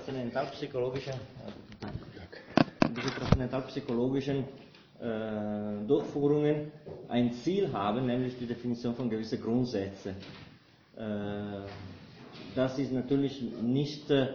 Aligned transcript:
transzendentalpsychologischen, 0.00 1.14
diese 2.96 3.10
transzendentalpsychologischen 3.10 4.44
äh, 5.00 5.86
Durchführungen 5.86 6.72
ein 7.08 7.32
Ziel 7.32 7.72
haben, 7.72 8.06
nämlich 8.06 8.38
die 8.38 8.46
Definition 8.46 8.94
von 8.94 9.10
gewissen 9.10 9.40
Grundsätzen. 9.42 10.16
Äh, 10.96 11.02
das 12.54 12.78
ist 12.78 12.92
natürlich 12.92 13.40
nicht 13.62 14.10
äh, 14.10 14.26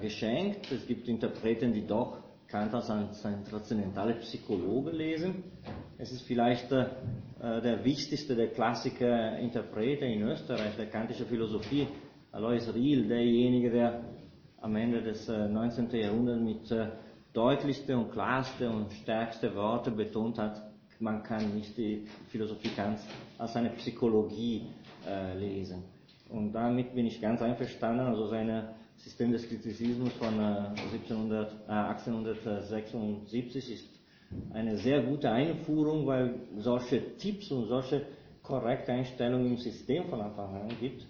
geschenkt. 0.00 0.70
Es 0.72 0.86
gibt 0.86 1.08
Interpreten, 1.08 1.72
die 1.72 1.86
doch 1.86 2.18
Kant 2.48 2.72
als 2.74 2.88
ein, 2.90 3.08
ein 3.24 3.44
transzendentaler 3.44 4.14
Psychologe 4.14 4.90
lesen. 4.92 5.42
Es 5.98 6.12
ist 6.12 6.22
vielleicht 6.22 6.70
äh, 6.70 6.86
der 7.40 7.84
wichtigste 7.84 8.36
der 8.36 8.48
Klassiker 8.52 9.36
Interprete 9.38 10.04
in 10.04 10.22
Österreich, 10.22 10.76
der 10.76 10.86
kantische 10.86 11.26
Philosophie, 11.26 11.88
Alois 12.36 12.68
Riel, 12.74 13.08
derjenige, 13.08 13.70
der 13.70 14.02
am 14.60 14.76
Ende 14.76 15.00
des 15.00 15.26
äh, 15.26 15.48
19. 15.48 15.90
Jahrhunderts 15.92 16.42
mit 16.42 16.70
äh, 16.70 16.88
deutlichste 17.32 17.96
und 17.96 18.12
klarste 18.12 18.68
und 18.68 18.92
stärkste 18.92 19.54
Worte 19.54 19.90
betont 19.90 20.38
hat, 20.38 20.60
man 21.00 21.22
kann 21.22 21.54
nicht 21.54 21.74
die 21.78 22.06
Philosophie 22.28 22.68
Kants 22.76 23.02
als 23.38 23.56
eine 23.56 23.70
Psychologie 23.70 24.66
äh, 25.08 25.34
lesen. 25.38 25.82
Und 26.28 26.52
damit 26.52 26.94
bin 26.94 27.06
ich 27.06 27.22
ganz 27.22 27.40
einverstanden. 27.40 28.04
Also 28.04 28.26
sein 28.26 28.68
System 28.98 29.32
des 29.32 29.48
Kritizismus 29.48 30.12
von 30.12 30.38
äh, 30.38 30.78
1700, 30.92 31.52
äh, 31.68 31.72
1876 31.72 33.72
ist 33.72 33.88
eine 34.52 34.76
sehr 34.76 35.02
gute 35.04 35.30
Einführung, 35.30 36.06
weil 36.06 36.34
solche 36.58 37.16
Tipps 37.16 37.50
und 37.50 37.68
solche 37.68 38.04
korrekte 38.42 38.92
Einstellungen 38.92 39.52
im 39.52 39.56
System 39.56 40.04
von 40.10 40.20
Anfang 40.20 40.54
an 40.54 40.68
gibt. 40.78 41.06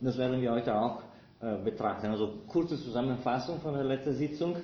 Das 0.00 0.16
werden 0.16 0.40
wir 0.40 0.50
heute 0.52 0.74
auch 0.74 1.02
äh, 1.42 1.56
betrachten. 1.62 2.06
Also 2.06 2.38
kurze 2.48 2.76
Zusammenfassung 2.76 3.60
von 3.60 3.74
der 3.74 3.84
letzten 3.84 4.14
Sitzung 4.14 4.56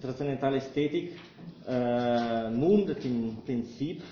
transzendentale 0.00 0.58
Ästhetik 0.58 1.18
äh, 1.66 2.50
mundet 2.50 3.04
im 3.04 3.36
Prinzip 3.44 4.02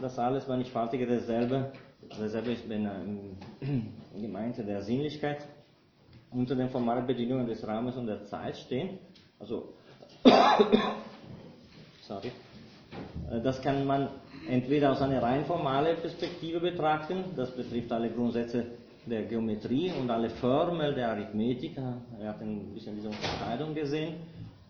das 0.00 0.18
alles 0.18 0.46
mannigfaltige 0.46 1.06
derselbe, 1.06 1.72
derselbe 2.18 2.52
ist 2.52 2.68
wenn, 2.68 2.86
äh, 3.60 4.20
gemeinte 4.20 4.62
der 4.64 4.82
Sinnlichkeit 4.82 5.38
unter 6.30 6.54
den 6.54 6.68
formalen 6.68 7.06
Bedingungen 7.06 7.46
des 7.46 7.66
Raumes 7.66 7.96
und 7.96 8.06
der 8.06 8.24
Zeit 8.26 8.56
stehen. 8.58 8.98
Also, 9.38 9.72
sorry, 12.02 12.30
äh, 13.30 13.40
das 13.40 13.62
kann 13.62 13.86
man 13.86 14.08
entweder 14.48 14.92
aus 14.92 15.00
einer 15.00 15.22
rein 15.22 15.44
formalen 15.46 15.96
Perspektive 15.96 16.60
betrachten, 16.60 17.24
das 17.36 17.50
betrifft 17.52 17.90
alle 17.92 18.10
Grundsätze 18.10 18.66
der 19.08 19.22
Geometrie 19.24 19.92
und 20.00 20.10
alle 20.10 20.30
Formeln 20.30 20.94
der 20.94 21.10
Arithmetik, 21.10 21.76
er 21.76 22.28
hat 22.28 22.40
ein 22.40 22.72
bisschen 22.74 22.94
diese 22.96 23.08
Unterscheidung 23.08 23.74
gesehen, 23.74 24.14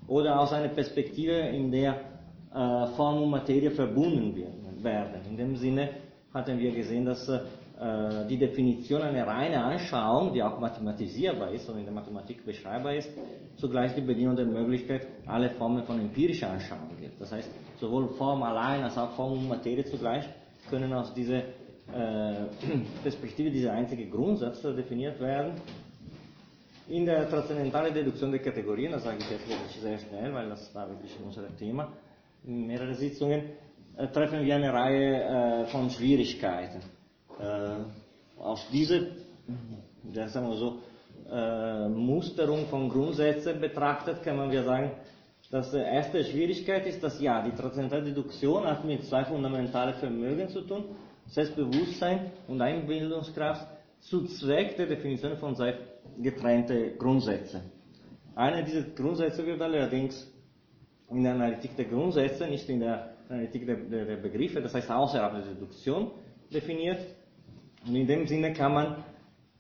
oder 0.07 0.41
aus 0.41 0.53
einer 0.53 0.69
Perspektive, 0.69 1.33
in 1.33 1.71
der 1.71 1.95
äh, 2.55 2.87
Form 2.97 3.23
und 3.23 3.31
Materie 3.31 3.71
verbunden 3.71 4.35
werden. 4.83 5.21
In 5.29 5.37
dem 5.37 5.57
Sinne 5.57 5.91
hatten 6.33 6.59
wir 6.59 6.73
gesehen, 6.73 7.05
dass 7.05 7.29
äh, 7.29 8.27
die 8.29 8.39
Definition 8.39 9.03
eine 9.03 9.27
reine 9.27 9.63
Anschauung, 9.63 10.33
die 10.33 10.43
auch 10.43 10.59
mathematisierbar 10.59 11.53
ist 11.53 11.69
und 11.69 11.79
in 11.79 11.85
der 11.85 11.95
Mathematik 11.95 12.45
beschreibbar 12.45 12.95
ist, 12.95 13.11
zugleich 13.57 13.95
die 13.95 14.01
Bedingung 14.01 14.35
der 14.35 14.47
Möglichkeit, 14.47 15.07
alle 15.27 15.51
Formen 15.51 15.83
von 15.85 16.01
empirischer 16.01 16.51
Anschauung 16.51 16.97
gibt. 17.01 17.21
Das 17.21 17.31
heißt, 17.31 17.51
sowohl 17.79 18.09
Form 18.09 18.43
allein 18.43 18.83
als 18.83 18.97
auch 18.97 19.11
Form 19.11 19.33
und 19.33 19.49
Materie 19.49 19.85
zugleich 19.85 20.25
können 20.71 20.93
aus 20.93 21.13
dieser 21.15 21.39
äh, 21.39 21.43
Perspektive 23.03 23.51
dieser 23.51 23.73
einzige 23.73 24.07
Grundsatz 24.07 24.61
definiert 24.63 25.19
werden 25.21 25.53
in 26.89 27.05
der 27.05 27.29
transzendentalen 27.29 27.93
Deduktion 27.95 28.31
der 28.31 28.41
Kategorien, 28.41 28.93
das 28.93 29.05
sage 29.05 29.19
ich 29.21 29.31
jetzt 29.31 29.49
wirklich 29.49 29.81
sehr 29.81 29.99
schnell, 29.99 30.33
weil 30.33 30.49
das 30.49 30.75
war 30.75 30.89
wirklich 30.89 31.15
unser 31.25 31.55
Thema 31.57 31.93
in 32.45 32.67
mehreren 32.67 32.95
Sitzungen, 32.95 33.43
äh, 33.97 34.07
treffen 34.09 34.45
wir 34.45 34.55
eine 34.55 34.73
Reihe 34.73 35.23
äh, 35.23 35.67
von 35.67 35.91
Schwierigkeiten. 35.91 36.81
Äh, 37.41 38.41
aus 38.41 38.67
dieser, 38.73 39.01
sagen 40.29 40.49
wir 40.49 40.57
so, 40.57 40.79
äh, 41.31 41.89
Musterung 41.89 42.67
von 42.67 42.89
Grundsätzen 42.89 43.61
betrachtet, 43.61 44.23
kann 44.23 44.37
man 44.37 44.51
ja 44.53 44.63
sagen, 44.63 44.93
dass 45.51 45.71
die 45.71 45.79
erste 45.79 46.25
Schwierigkeit 46.25 46.87
ist, 46.87 47.03
dass 47.03 47.21
ja, 47.21 47.43
die 47.43 47.53
transzendentale 47.53 48.05
Deduktion 48.05 48.65
hat 48.65 48.85
mit 48.85 49.05
zwei 49.05 49.25
fundamentalen 49.25 49.95
Vermögen 49.95 50.49
zu 50.49 50.63
tun, 50.63 50.85
Selbstbewusstsein 51.29 52.33
und 52.47 52.61
Einbildungskraft, 52.61 53.67
zu 54.01 54.25
Zweck 54.25 54.77
der 54.77 54.87
Definition 54.87 55.37
von 55.37 55.55
zwei 55.55 55.75
getrennte 56.21 56.97
Grundsätze. 56.97 57.63
Einer 58.35 58.63
dieser 58.63 58.83
Grundsätze 58.83 59.45
wird 59.45 59.61
allerdings 59.61 60.33
in 61.11 61.23
der 61.23 61.35
Analytik 61.35 61.77
der 61.77 61.87
Grundsätze, 61.87 62.47
nicht 62.47 62.69
in 62.69 62.81
der 62.81 63.15
Analytik 63.29 63.67
der, 63.67 63.77
der, 63.77 64.05
der 64.05 64.17
Begriffe, 64.17 64.61
das 64.61 64.75
heißt 64.75 64.91
außerhalb 64.91 65.33
der 65.33 65.55
Deduktion 65.55 66.13
definiert. 66.53 67.01
Und 67.87 67.97
in 67.97 68.07
dem 68.07 68.27
Sinne 68.27 68.53
kann 68.53 68.73
man, 68.73 69.05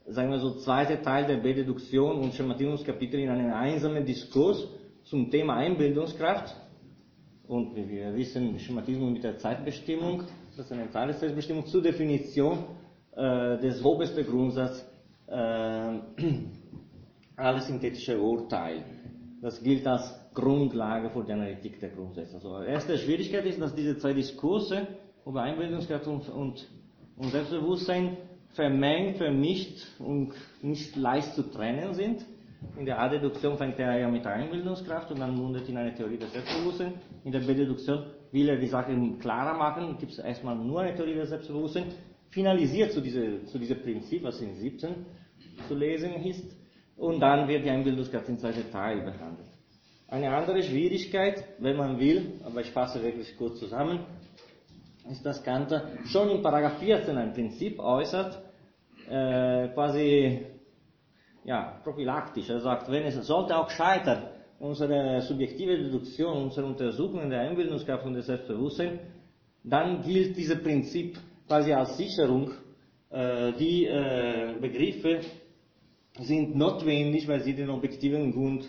sagen 0.07 0.31
wir 0.31 0.39
so, 0.39 0.59
zweite 0.61 1.03
Teil 1.03 1.27
der 1.27 1.39
Bededuktion 1.39 2.21
und 2.21 2.35
Schematismuskapitel 2.35 3.21
in 3.21 3.31
einen 3.31 3.53
einsamen 3.53 4.05
Diskurs 4.05 4.69
zum 5.05 5.31
Thema 5.31 5.57
Einbildungskraft 5.57 6.55
und 7.47 7.75
wie 7.75 7.89
wir 7.89 8.15
wissen, 8.15 8.59
Schematismus 8.59 9.11
mit 9.11 9.25
der 9.25 9.39
Zeitbestimmung, 9.39 10.25
das 10.59 10.67
ist 10.67 10.73
eine 10.73 10.91
Zeitbestimmung 10.91 11.67
zur 11.67 11.83
Definition 11.83 12.65
äh, 13.15 13.59
des 13.59 13.85
obersten 13.85 14.27
Grundsatzes 14.27 14.85
äh, 15.29 15.33
alle 17.37 17.61
synthetische 17.61 18.21
Urteil. 18.21 18.83
Das 19.41 19.63
gilt 19.63 19.87
als 19.87 20.13
Grundlage 20.35 21.11
für 21.11 21.23
die 21.23 21.33
Analytik 21.33 21.79
der 21.79 21.91
Grundsätze. 21.91 22.35
Also 22.35 22.61
erste 22.63 22.99
Schwierigkeit 22.99 23.47
ist, 23.47 23.61
dass 23.61 23.73
diese 23.73 23.99
zwei 23.99 24.13
Diskurse 24.13 24.89
über 25.25 25.43
Einbildungskraft 25.43 26.09
und, 26.09 26.29
und, 26.29 26.69
und 27.17 27.31
Selbstbewusstsein 27.31 28.17
vermengt, 28.55 29.19
vermischt 29.19 29.87
und 30.01 30.33
nicht 30.63 30.97
leicht 30.97 31.35
zu 31.35 31.43
trennen 31.53 31.95
sind. 31.95 32.27
In 32.77 32.85
der 32.85 33.01
A-Deduktion 33.01 33.57
fängt 33.57 33.79
er 33.79 33.97
ja 33.97 34.09
mit 34.09 34.27
Einbildungskraft 34.27 35.13
und 35.13 35.21
dann 35.21 35.37
mundet 35.37 35.69
in 35.69 35.77
eine 35.77 35.95
Theorie 35.95 36.19
des 36.19 36.33
Selbstbewusstseins. 36.33 36.95
In 37.23 37.31
der 37.31 37.41
B-Deduktion 37.41 38.07
will 38.33 38.49
er 38.49 38.57
die 38.57 38.67
Sache 38.67 38.95
klarer 39.21 39.57
machen, 39.57 39.97
gibt 39.99 40.13
es 40.13 40.19
erstmal 40.19 40.57
nur 40.57 40.81
eine 40.81 40.95
Theorie 40.95 41.15
des 41.15 41.31
Selbstbewusstseins, 41.31 41.95
finalisiert 42.31 42.93
zu 42.93 43.01
diesem 43.01 43.47
zu 43.47 43.59
diese 43.59 43.75
Prinzip, 43.75 44.23
was 44.23 44.41
in 44.41 44.55
17 44.55 45.07
zu 45.67 45.75
lesen 45.75 46.15
ist, 46.25 46.57
und 46.97 47.21
dann 47.21 47.47
wird 47.49 47.65
die 47.65 47.71
Einbildungskraft 47.71 48.29
in 48.29 48.39
zwei 48.39 48.53
Details 48.53 49.05
behandelt. 49.05 49.49
Eine 50.09 50.35
andere 50.35 50.63
Schwierigkeit, 50.63 51.45
wenn 51.59 51.77
man 51.77 51.99
will, 51.99 52.41
aber 52.45 52.61
ich 52.61 52.71
fasse 52.71 53.03
wirklich 53.03 53.37
kurz 53.37 53.59
zusammen, 53.59 54.01
ist, 55.11 55.25
dass 55.25 55.43
Kant 55.43 55.73
schon 56.07 56.31
in 56.31 56.43
Paragraph 56.43 56.79
14 56.79 57.17
ein 57.17 57.33
Prinzip 57.33 57.79
äußert, 57.79 58.43
äh, 59.09 59.69
quasi 59.69 60.47
ja, 61.45 61.81
prophylaktisch. 61.83 62.51
Er 62.51 62.61
sagt, 62.61 62.91
wenn 62.91 63.05
es 63.05 63.15
sollte 63.27 63.57
auch 63.57 63.71
scheitern, 63.71 64.25
unsere 64.59 65.21
subjektive 65.23 65.79
Deduktion, 65.79 66.45
unsere 66.45 66.67
Untersuchungen 66.67 67.31
der 67.31 67.41
Einbildungskraft 67.41 68.05
und 68.07 68.15
des 68.15 68.27
Selbstbewusstseins, 68.27 69.01
dann 69.65 70.03
gilt 70.03 70.37
dieses 70.37 70.63
Prinzip 70.63 71.19
quasi 71.47 71.73
als 71.73 71.97
Sicherung, 71.97 72.51
äh, 73.11 73.53
die 73.53 73.87
äh, 73.87 74.55
Begriffe 74.61 75.21
sind 76.21 76.57
notwendig, 76.57 77.29
weil 77.29 77.41
sie 77.41 77.55
den 77.55 77.71
objektiven 77.71 78.33
Grund 78.33 78.69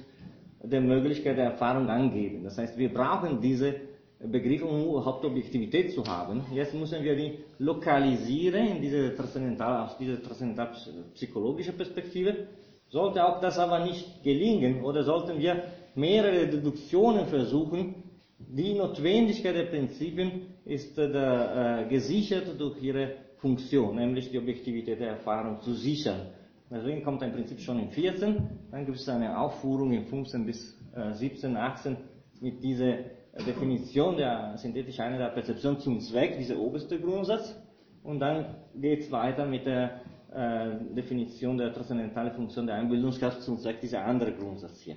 der 0.64 0.82
Möglichkeit 0.82 1.38
der 1.38 1.52
Erfahrung 1.52 1.90
angeben. 1.90 2.44
Das 2.44 2.58
heißt, 2.58 2.78
wir 2.78 2.94
brauchen 2.94 3.42
diese 3.42 3.76
Begriffe, 4.20 4.66
um 4.66 4.84
überhaupt 4.84 5.24
Objektivität 5.24 5.94
zu 5.94 6.04
haben. 6.06 6.44
Jetzt 6.54 6.74
müssen 6.74 7.04
wir 7.04 7.16
die 7.16 7.40
lokalisieren 7.58 8.68
in 8.68 8.82
diese 8.82 9.16
transzendental, 9.16 9.86
aus 9.86 9.98
dieser 9.98 10.22
transzendental 10.22 10.75
psychologischen 11.13 11.78
Perspektive. 11.78 12.48
Sollte 12.90 13.24
auch 13.25 13.40
das 13.40 13.58
aber 13.58 13.86
nicht 13.86 14.24
gelingen 14.24 14.84
oder 14.84 15.04
sollten 15.04 15.40
wir 15.40 15.63
mehrere 15.95 16.47
Deduktionen 16.47 17.25
versuchen, 17.27 17.95
die 18.38 18.74
Notwendigkeit 18.74 19.56
der 19.56 19.65
Prinzipien 19.65 20.41
ist 20.65 20.97
äh, 20.97 21.83
äh, 21.83 21.88
gesichert 21.88 22.59
durch 22.59 22.81
ihre 22.81 23.12
Funktion, 23.38 23.95
nämlich 23.95 24.31
die 24.31 24.38
Objektivität 24.38 25.00
der 25.00 25.09
Erfahrung 25.09 25.62
zu 25.62 25.74
sichern. 25.74 26.27
Deswegen 26.71 27.03
kommt 27.03 27.24
ein 27.24 27.33
Prinzip 27.33 27.59
schon 27.59 27.80
in 27.80 27.89
14, 27.89 28.50
dann 28.71 28.86
gibt 28.86 28.97
es 28.97 29.09
eine 29.09 29.38
Aufführung 29.39 29.91
in 29.91 30.06
15 30.06 30.45
bis 30.45 30.80
äh, 30.95 31.13
17, 31.13 31.57
18 31.57 31.97
mit 32.41 32.63
dieser 32.63 32.97
Definition 33.45 34.18
der 34.18 34.57
synthetischen 34.57 35.03
Einheit 35.03 35.21
der 35.21 35.30
Perzeption 35.30 35.80
zum 35.80 36.00
Zweck, 36.00 36.38
dieser 36.38 36.57
oberste 36.57 37.00
Grundsatz. 37.00 37.56
Und 38.03 38.19
dann 38.19 38.56
geht 38.75 39.01
es 39.01 39.12
weiter 39.12 39.45
mit 39.45 39.65
der 39.65 40.01
äh, 40.33 40.94
Definition 40.95 41.57
der 41.57 41.74
transzendentalen 41.74 42.33
Funktion 42.33 42.68
der 42.68 42.75
Einbildungskraft 42.75 43.41
zum 43.41 43.57
Zweck 43.57 43.81
dieser 43.81 44.06
andere 44.06 44.33
Grundsatz 44.33 44.81
hier. 44.81 44.95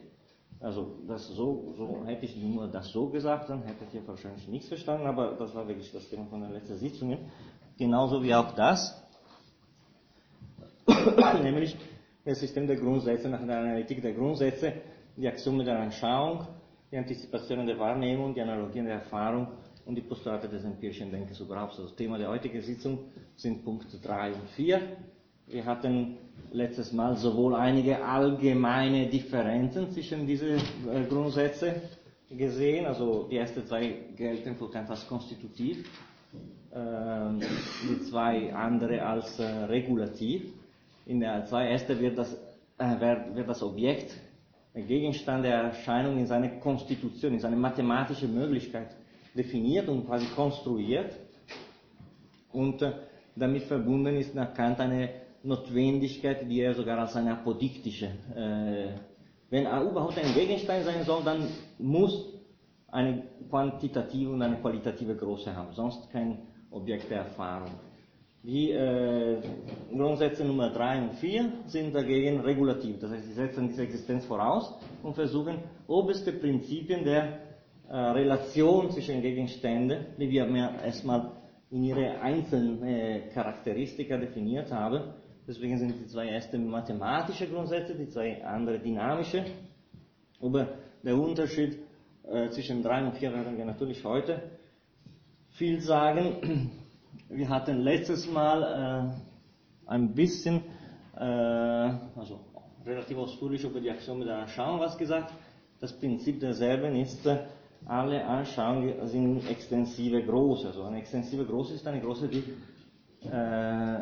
Also 0.62 0.92
das 1.08 1.26
so, 1.28 1.74
so 1.76 2.04
hätte 2.06 2.24
ich 2.24 2.36
nur 2.36 2.68
das 2.68 2.88
so 2.92 3.08
gesagt, 3.08 3.50
dann 3.50 3.62
hättet 3.64 3.92
ihr 3.92 4.06
wahrscheinlich 4.06 4.46
nichts 4.46 4.68
verstanden, 4.68 5.06
aber 5.06 5.32
das 5.32 5.52
war 5.54 5.66
wirklich 5.66 5.90
das 5.90 6.08
Thema 6.08 6.26
von 6.26 6.40
der 6.40 6.50
letzten 6.50 6.76
Sitzung. 6.76 7.18
Genauso 7.76 8.22
wie 8.22 8.32
auch 8.32 8.52
das. 8.54 9.02
Nämlich, 11.42 11.76
das 12.24 12.38
System 12.38 12.68
der 12.68 12.76
Grundsätze 12.76 13.28
nach 13.28 13.44
der 13.44 13.58
Analytik 13.58 14.02
der 14.02 14.12
Grundsätze, 14.12 14.74
die 15.16 15.26
Axiome 15.26 15.64
der 15.64 15.80
Anschauung, 15.80 16.46
die 16.92 16.96
Antizipationen 16.96 17.66
der 17.66 17.78
Wahrnehmung, 17.80 18.32
die 18.32 18.40
Analogien 18.40 18.84
der 18.84 18.94
Erfahrung 18.94 19.48
und 19.84 19.96
die 19.96 20.02
Postulate 20.02 20.48
des 20.48 20.62
empirischen 20.62 21.10
Denkens 21.10 21.40
überhaupt. 21.40 21.72
Also 21.72 21.84
das 21.84 21.96
Thema 21.96 22.18
der 22.18 22.28
heutigen 22.28 22.62
Sitzung 22.62 23.00
sind 23.34 23.64
Punkte 23.64 23.98
3 23.98 24.34
und 24.34 24.48
4. 24.50 24.80
Wir 25.46 25.64
hatten 25.66 26.16
letztes 26.52 26.92
Mal 26.92 27.16
sowohl 27.16 27.54
einige 27.54 28.02
allgemeine 28.04 29.06
Differenzen 29.08 29.90
zwischen 29.90 30.26
diesen 30.26 30.56
äh, 30.56 31.04
Grundsätzen 31.08 31.74
gesehen, 32.30 32.86
also 32.86 33.26
die 33.30 33.36
ersten 33.36 33.66
zwei 33.66 33.94
gelten 34.16 34.56
für 34.56 34.70
Kant 34.70 34.88
als 34.88 35.06
konstitutiv, 35.06 35.86
äh, 36.70 36.78
die 37.88 38.02
zwei 38.04 38.54
andere 38.54 39.04
als 39.04 39.38
äh, 39.38 39.44
regulativ. 39.64 40.44
In 41.06 41.20
der 41.20 41.44
zwei 41.46 41.68
erste 41.68 41.98
wird 42.00 42.16
das, 42.18 42.32
äh, 42.78 43.34
wird 43.34 43.48
das 43.48 43.62
Objekt, 43.62 44.14
der 44.74 44.82
Gegenstand 44.82 45.44
der 45.44 45.56
Erscheinung 45.64 46.18
in 46.18 46.26
seine 46.26 46.58
Konstitution, 46.60 47.34
in 47.34 47.40
seine 47.40 47.56
mathematische 47.56 48.26
Möglichkeit 48.28 48.88
definiert 49.34 49.88
und 49.88 50.06
quasi 50.06 50.26
konstruiert. 50.34 51.12
Und 52.52 52.82
damit 53.34 53.62
verbunden 53.64 54.16
ist 54.16 54.34
nach 54.34 54.52
Kant 54.54 54.80
eine 54.80 55.08
Notwendigkeit, 55.44 56.48
die 56.48 56.60
er 56.60 56.74
sogar 56.74 56.98
als 56.98 57.16
eine 57.16 57.32
apodiktische, 57.32 58.06
äh, 58.34 58.94
wenn 59.50 59.66
er 59.66 59.82
überhaupt 59.82 60.18
ein 60.18 60.32
Gegenstand 60.34 60.84
sein 60.84 61.04
soll, 61.04 61.22
dann 61.24 61.46
muss 61.78 62.26
eine 62.88 63.24
quantitative 63.50 64.30
und 64.30 64.42
eine 64.42 64.56
qualitative 64.56 65.16
Größe 65.16 65.54
haben, 65.54 65.72
sonst 65.72 66.10
kein 66.10 66.38
Objekt 66.70 67.10
der 67.10 67.18
Erfahrung. 67.18 67.72
Die 68.44 68.70
äh, 68.72 69.40
Grundsätze 69.90 70.44
Nummer 70.44 70.70
3 70.70 71.02
und 71.02 71.14
4 71.14 71.52
sind 71.66 71.94
dagegen 71.94 72.40
regulativ, 72.40 72.98
das 72.98 73.12
heißt, 73.12 73.24
sie 73.24 73.34
setzen 73.34 73.68
diese 73.68 73.82
Existenz 73.82 74.24
voraus 74.24 74.74
und 75.02 75.14
versuchen 75.14 75.58
oberste 75.86 76.32
Prinzipien 76.32 77.04
der 77.04 77.38
äh, 77.88 77.96
Relation 77.96 78.90
zwischen 78.90 79.22
Gegenständen, 79.22 80.06
die 80.18 80.30
wir 80.30 80.46
erstmal 80.84 81.30
in 81.70 81.84
ihre 81.84 82.20
einzelnen 82.20 82.82
äh, 82.82 83.20
Charakteristika 83.32 84.16
definiert 84.16 84.72
haben, 84.72 85.02
Deswegen 85.46 85.76
sind 85.78 85.98
die 85.98 86.06
zwei 86.06 86.28
ersten 86.28 86.68
mathematische 86.68 87.48
Grundsätze, 87.48 87.94
die 87.94 88.08
zwei 88.08 88.44
andere 88.44 88.78
dynamische. 88.78 89.44
Über 90.40 90.68
den 91.02 91.18
Unterschied 91.18 91.78
äh, 92.24 92.48
zwischen 92.50 92.82
3 92.82 93.06
und 93.06 93.14
4 93.16 93.32
werden 93.32 93.58
wir 93.58 93.64
natürlich 93.64 94.04
heute 94.04 94.40
viel 95.50 95.80
sagen. 95.80 96.70
Wir 97.28 97.48
hatten 97.48 97.78
letztes 97.80 98.30
Mal 98.30 99.14
äh, 99.86 99.90
ein 99.90 100.14
bisschen, 100.14 100.62
äh, 101.16 101.22
also 101.22 102.40
relativ 102.84 103.16
ausführlich 103.16 103.64
über 103.64 103.80
die 103.80 103.90
Axiome 103.90 104.24
der 104.24 104.38
Anschauung 104.38 104.80
was 104.80 104.96
gesagt. 104.98 105.32
Das 105.80 105.92
Prinzip 105.98 106.40
derselben 106.40 106.94
ist, 106.96 107.24
äh, 107.26 107.38
alle 107.86 108.24
Anschauungen 108.24 109.06
sind 109.08 109.48
extensive 109.50 110.22
Große. 110.22 110.68
Also 110.68 110.82
eine 110.84 110.98
extensive 110.98 111.44
Große 111.44 111.74
ist 111.74 111.86
eine 111.86 112.00
Große, 112.00 112.28
die 112.28 112.44
äh, 113.28 113.98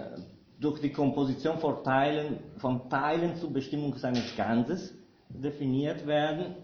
durch 0.61 0.81
die 0.81 0.93
Komposition 0.93 1.59
von 1.59 1.83
Teilen, 1.83 2.39
von 2.59 2.89
Teilen 2.91 3.37
zur 3.37 3.53
Bestimmung 3.53 3.97
seines 3.97 4.37
Ganzes 4.37 4.95
definiert 5.31 6.07
werden, 6.07 6.55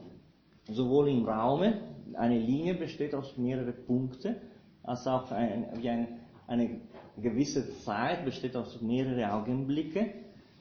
sowohl 0.68 1.08
im 1.08 1.24
Raume, 1.24 1.80
eine 2.14 2.38
Linie 2.38 2.74
besteht 2.74 3.14
aus 3.14 3.36
mehreren 3.36 3.74
Punkten, 3.86 4.36
als 4.82 5.06
auch 5.06 5.30
ein, 5.32 5.66
wie 5.80 5.88
ein, 5.88 6.20
eine 6.46 6.80
gewisse 7.16 7.78
Zeit 7.80 8.24
besteht 8.24 8.54
aus 8.54 8.80
mehreren 8.82 9.24
Augenblicke. 9.24 10.12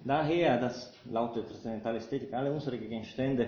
Daher, 0.05 0.59
dass 0.59 0.93
laut 1.11 1.35
der 1.35 1.45
transzendentalen 1.45 2.01
alle 2.31 2.53
unsere 2.53 2.77
Gegenstände 2.77 3.47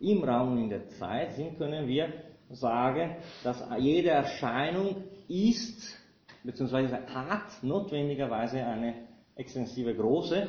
im 0.00 0.22
Raum 0.22 0.52
und 0.52 0.58
in 0.58 0.70
der 0.70 0.86
Zeit 0.90 1.32
sind, 1.32 1.58
können 1.58 1.88
wir 1.88 2.12
sagen, 2.50 3.16
dass 3.42 3.64
jede 3.78 4.10
Erscheinung 4.10 4.96
ist 5.28 5.96
bzw. 6.44 6.88
hat 7.12 7.62
notwendigerweise 7.62 8.64
eine 8.64 9.07
extensive 9.38 9.94
große, 9.94 10.48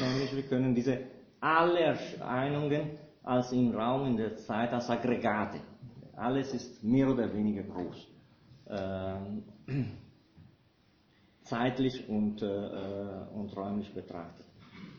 nämlich 0.00 0.34
wir 0.34 0.42
können 0.44 0.74
diese 0.74 0.98
alle 1.40 1.80
Erscheinungen 1.80 2.98
als 3.22 3.52
im 3.52 3.74
Raum, 3.74 4.06
in 4.06 4.16
der 4.16 4.36
Zeit, 4.36 4.72
als 4.72 4.88
Aggregate. 4.88 5.60
Alles 6.16 6.52
ist 6.54 6.82
mehr 6.82 7.08
oder 7.08 7.32
weniger 7.32 7.62
groß. 7.62 8.08
Ähm, 8.68 9.42
zeitlich 11.44 12.08
und, 12.08 12.42
äh, 12.42 12.46
und 13.34 13.54
räumlich 13.56 13.92
betrachtet. 13.92 14.46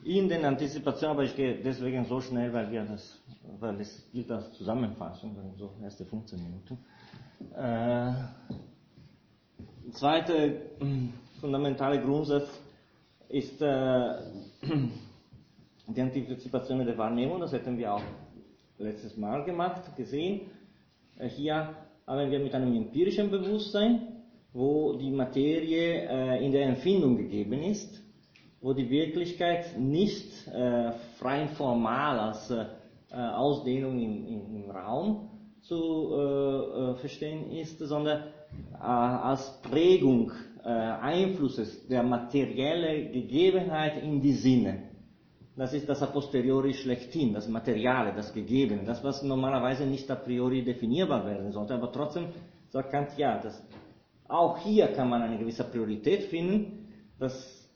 In 0.03 0.29
den 0.29 0.45
Antizipationen, 0.45 1.15
aber 1.15 1.23
ich 1.23 1.35
gehe 1.35 1.55
deswegen 1.63 2.05
so 2.05 2.21
schnell, 2.21 2.51
weil 2.53 2.71
wir 2.71 2.83
das, 2.83 3.21
weil 3.59 3.79
es 3.81 4.07
gilt 4.11 4.31
als 4.31 4.51
Zusammenfassung, 4.53 5.35
so 5.57 5.71
erste 5.83 6.05
15 6.05 6.39
Minuten. 6.43 6.77
Äh, 7.55 8.13
zweite 9.91 10.35
äh, 10.35 10.59
fundamentale 11.39 12.01
Grundsatz 12.01 12.60
ist 13.31 13.61
äh, 13.61 14.13
die 15.87 16.01
Antizipation 16.01 16.85
der 16.85 16.97
Wahrnehmung, 16.97 17.39
das 17.39 17.53
hätten 17.53 17.77
wir 17.77 17.93
auch 17.93 18.03
letztes 18.77 19.17
Mal 19.17 19.43
gemacht, 19.45 19.95
gesehen. 19.95 20.41
Äh, 21.17 21.29
hier 21.29 21.75
haben 22.05 22.31
wir 22.31 22.39
mit 22.39 22.53
einem 22.53 22.75
empirischen 22.75 23.31
Bewusstsein, 23.31 24.23
wo 24.53 24.97
die 24.97 25.11
Materie 25.11 26.07
äh, 26.09 26.45
in 26.45 26.51
der 26.51 26.67
Empfindung 26.67 27.17
gegeben 27.17 27.63
ist, 27.63 28.01
wo 28.59 28.73
die 28.73 28.89
Wirklichkeit 28.89 29.79
nicht 29.79 30.47
äh, 30.47 30.91
rein 31.21 31.49
formal 31.49 32.19
als 32.19 32.51
äh, 32.51 32.65
Ausdehnung 33.13 33.99
im, 33.99 34.27
im, 34.27 34.63
im, 34.63 34.71
Raum 34.71 35.29
zu 35.61 36.11
äh, 36.13 36.91
äh, 36.91 36.95
verstehen 36.95 37.51
ist, 37.51 37.79
sondern 37.79 38.23
als 38.79 39.61
Prägung 39.61 40.31
äh, 40.63 40.69
Einflusses 40.69 41.87
der 41.87 42.03
materiellen 42.03 43.11
Gegebenheit 43.11 44.01
in 44.03 44.21
die 44.21 44.33
Sinne. 44.33 44.83
Das 45.55 45.73
ist 45.73 45.87
das 45.87 46.01
a 46.01 46.07
posteriori 46.07 46.73
schlechthin, 46.73 47.33
das 47.33 47.47
Materiale, 47.47 48.13
das 48.15 48.33
Gegebene, 48.33 48.83
das, 48.83 49.03
was 49.03 49.21
normalerweise 49.21 49.85
nicht 49.85 50.09
a 50.09 50.15
priori 50.15 50.63
definierbar 50.63 51.25
werden 51.25 51.51
sollte. 51.51 51.73
Aber 51.73 51.91
trotzdem 51.91 52.27
sagt 52.69 52.91
Kant, 52.91 53.09
ja, 53.17 53.37
das, 53.37 53.61
auch 54.27 54.57
hier 54.59 54.87
kann 54.87 55.09
man 55.09 55.21
eine 55.21 55.37
gewisse 55.37 55.65
Priorität 55.65 56.23
finden. 56.23 56.87
Das 57.19 57.69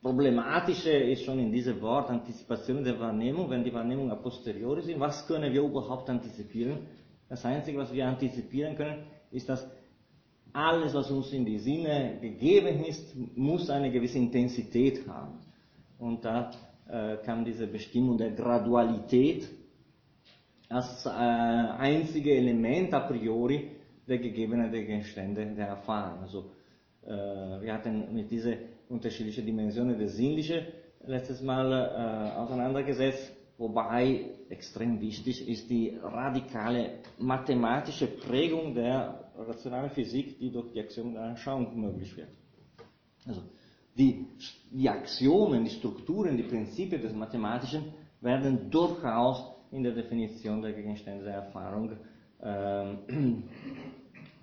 Problematische 0.00 0.90
ist 0.90 1.24
schon 1.24 1.38
in 1.40 1.52
diesem 1.52 1.80
Wort 1.82 2.08
Antizipation 2.08 2.84
der 2.84 2.98
Wahrnehmung, 2.98 3.50
wenn 3.50 3.64
die 3.64 3.74
Wahrnehmung 3.74 4.10
a 4.10 4.14
posteriori 4.14 4.82
sind. 4.82 5.00
Was 5.00 5.26
können 5.26 5.52
wir 5.52 5.62
überhaupt 5.62 6.08
antizipieren? 6.08 6.86
Das 7.28 7.44
Einzige, 7.44 7.78
was 7.78 7.92
wir 7.92 8.06
antizipieren 8.06 8.76
können, 8.76 9.04
ist 9.30 9.48
das 9.48 9.68
alles, 10.52 10.94
was 10.94 11.10
uns 11.10 11.32
in 11.32 11.44
die 11.44 11.58
Sinne 11.58 12.18
gegeben 12.20 12.84
ist, 12.84 13.14
muss 13.36 13.70
eine 13.70 13.90
gewisse 13.90 14.18
Intensität 14.18 15.06
haben. 15.08 15.38
Und 15.98 16.24
da 16.24 16.50
äh, 16.88 17.16
kam 17.24 17.44
diese 17.44 17.66
Bestimmung 17.66 18.18
der 18.18 18.30
Gradualität 18.30 19.48
als 20.68 21.04
äh, 21.06 21.10
einzige 21.10 22.34
Element 22.34 22.94
a 22.94 23.00
priori 23.00 23.70
der 24.06 24.18
gegebenen 24.18 24.70
Gegenstände 24.70 25.46
der 25.46 25.68
Erfahrung. 25.68 26.20
Also 26.22 26.50
äh, 27.06 27.10
wir 27.60 27.72
hatten 27.72 28.14
mit 28.14 28.30
diesen 28.30 28.54
unterschiedlichen 28.88 29.46
Dimensionen 29.46 29.98
des 29.98 30.16
Sinnlichen 30.16 30.66
letztes 31.06 31.42
Mal 31.42 31.72
äh, 31.72 32.38
auseinandergesetzt, 32.38 33.32
wobei 33.58 34.24
extrem 34.48 35.00
wichtig 35.00 35.48
ist 35.48 35.70
die 35.70 35.98
radikale 36.02 36.98
mathematische 37.18 38.06
Prägung 38.06 38.74
der 38.74 39.29
rationale 39.46 39.90
Physik, 39.90 40.38
die 40.38 40.50
durch 40.50 40.72
die 40.72 40.80
Axiome 40.80 41.12
der 41.12 41.22
Anschauung 41.22 41.78
möglich 41.80 42.16
wird. 42.16 42.28
Also 43.26 43.42
die, 43.96 44.26
die 44.70 44.88
Axiomen, 44.88 45.64
die 45.64 45.70
Strukturen, 45.70 46.36
die 46.36 46.44
Prinzipien 46.44 47.02
des 47.02 47.12
Mathematischen 47.12 47.84
werden 48.20 48.70
durchaus 48.70 49.52
in 49.72 49.82
der 49.82 49.92
Definition 49.92 50.62
der 50.62 50.72
Gegenstände 50.72 51.24
der 51.24 51.34
Erfahrung 51.34 51.92
äh, 52.42 52.92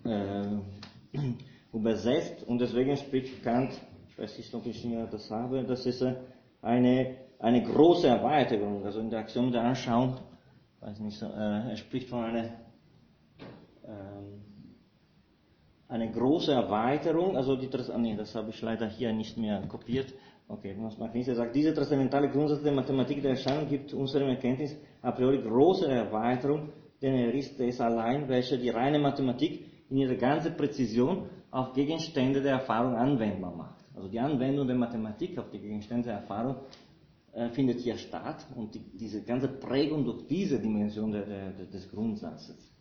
äh, 0.03 0.59
übersetzt 1.73 2.43
und 2.47 2.59
deswegen 2.59 2.95
spricht 2.97 3.43
Kant, 3.43 3.71
ich 4.09 4.17
weiß 4.17 4.37
nicht, 4.37 4.53
ob 4.53 4.65
ich 4.65 4.87
das 5.11 5.29
habe, 5.31 5.63
das 5.63 5.85
ist 5.85 6.03
eine, 6.61 7.15
eine 7.39 7.63
große 7.63 8.07
Erweiterung, 8.07 8.85
also 8.85 8.99
in 8.99 9.09
der 9.09 9.19
Axiom 9.19 9.51
der 9.51 9.63
Anschauung, 9.63 10.17
weiß 10.79 10.99
nicht, 10.99 11.21
äh, 11.21 11.25
er 11.25 11.77
spricht 11.77 12.09
von 12.09 12.23
einer 12.23 12.49
ähm, 13.85 14.43
eine 15.89 16.11
große 16.11 16.51
Erweiterung, 16.51 17.37
also 17.37 17.55
die, 17.55 17.69
ah, 17.73 17.97
nee, 17.97 18.15
das 18.15 18.35
habe 18.35 18.49
ich 18.49 18.61
leider 18.61 18.87
hier 18.87 19.13
nicht 19.13 19.37
mehr 19.37 19.61
kopiert. 19.67 20.13
Okay, 20.49 20.75
das 20.81 20.97
macht 20.97 21.13
nichts. 21.13 21.27
Er 21.27 21.35
sagt, 21.35 21.55
diese 21.55 21.73
transzendentale 21.73 22.29
Grundsatz 22.29 22.63
der 22.63 22.71
Mathematik 22.71 23.21
der 23.21 23.31
Erscheinung 23.31 23.67
gibt 23.67 23.93
unserem 23.93 24.29
Erkenntnis 24.29 24.75
a 25.01 25.11
priori 25.11 25.41
große 25.41 25.87
Erweiterung, 25.87 26.69
denn 27.01 27.15
er 27.15 27.33
ist 27.33 27.59
es 27.59 27.81
allein, 27.81 28.27
welcher 28.29 28.57
die 28.57 28.69
reine 28.69 28.99
Mathematik 28.99 29.65
in 29.89 29.97
ihrer 29.97 30.15
ganzen 30.15 30.55
Präzision 30.55 31.29
auf 31.51 31.73
Gegenstände 31.73 32.41
der 32.41 32.53
Erfahrung 32.53 32.95
anwendbar 32.95 33.55
macht. 33.55 33.83
Also 33.95 34.07
die 34.09 34.19
Anwendung 34.19 34.67
der 34.67 34.75
Mathematik 34.75 35.37
auf 35.37 35.49
die 35.49 35.59
Gegenstände 35.59 36.05
der 36.05 36.17
Erfahrung 36.19 36.57
äh, 37.33 37.49
findet 37.49 37.79
hier 37.79 37.97
statt 37.97 38.45
und 38.55 38.73
die, 38.73 38.81
diese 38.97 39.23
ganze 39.23 39.47
Prägung 39.47 40.05
durch 40.05 40.27
diese 40.27 40.59
Dimension 40.59 41.11
der, 41.11 41.25
der, 41.25 41.51
des 41.65 41.89
Grundsatzes. 41.89 42.76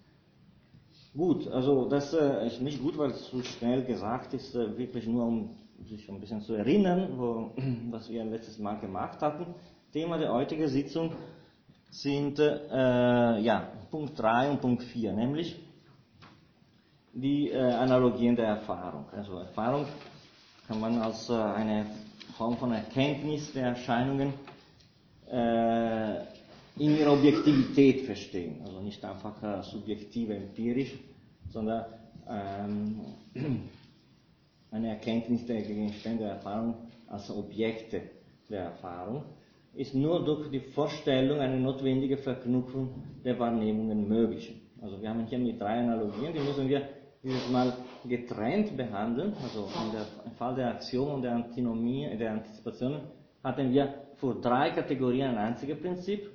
Gut, 1.16 1.48
also 1.48 1.88
das 1.88 2.12
äh, 2.12 2.46
ist 2.46 2.60
nicht 2.60 2.82
gut, 2.82 2.98
weil 2.98 3.10
es 3.10 3.24
zu 3.30 3.42
schnell 3.42 3.82
gesagt 3.84 4.34
ist, 4.34 4.54
äh, 4.54 4.76
wirklich 4.76 5.06
nur 5.06 5.24
um 5.24 5.56
sich 5.88 6.10
ein 6.10 6.20
bisschen 6.20 6.42
zu 6.42 6.52
erinnern, 6.52 7.14
wo, 7.16 7.52
was 7.90 8.10
wir 8.10 8.22
letztes 8.24 8.58
Mal 8.58 8.78
gemacht 8.80 9.22
hatten. 9.22 9.54
Thema 9.92 10.18
der 10.18 10.30
heutigen 10.30 10.68
Sitzung 10.68 11.12
sind 11.90 12.38
äh, 12.38 13.40
ja, 13.40 13.66
Punkt 13.90 14.18
3 14.18 14.50
und 14.50 14.60
Punkt 14.60 14.82
4, 14.82 15.14
nämlich 15.14 15.58
die 17.14 17.48
äh, 17.48 17.62
Analogien 17.62 18.36
der 18.36 18.48
Erfahrung. 18.48 19.06
Also 19.10 19.38
Erfahrung 19.38 19.86
kann 20.68 20.80
man 20.80 21.00
als 21.00 21.30
eine 21.30 21.86
Form 22.36 22.58
von 22.58 22.72
Erkenntnis 22.72 23.54
der 23.54 23.68
Erscheinungen 23.68 24.34
äh, 25.30 26.35
in 26.78 26.96
ihrer 26.96 27.12
Objektivität 27.12 28.02
verstehen. 28.02 28.60
Also 28.64 28.80
nicht 28.80 29.04
einfach 29.04 29.42
äh, 29.42 29.62
subjektiv 29.62 30.30
empirisch, 30.30 30.94
sondern 31.50 31.86
ähm, 32.28 33.00
eine 34.70 34.88
Erkenntnis 34.90 35.46
der 35.46 35.62
Gegenstände 35.62 36.24
der 36.24 36.32
Erfahrung 36.34 36.74
als 37.06 37.30
Objekte 37.30 38.02
der 38.50 38.64
Erfahrung 38.64 39.22
ist 39.76 39.94
nur 39.94 40.24
durch 40.24 40.50
die 40.50 40.60
Vorstellung 40.60 41.38
eine 41.38 41.60
notwendige 41.60 42.16
Verknüpfung 42.16 42.88
der 43.24 43.38
Wahrnehmungen 43.38 44.08
möglich. 44.08 44.54
Also 44.80 45.00
wir 45.00 45.10
haben 45.10 45.26
hier 45.26 45.38
mit 45.38 45.60
drei 45.60 45.80
Analogien, 45.80 46.32
die 46.32 46.40
müssen 46.40 46.68
wir 46.68 46.88
dieses 47.22 47.48
Mal 47.50 47.74
getrennt 48.08 48.76
behandeln. 48.76 49.34
Also 49.42 49.68
im 50.24 50.32
Fall 50.32 50.54
der 50.54 50.68
Aktion 50.70 51.10
und 51.10 51.22
der 51.22 51.32
Antinomie, 51.32 52.08
der 52.18 52.32
Antizipation 52.32 53.00
hatten 53.44 53.72
wir 53.72 53.94
für 54.16 54.34
drei 54.40 54.70
Kategorien 54.70 55.28
ein 55.30 55.38
einziges 55.38 55.78
Prinzip. 55.78 56.30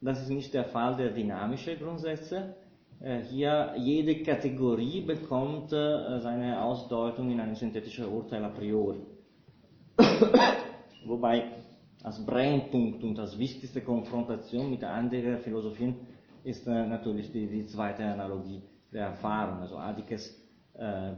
Das 0.00 0.22
ist 0.22 0.30
nicht 0.30 0.54
der 0.54 0.64
Fall 0.64 0.96
der 0.96 1.10
dynamischen 1.10 1.78
Grundsätze. 1.78 2.54
Äh, 3.00 3.20
hier 3.22 3.74
jede 3.76 4.22
Kategorie 4.22 5.00
bekommt 5.02 5.72
äh, 5.72 6.20
seine 6.20 6.62
Ausdeutung 6.62 7.30
in 7.30 7.40
einem 7.40 7.54
synthetischen 7.54 8.06
Urteil 8.06 8.44
a 8.44 8.48
priori. 8.48 9.00
Wobei 11.06 11.44
als 12.02 12.24
Brennpunkt 12.24 13.02
und 13.02 13.18
als 13.18 13.38
wichtigste 13.38 13.80
Konfrontation 13.80 14.70
mit 14.70 14.84
anderen 14.84 15.38
Philosophien 15.38 15.96
ist 16.44 16.66
äh, 16.66 16.86
natürlich 16.86 17.32
die, 17.32 17.46
die, 17.46 17.66
zweite 17.66 18.04
Analogie 18.04 18.62
der 18.92 19.06
Erfahrung. 19.06 19.60
Also 19.60 19.76
Adikes 19.76 20.40
äh, 20.74 21.12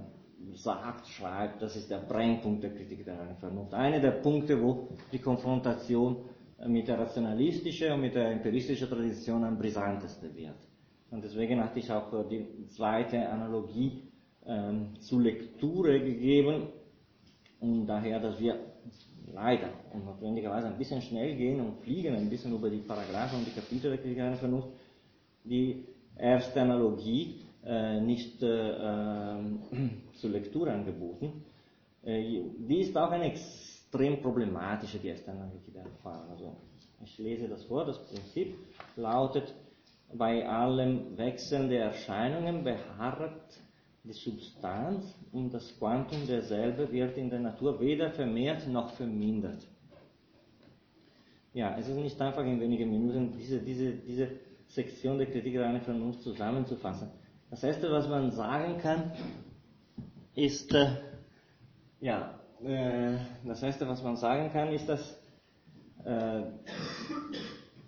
sagt, 0.55 1.07
schreibt, 1.07 1.61
das 1.61 1.77
ist 1.77 1.91
der 1.91 1.99
Brennpunkt 1.99 2.63
der 2.63 2.75
Kritik 2.75 3.05
der 3.05 3.37
Vernunft. 3.39 3.75
Einer 3.75 4.01
der 4.01 4.13
Punkte, 4.13 4.61
wo 4.61 4.89
die 5.13 5.19
Konfrontation 5.19 6.17
mit 6.67 6.89
der 6.89 6.99
rationalistischen 6.99 7.93
und 7.93 8.01
mit 8.03 8.15
der 8.15 8.31
empiristischen 8.31 8.89
Tradition 8.89 9.45
am 9.45 9.59
brisantesten 9.59 10.35
wird. 10.35 10.57
Und 11.11 11.25
deswegen 11.25 11.63
hatte 11.63 11.79
ich 11.79 11.91
auch 11.91 12.29
die 12.29 12.67
zweite 12.69 13.29
Analogie 13.29 14.03
ähm, 14.47 14.95
zur 15.01 15.23
Lektüre 15.23 16.01
gegeben 16.01 16.69
und 17.61 17.87
daher, 17.87 18.21
dass 18.21 18.39
wir 18.39 18.59
leider 19.33 19.71
und 19.93 20.05
notwendigerweise 20.05 20.69
ein 20.69 20.79
bisschen 20.79 21.03
schnell 21.03 21.37
gehen 21.37 21.61
und 21.61 21.81
fliegen 21.81 22.15
ein 22.15 22.29
bisschen 22.29 22.55
über 22.55 22.71
die 22.71 22.79
Paragraphen 22.79 23.41
und 23.41 23.47
die 23.47 23.53
Kapitel 23.53 23.97
der 23.97 24.15
der 24.15 24.37
Vernunft, 24.37 24.69
die 25.45 25.85
erste 26.17 26.63
Analogie 26.63 27.41
äh, 27.65 28.01
nicht 28.01 28.43
äh, 28.43 28.47
äh, 28.47 29.37
zur 30.15 30.31
Lektüre 30.31 30.73
angeboten. 30.73 31.45
Äh, 32.03 32.43
die 32.59 32.81
ist 32.81 32.97
auch 32.97 33.11
eine 33.11 33.33
extrem 33.91 34.23
problematische, 34.23 34.99
die 34.99 35.09
erste 35.09 35.33
Analogie 35.33 35.73
der 35.75 35.83
Erfahrung. 35.83 36.31
Also 36.31 36.57
ich 37.03 37.19
lese 37.19 37.49
das 37.49 37.65
vor, 37.65 37.85
das 37.85 37.99
Prinzip 38.07 38.55
lautet, 38.97 39.53
bei 40.13 40.49
allem 40.49 41.17
Wechseln 41.19 41.69
der 41.69 41.87
Erscheinungen 41.87 42.63
beharrt 42.63 43.61
die 44.05 44.13
Substanz 44.13 45.05
und 45.33 45.53
das 45.53 45.77
Quantum 45.79 46.27
derselbe 46.27 46.91
wird 46.91 47.17
in 47.17 47.31
der 47.31 47.41
Natur 47.41 47.81
weder 47.81 48.11
vermehrt 48.11 48.67
noch 48.69 48.91
vermindert. 48.91 49.67
Ja, 51.53 51.77
es 51.77 51.89
ist 51.89 51.97
nicht 51.97 52.21
einfach 52.21 52.45
in 52.45 52.61
wenigen 52.61 52.91
Minuten 52.91 53.33
diese, 53.37 53.59
diese, 53.61 53.93
diese 53.93 54.29
Sektion 54.69 55.19
der 55.19 55.27
Kritik 55.27 55.55
der 55.55 55.65
reinen 55.65 55.81
Vernunft 55.81 56.23
zusammenzufassen. 56.23 57.11
Das 57.51 57.65
erste, 57.65 57.91
was 57.91 58.09
man 58.09 58.31
sagen 58.31 58.79
kann, 58.79 59.13
ist, 60.35 60.73
äh, 60.73 60.93
ja, 62.01 62.40
äh, 62.65 63.19
das 63.45 63.63
erste, 63.63 63.89
was 63.89 64.03
man 64.03 64.17
sagen 64.17 64.51
kann, 64.53 64.69
ist, 64.73 64.89
dass 64.89 65.19
äh, 66.05 66.43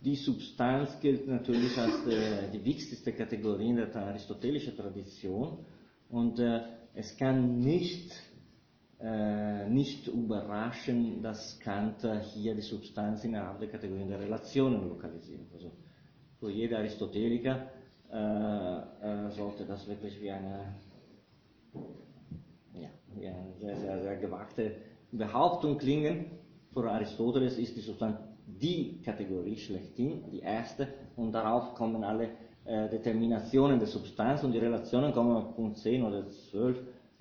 die 0.05 0.17
Substanz 0.17 0.99
gilt 1.01 1.29
natürlich 1.29 1.77
als 1.79 2.07
äh, 2.07 2.51
die 2.53 2.65
wichtigste 2.65 3.13
Kategorie 3.13 3.69
in 3.69 3.77
der 3.77 3.95
aristotelischen 3.95 4.77
Tradition 4.77 5.65
und 6.11 6.39
äh, 6.41 6.61
es 6.95 7.17
kann 7.17 7.59
nicht, 7.61 8.13
äh, 9.01 9.69
nicht 9.69 10.09
überraschen, 10.09 11.23
dass 11.23 11.59
Kant 11.61 12.05
hier 12.35 12.55
die 12.55 12.63
Substanz 12.63 13.25
innerhalb 13.25 13.61
der 13.61 13.69
Kategorien 13.69 14.09
der 14.09 14.21
Relationen 14.21 14.89
lokalisiert. 14.89 15.41
Also 15.55 15.71
für 16.39 16.51
jeder 16.51 16.79
Aristoteliker 16.79 17.69
sollte 19.31 19.65
das 19.65 19.89
wirklich 19.89 20.21
wie 20.21 20.31
eine, 20.31 20.75
ja, 23.21 23.35
sehr, 23.59 23.77
sehr, 23.77 24.03
sehr 24.03 24.17
gewagte 24.17 24.73
Behauptung 25.11 25.79
klingen. 25.79 26.27
Für 26.73 26.91
Aristoteles 26.91 27.59
ist 27.59 27.77
die 27.77 27.81
Substanz 27.81 28.17
die 28.47 29.01
Kategorie 29.05 29.57
schlechthin, 29.57 30.25
die 30.31 30.41
erste, 30.41 30.89
und 31.17 31.33
darauf 31.33 31.75
kommen 31.75 32.03
alle 32.03 32.29
äh, 32.65 32.89
Determinationen 32.89 33.79
der 33.79 33.89
Substanz 33.89 34.43
und 34.43 34.53
die 34.53 34.59
Relationen 34.59 35.13
kommen 35.13 35.37
auf 35.37 35.55
Punkt 35.55 35.79
10 35.79 36.03
oder 36.03 36.29
12 36.51 36.77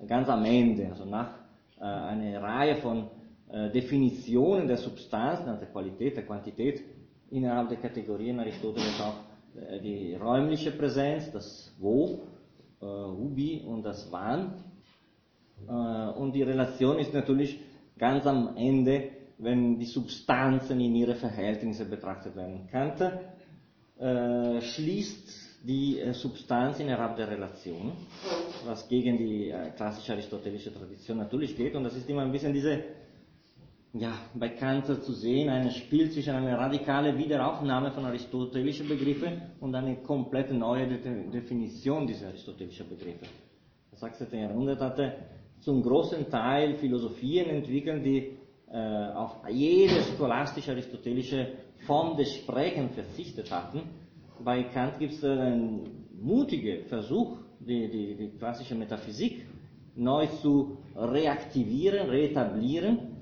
ganz 0.06 0.28
am 0.28 0.44
Ende, 0.44 0.88
also 0.88 1.04
nach 1.04 1.34
äh, 1.78 1.84
einer 1.84 2.42
Reihe 2.42 2.76
von 2.76 3.08
äh, 3.50 3.70
Definitionen 3.70 4.66
der 4.66 4.78
Substanz, 4.78 5.44
der 5.44 5.68
Qualität, 5.68 6.16
der 6.16 6.24
Quantität 6.24 6.82
innerhalb 7.30 7.68
der 7.68 7.78
Kategorien 7.78 8.40
Aristoteles 8.40 9.00
auch 9.00 9.14
äh, 9.60 9.80
die 9.80 10.14
räumliche 10.14 10.70
Präsenz, 10.72 11.30
das 11.32 11.74
Wo, 11.78 12.20
äh, 12.80 12.84
Ubi 12.84 13.62
und 13.66 13.82
das 13.84 14.10
Wann. 14.10 14.54
Äh, 15.68 16.18
und 16.18 16.32
die 16.32 16.42
Relation 16.42 16.98
ist 16.98 17.12
natürlich 17.14 17.58
ganz 17.98 18.26
am 18.26 18.56
Ende, 18.56 19.10
wenn 19.38 19.78
die 19.78 19.86
Substanzen 19.86 20.80
in 20.80 20.94
ihre 20.94 21.14
Verhältnisse 21.14 21.84
betrachtet 21.84 22.36
werden. 22.36 22.68
Kant 22.70 23.00
äh, 23.98 24.60
schließt 24.60 25.66
die 25.66 26.00
äh, 26.00 26.12
Substanz 26.12 26.80
innerhalb 26.80 27.16
der 27.16 27.28
Relation, 27.30 27.92
was 28.64 28.88
gegen 28.88 29.18
die 29.18 29.50
äh, 29.50 29.70
klassische 29.76 30.12
aristotelische 30.12 30.72
Tradition 30.72 31.18
natürlich 31.18 31.56
geht. 31.56 31.74
Und 31.74 31.84
das 31.84 31.96
ist 31.96 32.08
immer 32.08 32.22
ein 32.22 32.32
bisschen 32.32 32.52
diese 32.52 32.82
ja, 33.94 34.12
bei 34.34 34.48
Kant 34.48 34.86
zu 34.86 35.12
sehen, 35.12 35.50
ein 35.50 35.70
Spiel 35.70 36.10
zwischen 36.10 36.34
einer 36.34 36.58
radikalen 36.58 37.18
Wiederaufnahme 37.18 37.92
von 37.92 38.06
aristotelischen 38.06 38.88
Begriffen 38.88 39.42
und 39.60 39.74
eine 39.74 39.96
komplett 39.96 40.50
neue 40.50 40.86
Definition 40.86 42.06
dieser 42.06 42.28
aristotelischen 42.28 42.88
Begriffe. 42.88 43.26
Das 43.90 44.00
16. 44.00 44.38
Jahrhundert 44.40 44.80
hatte 44.80 45.12
zum 45.62 45.82
großen 45.82 46.30
Teil 46.30 46.74
Philosophien 46.74 47.48
entwickelt, 47.48 48.04
die 48.04 48.36
äh, 48.70 49.12
auf 49.14 49.40
jede 49.50 50.00
scholastisch-aristotelische 50.16 51.48
Form 51.86 52.16
des 52.16 52.32
Sprechens 52.36 52.94
verzichtet 52.94 53.50
hatten. 53.50 53.82
Bei 54.44 54.62
Kant 54.64 54.98
gibt 54.98 55.14
es 55.14 55.24
einen 55.24 56.06
mutigen 56.20 56.84
Versuch, 56.86 57.38
die, 57.58 57.88
die, 57.88 58.14
die 58.14 58.28
klassische 58.38 58.74
Metaphysik 58.74 59.46
neu 59.96 60.26
zu 60.40 60.78
reaktivieren, 60.96 62.08
reetablieren 62.08 63.12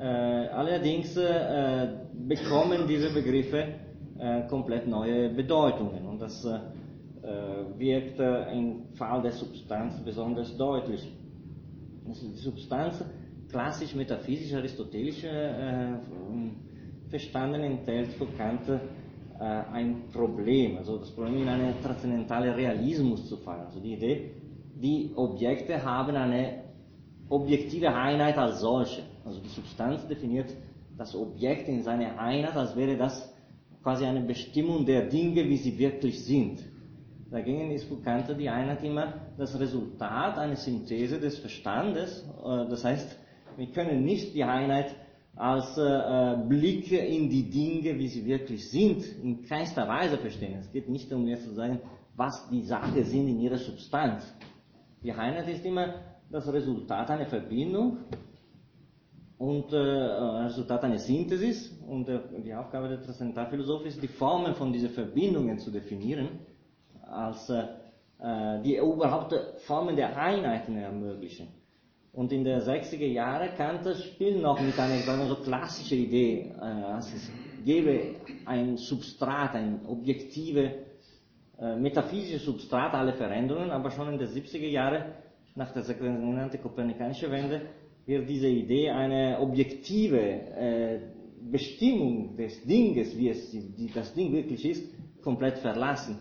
äh, 0.00 0.48
allerdings 0.48 1.14
äh, 1.18 1.88
bekommen 2.26 2.86
diese 2.88 3.12
Begriffe 3.12 3.74
äh, 4.18 4.48
komplett 4.48 4.86
neue 4.86 5.28
Bedeutungen 5.28 6.06
und 6.06 6.20
das 6.20 6.46
wirkt 7.76 8.18
im 8.18 8.94
Fall 8.94 9.20
der 9.20 9.32
Substanz 9.32 10.02
besonders 10.02 10.56
deutlich. 10.56 11.06
Also 12.10 12.26
die 12.26 12.38
Substanz 12.38 13.04
klassisch 13.48 13.94
metaphysisch 13.94 14.52
aristotelisch 14.52 15.24
verstanden 17.08 17.62
enthält 17.62 18.08
für 18.14 18.26
Kant 18.36 18.62
ein 19.38 20.08
Problem, 20.12 20.76
also 20.78 20.98
das 20.98 21.12
Problem 21.12 21.42
in 21.42 21.48
einen 21.48 21.80
transzendentalen 21.80 22.52
Realismus 22.54 23.28
zu 23.28 23.36
fallen. 23.36 23.66
Also 23.66 23.78
die 23.78 23.94
Idee, 23.94 24.32
die 24.74 25.12
Objekte 25.14 25.80
haben 25.84 26.16
eine 26.16 26.64
objektive 27.28 27.94
Einheit 27.94 28.36
als 28.36 28.60
solche. 28.60 29.02
Also 29.24 29.40
die 29.40 29.48
Substanz 29.48 30.04
definiert 30.08 30.52
das 30.98 31.14
Objekt 31.14 31.68
in 31.68 31.84
seiner 31.84 32.18
Einheit, 32.18 32.56
als 32.56 32.74
wäre 32.74 32.96
das 32.96 33.32
quasi 33.84 34.04
eine 34.04 34.22
Bestimmung 34.22 34.84
der 34.84 35.08
Dinge, 35.08 35.44
wie 35.48 35.56
sie 35.58 35.78
wirklich 35.78 36.24
sind. 36.24 36.58
Dagegen 37.30 37.70
ist 37.70 37.84
für 37.84 38.00
Kant 38.00 38.26
die 38.38 38.48
Einheit 38.48 38.82
immer 38.82 39.14
das 39.38 39.58
Resultat 39.58 40.36
einer 40.36 40.56
Synthese 40.56 41.20
des 41.20 41.38
Verstandes. 41.38 42.26
Äh, 42.44 42.68
das 42.68 42.84
heißt, 42.84 43.16
wir 43.56 43.66
können 43.68 44.04
nicht 44.04 44.34
die 44.34 44.44
Einheit 44.44 44.96
als 45.36 45.78
äh, 45.78 46.36
Blick 46.48 46.90
in 46.90 47.30
die 47.30 47.48
Dinge, 47.48 47.98
wie 47.98 48.08
sie 48.08 48.24
wirklich 48.26 48.68
sind, 48.68 49.04
in 49.22 49.44
keinster 49.44 49.86
Weise 49.86 50.18
verstehen. 50.18 50.58
Es 50.58 50.72
geht 50.72 50.88
nicht 50.88 51.12
um 51.12 51.26
jetzt 51.26 51.44
zu 51.44 51.54
sagen, 51.54 51.80
was 52.16 52.48
die 52.50 52.62
Sachen 52.62 53.02
sind 53.04 53.28
in 53.28 53.40
ihrer 53.40 53.58
Substanz. 53.58 54.24
Die 55.02 55.12
Einheit 55.12 55.48
ist 55.48 55.64
immer 55.64 55.94
das 56.30 56.52
Resultat 56.52 57.10
einer 57.10 57.26
Verbindung 57.26 57.98
und 59.38 59.72
äh, 59.72 59.76
Resultat 59.76 60.84
einer 60.84 60.98
Synthesis. 60.98 61.70
Und 61.88 62.08
äh, 62.08 62.20
die 62.44 62.54
Aufgabe 62.54 62.88
der 62.88 63.00
Transzendentalphilosophie 63.00 63.88
ist, 63.88 64.02
die 64.02 64.08
Formen 64.08 64.54
von 64.54 64.72
diesen 64.72 64.90
Verbindungen 64.90 65.58
zu 65.58 65.70
definieren, 65.70 66.40
als 67.10 67.50
äh, 68.22 68.60
die 68.62 68.76
überhaupt 68.76 69.34
Formen 69.66 69.96
der 69.96 70.14
Einheiten 70.14 70.76
ermöglichen. 70.76 71.48
Und 72.12 72.32
in 72.32 72.44
den 72.44 72.60
60er 72.60 73.06
Jahren 73.06 73.48
Kant 73.56 73.86
spielt 73.96 74.42
noch 74.42 74.60
mit 74.60 74.78
einer 74.78 75.26
so 75.26 75.36
klassischen 75.36 75.98
Idee, 75.98 76.52
äh, 76.60 76.62
also 76.62 77.16
es 77.16 77.30
gäbe 77.64 78.16
ein 78.44 78.76
Substrat, 78.76 79.54
ein 79.54 79.80
objektive, 79.86 80.70
äh, 81.58 81.76
metaphysisches 81.76 82.44
Substrat 82.44 82.92
aller 82.92 83.14
Veränderungen, 83.14 83.70
aber 83.70 83.90
schon 83.90 84.12
in 84.12 84.18
den 84.18 84.28
70er 84.28 84.68
Jahren, 84.68 85.04
nach 85.54 85.72
der 85.72 85.82
sogenannten 85.82 86.60
kopernikanischen 86.60 87.30
Wende, 87.30 87.62
wird 88.04 88.28
diese 88.28 88.48
Idee 88.48 88.90
eine 88.90 89.38
objektive 89.40 91.00
Bestimmung 91.50 92.36
des 92.36 92.62
Dinges, 92.64 93.16
wie 93.16 93.28
es 93.28 93.54
das 93.94 94.14
Ding 94.14 94.32
wirklich 94.32 94.64
ist, 94.64 94.84
komplett 95.22 95.58
verlassen. 95.58 96.18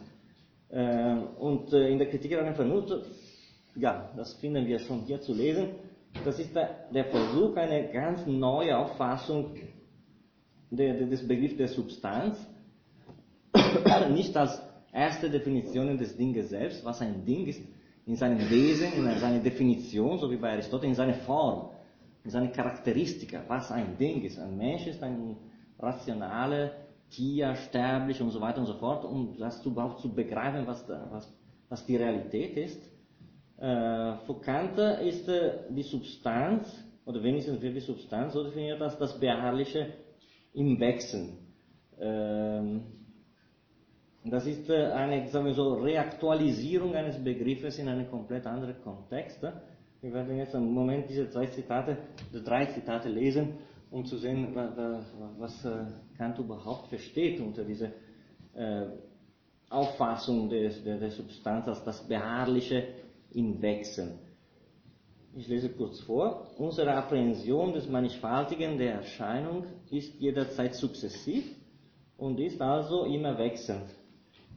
Äh, 0.69 1.15
und 1.39 1.73
äh, 1.73 1.89
in 1.89 1.97
der 1.97 2.09
Kritik 2.09 2.37
an 2.37 2.45
der 2.45 2.55
Vernunft 2.55 2.91
ja, 3.75 4.11
das 4.15 4.33
finden 4.35 4.65
wir 4.67 4.79
schon 4.79 5.01
hier 5.01 5.21
zu 5.21 5.33
lesen. 5.33 5.69
Das 6.25 6.39
ist 6.39 6.55
der, 6.55 6.89
der 6.93 7.05
Versuch, 7.05 7.55
eine 7.55 7.91
ganz 7.91 8.25
neue 8.25 8.77
Auffassung 8.77 9.55
der, 10.71 10.95
der, 10.95 11.07
des 11.07 11.27
Begriffs 11.27 11.57
der 11.57 11.67
Substanz, 11.67 12.37
nicht 14.11 14.35
als 14.35 14.61
erste 14.91 15.29
Definition 15.29 15.97
des 15.97 16.17
Dinges 16.17 16.49
selbst, 16.49 16.83
was 16.83 17.01
ein 17.01 17.25
Ding 17.25 17.47
ist, 17.47 17.61
in 18.05 18.15
seinem 18.15 18.49
Wesen, 18.49 18.93
in 18.93 19.19
seiner 19.19 19.39
Definition, 19.39 20.17
so 20.17 20.29
wie 20.31 20.37
bei 20.37 20.51
Aristoteles, 20.51 20.89
in 20.89 20.95
seiner 20.95 21.13
Form, 21.25 21.69
in 22.23 22.31
seiner 22.31 22.49
Charakteristika, 22.49 23.43
was 23.47 23.71
ein 23.71 23.97
Ding 23.97 24.23
ist. 24.23 24.39
Ein 24.39 24.57
Mensch 24.57 24.87
ist 24.87 25.01
ein 25.03 25.37
rationale 25.77 26.71
Tier, 27.11 27.55
sterblich 27.55 28.21
und 28.21 28.31
so 28.31 28.41
weiter 28.41 28.59
und 28.59 28.67
so 28.67 28.73
fort, 28.73 29.03
um 29.05 29.35
das 29.37 29.65
überhaupt 29.65 29.99
zu 30.01 30.13
begreifen, 30.13 30.67
was, 30.67 30.87
was, 31.11 31.31
was 31.69 31.85
die 31.85 31.95
Realität 31.95 32.55
ist. 32.57 32.81
Äh, 33.57 34.17
für 34.25 34.39
Kant 34.41 34.77
ist 34.77 35.27
äh, 35.27 35.59
die 35.69 35.83
Substanz, 35.83 36.65
oder 37.05 37.21
wenigstens 37.23 37.61
wird 37.61 37.75
die 37.75 37.81
Substanz 37.81 38.33
so 38.33 38.43
definiert 38.43 38.81
als 38.81 38.97
das 38.97 39.19
Beharrliche 39.19 39.93
im 40.53 40.79
Wechseln. 40.79 41.37
Ähm, 41.99 42.81
das 44.23 44.45
ist 44.45 44.69
äh, 44.69 44.85
eine 44.91 45.27
sagen 45.29 45.45
wir 45.45 45.53
so, 45.53 45.73
Reaktualisierung 45.73 46.93
eines 46.95 47.21
Begriffes 47.23 47.79
in 47.79 47.87
einen 47.87 48.09
komplett 48.09 48.45
anderen 48.45 48.81
Kontext. 48.81 49.41
Wir 50.01 50.13
werden 50.13 50.37
jetzt 50.37 50.53
im 50.53 50.71
Moment 50.71 51.09
diese 51.09 51.29
zwei 51.29 51.47
Zitate, 51.47 51.97
drei 52.45 52.67
Zitate 52.67 53.09
lesen, 53.09 53.55
um 53.91 54.05
zu 54.05 54.17
sehen, 54.17 54.55
was 55.37 55.67
Kant 56.17 56.37
überhaupt 56.39 56.87
versteht 56.87 57.39
unter 57.41 57.63
dieser 57.63 57.91
Auffassung 59.69 60.49
des, 60.49 60.83
der, 60.83 61.11
Substanz 61.11 61.67
als 61.67 61.83
das 61.83 62.07
Beharrliche 62.07 62.87
in 63.31 63.61
Wechseln. 63.61 64.17
Ich 65.35 65.47
lese 65.47 65.69
kurz 65.69 65.99
vor. 66.01 66.47
Unsere 66.57 66.93
Apprehension 66.95 67.73
des 67.73 67.87
Mannigfaltigen 67.87 68.79
der 68.79 68.95
Erscheinung 68.95 69.65
ist 69.91 70.19
jederzeit 70.19 70.73
sukzessiv 70.73 71.45
und 72.17 72.39
ist 72.39 72.59
also 72.59 73.05
immer 73.05 73.37
wechselnd. 73.37 73.85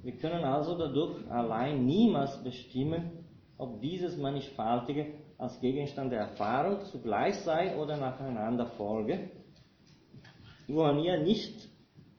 Wir 0.02 0.16
können 0.16 0.42
also 0.44 0.76
dadurch 0.76 1.30
allein 1.30 1.84
niemals 1.84 2.42
bestimmen, 2.42 3.10
ob 3.58 3.80
dieses 3.82 4.16
Mannigfaltige 4.16 5.06
als 5.42 5.58
Gegenstand 5.58 6.12
der 6.12 6.20
Erfahrung 6.20 6.84
zugleich 6.92 7.34
sei 7.40 7.76
oder 7.76 7.96
nacheinander 7.96 8.66
folge, 8.78 9.28
wo 10.68 10.82
an 10.82 11.00
ihr 11.00 11.18
nicht 11.18 11.68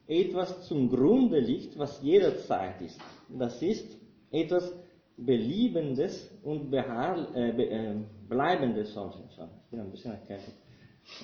etwas 0.08 0.68
zum 0.68 0.90
Grunde 0.90 1.40
liegt, 1.40 1.80
was 1.80 2.02
jederzeit 2.04 2.82
ist. 2.82 3.00
Das 3.30 3.62
ist 3.62 3.98
etwas 4.30 4.70
Beliebendes 5.16 6.30
und 6.44 6.70
beharr, 6.70 7.34
äh, 7.34 7.54
be, 7.54 7.70
äh, 7.70 7.96
Bleibendes, 8.28 8.94
sorry, 8.94 9.20
ich 9.30 9.38
bin 9.72 9.80
ein 9.80 9.92
bisschen 9.92 10.12
erkältet, 10.12 10.56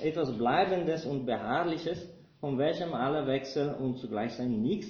etwas 0.01 0.31
Bleibendes 0.37 1.05
und 1.05 1.25
Beharrliches, 1.25 2.07
von 2.39 2.57
welchem 2.57 2.93
alle 2.93 3.27
Wechsel 3.27 3.73
und 3.73 3.97
zugleich 3.97 4.31
sein 4.35 4.61
nichts 4.61 4.87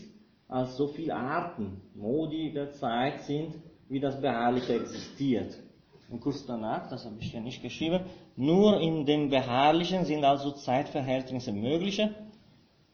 als 0.47 0.77
so 0.77 0.87
viele 0.87 1.15
Arten, 1.15 1.81
Modi 1.95 2.53
der 2.53 2.71
Zeit 2.73 3.21
sind, 3.21 3.55
wie 3.87 3.99
das 3.99 4.21
Beharrliche 4.21 4.75
existiert. 4.75 5.57
Und 6.09 6.21
kurz 6.21 6.45
danach, 6.45 6.89
das 6.89 7.05
habe 7.05 7.17
ich 7.19 7.31
ja 7.33 7.39
nicht 7.39 7.61
geschrieben, 7.61 8.01
nur 8.35 8.79
in 8.81 9.05
dem 9.05 9.29
Beharrlichen 9.29 10.05
sind 10.05 10.23
also 10.23 10.51
Zeitverhältnisse 10.51 11.51
mögliche, 11.51 12.15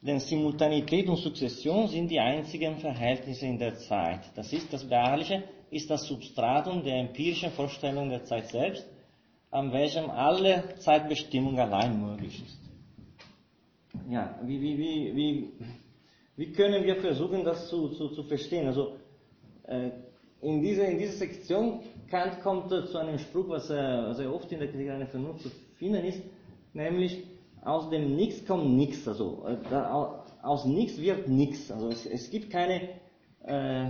denn 0.02 0.20
Simultanität 0.20 1.08
und 1.08 1.16
Sukzession 1.16 1.88
sind 1.88 2.10
die 2.10 2.20
einzigen 2.20 2.76
Verhältnisse 2.76 3.46
in 3.46 3.58
der 3.58 3.76
Zeit. 3.76 4.20
Das 4.34 4.52
ist 4.52 4.70
das 4.72 4.84
Beharrliche, 4.84 5.44
ist 5.70 5.90
das 5.90 6.06
Substratum 6.06 6.84
der 6.84 6.96
empirischen 6.96 7.50
Vorstellung 7.50 8.10
der 8.10 8.24
Zeit 8.24 8.48
selbst, 8.48 8.86
an 9.50 9.72
welchem 9.72 10.10
alle 10.10 10.74
Zeitbestimmung 10.78 11.58
allein 11.58 12.00
möglich 12.00 12.42
ist. 12.44 12.58
Ja, 14.10 14.38
wie, 14.44 14.60
wie, 14.60 14.78
wie, 14.78 15.16
wie, 15.16 15.52
wie 16.36 16.52
können 16.52 16.84
wir 16.84 16.96
versuchen, 16.96 17.44
das 17.44 17.68
zu, 17.68 17.88
zu, 17.88 18.08
zu 18.10 18.22
verstehen? 18.24 18.66
Also, 18.66 18.96
äh, 19.64 19.90
in 20.42 20.60
dieser, 20.60 20.86
in 20.86 20.98
dieser 20.98 21.14
Sektion 21.14 21.80
Kant 22.10 22.40
kommt 22.42 22.70
zu 22.70 22.98
einem 22.98 23.18
Spruch, 23.18 23.48
was 23.48 23.68
sehr 23.68 24.32
oft 24.32 24.50
in 24.52 24.60
der 24.60 24.68
Kritik 24.68 24.90
einer 24.90 25.06
Vernunft 25.06 25.42
zu 25.42 25.50
finden 25.78 26.04
ist, 26.04 26.22
nämlich 26.72 27.24
aus 27.66 27.90
dem 27.90 28.14
Nichts 28.14 28.46
kommt 28.46 28.70
nichts. 28.76 29.06
Also 29.08 29.44
äh, 29.46 29.74
aus 30.42 30.64
nichts 30.64 31.00
wird 31.00 31.28
nichts. 31.28 31.70
Also 31.70 31.88
es, 31.88 32.06
es 32.06 32.30
gibt 32.30 32.50
keine 32.50 32.88
äh, 33.44 33.88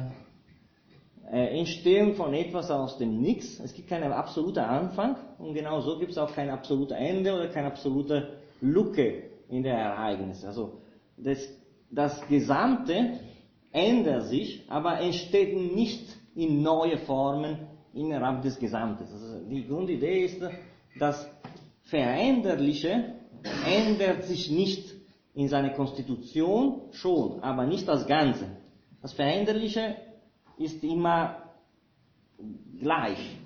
äh, 1.31 1.59
Entstehung 1.59 2.15
von 2.15 2.33
etwas 2.33 2.71
aus 2.71 2.97
dem 2.99 3.21
Nichts. 3.21 3.61
Es 3.61 3.75
gibt 3.75 3.89
keinen 3.89 4.13
absoluten 4.13 4.61
Anfang 4.61 5.17
und 5.39 5.55
genau 5.55 5.81
so 5.81 5.99
gibt 5.99 6.13
es 6.13 6.19
auch 6.19 6.33
kein 6.33 6.49
absolutes 6.49 6.97
Ende 6.97 7.35
oder 7.35 7.49
keine 7.49 7.67
absolute 7.67 8.39
Lücke 8.61 9.25
in 9.49 9.63
der 9.63 9.77
Ereignisse. 9.77 10.47
Also 10.47 10.81
das, 11.19 11.39
das 11.91 12.27
Gesamte 12.29 13.21
ändert 13.73 14.25
sich, 14.25 14.65
aber 14.69 15.01
entsteht 15.01 15.55
nicht 15.75 16.17
in 16.35 16.63
neue 16.63 16.97
Formen 16.99 17.59
innerhalb 17.97 18.43
des 18.43 18.59
Gesamtes. 18.59 19.13
Also 19.13 19.41
die 19.49 19.67
Grundidee 19.67 20.25
ist, 20.25 20.41
das 20.99 21.29
Veränderliche 21.83 23.15
ändert 23.67 24.25
sich 24.25 24.51
nicht 24.51 24.95
in 25.35 25.49
seiner 25.49 25.71
Konstitution 25.71 26.83
schon, 26.93 27.41
aber 27.43 27.67
nicht 27.67 27.87
das 27.87 28.07
Ganze. 28.07 28.47
Das 29.03 29.13
Veränderliche 29.13 29.97
ist 30.59 30.83
immer 30.83 31.43
gleich. 32.81 33.39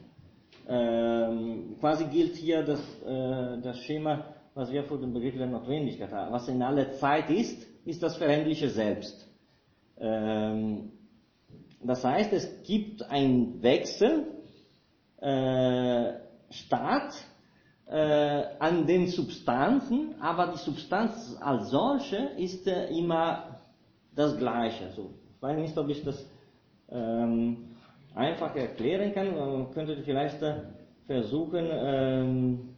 Ähm, 0.69 1.77
quasi 1.81 2.05
gilt 2.07 2.37
hier 2.37 2.63
das, 2.63 2.81
äh, 3.03 3.61
das 3.61 3.79
Schema, 3.81 4.25
was 4.55 4.71
wir 4.71 4.85
vor 4.85 4.99
dem 4.99 5.13
Begriff 5.13 5.37
der 5.37 5.47
Notwendigkeit 5.47 6.13
haben. 6.13 6.33
Was 6.33 6.49
in 6.49 6.63
aller 6.63 6.93
Zeit 6.93 7.29
ist, 7.31 7.67
ist 7.85 8.03
das 8.03 8.17
Veränderliche 8.17 8.71
selbst. 8.71 9.29
Ähm, 9.99 10.93
das 11.83 12.05
heißt, 12.05 12.33
es 12.33 12.63
gibt 12.63 13.03
einen 13.11 13.63
Wechsel 13.63 14.27
äh, 15.21 16.13
statt 16.51 17.13
äh, 17.87 18.43
an 18.59 18.87
den 18.87 19.09
Substanzen, 19.09 20.15
aber 20.21 20.49
die 20.49 20.59
Substanz 20.59 21.37
als 21.41 21.71
solche 21.71 22.17
ist 22.39 22.67
äh, 22.67 22.89
immer 22.89 23.61
das 24.15 24.37
Gleiche. 24.39 24.87
Also, 24.87 25.11
ich 25.35 25.43
weiß 25.43 25.59
nicht, 25.59 25.77
ob 25.77 25.89
ich 25.89 26.05
das 26.05 26.25
ähm, 26.91 27.71
einfach 28.15 28.55
erklären 28.55 29.13
kann. 29.13 29.35
Man 29.35 29.71
könnte 29.73 29.97
vielleicht 30.05 30.43
äh, 30.43 30.55
versuchen, 31.07 31.67
ähm, 31.71 32.71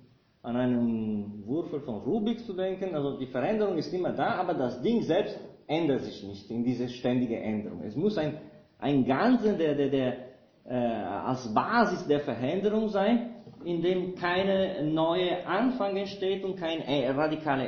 an 0.43 0.57
einen 0.57 1.45
Würfel 1.47 1.81
von 1.81 1.97
Rubik 1.97 2.41
zu 2.45 2.53
denken. 2.53 2.95
Also 2.95 3.19
die 3.19 3.27
Veränderung 3.27 3.77
ist 3.77 3.93
immer 3.93 4.13
da, 4.13 4.35
aber 4.37 4.55
das 4.55 4.83
Ding 4.83 5.03
selbst 5.03 5.39
ändert 5.67 6.01
sich 6.01 6.23
nicht 6.25 6.51
in 6.51 6.65
diese 6.65 6.89
ständige 6.89 7.39
Änderung. 7.39 7.83
Es 7.85 7.95
muss 7.95 8.19
ein, 8.19 8.39
ein 8.79 9.05
Ganze, 9.05 9.57
der, 9.57 9.75
der, 9.75 9.89
der 9.89 10.17
äh, 10.65 10.75
als 10.75 11.53
Basis 11.53 12.07
der 12.07 12.21
Veränderung 12.21 12.89
sein, 12.89 13.37
in 13.65 13.83
dem 13.83 14.15
keine 14.15 14.85
neue 14.85 15.47
Anfang 15.47 15.97
entsteht 15.97 16.45
und 16.45 16.57
kein 16.57 16.81
äh, 16.83 17.07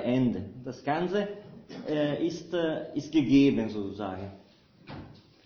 Ende. 0.02 0.44
Das 0.64 0.82
Ganze 0.84 1.28
äh, 1.88 2.26
ist, 2.26 2.52
äh, 2.52 2.94
ist 2.94 3.12
gegeben 3.12 3.68
sozusagen. 3.68 4.32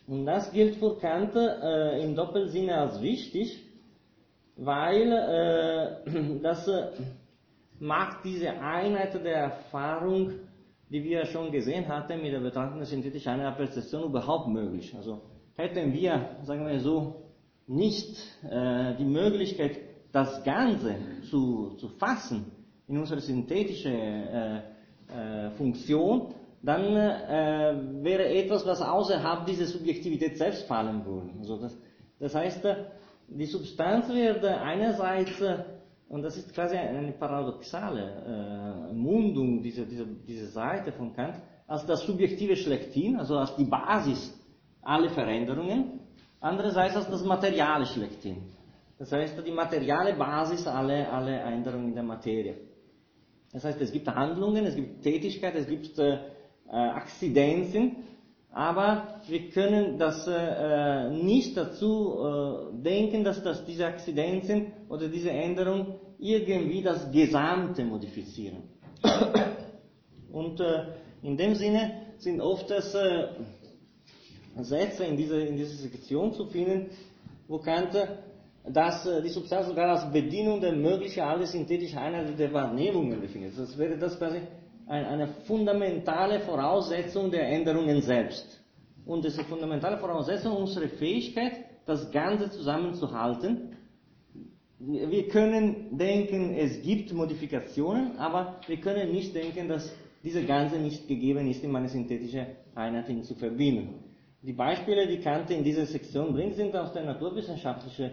Und 0.06 0.24
das 0.24 0.50
gilt 0.52 0.76
für 0.76 0.96
Kant 0.98 1.36
äh, 1.36 2.02
im 2.02 2.14
Doppelsinne 2.14 2.74
als 2.74 3.00
wichtig, 3.02 3.62
weil 4.56 5.12
äh, 5.12 6.40
das, 6.42 6.66
äh, 6.66 6.88
macht 7.80 8.24
diese 8.24 8.50
Einheit 8.50 9.14
der 9.14 9.36
Erfahrung, 9.36 10.32
die 10.90 11.02
wir 11.04 11.26
schon 11.26 11.52
gesehen 11.52 11.86
hatten, 11.88 12.20
mit 12.22 12.32
der 12.32 12.40
Betrachtung 12.40 12.82
synthetischen 12.84 13.32
Einheit 13.32 13.56
Perzeption 13.56 14.04
überhaupt 14.04 14.48
möglich. 14.48 14.94
Also 14.96 15.20
hätten 15.54 15.92
wir, 15.92 16.36
sagen 16.42 16.66
wir 16.66 16.80
so, 16.80 17.27
nicht 17.68 18.16
äh, 18.42 18.96
die 18.96 19.04
Möglichkeit, 19.04 19.78
das 20.12 20.42
Ganze 20.42 20.96
zu, 21.30 21.76
zu 21.76 21.88
fassen 21.88 22.46
in 22.86 22.98
unsere 22.98 23.20
synthetische 23.20 23.90
äh, 23.90 24.56
äh, 25.08 25.50
Funktion, 25.52 26.34
dann 26.62 26.96
äh, 26.96 28.02
wäre 28.02 28.26
etwas, 28.28 28.66
was 28.66 28.80
außerhalb 28.80 29.46
dieser 29.46 29.66
Subjektivität 29.66 30.38
selbst 30.38 30.66
fallen 30.66 31.04
würde. 31.04 31.30
Also 31.38 31.58
das, 31.58 31.78
das 32.18 32.34
heißt, 32.34 32.64
äh, 32.64 32.84
die 33.28 33.46
Substanz 33.46 34.08
wird 34.08 34.44
einerseits, 34.44 35.40
äh, 35.40 35.64
und 36.08 36.22
das 36.22 36.36
ist 36.38 36.54
quasi 36.54 36.76
eine 36.76 37.12
paradoxale 37.12 38.88
äh, 38.90 38.94
Mundung 38.94 39.62
dieser, 39.62 39.84
dieser, 39.84 40.06
dieser 40.06 40.46
Seite 40.46 40.92
von 40.92 41.12
Kant, 41.14 41.36
als 41.66 41.84
das 41.84 42.06
Subjektive 42.06 42.56
schlechthin, 42.56 43.16
also 43.16 43.36
als 43.36 43.54
die 43.56 43.64
Basis 43.64 44.34
aller 44.80 45.10
Veränderungen, 45.10 45.97
andererseits 46.40 46.96
als 46.96 47.08
das 47.10 47.24
Materiale 47.24 47.86
schlechthin. 47.86 48.36
Das 48.98 49.12
heißt, 49.12 49.34
die 49.46 49.52
materiale 49.52 50.14
Basis 50.14 50.66
aller, 50.66 51.12
aller 51.12 51.44
Änderungen 51.44 51.88
in 51.88 51.94
der 51.94 52.02
Materie. 52.02 52.56
Das 53.52 53.64
heißt, 53.64 53.80
es 53.80 53.92
gibt 53.92 54.08
Handlungen, 54.08 54.66
es 54.66 54.74
gibt 54.74 55.02
Tätigkeit, 55.02 55.54
es 55.54 55.66
gibt 55.68 55.98
äh, 55.98 56.18
Akzidenzen, 56.70 57.96
aber 58.52 59.20
wir 59.26 59.50
können 59.50 59.98
das 59.98 60.26
äh, 60.26 61.10
nicht 61.10 61.56
dazu 61.56 62.18
äh, 62.18 62.82
denken, 62.82 63.24
dass, 63.24 63.42
dass 63.42 63.64
diese 63.64 63.86
Akzidenzen 63.86 64.72
oder 64.88 65.08
diese 65.08 65.30
Änderungen 65.30 65.94
irgendwie 66.18 66.82
das 66.82 67.10
Gesamte 67.12 67.84
modifizieren. 67.84 68.64
Und 70.32 70.60
äh, 70.60 70.86
in 71.22 71.36
dem 71.36 71.54
Sinne 71.54 72.02
sind 72.18 72.40
oft 72.40 72.70
das 72.70 72.94
äh, 72.94 73.28
Sätze 74.64 75.04
in 75.04 75.16
dieser, 75.16 75.46
in 75.46 75.56
dieser 75.56 75.76
Sektion 75.76 76.32
zu 76.32 76.46
finden, 76.46 76.90
wo 77.46 77.58
Kant 77.58 77.94
dass 78.72 79.06
äh, 79.06 79.22
die 79.22 79.28
Substanz 79.28 79.66
sogar 79.66 79.88
als 79.88 80.12
Bedienung 80.12 80.60
der 80.60 80.72
möglichen 80.72 81.20
alle 81.20 81.46
synthetischen 81.46 81.98
Einheiten 81.98 82.36
der 82.36 82.52
Wahrnehmungen 82.52 83.20
definiert. 83.20 83.52
Das 83.56 83.76
wäre 83.78 83.96
das 83.96 84.18
quasi 84.18 84.40
ein, 84.86 85.04
eine 85.04 85.28
fundamentale 85.46 86.40
Voraussetzung 86.40 87.30
der 87.30 87.48
Änderungen 87.48 88.02
selbst. 88.02 88.60
Und 89.06 89.24
diese 89.24 89.44
fundamentale 89.44 89.98
Voraussetzung 89.98 90.56
unsere 90.56 90.88
Fähigkeit, 90.88 91.64
das 91.86 92.10
Ganze 92.10 92.50
zusammenzuhalten. 92.50 93.74
Wir 94.78 95.28
können 95.28 95.96
denken, 95.96 96.54
es 96.54 96.82
gibt 96.82 97.12
Modifikationen, 97.12 98.16
aber 98.18 98.60
wir 98.66 98.76
können 98.76 99.10
nicht 99.10 99.34
denken, 99.34 99.66
dass 99.68 99.92
diese 100.22 100.44
Ganze 100.44 100.78
nicht 100.78 101.08
gegeben 101.08 101.48
ist, 101.48 101.64
in 101.64 101.74
eine 101.74 101.88
synthetische 101.88 102.46
Einheit 102.74 103.24
zu 103.24 103.34
verbinden. 103.34 104.07
Die 104.42 104.52
Beispiele, 104.52 105.08
die 105.08 105.18
Kant 105.18 105.50
in 105.50 105.64
dieser 105.64 105.86
Sektion 105.86 106.32
bringt, 106.32 106.54
sind 106.54 106.74
aus 106.76 106.92
der 106.92 107.04
naturwissenschaftlichen 107.04 108.10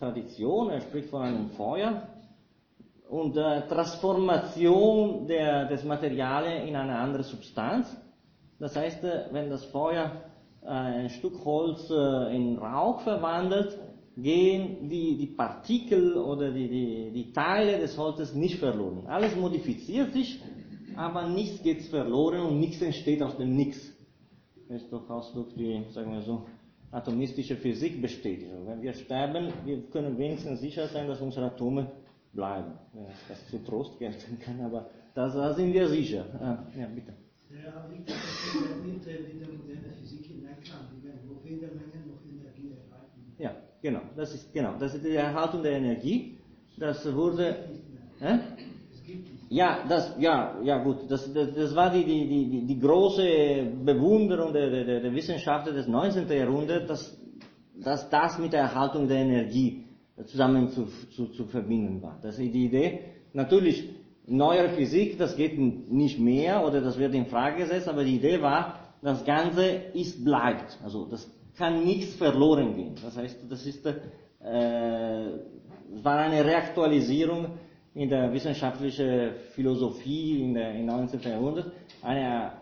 Tradition. 0.00 0.70
Er 0.70 0.80
spricht 0.80 1.10
von 1.10 1.22
einem 1.22 1.50
Feuer 1.50 2.08
und 3.08 3.36
äh, 3.36 3.68
Transformation 3.68 5.28
der, 5.28 5.66
des 5.66 5.84
Materials 5.84 6.68
in 6.68 6.74
eine 6.74 6.96
andere 6.96 7.22
Substanz. 7.22 7.96
Das 8.58 8.74
heißt, 8.74 9.04
äh, 9.04 9.26
wenn 9.30 9.48
das 9.48 9.64
Feuer 9.66 10.22
äh, 10.62 10.66
ein 10.66 11.10
Stück 11.10 11.44
Holz 11.44 11.88
äh, 11.88 12.34
in 12.34 12.58
Rauch 12.58 13.02
verwandelt, 13.02 13.78
gehen 14.16 14.88
die, 14.88 15.16
die 15.18 15.26
Partikel 15.26 16.16
oder 16.16 16.50
die, 16.50 16.68
die, 16.68 17.12
die 17.12 17.32
Teile 17.32 17.78
des 17.78 17.96
Holzes 17.96 18.34
nicht 18.34 18.58
verloren. 18.58 19.06
Alles 19.06 19.36
modifiziert 19.36 20.12
sich, 20.12 20.40
aber 20.96 21.28
nichts 21.28 21.62
geht 21.62 21.82
verloren 21.82 22.40
und 22.40 22.58
nichts 22.58 22.82
entsteht 22.82 23.22
aus 23.22 23.36
dem 23.36 23.54
Nichts. 23.54 23.89
Ist 24.70 24.92
doch 24.92 25.10
Ausdruck, 25.10 25.52
die, 25.56 25.84
sagen 25.90 26.12
wir 26.12 26.22
so, 26.22 26.46
atomistische 26.92 27.56
Physik 27.56 28.00
bestätigt. 28.00 28.52
Wenn 28.64 28.80
wir 28.80 28.92
sterben, 28.92 29.52
wir 29.64 29.82
können 29.90 30.16
wenigstens 30.16 30.60
sicher 30.60 30.86
sein, 30.86 31.08
dass 31.08 31.20
unsere 31.20 31.46
Atome 31.46 31.90
bleiben. 32.32 32.72
Wenn 32.92 33.06
das 33.28 33.48
zu 33.48 33.58
Trost 33.64 33.98
gelten 33.98 34.38
kann, 34.38 34.60
aber 34.60 34.88
da, 35.14 35.28
da 35.28 35.52
sind 35.54 35.72
wir 35.72 35.88
sicher. 35.88 36.24
Ah, 36.40 36.64
ja, 36.78 36.86
bitte. 36.86 37.12
Ja, 37.50 37.84
wie 37.90 37.96
kann 37.96 38.14
das 38.14 38.84
mit, 38.84 38.94
mit 38.94 39.40
der 39.40 39.48
modernen 39.48 39.92
Physik 40.00 40.26
hineinkam? 40.26 40.86
Wo 41.26 41.34
Federmengen 41.40 42.06
noch 42.06 42.22
Energie 42.24 42.70
erhalten? 42.70 43.34
Ja, 43.38 43.56
genau. 43.82 44.02
Das 44.14 44.32
ist, 44.32 44.52
genau. 44.52 44.78
Das 44.78 44.94
ist 44.94 45.04
die 45.04 45.16
Erhaltung 45.16 45.64
der 45.64 45.72
Energie. 45.72 46.38
Das 46.78 47.12
wurde. 47.12 47.56
Äh? 48.20 48.38
Ja, 49.52 49.84
das, 49.88 50.14
ja, 50.20 50.60
ja 50.62 50.78
gut, 50.78 51.10
das, 51.10 51.32
das, 51.32 51.52
das 51.52 51.74
war 51.74 51.90
die, 51.90 52.04
die, 52.04 52.48
die, 52.48 52.66
die 52.66 52.78
große 52.78 53.66
Bewunderung 53.84 54.52
der, 54.52 54.70
der, 54.70 55.00
der 55.00 55.12
Wissenschaftler 55.12 55.72
des 55.72 55.88
19. 55.88 56.28
Jahrhunderts, 56.30 56.86
dass, 56.86 57.20
dass 57.74 58.08
das 58.08 58.38
mit 58.38 58.52
der 58.52 58.60
Erhaltung 58.60 59.08
der 59.08 59.18
Energie 59.18 59.86
zusammen 60.24 60.68
zu, 60.68 60.86
zu, 61.16 61.26
zu 61.32 61.46
verbinden 61.46 62.00
war. 62.00 62.20
Das 62.22 62.38
ist 62.38 62.54
die 62.54 62.66
Idee. 62.66 63.00
Natürlich, 63.32 63.88
neuere 64.28 64.68
Physik, 64.68 65.18
das 65.18 65.36
geht 65.36 65.58
nicht 65.58 66.20
mehr 66.20 66.64
oder 66.64 66.80
das 66.80 66.96
wird 66.96 67.12
in 67.14 67.26
Frage 67.26 67.64
gesetzt, 67.64 67.88
aber 67.88 68.04
die 68.04 68.16
Idee 68.16 68.40
war, 68.40 68.78
das 69.02 69.24
Ganze 69.24 69.66
ist, 69.94 70.24
bleibt. 70.24 70.78
Also, 70.84 71.06
das 71.06 71.28
kann 71.58 71.82
nichts 71.82 72.14
verloren 72.14 72.76
gehen. 72.76 72.94
Das 73.02 73.16
heißt, 73.16 73.50
das 73.50 73.66
ist, 73.66 73.84
äh, 73.84 73.94
war 74.44 76.18
eine 76.18 76.44
Reaktualisierung 76.44 77.46
in 77.94 78.08
der 78.08 78.32
wissenschaftlichen 78.32 79.32
Philosophie 79.54 80.42
in 80.42 80.54
der, 80.54 80.74
im 80.74 80.86
19. 80.86 81.20
Jahrhundert 81.20 81.72
eine 82.02 82.52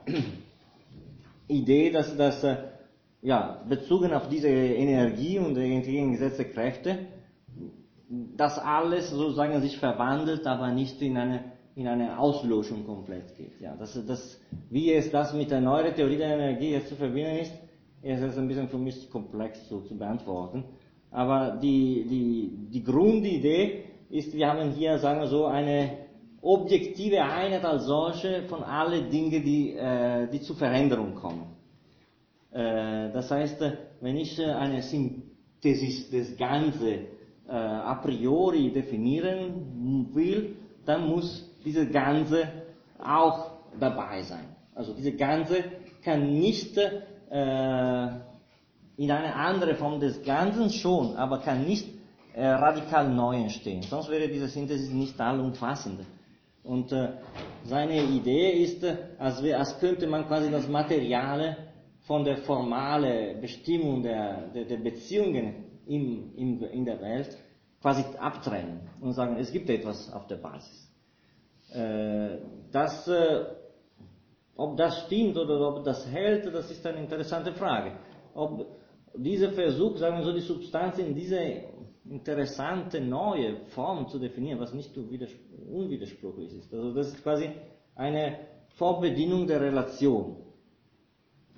Idee, 1.48 1.90
dass 1.90 2.16
das 2.16 2.44
ja, 3.20 3.62
bezogen 3.68 4.12
auf 4.12 4.28
diese 4.28 4.48
Energie 4.48 5.38
und 5.38 5.54
die 5.54 5.74
entgegengesetzte 5.74 6.44
Kräfte, 6.44 6.98
dass 8.08 8.58
alles 8.58 9.10
sozusagen 9.10 9.60
sich 9.60 9.76
verwandelt, 9.76 10.46
aber 10.46 10.70
nicht 10.70 11.02
in 11.02 11.16
eine, 11.16 11.44
in 11.74 11.88
eine 11.88 12.18
Auslöschung 12.18 12.86
komplett 12.86 13.36
geht. 13.36 13.60
Ja, 13.60 13.74
das, 13.76 14.00
das, 14.06 14.40
wie 14.70 14.92
es 14.92 15.10
das 15.10 15.34
mit 15.34 15.50
der 15.50 15.60
neuen 15.60 15.94
Theorie 15.94 16.16
der 16.16 16.34
Energie 16.34 16.70
jetzt 16.70 16.88
zu 16.88 16.96
verbinden 16.96 17.38
ist, 17.38 17.52
ist 18.02 18.22
es 18.22 18.38
ein 18.38 18.48
bisschen 18.48 18.68
für 18.68 18.78
mich 18.78 19.10
komplex 19.10 19.68
so 19.68 19.80
zu 19.80 19.98
beantworten. 19.98 20.64
Aber 21.10 21.58
die, 21.60 22.06
die, 22.08 22.70
die 22.70 22.84
Grundidee 22.84 23.84
ist, 24.10 24.32
wir 24.34 24.48
haben 24.48 24.70
hier, 24.72 24.98
sagen 24.98 25.20
wir 25.20 25.26
so, 25.26 25.46
eine 25.46 25.98
objektive 26.40 27.22
Einheit 27.22 27.64
als 27.64 27.84
solche 27.84 28.42
von 28.44 28.62
allen 28.62 29.10
Dingen, 29.10 29.44
die, 29.44 29.74
äh, 29.74 30.28
die 30.28 30.40
zur 30.40 30.56
Veränderung 30.56 31.14
kommen. 31.14 31.56
Äh, 32.52 33.10
das 33.12 33.30
heißt, 33.30 33.60
wenn 34.00 34.16
ich 34.16 34.38
äh, 34.38 34.46
eine 34.46 34.82
Synthesis 34.82 36.10
des 36.10 36.36
Ganzen 36.36 36.86
äh, 36.86 37.52
a 37.52 37.94
priori 37.94 38.70
definieren 38.72 40.08
will, 40.12 40.56
dann 40.84 41.08
muss 41.08 41.50
dieses 41.64 41.90
Ganze 41.92 42.48
auch 42.98 43.50
dabei 43.78 44.22
sein. 44.22 44.56
Also 44.74 44.94
diese 44.94 45.12
Ganze 45.12 45.64
kann 46.04 46.32
nicht 46.32 46.76
äh, 46.78 48.06
in 48.96 49.10
eine 49.10 49.34
andere 49.34 49.74
Form 49.74 50.00
des 50.00 50.22
Ganzen 50.22 50.70
schon, 50.70 51.16
aber 51.16 51.38
kann 51.38 51.66
nicht 51.66 51.97
äh, 52.38 52.46
radikal 52.46 53.08
neu 53.08 53.36
entstehen. 53.36 53.82
Sonst 53.82 54.08
wäre 54.10 54.28
diese 54.28 54.46
Synthesis 54.46 54.90
nicht 54.92 55.20
allumfassend. 55.20 56.00
Und 56.62 56.92
äh, 56.92 57.14
seine 57.64 58.00
Idee 58.00 58.62
ist, 58.62 58.84
äh, 58.84 58.96
als, 59.18 59.42
wir, 59.42 59.58
als 59.58 59.78
könnte 59.80 60.06
man 60.06 60.24
quasi 60.28 60.48
das 60.48 60.68
Materiale 60.68 61.56
von 62.06 62.24
der 62.24 62.36
formalen 62.38 63.40
Bestimmung 63.40 64.04
der, 64.04 64.52
der, 64.54 64.66
der 64.66 64.76
Beziehungen 64.76 65.64
im, 65.86 66.32
im, 66.36 66.62
in 66.62 66.84
der 66.84 67.00
Welt 67.00 67.36
quasi 67.82 68.04
abtrennen 68.18 68.82
und 69.00 69.14
sagen, 69.14 69.36
es 69.36 69.50
gibt 69.50 69.68
etwas 69.68 70.12
auf 70.12 70.28
der 70.28 70.36
Basis. 70.36 70.92
Äh, 71.72 72.38
das, 72.70 73.08
äh, 73.08 73.46
ob 74.54 74.76
das 74.76 75.06
stimmt 75.06 75.36
oder 75.36 75.60
ob 75.68 75.84
das 75.84 76.06
hält, 76.06 76.46
das 76.54 76.70
ist 76.70 76.86
eine 76.86 77.00
interessante 77.00 77.52
Frage. 77.52 77.92
Ob 78.34 78.64
dieser 79.16 79.50
Versuch, 79.50 79.96
sagen 79.96 80.18
wir 80.18 80.24
so, 80.24 80.32
die 80.32 80.40
Substanz 80.40 80.98
in 80.98 81.16
diese 81.16 81.40
interessante 82.10 83.00
neue 83.00 83.56
Form 83.68 84.08
zu 84.08 84.18
definieren, 84.18 84.60
was 84.60 84.72
nicht 84.72 84.96
unwidersprüchlich 84.96 86.52
ist. 86.54 86.72
Also 86.72 86.92
das 86.92 87.08
ist 87.08 87.22
quasi 87.22 87.50
eine 87.94 88.38
Vorbedienung 88.76 89.46
der 89.46 89.60
Relation. 89.60 90.36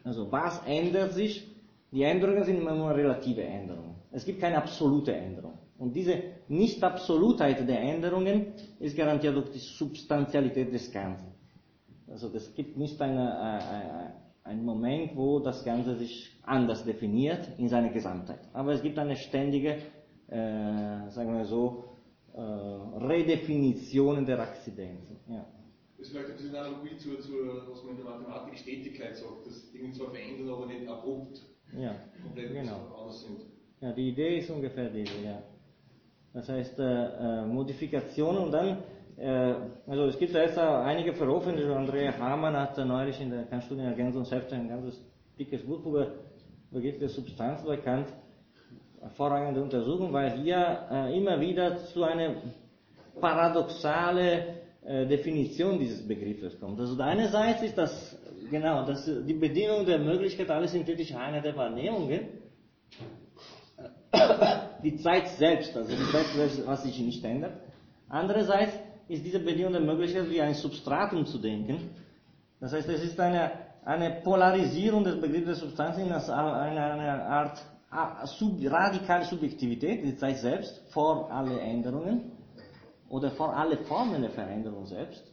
Also 0.04 0.30
was 0.32 0.60
ändert 0.66 1.12
sich? 1.12 1.46
Die 1.92 2.02
Änderungen 2.02 2.44
sind 2.44 2.58
immer 2.58 2.74
nur 2.74 2.94
relative 2.94 3.42
Änderungen. 3.42 3.96
Es 4.12 4.24
gibt 4.24 4.40
keine 4.40 4.58
absolute 4.58 5.12
Änderung. 5.12 5.58
Und 5.78 5.94
diese 5.94 6.22
Nicht-Absolutheit 6.48 7.66
der 7.66 7.80
Änderungen 7.80 8.52
ist 8.78 8.96
garantiert 8.96 9.34
durch 9.34 9.50
die 9.50 9.58
Substantialität 9.58 10.72
des 10.72 10.92
Ganzen. 10.92 11.28
Also 12.08 12.28
es 12.34 12.54
gibt 12.54 12.76
nicht 12.76 13.00
eine, 13.00 13.38
eine, 13.38 14.14
einen 14.44 14.64
Moment, 14.64 15.16
wo 15.16 15.38
das 15.38 15.64
Ganze 15.64 15.96
sich 15.96 16.38
anders 16.42 16.84
definiert 16.84 17.48
in 17.58 17.68
seiner 17.68 17.90
Gesamtheit. 17.90 18.40
Aber 18.52 18.72
es 18.72 18.82
gibt 18.82 18.98
eine 18.98 19.16
ständige 19.16 19.70
äh, 19.70 19.99
sagen 20.31 21.37
wir 21.37 21.45
so, 21.45 21.85
äh, 22.35 22.40
Redefinitionen 22.40 24.25
der 24.25 24.40
Akzidenzen. 24.40 25.16
Ja. 25.29 25.45
Das 25.99 26.07
ist 26.07 26.12
vielleicht 26.12 26.31
ein 26.31 26.37
bisschen 26.37 26.55
Analogie 26.55 26.97
zu, 26.97 27.16
zu, 27.19 27.33
was 27.69 27.83
man 27.85 27.97
in 27.97 28.03
der 28.03 28.07
Mathematik 28.07 28.59
Stetigkeit 28.59 29.16
sagt, 29.16 29.47
dass 29.47 29.71
Dinge 29.73 29.93
zwar 29.93 30.11
verändern, 30.11 30.55
aber 30.55 30.66
nicht 30.66 30.88
abrupt 30.88 31.43
Ja, 31.77 31.95
komplett 32.23 32.53
genau. 32.55 32.95
anders 32.99 33.23
sind. 33.23 33.40
Ja, 33.81 33.93
die 33.93 34.09
Idee 34.09 34.38
ist 34.38 34.51
ungefähr 34.51 34.88
diese, 34.90 35.12
ja. 35.25 35.43
Das 36.33 36.49
heißt, 36.49 36.79
äh, 36.79 37.43
äh, 37.43 37.47
Modifikationen 37.47 38.45
und 38.45 38.53
dann, 38.53 38.79
äh, 39.16 39.55
also 39.87 40.05
es 40.07 40.19
gibt 40.19 40.35
da 40.35 40.43
jetzt 40.43 40.59
auch 40.59 40.85
einige 40.85 41.12
Veröffentlichungen, 41.12 41.77
Andrea 41.79 42.16
Hamann 42.19 42.57
hat 42.57 42.79
äh, 42.79 42.85
neulich 42.85 43.21
in 43.21 43.31
der 43.31 43.45
Kernstudienergänzungshefte 43.45 44.55
ein 44.55 44.69
ganzes 44.69 45.03
dickes 45.38 45.62
Buch 45.64 45.85
über 45.85 46.12
Begriff 46.71 46.99
der 46.99 47.09
Substanz 47.09 47.62
bekannt, 47.64 48.07
hervorragende 49.00 49.62
Untersuchung, 49.62 50.12
weil 50.12 50.32
hier 50.42 50.86
äh, 50.90 51.16
immer 51.16 51.40
wieder 51.40 51.76
zu 51.86 52.04
einer 52.04 52.36
paradoxale 53.20 54.60
äh, 54.84 55.06
Definition 55.06 55.78
dieses 55.78 56.06
Begriffes 56.06 56.58
kommt. 56.60 56.78
Also 56.80 57.00
einerseits 57.00 57.62
ist 57.62 57.76
das, 57.76 58.16
genau, 58.50 58.84
das, 58.84 59.04
die 59.04 59.34
Bedingung 59.34 59.86
der 59.86 59.98
Möglichkeit 59.98 60.50
aller 60.50 60.68
synthetischen 60.68 61.16
Einheiten 61.16 61.44
der 61.44 61.56
Wahrnehmungen, 61.56 62.20
die 64.82 64.96
Zeit 64.96 65.28
selbst, 65.28 65.76
also 65.76 65.90
die 65.90 66.10
Zeit 66.10 66.26
selbst, 66.34 66.66
was 66.66 66.82
sich 66.82 66.98
nicht 66.98 67.24
ändert. 67.24 67.52
Andererseits 68.08 68.72
ist 69.08 69.24
diese 69.24 69.38
Bedingung 69.38 69.72
der 69.72 69.82
Möglichkeit, 69.82 70.28
wie 70.30 70.40
ein 70.40 70.54
Substratum 70.54 71.26
zu 71.26 71.38
denken. 71.38 71.90
Das 72.60 72.72
heißt, 72.72 72.88
es 72.88 73.04
ist 73.04 73.20
eine, 73.20 73.52
eine 73.84 74.20
Polarisierung 74.22 75.04
des 75.04 75.20
Begriffs 75.20 75.46
der 75.46 75.54
Substanz 75.54 75.96
in 75.98 76.10
eine, 76.12 77.24
Art 77.24 77.62
sub, 78.24 78.59
radikale 78.64 79.24
Subjektivität, 79.24 80.05
die 80.05 80.16
Zeit 80.16 80.38
selbst, 80.38 80.83
vor 80.90 81.31
alle 81.31 81.61
Änderungen 81.61 82.33
oder 83.09 83.31
vor 83.31 83.57
alle 83.57 83.76
Formen 83.79 84.22
der 84.22 84.31
Veränderung 84.31 84.87
selbst. 84.87 85.24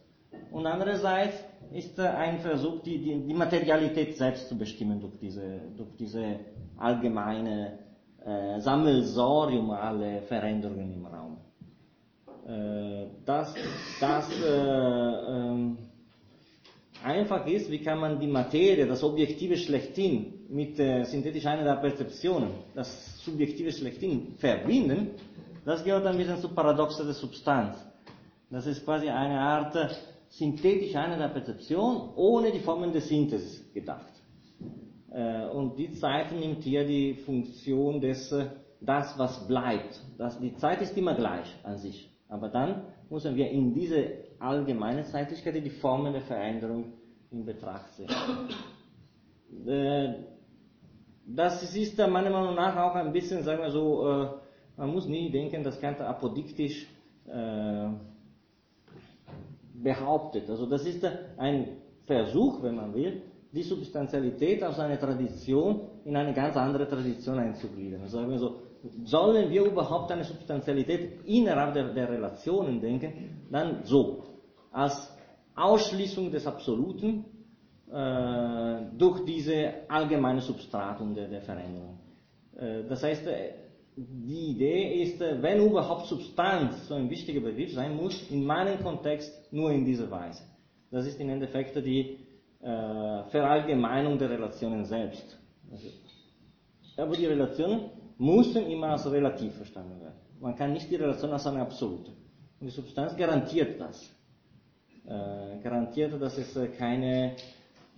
Und 0.52 0.66
andererseits 0.66 1.36
ist 1.72 2.00
ein 2.00 2.40
Versuch, 2.40 2.82
die, 2.84 2.98
die, 3.00 3.28
die 3.28 3.34
Materialität 3.34 4.18
selbst 4.18 4.48
zu 4.50 4.58
bestimmen 4.58 5.00
durch 5.00 5.18
diese, 5.20 5.62
durch 5.76 5.90
diese 5.98 6.40
allgemeine 6.78 7.80
äh, 8.26 8.60
Sammelsorium 8.60 9.72
aller 9.72 10.22
Veränderungen 10.24 10.94
im 10.94 11.06
Raum. 11.06 11.38
Äh, 12.48 13.08
dass 13.26 13.54
das 14.00 14.30
äh, 14.42 14.48
ähm, 14.48 15.78
einfach 17.04 17.46
ist, 17.48 17.70
wie 17.72 17.80
kann 17.80 18.00
man 18.00 18.20
die 18.20 18.28
Materie, 18.28 18.86
das 18.86 19.04
Objektive 19.04 19.58
schlechthin, 19.58 20.34
mit 20.50 20.80
äh, 20.80 21.04
synthetischen 21.04 21.50
Einheit 21.50 21.68
der 21.68 21.76
Perzeptionen, 21.76 22.50
das 22.74 23.20
Subjektive 23.24 23.72
schlechthin 23.72 24.36
verbinden, 24.38 25.12
das 25.66 25.84
gehört 25.84 26.06
ein 26.06 26.18
bisschen 26.18 26.38
zu 26.38 26.50
Paradoxe 26.50 27.04
der 27.04 27.14
Substanz. 27.14 27.76
Das 28.50 28.66
ist 28.66 28.86
quasi 28.86 29.10
eine 29.10 29.40
Art 29.40 29.76
äh, 29.76 29.90
synthetische 30.30 31.00
Einheit 31.00 31.20
der 31.20 31.28
Perzeption 31.28 32.10
ohne 32.16 32.52
die 32.52 32.60
Formen 32.60 32.92
der 32.94 33.02
Synthesis 33.02 33.74
gedacht. 33.74 34.14
Äh, 35.12 35.48
und 35.48 35.78
die 35.78 35.92
Zeit 35.92 36.32
nimmt 36.32 36.64
hier 36.64 36.86
die 36.86 37.16
Funktion 37.16 38.00
des, 38.00 38.32
äh, 38.32 38.46
das 38.80 39.18
was 39.18 39.48
bleibt. 39.48 40.02
Das, 40.18 40.40
die 40.40 40.56
Zeit 40.56 40.82
ist 40.82 40.98
immer 40.98 41.16
gleich 41.16 41.54
an 41.64 41.78
sich. 41.78 42.10
Aber 42.30 42.50
dann 42.50 42.84
müssen 43.10 43.36
wir 43.36 43.50
in 43.50 43.74
diese 43.74 44.27
allgemeine 44.40 45.04
Zeitlichkeit 45.06 45.56
die 45.56 45.70
Formen 45.70 46.14
der 46.14 46.22
Veränderung 46.22 46.94
in 47.32 47.46
Betracht 47.46 47.94
ziehen. 47.94 48.10
Äh, 49.66 50.14
das 51.26 51.74
ist 51.74 51.98
meiner 51.98 52.30
Meinung 52.30 52.56
nach 52.56 52.76
auch 52.76 52.96
ein 52.96 53.14
bisschen, 53.14 53.44
sagen 53.44 53.62
wir 53.62 53.72
so, 53.72 54.06
äh, 54.06 54.28
man 54.76 54.90
muss 54.92 55.08
nie 55.08 55.32
denken, 55.32 55.64
dass 55.64 55.80
Kant 55.80 56.02
apodiktisch 56.02 56.86
äh, 57.28 57.88
behauptet. 59.74 60.50
Also 60.50 60.66
das 60.66 60.86
ist 60.86 61.06
ein 61.38 61.78
Versuch, 62.06 62.62
wenn 62.62 62.76
man 62.76 62.94
will, 62.94 63.22
die 63.52 63.64
Substantialität 63.64 64.64
aus 64.64 64.80
einer 64.80 65.00
Tradition 65.00 65.82
in 66.06 66.16
eine 66.16 66.34
ganz 66.34 66.56
andere 66.56 66.88
Tradition 66.88 67.40
einzugliedern. 67.40 68.08
Sagen 68.08 68.30
wir 68.30 68.40
so, 68.40 68.56
sollen 69.04 69.50
wir 69.50 69.64
überhaupt 69.64 70.12
eine 70.12 70.24
Substantialität 70.24 71.26
innerhalb 71.26 71.74
der, 71.74 71.94
der 71.94 72.10
Relationen 72.10 72.80
denken, 72.82 73.48
dann 73.52 73.84
so, 73.84 74.24
als 74.72 75.16
Ausschließung 75.56 76.32
des 76.32 76.46
Absoluten 76.46 77.26
äh, 77.92 78.98
durch 78.98 79.26
diese 79.26 79.74
allgemeine 79.88 80.42
Substratum 80.42 81.16
der, 81.16 81.28
der 81.28 81.42
Veränderung. 81.42 82.00
Äh, 82.56 82.84
das 82.88 83.04
heißt, 83.04 83.26
äh, 83.28 83.54
die 83.96 84.52
Idee 84.52 85.02
ist, 85.02 85.22
äh, 85.22 85.42
wenn 85.42 85.66
überhaupt 85.66 86.06
Substanz 86.06 86.88
so 86.88 86.94
ein 86.94 87.10
wichtiger 87.10 87.42
Begriff 87.42 87.74
sein 87.74 87.96
muss, 87.96 88.30
in 88.30 88.46
meinem 88.46 88.82
Kontext 88.84 89.52
nur 89.52 89.72
in 89.72 89.86
dieser 89.86 90.10
Weise. 90.12 90.44
Das 90.92 91.08
ist 91.08 91.20
im 91.20 91.30
Endeffekt 91.30 91.76
die 91.78 92.20
äh, 92.62 93.24
Verallgemeinung 93.30 94.18
der 94.18 94.30
Relationen 94.30 94.86
selbst. 94.86 95.40
Also, 95.72 95.88
aber 96.98 97.16
die 97.16 97.26
Relationen 97.26 97.90
müssen 98.18 98.68
immer 98.68 98.90
als 98.90 99.10
relativ 99.12 99.54
verstanden 99.54 100.00
werden. 100.02 100.16
Man 100.40 100.56
kann 100.56 100.74
nicht 100.74 100.90
die 100.90 100.96
Relation 100.96 101.32
als 101.32 101.46
eine 101.48 101.62
absolute. 101.62 102.12
Und 102.60 102.68
die 102.68 102.70
Substanz 102.70 103.16
garantiert 103.16 103.80
das. 103.80 104.12
Äh, 105.06 105.62
garantiert, 105.64 106.20
dass 106.22 106.38
es 106.38 106.56
äh, 106.56 106.68
keine 106.68 107.36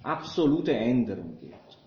absolute 0.03 0.73
Änderung 0.73 1.37
gibt. 1.39 1.77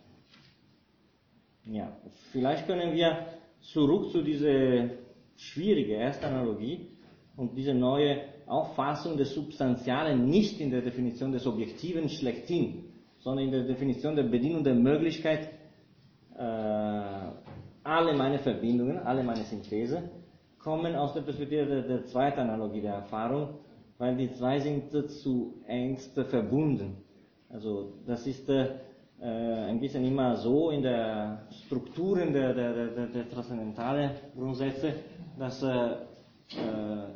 Ja, 1.64 1.96
vielleicht 2.32 2.66
können 2.66 2.92
wir 2.92 3.26
zurück 3.60 4.10
zu 4.10 4.22
dieser 4.22 4.90
schwierigen 5.36 5.92
ersten 5.92 6.24
Analogie 6.24 6.88
und 7.36 7.56
diese 7.56 7.72
neue 7.72 8.22
Auffassung 8.46 9.16
des 9.16 9.32
Substantialen 9.32 10.26
nicht 10.26 10.60
in 10.60 10.70
der 10.70 10.82
Definition 10.82 11.30
des 11.32 11.46
Objektiven 11.46 12.08
schlechthin, 12.08 12.84
sondern 13.20 13.46
in 13.46 13.52
der 13.52 13.64
Definition 13.64 14.16
der 14.16 14.24
Bedienung 14.24 14.64
der 14.64 14.74
Möglichkeit, 14.74 15.50
äh, 16.36 17.31
alle 17.84 18.12
meine 18.14 18.38
Verbindungen, 18.38 18.98
alle 18.98 19.22
meine 19.22 19.44
Synthese, 19.44 20.10
kommen 20.58 20.94
aus 20.94 21.14
der 21.14 21.22
Perspektive 21.22 21.66
der, 21.66 21.82
der 21.82 22.04
zweiten 22.06 22.40
Analogie 22.40 22.80
der 22.80 22.94
Erfahrung, 22.94 23.48
weil 23.98 24.16
die 24.16 24.32
zwei 24.32 24.60
sind 24.60 24.90
zu 25.10 25.62
engst 25.66 26.14
verbunden. 26.14 26.96
Also 27.48 27.94
das 28.06 28.26
ist 28.26 28.48
äh, 28.48 28.68
ein 29.20 29.80
bisschen 29.80 30.04
immer 30.04 30.36
so 30.36 30.70
in 30.70 30.82
der 30.82 31.46
Strukturen 31.66 32.32
der, 32.32 32.54
der, 32.54 32.86
der, 32.88 33.06
der 33.06 33.28
transzendentalen 33.28 34.10
Grundsätze, 34.36 34.94
dass 35.38 35.62
äh, 35.62 35.96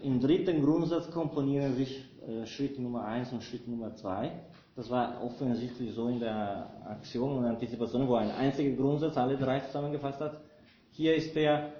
im 0.03 0.21
dritten 0.21 0.63
Grundsatz 0.63 1.11
komponieren 1.11 1.75
sich 1.75 2.05
äh, 2.27 2.47
Schritt 2.47 2.79
Nummer 2.79 3.05
1 3.05 3.33
und 3.33 3.43
Schritt 3.43 3.67
Nummer 3.69 3.95
2. 3.95 4.31
Das 4.77 4.91
war 4.91 5.23
offensichtlich 5.25 5.95
so 5.95 6.09
in 6.09 6.21
der 6.21 6.69
Aktion 6.85 7.39
und 7.39 7.45
Antizipation, 7.47 8.07
wo 8.07 8.15
ein 8.17 8.31
einziger 8.31 8.77
Grundsatz 8.77 9.17
alle 9.17 9.37
drei 9.37 9.61
zusammengefasst 9.61 10.21
hat. 10.21 10.41
Hier 10.97 11.15
ist 11.15 11.37
der 11.37 11.73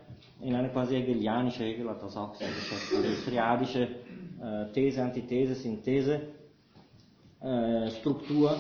in 0.43 0.55
eine 0.55 0.69
quasi 0.69 0.95
hegelianische, 0.97 1.65
Hegel 1.65 1.89
hat 1.89 2.03
das 2.03 2.15
auch 2.19 2.35
sehr 2.35 2.49
geschätzt, 2.49 2.93
also 2.95 3.31
triadische 3.31 3.89
äh, 4.43 4.73
These, 4.75 5.03
Antithese, 5.03 5.55
Synthese, 5.55 6.21
äh, 7.41 7.89
Struktur 7.93 8.55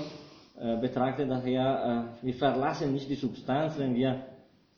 äh, 0.58 0.80
betrachtet 0.80 1.28
daher, 1.28 2.16
äh, 2.22 2.24
wir 2.24 2.34
verlassen 2.34 2.94
nicht 2.94 3.10
die 3.10 3.16
Substanz, 3.16 3.78
wenn 3.78 3.94
wir 3.94 4.24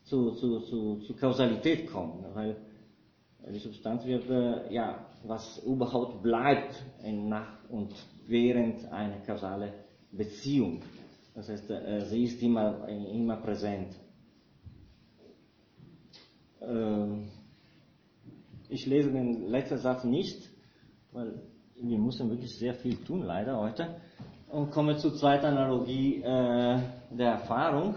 zu, 0.03 0.31
zu, 0.31 0.59
zu, 0.59 0.97
zu 0.97 1.15
Kausalität 1.15 1.89
kommen, 1.89 2.25
weil 2.33 2.57
die 3.49 3.59
Substanz 3.59 4.05
wird, 4.05 4.29
äh, 4.29 4.73
ja, 4.73 5.05
was 5.23 5.59
überhaupt 5.59 6.21
bleibt 6.21 6.75
nach 7.05 7.53
und 7.69 7.93
während 8.27 8.85
einer 8.91 9.21
kausalen 9.25 9.71
Beziehung. 10.11 10.81
Das 11.35 11.47
heißt, 11.47 11.69
äh, 11.69 12.01
sie 12.01 12.25
ist 12.25 12.43
immer, 12.43 12.85
immer 12.89 13.37
präsent. 13.37 13.95
Ähm, 16.61 17.29
ich 18.69 18.85
lese 18.85 19.11
den 19.11 19.49
letzten 19.49 19.77
Satz 19.77 20.03
nicht, 20.03 20.49
weil 21.11 21.41
wir 21.81 21.97
müssen 21.97 22.29
wirklich 22.29 22.57
sehr 22.57 22.73
viel 22.75 22.97
tun, 22.97 23.23
leider 23.23 23.57
heute. 23.57 23.95
Und 24.49 24.71
komme 24.71 24.97
zur 24.97 25.15
zweiten 25.15 25.45
Analogie 25.45 26.21
äh, 26.21 26.79
der 27.11 27.31
Erfahrung. 27.31 27.95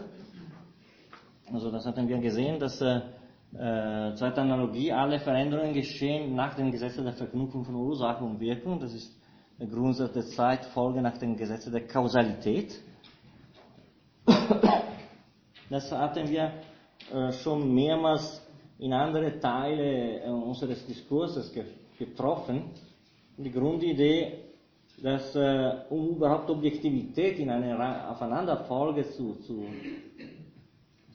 Also 1.52 1.70
das 1.70 1.84
hatten 1.86 2.08
wir 2.08 2.18
gesehen, 2.18 2.58
dass 2.58 2.80
äh, 2.80 3.00
äh, 3.54 4.14
zweite 4.14 4.40
Analogie, 4.40 4.92
alle 4.92 5.18
Veränderungen 5.20 5.74
geschehen 5.74 6.34
nach 6.34 6.54
den 6.54 6.70
Gesetzen 6.70 7.04
der 7.04 7.12
Verknüpfung 7.12 7.64
von 7.64 7.74
Ursache 7.74 8.24
und 8.24 8.40
Wirkung. 8.40 8.80
Das 8.80 8.94
ist 8.94 9.14
der 9.58 9.66
Grundsatz 9.66 10.12
der 10.12 10.26
Zeitfolge 10.26 11.02
nach 11.02 11.18
den 11.18 11.36
Gesetzen 11.36 11.72
der 11.72 11.86
Kausalität. 11.86 12.74
Das 15.68 15.90
hatten 15.90 16.28
wir 16.28 16.52
äh, 17.12 17.32
schon 17.32 17.74
mehrmals 17.74 18.41
in 18.82 18.92
andere 18.92 19.38
Teile 19.38 20.20
äh, 20.24 20.28
unseres 20.28 20.84
Diskurses 20.86 21.52
ge 21.52 21.64
getroffen. 21.98 22.64
Die 23.36 23.50
Grundidee, 23.50 24.32
dass 25.02 25.34
äh, 25.36 25.84
um 25.90 26.16
überhaupt 26.16 26.50
Objektivität 26.50 27.38
in 27.38 27.48
einer 27.50 28.10
Aufeinanderfolge 28.10 29.08
zu, 29.10 29.34
zu, 29.46 29.66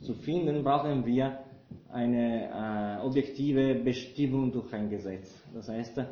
zu 0.02 0.14
finden, 0.14 0.64
brauchen 0.64 1.06
wir 1.06 1.40
eine 1.92 3.00
äh, 3.02 3.06
objektive 3.06 3.76
Bestimmung 3.76 4.52
durch 4.52 4.72
ein 4.74 4.90
Gesetz. 4.90 5.30
Das 5.54 5.68
heißt, 5.68 5.98
äh, 5.98 6.06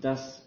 das 0.00 0.42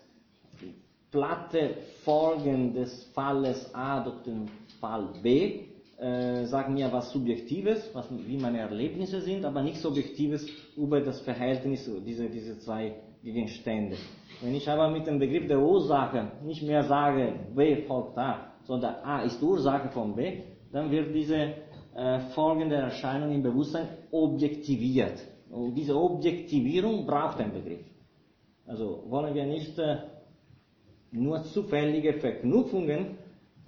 platte 1.11 1.77
Folgen 2.03 2.73
des 2.73 3.05
Falles 3.13 3.73
A 3.73 4.03
durch 4.03 4.21
den 4.23 4.49
Fall 4.81 5.07
B 5.23 5.74
äh, 5.97 6.45
sagen 6.45 6.73
mir 6.73 6.91
was 6.91 7.11
Subjektives, 7.11 7.89
was, 7.93 8.07
wie 8.11 8.37
meine 8.37 8.59
Erlebnisse 8.59 9.21
sind, 9.21 9.45
aber 9.45 9.61
nichts 9.61 9.85
Objektives 9.85 10.45
über 10.75 10.99
das 11.01 11.21
Verhältnis 11.21 11.89
dieser, 12.05 12.27
diese 12.27 12.59
zwei 12.59 12.95
Gegenstände. 13.23 13.95
Wenn 14.41 14.55
ich 14.55 14.69
aber 14.69 14.89
mit 14.89 15.07
dem 15.07 15.19
Begriff 15.19 15.47
der 15.47 15.59
Ursache 15.59 16.31
nicht 16.43 16.63
mehr 16.63 16.83
sage, 16.83 17.33
B 17.55 17.83
folgt 17.83 18.17
A, 18.17 18.51
sondern 18.63 18.95
A 19.03 19.21
ist 19.23 19.41
Ursache 19.41 19.89
von 19.89 20.15
B, 20.15 20.41
dann 20.71 20.91
wird 20.91 21.15
diese 21.15 21.53
äh, 21.95 22.19
Folgen 22.33 22.69
der 22.69 22.81
Erscheinung 22.81 23.31
im 23.31 23.41
Bewusstsein 23.41 23.87
objektiviert. 24.11 25.19
Und 25.49 25.75
diese 25.75 25.95
Objektivierung 25.95 27.05
braucht 27.05 27.39
ein 27.39 27.53
Begriff. 27.53 27.85
Also 28.67 29.03
wollen 29.07 29.33
wir 29.33 29.45
nicht 29.45 29.77
äh, 29.79 29.97
nur 31.11 31.43
zufällige 31.43 32.13
Verknüpfungen, 32.15 33.17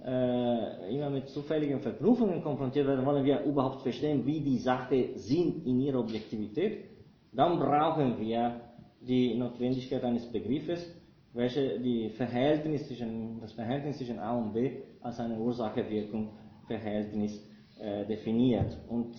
äh, 0.04 0.94
immer 0.94 1.10
mit 1.10 1.28
zufälligen 1.28 1.80
Verknüpfungen 1.80 2.42
konfrontiert 2.42 2.86
werden, 2.86 3.04
wollen 3.04 3.24
wir 3.24 3.42
überhaupt 3.42 3.82
verstehen, 3.82 4.24
wie 4.24 4.40
die 4.40 4.58
Sache 4.58 5.10
sind 5.16 5.66
in 5.66 5.80
ihrer 5.80 5.98
Objektivität, 6.00 6.84
dann 7.32 7.58
brauchen 7.58 8.18
wir 8.18 8.60
die 9.00 9.34
Notwendigkeit 9.34 10.04
eines 10.04 10.30
Begriffes, 10.30 10.94
welche 11.32 11.80
die 11.80 12.10
Verhältnis 12.10 12.86
zwischen, 12.86 13.40
das 13.40 13.52
Verhältnis 13.52 13.98
zwischen 13.98 14.18
A 14.18 14.36
und 14.36 14.52
B 14.52 14.82
als 15.00 15.18
eine 15.20 15.38
Ursache-Wirkung-Verhältnis 15.38 17.42
äh, 17.80 18.04
definiert. 18.06 18.76
Und, 18.88 19.14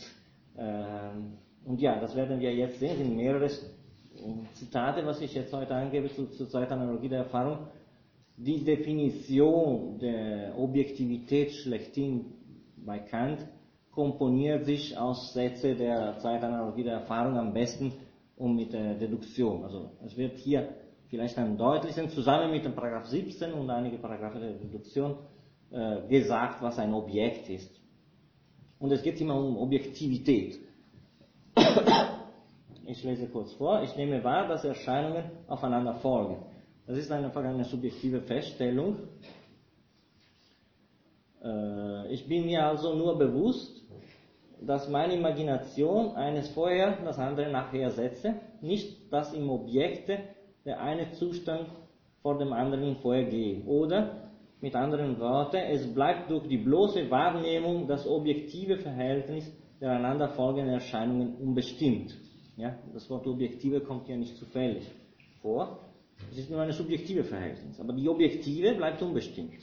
äh, 0.58 1.12
und 1.66 1.80
ja, 1.80 1.98
das 2.00 2.16
werden 2.16 2.40
wir 2.40 2.54
jetzt 2.54 2.80
sehen, 2.80 2.98
sind 2.98 3.16
mehrere 3.16 3.50
Zitate, 4.54 5.06
was 5.06 5.22
ich 5.22 5.34
jetzt 5.34 5.54
heute 5.54 5.76
angebe 5.76 6.10
zu, 6.10 6.30
zur 6.32 6.50
Zeitanalogie 6.50 7.10
der 7.10 7.20
Erfahrung. 7.20 7.68
Die 8.42 8.64
Definition 8.64 10.00
der 10.00 10.58
Objektivität 10.58 11.52
schlechthin 11.52 12.24
bei 12.78 13.00
Kant 13.00 13.46
komponiert 13.92 14.64
sich 14.64 14.98
aus 14.98 15.34
Sätze 15.34 15.76
der 15.76 16.18
Zeitanalogie 16.20 16.84
der 16.84 17.00
Erfahrung 17.02 17.38
am 17.38 17.52
besten 17.52 17.92
und 18.38 18.56
mit 18.56 18.72
der 18.72 18.94
Deduktion. 18.94 19.66
Also 19.66 19.92
es 20.06 20.16
wird 20.16 20.38
hier 20.38 20.70
vielleicht 21.10 21.38
am 21.38 21.58
deutlichsten 21.58 22.08
zusammen 22.08 22.52
mit 22.52 22.64
dem 22.64 22.74
Paragraph 22.74 23.08
17 23.08 23.52
und 23.52 23.70
einige 23.70 23.98
Paragraphen 23.98 24.40
der 24.40 24.54
Deduktion 24.54 25.18
äh, 25.72 26.08
gesagt, 26.08 26.62
was 26.62 26.80
ein 26.80 26.94
Objekt 26.94 27.50
ist. 27.50 27.78
Und 28.80 28.90
es 28.94 29.04
geht 29.04 29.20
immer 29.20 29.36
um 29.36 29.58
Objektivität. 29.58 30.60
Ich 32.86 33.04
lese 33.04 33.28
kurz 33.28 33.52
vor. 33.56 33.84
Ich 33.84 33.98
nehme 33.98 34.24
wahr, 34.24 34.48
dass 34.48 34.64
Erscheinungen 34.64 35.26
aufeinander 35.50 35.96
folgen. 35.96 36.38
Das 36.90 36.98
ist 36.98 37.12
einfach 37.12 37.44
eine 37.44 37.66
subjektive 37.66 38.20
Feststellung. 38.22 38.96
Äh, 41.44 42.12
ich 42.12 42.28
bin 42.28 42.48
mir 42.48 42.66
also 42.66 42.96
nur 42.96 43.16
bewusst, 43.16 43.84
dass 44.60 44.90
meine 44.90 45.14
Imagination 45.14 46.16
eines 46.16 46.50
vorher 46.50 46.98
das 47.04 47.20
andere 47.20 47.52
nachher 47.52 47.92
setze, 47.92 48.40
nicht 48.62 49.14
dass 49.14 49.36
im 49.36 49.52
Objekte 49.52 50.18
der 50.66 50.82
eine 50.82 51.12
Zustand 51.12 51.70
vor 52.24 52.40
dem 52.40 52.54
anderen 52.54 52.96
vorgehe. 52.96 53.64
Oder 53.66 54.32
mit 54.60 54.76
anderen 54.76 55.20
Worten, 55.20 55.58
es 55.58 55.94
bleibt 55.94 56.32
durch 56.32 56.48
die 56.48 56.58
bloße 56.58 57.12
Wahrnehmung 57.12 57.88
das 57.88 58.08
objektive 58.08 58.78
Verhältnis 58.78 59.46
der 59.80 59.92
einander 59.92 60.30
folgenden 60.30 60.74
Erscheinungen 60.74 61.36
unbestimmt. 61.36 62.18
Ja, 62.58 62.76
das 62.96 63.08
Wort 63.12 63.28
objektive 63.28 63.80
kommt 63.82 64.10
ja 64.10 64.18
nicht 64.18 64.36
zufällig 64.38 64.90
vor. 65.44 65.89
Es 66.32 66.38
ist 66.38 66.50
nur 66.50 66.62
ein 66.62 66.72
subjektive 66.72 67.24
Verhältnis. 67.24 67.80
Aber 67.80 67.94
die 67.94 68.08
objektive 68.08 68.76
bleibt 68.76 69.02
unbestimmt. 69.02 69.60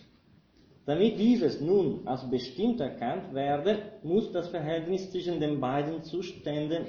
Damit 0.84 1.18
dieses 1.18 1.60
nun 1.60 2.06
als 2.06 2.28
bestimmt 2.30 2.80
erkannt 2.80 3.34
werde, 3.34 3.92
muss 4.02 4.30
das 4.32 4.48
Verhältnis 4.48 5.10
zwischen 5.10 5.40
den 5.40 5.60
beiden 5.60 6.02
Zuständen 6.04 6.86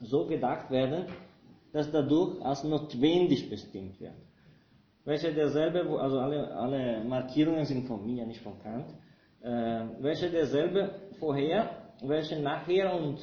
so 0.00 0.26
gedacht 0.26 0.70
werden, 0.70 1.06
dass 1.72 1.90
dadurch 1.90 2.42
als 2.42 2.64
notwendig 2.64 3.48
bestimmt 3.48 4.00
wird 4.00 4.14
welche 5.04 5.32
derselbe, 5.32 5.80
also 5.98 6.18
alle, 6.18 6.54
alle 6.54 7.04
Markierungen 7.04 7.64
sind 7.64 7.86
von 7.86 8.04
mir, 8.04 8.26
nicht 8.26 8.40
von 8.42 8.58
Kant, 8.62 8.86
äh, 9.42 9.84
welche 10.00 10.30
derselbe 10.30 10.94
vorher, 11.18 11.70
welche 12.02 12.40
nachher 12.40 12.94
und 12.94 13.18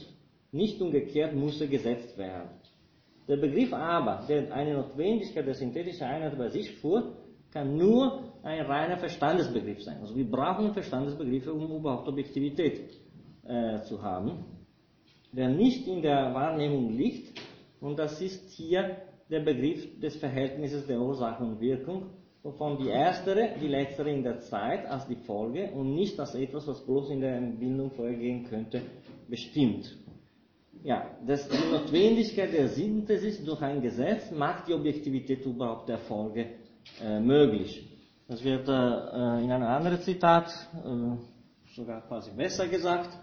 nicht 0.51 0.81
umgekehrt 0.81 1.33
musste 1.35 1.67
gesetzt 1.67 2.17
werden. 2.17 2.49
Der 3.27 3.37
Begriff 3.37 3.73
aber, 3.73 4.25
der 4.27 4.53
eine 4.53 4.73
Notwendigkeit 4.73 5.45
der 5.45 5.53
synthetischen 5.53 6.07
Einheit 6.07 6.37
bei 6.37 6.49
sich 6.49 6.71
fuhr, 6.77 7.13
kann 7.51 7.75
nur 7.75 8.23
ein 8.43 8.65
reiner 8.65 8.97
Verstandesbegriff 8.97 9.83
sein. 9.83 9.97
Also 9.99 10.15
wir 10.15 10.29
brauchen 10.29 10.73
Verstandesbegriffe, 10.73 11.53
um 11.53 11.71
überhaupt 11.71 12.07
Objektivität 12.07 12.89
äh, 13.45 13.81
zu 13.81 14.01
haben, 14.01 14.45
der 15.31 15.49
nicht 15.49 15.87
in 15.87 16.01
der 16.01 16.33
Wahrnehmung 16.33 16.93
liegt, 16.93 17.39
und 17.79 17.99
das 17.99 18.21
ist 18.21 18.49
hier 18.51 18.97
der 19.29 19.41
Begriff 19.41 19.99
des 19.99 20.15
Verhältnisses 20.15 20.87
der 20.87 20.99
Ursache 20.99 21.43
und 21.43 21.59
Wirkung, 21.59 22.07
wovon 22.43 22.77
die 22.77 22.89
erstere, 22.89 23.55
die 23.61 23.67
letztere 23.67 24.11
in 24.11 24.23
der 24.23 24.39
Zeit 24.39 24.85
als 24.85 25.05
die 25.07 25.15
Folge 25.15 25.69
und 25.71 25.93
nicht 25.93 26.19
als 26.19 26.33
etwas, 26.33 26.65
was 26.67 26.85
bloß 26.85 27.09
in 27.09 27.21
der 27.21 27.35
Entbildung 27.35 27.91
vorgehen 27.91 28.45
könnte, 28.45 28.81
bestimmt. 29.27 29.97
Ja, 30.83 31.17
das, 31.25 31.47
die 31.47 31.71
Notwendigkeit 31.71 32.53
der 32.53 32.69
Synthesis 32.69 33.43
durch 33.43 33.61
ein 33.61 33.81
Gesetz 33.81 34.31
macht 34.31 34.67
die 34.67 34.73
Objektivität 34.73 35.45
überhaupt 35.45 35.89
der 35.89 35.97
Folge 35.99 36.51
äh, 37.01 37.19
möglich. 37.19 37.87
Das 38.27 38.43
wird 38.43 38.67
äh, 38.67 38.71
in 39.43 39.51
einem 39.51 39.67
anderen 39.67 39.99
Zitat 40.01 40.47
äh, 40.85 41.73
sogar 41.75 42.01
quasi 42.07 42.31
besser 42.31 42.67
gesagt. 42.67 43.17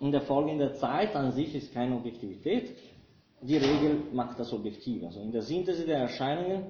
In 0.00 0.12
der 0.12 0.20
Folge 0.22 0.52
in 0.52 0.58
der 0.58 0.74
Zeit 0.74 1.14
an 1.16 1.32
sich 1.32 1.54
ist 1.54 1.74
keine 1.74 1.96
Objektivität, 1.96 2.76
die 3.40 3.56
Regel 3.56 4.02
macht 4.12 4.38
das 4.38 4.52
objektiv. 4.52 5.04
Also 5.04 5.20
in 5.20 5.32
der 5.32 5.42
Synthese 5.42 5.86
der 5.86 5.98
Erscheinungen 5.98 6.66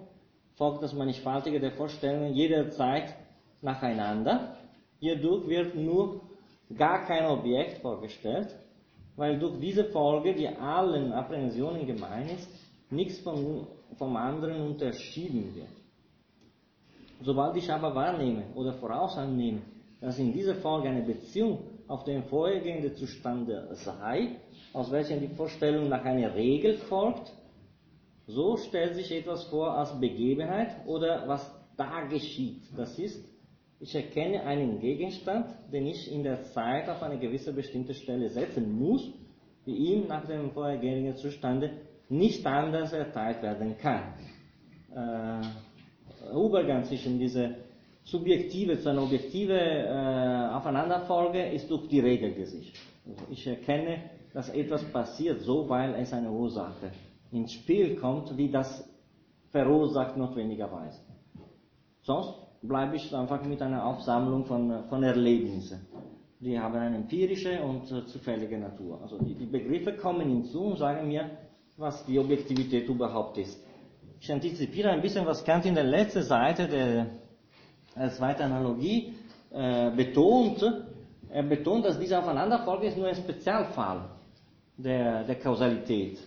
folgt 0.57 0.83
das 0.83 0.93
Mannigfaltige 0.93 1.61
der 1.61 1.73
Vorstellungen 1.73 2.35
jederzeit 2.35 3.15
nacheinander. 3.61 4.57
Hierdurch 5.01 5.49
wird 5.49 5.75
nur 5.75 6.23
gar 6.77 7.07
kein 7.07 7.27
Objekt 7.27 7.79
vorgestellt, 7.79 8.55
weil 9.19 9.37
durch 9.37 9.59
diese 9.59 9.85
Folge, 9.87 10.33
die 10.33 10.47
allen 10.47 11.13
Apprehensionen 11.13 11.85
gemein 11.87 12.29
ist, 12.29 12.49
nichts 12.89 13.19
vom, 13.19 13.67
vom 13.97 14.17
anderen 14.17 14.63
unterschieden 14.63 15.55
wird. 15.57 15.67
Sobald 17.21 17.57
ich 17.57 17.71
aber 17.71 17.93
wahrnehme 17.97 18.45
oder 18.55 18.75
vorausannehme, 18.75 19.61
dass 20.01 20.21
in 20.21 20.33
dieser 20.33 20.55
Folge 20.55 20.89
eine 20.89 21.03
Beziehung 21.03 21.59
auf 21.89 22.05
den 22.05 22.23
vorhergehenden 22.23 22.95
Zustand 22.95 23.51
sei, 23.73 24.37
aus 24.73 24.89
welchem 24.93 25.21
die 25.21 25.35
Vorstellung 25.35 25.89
nach 25.89 26.05
einer 26.05 26.33
Regel 26.37 26.77
folgt, 26.77 27.33
so 28.29 28.57
stellt 28.57 28.95
sich 28.95 29.11
etwas 29.11 29.43
vor 29.45 29.73
als 29.73 29.99
Begebenheit 29.99 30.87
oder 30.87 31.27
was 31.27 31.51
da 31.77 32.03
geschieht. 32.03 32.63
Das 32.77 32.97
ist, 33.01 33.25
ich 33.81 33.95
erkenne 33.95 34.43
einen 34.45 34.81
Gegenstand, 34.81 35.47
den 35.73 35.87
ich 35.87 36.11
in 36.11 36.23
der 36.23 36.43
Zeit 36.45 36.89
auf 36.89 37.03
eine 37.03 37.19
gewisse 37.19 37.53
bestimmte 37.53 37.95
Stelle 37.95 38.29
setzen 38.29 38.79
muss, 38.79 39.09
die 39.67 39.75
ihm 39.75 40.09
nach 40.09 40.27
dem 40.27 40.51
vorhergehenden 40.51 41.17
Zustande 41.17 41.71
nicht 42.09 42.45
anders 42.47 42.93
erteilt 42.93 43.43
werden 43.43 43.77
kann. 43.79 44.15
Äh, 44.95 46.35
Übergang 46.35 46.85
zwischen 46.85 47.19
dieser 47.19 47.51
subjektive 48.03 48.81
zu 48.81 48.89
einer 48.89 49.03
objektive 49.03 49.55
äh, 49.55 50.55
Aufeinanderfolge 50.55 51.51
ist 51.51 51.71
durch 51.71 51.89
die 51.89 52.01
Regel 52.01 52.35
gesichert. 52.35 52.81
Also 53.07 53.25
ich 53.31 53.47
erkenne 53.47 53.99
dass 54.33 54.49
etwas 54.51 54.85
passiert, 54.93 55.41
so 55.43 55.69
weil 55.69 55.95
es 55.95 56.13
eine 56.13 56.31
Ursache 56.31 56.93
ins 57.31 57.53
Spiel 57.53 57.97
kommt, 57.97 58.39
die 58.39 58.51
das 58.51 58.89
verursacht 59.51 60.17
notwendigerweise. 60.17 61.01
Sonst 62.03 62.35
bleibe 62.63 62.97
ich 62.97 63.15
einfach 63.15 63.43
mit 63.45 63.63
einer 63.63 63.85
Aufsammlung 63.85 64.45
von, 64.45 64.85
von 64.89 65.03
Erlebnissen. 65.03 65.87
Die 66.41 66.59
haben 66.59 66.75
eine 66.77 66.97
empirische 66.97 67.61
und 67.63 67.91
äh, 67.91 68.07
zufällige 68.07 68.59
Natur. 68.59 69.01
Also 69.03 69.19
die, 69.19 69.35
die 69.35 69.47
Begriffe 69.47 69.95
kommen 69.95 70.29
hinzu 70.29 70.63
und 70.65 70.79
sagen 70.79 71.09
mir, 71.09 71.31
was 71.77 72.05
die 72.07 72.19
Objektivität 72.19 72.89
überhaupt 72.89 73.39
ist. 73.39 73.61
Ich 74.21 74.33
antizipiere 74.33 74.91
ein 74.91 75.01
bisschen, 75.01 75.27
was 75.27 75.45
Kant 75.45 75.67
in 75.67 75.75
der 75.75 75.85
letzten 75.85 76.23
Seite 76.23 76.67
der, 76.69 77.07
der 77.97 78.11
zweiten 78.13 78.43
Analogie 78.43 79.15
äh, 79.51 79.91
betont. 79.91 80.63
Er 81.31 81.43
betont, 81.43 81.85
dass 81.85 81.99
diese 81.99 82.19
Aufeinanderfolge 82.19 82.87
ist 82.87 82.97
nur 82.97 83.09
ein 83.09 83.15
Spezialfall 83.15 84.09
der, 84.77 85.25
der 85.25 85.37
Kausalität. 85.37 86.19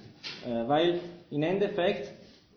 Äh, 0.46 0.68
weil 0.68 1.00
im 1.30 1.44
Endeffekt 1.44 2.14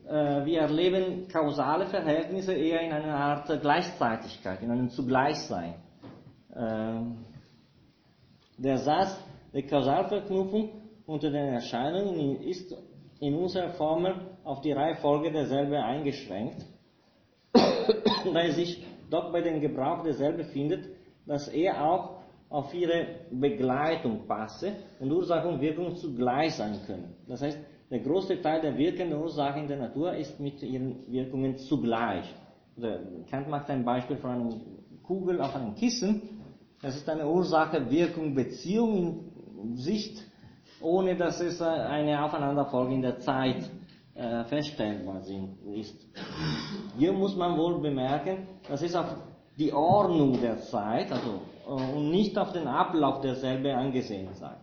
wir 0.06 0.60
erleben 0.60 1.28
kausale 1.28 1.86
Verhältnisse 1.86 2.52
eher 2.52 2.80
in 2.82 2.92
einer 2.92 3.14
Art 3.14 3.60
Gleichzeitigkeit, 3.60 4.62
in 4.62 4.70
einem 4.70 4.90
Zugleichsein. 4.90 5.74
Äh, 6.54 7.00
Der 8.58 8.78
Satz 8.78 9.16
der 9.52 9.62
Kausalverknüpfung 9.66 10.70
unter 11.06 11.30
den 11.30 11.54
Erscheinungen 11.54 12.40
ist 12.42 12.74
in 13.20 13.34
unserer 13.34 13.70
Formel 13.70 14.14
auf 14.44 14.60
die 14.60 14.72
Reihenfolge 14.72 15.32
derselbe 15.32 15.82
eingeschränkt, 15.82 16.64
da 17.52 18.40
es 18.42 18.56
sich 18.56 18.84
doch 19.10 19.32
bei 19.32 19.40
dem 19.40 19.60
Gebrauch 19.60 20.02
derselbe 20.02 20.44
findet, 20.44 20.84
dass 21.26 21.48
er 21.48 21.84
auch 21.84 22.20
auf 22.48 22.72
ihre 22.74 23.06
Begleitung 23.30 24.26
passe 24.26 24.74
und 25.00 25.10
Ursache 25.10 25.48
und 25.48 25.60
Wirkung 25.60 25.96
zugleich 25.96 26.54
sein 26.54 26.78
können. 26.86 27.14
Das 27.26 27.42
heißt, 27.42 27.58
der 27.90 28.00
große 28.00 28.40
Teil 28.40 28.60
der 28.60 28.76
wirkenden 28.76 29.20
Ursache 29.20 29.60
in 29.60 29.68
der 29.68 29.76
Natur 29.76 30.14
ist 30.14 30.40
mit 30.40 30.62
ihren 30.62 31.10
Wirkungen 31.10 31.56
zugleich. 31.58 32.24
Kant 33.30 33.48
macht 33.48 33.70
ein 33.70 33.84
Beispiel 33.84 34.16
von 34.16 34.30
einer 34.30 34.54
Kugel 35.02 35.40
auf 35.40 35.54
einem 35.54 35.74
Kissen. 35.74 36.22
Das 36.82 36.96
ist 36.96 37.08
eine 37.08 37.28
Ursache, 37.28 37.90
Wirkung, 37.90 38.34
Beziehung 38.34 39.32
in 39.62 39.76
Sicht, 39.76 40.22
ohne 40.80 41.16
dass 41.16 41.40
es 41.40 41.60
eine 41.62 42.24
Aufeinanderfolge 42.24 42.94
in 42.94 43.02
der 43.02 43.18
Zeit 43.20 43.70
äh, 44.14 44.44
feststellbar 44.44 45.22
ist. 45.74 46.06
Hier 46.98 47.12
muss 47.12 47.36
man 47.36 47.56
wohl 47.58 47.80
bemerken, 47.80 48.46
dass 48.68 48.82
es 48.82 48.94
auf 48.94 49.06
die 49.58 49.72
Ordnung 49.72 50.40
der 50.40 50.60
Zeit, 50.62 51.10
also 51.12 51.40
äh, 51.66 51.96
und 51.96 52.10
nicht 52.10 52.36
auf 52.38 52.52
den 52.52 52.66
Ablauf 52.66 53.20
derselbe 53.20 53.74
angesehen 53.74 54.28
sei. 54.34 54.54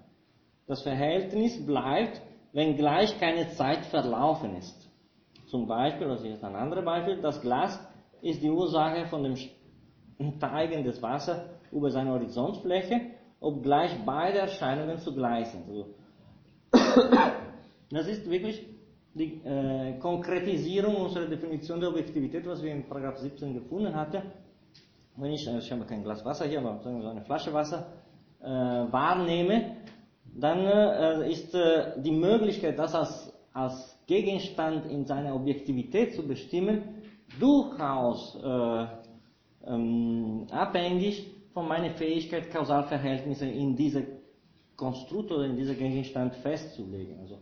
Das 0.67 0.81
Verhältnis 0.83 1.65
bleibt, 1.65 2.21
wenngleich 2.53 3.19
keine 3.19 3.49
Zeit 3.49 3.85
verlaufen 3.85 4.55
ist. 4.55 4.89
Zum 5.47 5.67
Beispiel, 5.67 6.07
das 6.07 6.23
ist 6.23 6.43
ein 6.43 6.55
anderes 6.55 6.85
Beispiel, 6.85 7.21
das 7.21 7.41
Glas 7.41 7.79
ist 8.21 8.41
die 8.41 8.49
Ursache 8.49 9.05
von 9.07 9.23
dem 9.23 9.35
Steigen 9.35 10.83
des 10.83 11.01
Wassers 11.01 11.41
über 11.71 11.89
seine 11.89 12.11
Horizontfläche, 12.11 13.01
obgleich 13.39 13.91
beide 14.05 14.39
Erscheinungen 14.39 14.97
zugleich 14.99 15.47
sind. 15.47 15.67
Also, 15.67 15.87
das 17.89 18.07
ist 18.07 18.29
wirklich 18.29 18.65
die 19.13 19.41
äh, 19.43 19.99
Konkretisierung 19.99 20.95
unserer 20.95 21.27
Definition 21.27 21.79
der 21.79 21.89
Objektivität, 21.89 22.45
was 22.45 22.63
wir 22.63 22.71
in 22.71 22.87
Paragraph 22.87 23.17
17 23.17 23.53
gefunden 23.53 23.93
hatten. 23.93 24.21
Wenn 25.17 25.31
ich, 25.33 25.45
äh, 25.47 25.57
ich 25.57 25.71
habe 25.71 25.83
kein 25.85 26.03
Glas 26.03 26.23
Wasser 26.23 26.45
hier, 26.45 26.59
aber 26.59 26.79
sagen 26.81 26.97
wir 26.97 27.03
so 27.03 27.09
eine 27.09 27.21
Flasche 27.21 27.53
Wasser 27.53 27.87
äh, 28.41 28.45
wahrnehme, 28.45 29.77
dann 30.33 30.59
äh, 30.59 31.31
ist 31.31 31.53
äh, 31.53 32.01
die 32.01 32.11
Möglichkeit, 32.11 32.79
das 32.79 32.95
als, 32.95 33.33
als 33.53 33.99
Gegenstand 34.07 34.85
in 34.85 35.05
seiner 35.05 35.35
Objektivität 35.35 36.13
zu 36.13 36.27
bestimmen, 36.27 36.83
durchaus 37.39 38.37
äh, 38.43 38.85
ähm, 39.67 40.47
abhängig 40.51 41.27
von 41.53 41.67
meiner 41.67 41.91
Fähigkeit, 41.91 42.49
Kausalverhältnisse 42.51 43.45
in 43.45 43.75
diese 43.75 44.03
Konstrukt 44.75 45.31
oder 45.31 45.45
in 45.45 45.55
diesem 45.55 45.77
Gegenstand 45.77 46.35
festzulegen. 46.35 47.19
Also 47.19 47.37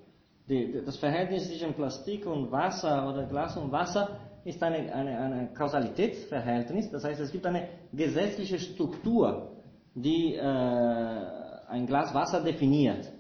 die, 0.48 0.82
das 0.84 0.98
Verhältnis 0.98 1.48
zwischen 1.48 1.74
Plastik 1.74 2.26
und 2.26 2.52
Wasser 2.52 3.10
oder 3.10 3.26
Glas 3.28 3.56
und 3.56 3.72
Wasser 3.72 4.20
ist 4.44 4.62
eine, 4.64 4.94
eine, 4.94 5.18
eine 5.18 5.54
Kausalitätsverhältnis, 5.54 6.90
das 6.90 7.04
heißt, 7.04 7.20
es 7.20 7.32
gibt 7.32 7.46
eine 7.46 7.68
gesetzliche 7.94 8.58
Struktur, 8.58 9.52
die 9.94 10.36
äh, 10.36 11.49
ein 11.70 11.86
Glas 11.86 12.14
Wasser 12.14 12.42
definiert. 12.44 13.12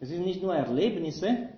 Es 0.00 0.08
sind 0.08 0.24
nicht 0.24 0.42
nur 0.42 0.54
Erlebnisse, 0.54 1.48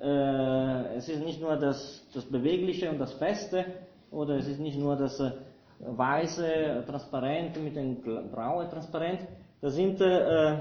äh, 0.00 0.96
es 0.96 1.08
ist 1.08 1.24
nicht 1.24 1.40
nur 1.40 1.56
das, 1.56 2.06
das 2.14 2.24
Bewegliche 2.24 2.88
und 2.90 2.98
das 2.98 3.12
Feste, 3.14 3.64
oder 4.10 4.36
es 4.36 4.46
ist 4.46 4.60
nicht 4.60 4.78
nur 4.78 4.96
das 4.96 5.18
äh, 5.20 5.32
weiße 5.80 6.84
Transparent 6.86 7.62
mit 7.62 7.76
dem 7.76 8.00
grauen 8.02 8.68
Transparent, 8.70 9.20
das 9.60 9.74
sind 9.74 10.00
äh, 10.00 10.58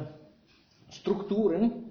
Strukturen, 0.90 1.88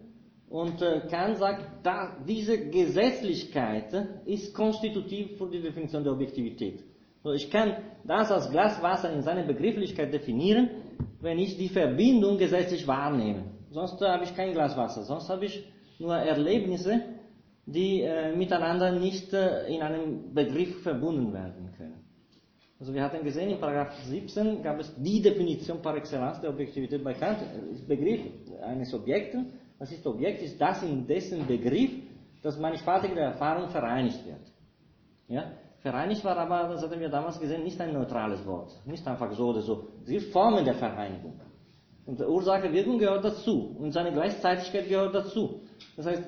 und 0.48 0.80
äh, 0.80 1.00
Kant 1.10 1.38
sagt, 1.38 1.84
da, 1.84 2.16
diese 2.26 2.68
Gesetzlichkeit 2.70 3.92
ist 4.24 4.54
konstitutiv 4.54 5.36
für 5.38 5.48
die 5.50 5.60
Definition 5.60 6.04
der 6.04 6.12
Objektivität. 6.12 6.84
So, 7.26 7.32
ich 7.32 7.50
kann 7.50 7.72
das 8.04 8.30
als 8.30 8.52
Glas 8.52 8.80
Wasser 8.80 9.12
in 9.12 9.20
seiner 9.20 9.42
Begrifflichkeit 9.42 10.14
definieren, 10.14 10.70
wenn 11.20 11.40
ich 11.40 11.56
die 11.58 11.68
Verbindung 11.68 12.38
gesetzlich 12.38 12.86
wahrnehme. 12.86 13.42
Sonst 13.72 14.00
habe 14.00 14.22
ich 14.22 14.36
kein 14.36 14.52
Glas 14.52 14.76
Wasser, 14.76 15.02
sonst 15.02 15.28
habe 15.28 15.46
ich 15.46 15.66
nur 15.98 16.14
Erlebnisse, 16.14 17.02
die 17.66 18.02
äh, 18.02 18.36
miteinander 18.36 18.92
nicht 18.92 19.32
äh, 19.32 19.66
in 19.66 19.82
einem 19.82 20.32
Begriff 20.34 20.84
verbunden 20.84 21.32
werden 21.32 21.72
können. 21.76 22.04
Also 22.78 22.94
wir 22.94 23.02
hatten 23.02 23.24
gesehen, 23.24 23.50
in 23.50 23.58
Paragraph 23.58 23.92
17 24.04 24.62
gab 24.62 24.78
es 24.78 24.94
die 24.96 25.20
Definition 25.20 25.82
par 25.82 25.96
excellence 25.96 26.40
der 26.40 26.50
Objektivität 26.50 27.02
bei 27.02 27.14
Kant, 27.14 27.38
das 27.72 27.84
Begriff 27.88 28.20
eines 28.62 28.94
Objektes, 28.94 29.40
was 29.80 29.90
ist 29.90 30.06
Objekt? 30.06 30.42
Ist 30.42 30.60
das, 30.60 30.80
in 30.84 31.04
dessen 31.08 31.44
Begriff 31.44 31.90
das 32.40 32.56
mannigfaltige 32.56 33.18
Erfahrung 33.18 33.68
vereinigt 33.70 34.24
wird. 34.24 34.52
Ja? 35.26 35.50
Vereinigt 35.86 36.24
war 36.24 36.36
aber, 36.36 36.74
das 36.74 36.82
hatten 36.82 36.98
wir 36.98 37.08
damals 37.08 37.38
gesehen, 37.38 37.62
nicht 37.62 37.80
ein 37.80 37.92
neutrales 37.92 38.44
Wort. 38.44 38.72
Nicht 38.86 39.06
einfach 39.06 39.30
so 39.30 39.50
oder 39.50 39.60
so. 39.60 39.86
Gibt 40.04 40.32
Formen 40.32 40.64
der 40.64 40.74
Vereinigung. 40.74 41.40
Und 42.06 42.20
Ursache 42.20 42.72
Wirkung 42.72 42.98
gehört 42.98 43.24
dazu. 43.24 43.76
Und 43.78 43.92
seine 43.92 44.10
Gleichzeitigkeit 44.10 44.88
gehört 44.88 45.14
dazu. 45.14 45.60
Das 45.96 46.06
heißt, 46.06 46.24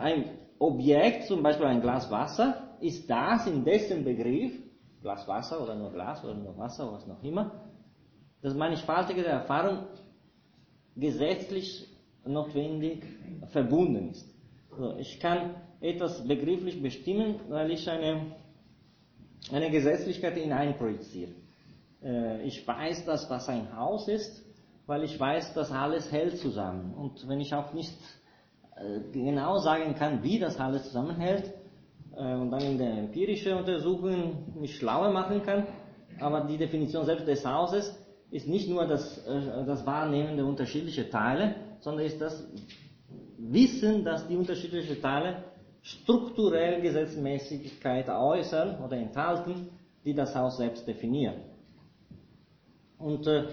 ein 0.00 0.24
Objekt, 0.58 1.28
zum 1.28 1.44
Beispiel 1.44 1.66
ein 1.66 1.80
Glas 1.80 2.10
Wasser, 2.10 2.76
ist 2.80 3.08
das, 3.08 3.46
in 3.46 3.64
dessen 3.64 4.02
Begriff, 4.02 4.52
Glas 5.00 5.28
Wasser 5.28 5.62
oder 5.62 5.76
nur 5.76 5.92
Glas 5.92 6.24
oder 6.24 6.34
nur 6.34 6.58
Wasser 6.58 6.90
was 6.92 7.06
noch 7.06 7.22
immer, 7.22 7.52
das 8.42 8.52
mannigfaltige 8.54 9.22
der 9.22 9.34
Erfahrung 9.34 9.86
gesetzlich 10.96 11.86
notwendig 12.24 13.04
verbunden 13.52 14.10
ist. 14.10 14.28
Also 14.72 14.96
ich 14.96 15.20
kann 15.20 15.54
etwas 15.80 16.26
begrifflich 16.26 16.82
bestimmen, 16.82 17.36
weil 17.48 17.70
ich 17.70 17.88
eine, 17.88 18.32
eine 19.52 19.70
Gesetzlichkeit 19.70 20.34
hineinprojiziere. 20.34 21.32
Äh, 22.02 22.42
ich 22.42 22.66
weiß, 22.66 23.04
dass 23.04 23.28
was 23.30 23.48
ein 23.48 23.76
Haus 23.76 24.08
ist, 24.08 24.44
weil 24.86 25.04
ich 25.04 25.18
weiß, 25.18 25.54
dass 25.54 25.70
alles 25.70 26.10
hält 26.12 26.38
zusammen. 26.38 26.94
Und 26.94 27.28
wenn 27.28 27.40
ich 27.40 27.54
auch 27.54 27.72
nicht 27.72 27.96
äh, 28.76 29.00
genau 29.12 29.58
sagen 29.58 29.94
kann, 29.94 30.22
wie 30.22 30.38
das 30.38 30.58
alles 30.58 30.84
zusammenhält, 30.84 31.52
äh, 32.16 32.34
und 32.34 32.50
dann 32.50 32.62
in 32.62 32.78
der 32.78 32.92
empirischen 32.92 33.54
Untersuchung 33.54 34.54
mich 34.60 34.76
schlauer 34.76 35.10
machen 35.12 35.42
kann, 35.42 35.66
aber 36.20 36.42
die 36.42 36.56
Definition 36.56 37.04
selbst 37.04 37.26
des 37.26 37.44
Hauses 37.44 37.96
ist 38.30 38.48
nicht 38.48 38.68
nur 38.68 38.86
das, 38.86 39.24
das 39.24 39.86
Wahrnehmen 39.86 40.36
der 40.36 40.44
unterschiedlichen 40.44 41.10
Teile, 41.10 41.54
sondern 41.80 42.04
ist 42.04 42.20
das 42.20 42.46
Wissen, 43.38 44.04
dass 44.04 44.26
die 44.26 44.36
unterschiedlichen 44.36 45.00
Teile 45.00 45.44
strukturell 45.88 46.80
Gesetzmäßigkeit 46.82 48.08
äußern 48.08 48.82
oder 48.84 48.96
enthalten, 48.96 49.68
die 50.04 50.14
das 50.14 50.34
Haus 50.34 50.58
selbst 50.58 50.86
definieren. 50.86 51.36
Und 52.98 53.26
äh, 53.26 53.44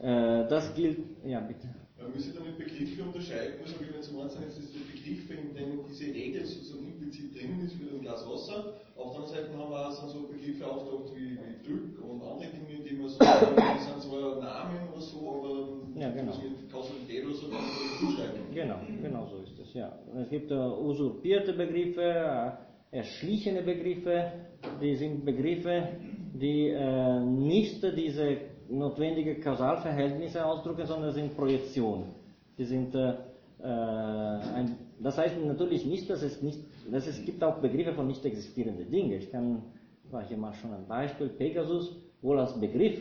äh 0.00 0.48
das 0.48 0.74
gilt, 0.74 0.98
ja 1.24 1.40
bitte. 1.40 1.68
Man 1.98 2.12
müsste 2.12 2.32
damit 2.32 2.58
Begriffe 2.58 3.02
unterscheiden, 3.02 3.60
also 3.62 3.74
wie 3.80 3.94
wenn 3.94 4.02
zum 4.02 4.20
einen 4.20 4.30
sind 4.30 4.48
es 4.48 4.72
Begriffe, 4.72 5.34
in 5.34 5.54
denen 5.54 5.84
diese 5.88 6.12
Regel 6.12 6.44
sozusagen 6.44 6.86
implizit 6.86 7.34
drinnen 7.34 7.64
ist 7.64 7.74
für 7.74 7.94
ein 7.94 8.00
Glas 8.00 8.26
Wasser. 8.28 8.74
Auf 8.96 9.12
der 9.12 9.22
anderen 9.22 9.28
Seite 9.28 9.56
haben 9.56 9.70
wir 9.70 9.88
auch 9.88 10.08
so 10.08 10.28
Begriffe 10.28 10.66
auftaucht 10.66 11.12
wie, 11.14 11.36
wie 11.36 11.64
Glück 11.64 12.02
und 12.02 12.22
andere 12.22 12.50
Dinge, 12.50 12.84
die 12.84 12.96
man 12.96 13.08
so, 13.08 13.18
die 13.20 13.84
sind 13.84 14.00
zwar 14.02 14.40
Namen 14.40 14.88
oder 14.92 15.00
so, 15.00 15.18
aber 15.28 16.00
ja, 16.00 16.10
genau. 16.10 16.32
mit 16.36 16.72
Kausalität 16.72 17.24
oder 17.24 17.34
so 17.34 17.48
kann 17.48 17.60
man 17.60 17.64
nicht 17.64 18.00
zuschreiben. 18.00 18.40
Genau, 18.54 18.80
genau 19.02 19.26
so 19.28 19.39
ja. 19.74 19.92
Es 20.20 20.28
gibt 20.30 20.50
äh, 20.50 20.54
usurpierte 20.54 21.52
Begriffe, 21.52 22.02
äh, 22.02 22.96
erschlichene 22.96 23.62
Begriffe, 23.62 24.32
die 24.80 24.96
sind 24.96 25.24
Begriffe, 25.24 25.88
die 26.34 26.68
äh, 26.68 27.20
nicht 27.20 27.82
diese 27.96 28.38
notwendige 28.68 29.40
Kausalverhältnisse 29.40 30.44
ausdrücken, 30.44 30.86
sondern 30.86 31.12
sind 31.12 31.36
Projektionen. 31.36 32.14
Die 32.56 32.64
sind, 32.64 32.94
äh, 32.94 33.14
äh, 33.62 33.64
ein, 33.64 34.76
das 35.00 35.18
heißt 35.18 35.36
natürlich 35.44 35.84
nicht, 35.86 36.08
dass 36.08 36.22
es 36.22 36.40
nicht, 36.42 36.60
dass 36.90 37.06
es 37.06 37.24
gibt 37.24 37.42
auch 37.42 37.58
Begriffe 37.58 37.92
von 37.94 38.06
nicht 38.06 38.24
existierenden 38.24 38.90
Dingen. 38.90 39.12
Ich 39.12 39.30
kann, 39.30 39.62
war 40.10 40.24
hier 40.24 40.36
mal 40.36 40.52
schon 40.54 40.72
ein 40.72 40.86
Beispiel, 40.86 41.28
Pegasus 41.28 41.96
wohl 42.22 42.38
als 42.38 42.58
Begriff, 42.60 43.00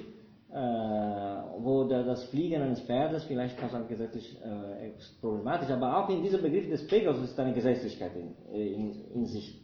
äh, 0.51 0.55
wo 0.55 1.83
der, 1.83 2.03
das 2.03 2.23
Fliegen 2.25 2.61
eines 2.61 2.81
Pferdes 2.81 3.23
vielleicht 3.25 3.57
kausalgesetzlich 3.57 4.35
äh, 4.41 4.91
problematisch, 5.21 5.69
aber 5.69 5.97
auch 5.97 6.09
in 6.09 6.23
diesem 6.23 6.41
Begriff 6.41 6.69
des 6.69 6.87
Pegasus 6.87 7.29
ist 7.29 7.39
eine 7.39 7.53
Gesetzlichkeit 7.53 8.11
in, 8.15 8.59
in, 8.59 9.11
in 9.13 9.25
sich. 9.25 9.61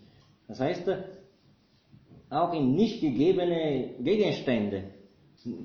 Das 0.48 0.60
heißt, 0.60 0.88
auch 2.30 2.54
in 2.54 2.76
nicht 2.76 3.02
gegebene 3.02 3.96
Gegenstände 4.00 4.84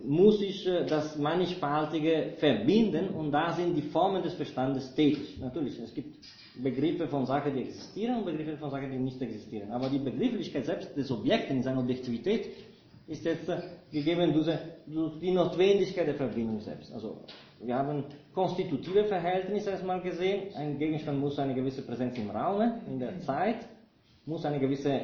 muss 0.04 0.40
ich 0.42 0.66
äh, 0.66 0.84
das 0.86 1.16
Mannigfaltige 1.16 2.34
verbinden 2.38 3.08
und 3.10 3.32
da 3.32 3.52
sind 3.52 3.74
die 3.74 3.82
Formen 3.82 4.22
des 4.22 4.34
Verstandes 4.34 4.94
tätig. 4.94 5.38
Natürlich, 5.40 5.78
es 5.78 5.94
gibt 5.94 6.16
Begriffe 6.62 7.08
von 7.08 7.24
Sachen, 7.24 7.54
die 7.54 7.62
existieren 7.62 8.18
und 8.18 8.26
Begriffe 8.26 8.58
von 8.58 8.70
Sachen, 8.70 8.90
die 8.90 8.98
nicht 8.98 9.20
existieren. 9.22 9.70
Aber 9.70 9.88
die 9.88 9.98
Begrifflichkeit 9.98 10.66
selbst 10.66 10.96
des 10.96 11.10
Objekts 11.10 11.50
in 11.50 11.62
seiner 11.62 11.80
Objektivität 11.80 12.48
ist 13.06 13.24
jetzt 13.24 13.48
äh, 13.48 13.60
gegeben 13.90 14.32
durch, 14.32 14.48
durch 14.86 15.18
die 15.20 15.30
Notwendigkeit 15.30 16.06
der 16.06 16.14
Verbindung 16.14 16.60
selbst. 16.60 16.92
Also 16.92 17.18
wir 17.60 17.74
haben 17.74 18.04
konstitutive 18.32 19.04
Verhältnisse 19.04 19.70
erstmal 19.70 20.00
gesehen. 20.00 20.54
Ein 20.54 20.78
Gegenstand 20.78 21.20
muss 21.20 21.38
eine 21.38 21.54
gewisse 21.54 21.82
Präsenz 21.82 22.16
im 22.18 22.30
Raum, 22.30 22.62
in 22.86 22.98
der 22.98 23.20
Zeit, 23.20 23.66
muss 24.24 24.44
eine 24.44 24.58
gewisse 24.58 25.00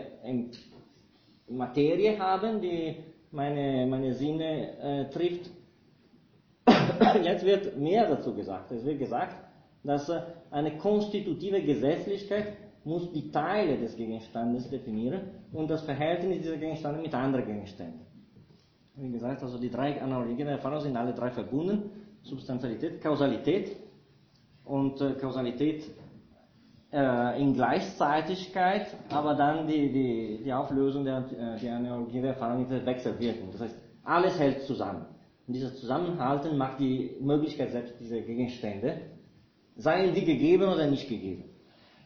Materie 1.49 2.19
haben, 2.19 2.61
die 2.61 2.97
meine, 3.31 3.87
meine 3.87 4.15
Sinne 4.15 4.79
äh, 4.79 5.11
trifft. 5.11 5.51
Jetzt 7.23 7.45
wird 7.45 7.77
mehr 7.77 8.09
dazu 8.09 8.35
gesagt. 8.35 8.73
Es 8.73 8.85
wird 8.85 8.99
gesagt, 8.99 9.37
dass 9.85 10.09
äh, 10.09 10.21
eine 10.51 10.79
konstitutive 10.79 11.63
Gesetzlichkeit 11.63 12.55
muss 12.85 13.13
die 13.13 13.31
Teile 13.33 13.79
des 13.79 13.97
Gegenstandes 13.97 14.71
definieren 14.71 15.23
und 15.53 15.69
das 15.69 15.83
Verhältnis 15.83 16.43
dieser 16.43 16.57
Gegenstände 16.57 17.03
mit 17.03 17.13
anderen 17.13 17.45
Gegenständen. 17.45 18.06
Wie 18.97 19.11
gesagt, 19.11 19.43
also 19.43 19.59
die 19.59 19.71
drei 19.71 20.01
Analogien 20.01 20.47
der 20.47 20.57
Erfahrung 20.57 20.81
sind 20.81 20.97
alle 20.97 21.13
drei 21.13 21.31
verbunden. 21.31 21.91
Substantialität, 22.23 23.01
Kausalität 23.03 23.77
und 24.65 25.01
äh, 25.01 25.13
Kausalität 25.13 25.85
äh, 26.93 27.41
in 27.41 27.55
Gleichzeitigkeit, 27.55 28.87
aber 29.11 29.35
dann 29.35 29.67
die, 29.67 29.93
die, 29.93 30.41
die 30.43 30.53
Auflösung 30.53 31.05
der, 31.05 31.19
äh, 31.31 31.61
der 31.61 31.77
Analogie 31.77 32.21
der 32.21 32.31
Erfahrung 32.31 32.65
in 32.65 32.71
der 32.71 32.85
Wechselwirkung. 32.85 33.51
Das 33.53 33.61
heißt, 33.61 33.77
alles 34.03 34.39
hält 34.39 34.63
zusammen. 34.63 35.05
Und 35.47 35.55
dieses 35.55 35.79
Zusammenhalten 35.79 36.57
macht 36.57 36.81
die 36.81 37.17
Möglichkeit 37.21 37.71
selbst 37.71 38.01
dieser 38.01 38.21
Gegenstände, 38.21 39.01
seien 39.77 40.15
die 40.15 40.25
gegeben 40.25 40.65
oder 40.65 40.87
nicht 40.87 41.09
gegeben. 41.09 41.45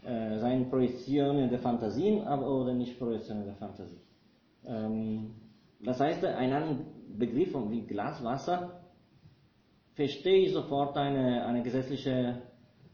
Äh, 0.05 0.38
seien 0.38 0.68
Projektionen 0.68 1.49
der 1.51 1.61
Fantasien 1.61 2.26
aber, 2.26 2.51
oder 2.51 2.74
nicht 2.74 2.99
Projektionen 2.99 3.45
der 3.45 3.55
Fantasie. 3.55 4.01
Ähm, 4.66 5.34
das 5.83 6.01
heißt, 6.01 6.24
ein 6.24 6.87
Begriff 7.18 7.55
wie 7.70 7.83
Glaswasser 7.83 8.81
verstehe 9.95 10.47
ich 10.47 10.53
sofort 10.53 10.97
eine, 10.97 11.45
eine 11.45 11.62
gesetzliche 11.62 12.43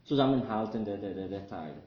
Zusammenhalten 0.03 0.85
der, 0.85 0.97
der, 0.97 1.27
der 1.27 1.47
Teile. 1.47 1.83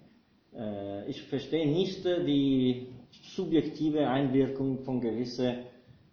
Äh, 0.55 1.09
ich 1.11 1.23
verstehe 1.23 1.67
nicht 1.67 2.05
die 2.05 2.89
subjektive 3.35 4.09
Einwirkung 4.09 4.81
von 4.81 5.01
gewissen 5.01 5.59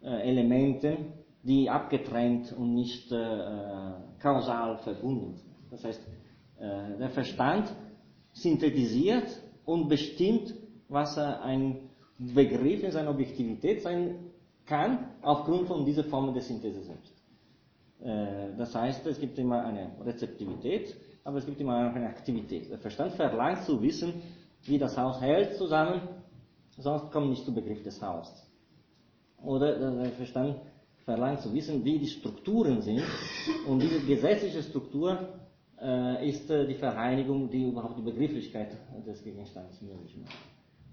äh, 0.01 0.29
Elementen, 0.29 1.13
die 1.43 1.69
abgetrennt 1.69 2.53
und 2.53 2.73
nicht 2.73 3.11
äh, 3.11 3.95
kausal 4.19 4.77
verbunden 4.79 5.35
sind. 5.35 5.55
Das 5.69 5.83
heißt, 5.83 6.01
äh, 6.59 6.97
der 6.97 7.09
Verstand 7.09 7.73
synthetisiert 8.33 9.27
und 9.65 9.89
bestimmt, 9.89 10.53
was 10.89 11.17
ein 11.17 11.89
Begriff 12.17 12.83
in 12.83 12.91
seiner 12.91 13.11
Objektivität 13.11 13.81
sein 13.81 14.26
kann, 14.67 15.15
aufgrund 15.21 15.67
von 15.67 15.85
dieser 15.85 16.03
Form 16.03 16.33
der 16.33 16.43
Synthese 16.43 16.83
selbst. 16.83 17.13
Äh, 18.01 18.55
das 18.57 18.75
heißt, 18.75 19.05
es 19.07 19.19
gibt 19.19 19.37
immer 19.39 19.65
eine 19.65 19.91
Rezeptivität, 20.05 20.95
aber 21.23 21.37
es 21.37 21.45
gibt 21.45 21.59
immer 21.59 21.89
auch 21.89 21.95
eine 21.95 22.07
Aktivität. 22.07 22.69
Der 22.69 22.77
Verstand 22.77 23.13
verlangt 23.13 23.63
zu 23.63 23.81
wissen, 23.81 24.21
wie 24.63 24.77
das 24.77 24.97
Haus 24.97 25.19
hält 25.21 25.55
zusammen, 25.55 26.01
sonst 26.77 27.11
kommt 27.11 27.29
nicht 27.29 27.45
zu 27.45 27.53
Begriff 27.53 27.81
des 27.83 28.01
Hauses. 28.01 28.45
Oder 29.43 29.77
der 29.79 30.11
Verstand 30.11 30.57
verlangt 31.05 31.41
zu 31.41 31.53
wissen, 31.53 31.83
wie 31.85 31.99
die 31.99 32.07
Strukturen 32.07 32.81
sind 32.81 33.03
und 33.67 33.81
diese 33.81 33.99
gesetzliche 34.01 34.61
Struktur 34.61 35.39
äh, 35.81 36.29
ist 36.29 36.49
äh, 36.49 36.67
die 36.67 36.75
Vereinigung, 36.75 37.49
die 37.49 37.63
überhaupt 37.69 37.97
die 37.97 38.01
Begrifflichkeit 38.01 38.75
des 39.05 39.23
Gegenstandes 39.23 39.81
möglich 39.81 40.17
macht. 40.17 40.35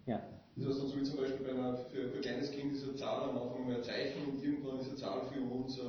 Ja. 0.07 0.21
Das 0.57 0.67
heißt, 0.67 0.81
so 0.81 0.97
wie 0.97 1.03
zum 1.03 1.19
Beispiel 1.19 1.47
bei 1.47 1.53
einer, 1.53 1.77
für, 1.77 2.09
für 2.09 2.21
kleines 2.21 2.51
Kind 2.53 2.73
ist 2.73 2.85
eine 2.85 2.95
Zahl 2.95 3.31
am 3.31 3.39
Anfang 3.39 3.67
mal 3.67 3.77
ein 3.77 3.83
Zeichen 3.83 4.23
und 4.31 4.43
irgendwann 4.43 4.79
ist 4.79 4.89
eine 4.89 4.97
Zahl 4.97 5.21
für 5.33 5.41
uns 5.41 5.79
äh, 5.79 5.83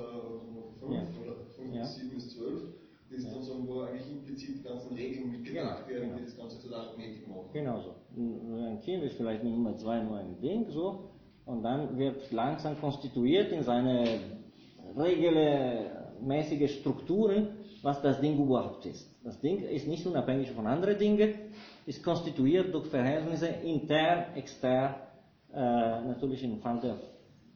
5 0.80 0.92
ja. 0.92 1.04
oder 1.22 1.36
5 1.56 1.74
ja. 1.74 1.82
bis 1.82 1.96
7 1.96 2.10
bis 2.10 2.30
12. 2.36 2.62
Das 3.12 3.20
ist 3.20 3.32
dann 3.32 3.44
so, 3.44 3.68
wo 3.68 3.82
eigentlich 3.82 4.10
implizit 4.10 4.58
die 4.60 4.64
ganzen 4.64 4.96
Regeln 4.96 5.32
mitgedacht 5.32 5.88
genau, 5.88 6.00
werden, 6.00 6.10
genau. 6.10 6.18
die 6.18 6.26
das 6.26 6.38
Ganze 6.38 6.60
zu 6.60 6.70
der 6.70 6.80
Arithmetik 6.80 7.28
machen. 7.28 7.46
Genau 7.54 7.80
so. 7.80 7.96
Ein 8.18 8.82
Kind 8.82 9.04
ist 9.04 9.16
vielleicht 9.16 9.44
mit 9.44 9.54
Nummer 9.54 9.76
2 9.76 10.04
nur 10.04 10.18
ein 10.18 10.42
Ding, 10.42 10.66
so, 10.70 11.12
und 11.46 11.62
dann 11.62 11.98
wird 11.98 12.32
langsam 12.32 12.80
konstituiert 12.80 13.52
in 13.52 13.62
seine 13.62 14.20
regelmäßige 14.98 16.80
Strukturen, 16.80 17.50
was 17.84 18.02
das 18.02 18.20
Ding 18.20 18.40
überhaupt 18.40 18.86
ist. 18.88 19.08
Das 19.24 19.40
Ding 19.40 19.60
ist 19.60 19.88
nicht 19.88 20.06
unabhängig 20.08 20.52
von 20.52 20.66
anderen 20.66 20.98
Dingen, 20.98 21.36
ist 21.86 22.04
konstituiert 22.04 22.74
durch 22.74 22.88
Verhältnisse 22.88 23.48
intern, 23.48 24.36
extern, 24.36 24.96
äh, 25.54 25.58
natürlich 25.58 26.44
im 26.44 26.60
Fall 26.60 26.80
der 26.80 26.98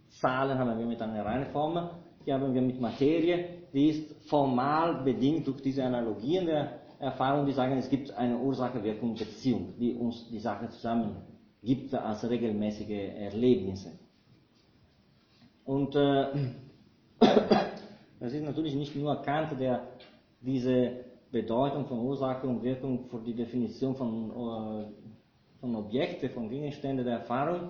Zahlen 0.10 0.58
haben 0.58 0.78
wir 0.78 0.86
mit 0.86 1.02
einer 1.02 1.26
reinen 1.26 1.48
Formel, 1.48 1.90
hier 2.24 2.36
haben 2.36 2.54
wir 2.54 2.62
mit 2.62 2.80
Materie, 2.80 3.46
die 3.74 3.90
ist 3.90 4.30
formal 4.30 5.04
bedingt 5.04 5.48
durch 5.48 5.62
diese 5.62 5.84
Analogien 5.84 6.46
der 6.46 6.80
Erfahrung, 7.00 7.46
die 7.46 7.54
sagen, 7.54 7.78
es 7.78 7.90
gibt 7.90 8.12
eine 8.12 8.38
Ursache-Wirkung-Beziehung, 8.38 9.74
die 9.80 9.94
uns 9.94 10.30
die 10.30 10.40
Sache 10.40 10.70
zusammen 10.70 11.16
gibt 11.64 11.94
als 11.94 12.28
regelmäßige 12.30 13.16
Erlebnisse. 13.16 13.92
Und 15.66 15.96
äh, 15.96 16.26
das 17.20 18.34
ist 18.34 18.44
natürlich 18.44 18.76
nicht 18.76 18.96
nur 18.96 19.22
Kant, 19.22 19.60
der 19.60 19.88
diese 20.42 21.09
Bedeutung 21.32 21.86
von 21.86 22.00
Ursache 22.00 22.48
und 22.48 22.64
Wirkung 22.64 23.06
für 23.10 23.20
die 23.20 23.34
Definition 23.34 23.96
von, 23.96 24.32
äh, 24.32 24.86
von 25.60 25.76
Objekten, 25.76 26.30
von 26.32 26.50
Gegenständen 26.50 27.06
der 27.06 27.20
Erfahrung 27.20 27.70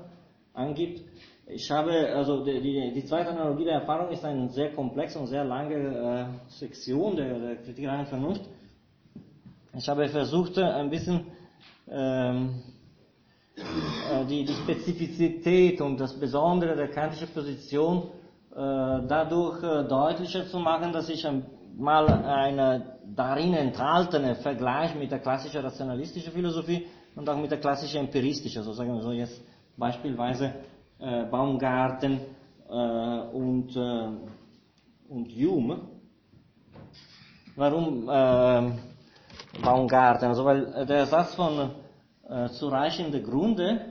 angibt. 0.54 1.02
Ich 1.46 1.70
habe, 1.72 1.92
also 2.16 2.44
die, 2.46 2.62
die, 2.62 2.94
die, 2.94 3.06
zweite 3.06 3.30
Analogie 3.30 3.66
der 3.66 3.76
Erfahrung 3.76 4.10
ist 4.12 4.24
eine 4.24 4.50
sehr 4.50 4.72
komplexe 4.72 5.20
und 5.20 5.28
sehr 5.28 5.44
lange 5.44 5.76
äh, 5.76 6.52
Sektion 6.52 7.16
der, 7.16 7.40
der 7.40 7.56
Kritik 7.58 7.86
der 7.86 8.06
Vernunft. 8.06 8.44
Ich 9.78 9.90
habe 9.90 10.08
versucht, 10.08 10.58
ein 10.58 10.90
bisschen 10.90 11.26
ähm, 11.90 12.62
äh, 13.56 14.26
die, 14.26 14.46
die 14.46 14.54
Spezifizität 14.54 15.82
und 15.82 16.00
das 16.00 16.18
Besondere 16.20 16.76
der 16.76 16.90
kantischen 16.90 17.28
Position 17.30 18.04
äh, 18.52 18.56
dadurch 18.56 19.64
äh, 19.64 19.88
deutlicher 19.88 20.48
zu 20.48 20.60
machen, 20.60 20.92
dass 20.94 21.10
ich 21.10 21.26
mal 21.80 22.08
einen 22.08 22.84
darin 23.16 23.54
enthaltenen 23.54 24.36
Vergleich 24.36 24.96
mit 24.96 25.12
der 25.12 25.20
klassischen 25.20 25.62
rationalistischen 25.62 26.32
Philosophie 26.34 26.86
und 27.16 27.28
auch 27.30 27.38
mit 27.38 27.52
der 27.52 27.60
klassischen 27.60 28.02
empiristischen, 28.02 28.60
also 28.60 28.74
sagen 28.74 28.94
wir 28.94 29.02
so 29.02 29.12
jetzt 29.12 29.42
beispielsweise 29.78 30.54
äh, 31.00 31.26
Baumgarten 31.26 32.20
äh, 32.70 32.74
und, 32.74 33.76
äh, 33.76 34.10
und 35.10 35.30
Hume. 35.32 35.82
Warum 37.56 38.06
Baumgarten? 39.62 40.30
Also 40.30 40.46
weil 40.46 40.86
der 40.86 41.06
Satz 41.08 41.36
von 41.36 41.72
äh, 42.30 42.48
zureichende 42.50 43.22
Gründe 43.22 43.89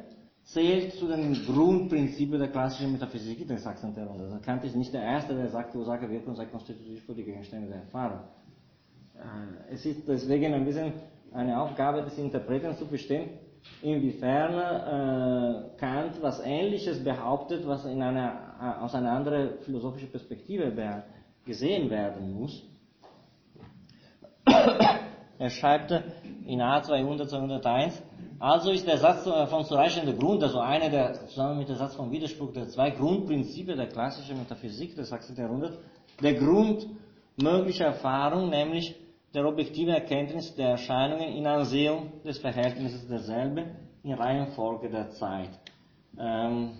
zählt 0.48 0.94
zu 0.94 1.06
den 1.06 1.34
Grundprinzipien 1.44 2.38
der 2.38 2.48
klassischen 2.48 2.92
Metaphysik 2.92 3.46
der 3.46 3.58
Sachsen-Runde. 3.58 4.24
Also 4.24 4.38
Kant 4.40 4.64
ist 4.64 4.76
nicht 4.76 4.94
der 4.94 5.02
Erste, 5.02 5.34
der 5.34 5.48
sagt, 5.48 5.74
Ursache, 5.74 6.08
Wirkung 6.08 6.34
sei 6.34 6.46
konstitutiv 6.46 7.04
für 7.04 7.14
die 7.14 7.24
Gegenstände 7.24 7.68
der 7.68 7.80
Erfahrung. 7.80 8.20
Äh, 9.14 9.74
es 9.74 9.84
ist 9.84 10.08
deswegen 10.08 10.54
ein 10.54 10.64
bisschen 10.64 10.92
eine 11.32 11.60
Aufgabe 11.60 12.02
des 12.02 12.16
Interpreten 12.16 12.74
zu 12.76 12.86
bestimmen, 12.86 13.28
inwiefern 13.82 14.54
äh, 14.54 15.76
Kant 15.76 16.22
was 16.22 16.40
Ähnliches 16.40 17.04
behauptet, 17.04 17.66
was 17.66 17.84
in 17.84 18.00
einer, 18.00 18.54
äh, 18.58 18.82
aus 18.82 18.94
einer 18.94 19.12
anderen 19.12 19.58
philosophischen 19.60 20.10
Perspektive 20.10 20.72
gesehen 21.44 21.90
werden 21.90 22.32
muss. 22.32 22.64
er 25.38 25.50
schreibt 25.50 25.92
in 26.46 26.62
A 26.62 26.82
200, 26.82 27.28
201, 27.28 28.02
also 28.40 28.70
ist 28.70 28.86
der 28.86 28.98
Satz 28.98 29.26
äh, 29.26 29.46
von 29.46 29.64
zureichender 29.64 30.12
Grund, 30.12 30.42
also 30.42 30.60
einer 30.60 30.88
der, 30.90 31.26
zusammen 31.26 31.58
mit 31.58 31.68
dem 31.68 31.76
Satz 31.76 31.94
von 31.94 32.10
Widerspruch 32.10 32.52
der 32.52 32.68
zwei 32.68 32.90
Grundprinzipien 32.90 33.76
der 33.76 33.88
klassischen 33.88 34.38
Metaphysik 34.38 34.94
des 34.94 35.08
Sachsen 35.08 35.36
Jahrhunderts, 35.36 35.76
der 36.22 36.34
Grund 36.34 36.86
möglicher 37.40 37.86
Erfahrung, 37.86 38.50
nämlich 38.50 38.94
der 39.34 39.46
objektive 39.46 39.90
Erkenntnis 39.90 40.54
der 40.54 40.70
Erscheinungen 40.70 41.28
in 41.28 41.46
Ansehung 41.46 42.12
des 42.24 42.38
Verhältnisses 42.38 43.06
derselben 43.08 43.76
in 44.02 44.14
Reihenfolge 44.14 44.88
der 44.88 45.10
Zeit. 45.10 45.50
Ähm, 46.18 46.70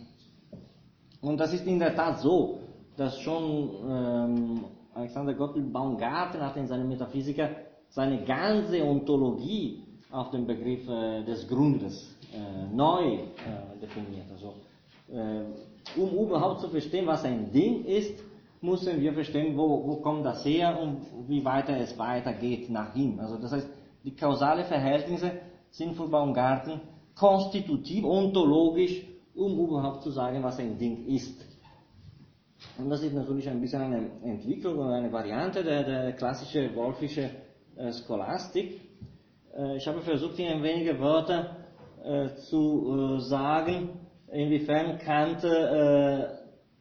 und 1.21 1.39
das 1.39 1.53
ist 1.53 1.67
in 1.67 1.79
der 1.79 1.95
Tat 1.95 2.21
so, 2.21 2.61
dass 2.97 3.19
schon 3.21 3.71
ähm, 3.89 4.65
Alexander 4.95 5.35
Gottlieb 5.35 5.73
Baumgarten 5.73 6.41
hat 6.41 6.57
in 6.57 6.67
seinen 6.67 6.89
Metaphysiker 6.89 7.51
seine 7.89 8.25
ganze 8.25 8.83
Ontologie 8.85 9.83
auf 10.11 10.31
den 10.31 10.47
Begriff 10.47 10.89
äh, 10.89 11.23
des 11.25 11.47
Grundes 11.49 12.15
äh, 12.33 12.75
neu 12.75 13.15
äh, 13.15 13.81
definiert. 13.81 14.27
Also, 14.33 14.55
um 15.97 16.11
überhaupt 16.27 16.61
zu 16.61 16.69
verstehen, 16.69 17.07
was 17.07 17.25
ein 17.25 17.51
Ding 17.51 17.87
ist, 17.87 18.23
müssen 18.61 19.01
wir 19.01 19.15
verstehen, 19.15 19.57
wo, 19.57 19.87
wo 19.87 19.97
kommt 19.97 20.27
das 20.27 20.45
her 20.45 20.79
und 20.79 20.99
wie 21.29 21.43
weiter 21.43 21.79
es 21.79 21.97
weitergeht 21.99 22.69
nach 22.69 22.95
ihm. 22.95 23.19
Also 23.19 23.39
das 23.39 23.53
heißt, 23.53 23.69
die 24.05 24.15
kausale 24.15 24.65
Verhältnisse 24.65 25.33
sind 25.71 25.95
für 25.97 26.09
Baumgarten 26.09 26.81
konstitutiv, 27.15 28.05
ontologisch, 28.05 29.03
um 29.35 29.59
überhaupt 29.59 30.03
zu 30.03 30.11
sagen, 30.11 30.43
was 30.43 30.59
ein 30.59 30.77
Ding 30.79 31.07
ist. 31.07 31.45
Und 32.77 32.91
das 32.91 33.03
ist 33.03 33.15
natürlich 33.15 33.49
ein 33.49 33.61
bisschen 33.61 33.83
eine 33.83 34.11
Entwicklung 34.23 34.79
oder 34.79 34.95
eine 34.95 35.13
Variante 35.13 35.63
der, 35.63 35.85
der 35.85 36.13
klassischen 36.13 36.75
Wolfische 36.75 37.31
äh, 37.77 37.93
Scholastik. 37.93 38.88
Äh, 39.59 39.77
ich 39.77 39.87
habe 39.89 40.01
versucht, 40.01 40.39
in 40.39 40.63
wenige 40.63 40.99
Wörter 41.01 41.57
äh, 42.05 42.29
zu 42.49 43.17
äh, 43.17 43.21
sagen, 43.21 44.01
inwiefern 44.31 44.99
Kant 44.99 45.43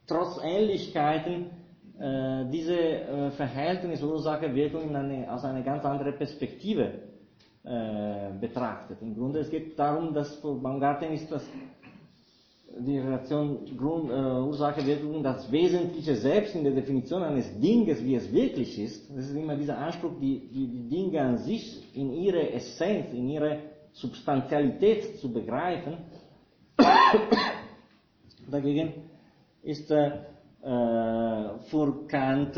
trotz 0.06 0.40
Ähnlichkeiten 0.42 1.50
äh, 1.98 2.44
diese 2.50 3.30
Verhältnis 3.36 4.02
Ursache-Wirkung 4.02 4.94
aus 5.28 5.44
einer 5.44 5.62
ganz 5.62 5.84
anderen 5.84 6.16
Perspektive 6.16 6.92
betrachtet. 8.40 9.02
Im 9.02 9.14
Grunde 9.14 9.40
es 9.40 9.50
geht 9.50 9.78
darum, 9.78 10.14
dass 10.14 10.40
Baumgarten 10.40 11.12
ist 11.12 11.30
das 11.30 11.44
die 12.80 12.98
Relation 12.98 13.76
Grund, 13.76 14.10
äh, 14.10 14.14
Ursache-Wirkung 14.14 15.22
das 15.22 15.50
Wesentliche 15.50 16.16
selbst 16.16 16.54
in 16.54 16.64
der 16.64 16.72
Definition 16.72 17.22
eines 17.22 17.58
Dinges, 17.60 18.04
wie 18.04 18.14
es 18.14 18.32
wirklich 18.32 18.78
ist. 18.78 19.10
Das 19.14 19.28
ist 19.28 19.36
immer 19.36 19.56
dieser 19.56 19.78
Anspruch, 19.78 20.12
die, 20.20 20.48
die, 20.52 20.66
die 20.66 20.88
Dinge 20.88 21.20
an 21.20 21.38
sich 21.38 21.82
in 21.94 22.12
ihre 22.12 22.52
Essenz, 22.52 23.12
in 23.12 23.28
ihre 23.28 23.58
Substantialität 23.92 25.18
zu 25.18 25.32
begreifen. 25.32 25.98
Dagegen 28.50 28.92
ist 29.62 29.90
äh, 29.90 30.10
für 30.62 32.06
Kant 32.06 32.56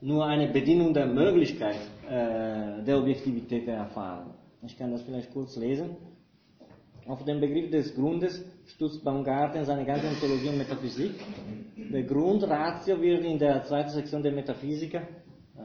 nur 0.00 0.24
eine 0.24 0.48
Bedingung 0.48 0.94
der 0.94 1.06
Möglichkeit 1.06 1.78
äh, 2.08 2.82
der 2.84 2.98
Objektivität 2.98 3.66
der 3.66 3.76
Erfahrung. 3.76 4.34
Ich 4.62 4.76
kann 4.76 4.90
das 4.90 5.02
vielleicht 5.02 5.32
kurz 5.32 5.56
lesen. 5.56 5.96
Auf 7.06 7.24
den 7.24 7.40
Begriff 7.40 7.70
des 7.70 7.94
Grundes 7.94 8.44
stützt 8.68 9.02
Baumgarten 9.02 9.64
seine 9.64 9.84
ganze 9.84 10.08
Theologie 10.20 10.48
und 10.48 10.58
Metaphysik. 10.58 11.12
Der 11.76 12.02
Grundratio 12.02 13.00
wird 13.00 13.24
in 13.24 13.38
der 13.38 13.64
zweiten 13.64 13.90
Sektion 13.90 14.22
der 14.22 14.32
Metaphysiker, 14.32 15.02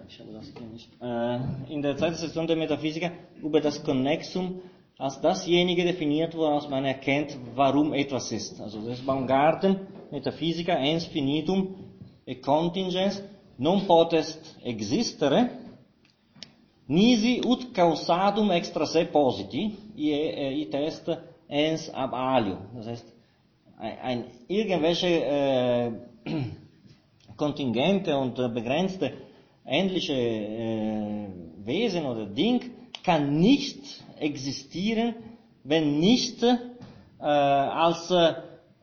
ich 0.07 0.19
habe 0.19 0.33
das 0.33 0.51
hier 0.57 0.67
nicht, 0.67 0.89
äh, 1.01 1.73
in 1.73 1.81
der 1.81 1.95
zweiten 1.97 2.15
Sektion 2.15 2.47
der 2.47 2.55
Metaphysiker 2.55 3.11
über 3.41 3.61
das 3.61 3.83
Connexum 3.83 4.61
als 4.97 5.19
dasjenige 5.21 5.83
definiert, 5.83 6.35
woraus 6.35 6.69
man 6.69 6.85
erkennt, 6.85 7.37
warum 7.55 7.93
etwas 7.93 8.31
ist. 8.31 8.59
Also 8.61 8.79
das 8.81 8.99
ist 8.99 9.05
Baumgarten, 9.05 9.79
Metaphysica, 10.11 10.73
ens 10.73 11.05
finitum 11.05 11.75
e 12.25 12.35
contingens 12.35 13.21
non 13.55 13.85
potest 13.85 14.57
existere, 14.63 15.49
nisi 16.85 17.41
ut 17.43 17.71
causadum 17.71 18.51
extra 18.51 18.85
se 18.85 19.05
positi, 19.05 19.75
it 19.95 20.73
est 20.73 21.32
ens 21.53 21.89
ab 21.93 22.13
alio. 22.13 22.57
Das 22.75 22.87
heißt, 22.87 23.05
ein, 23.77 23.99
ein 23.99 24.25
irgendwelche 24.47 25.07
äh, 25.07 25.91
kontingente 27.37 28.17
und 28.17 28.39
äh, 28.39 28.49
begrenzte 28.49 29.13
ähnliche 29.65 30.13
äh, 30.13 31.27
Wesen 31.63 32.05
oder 32.05 32.25
Ding 32.25 32.71
kann 33.03 33.39
nicht 33.39 34.03
existieren, 34.19 35.15
wenn 35.63 35.99
nicht 35.99 36.41
äh, 36.43 37.23
als 37.23 38.09
äh, 38.09 38.33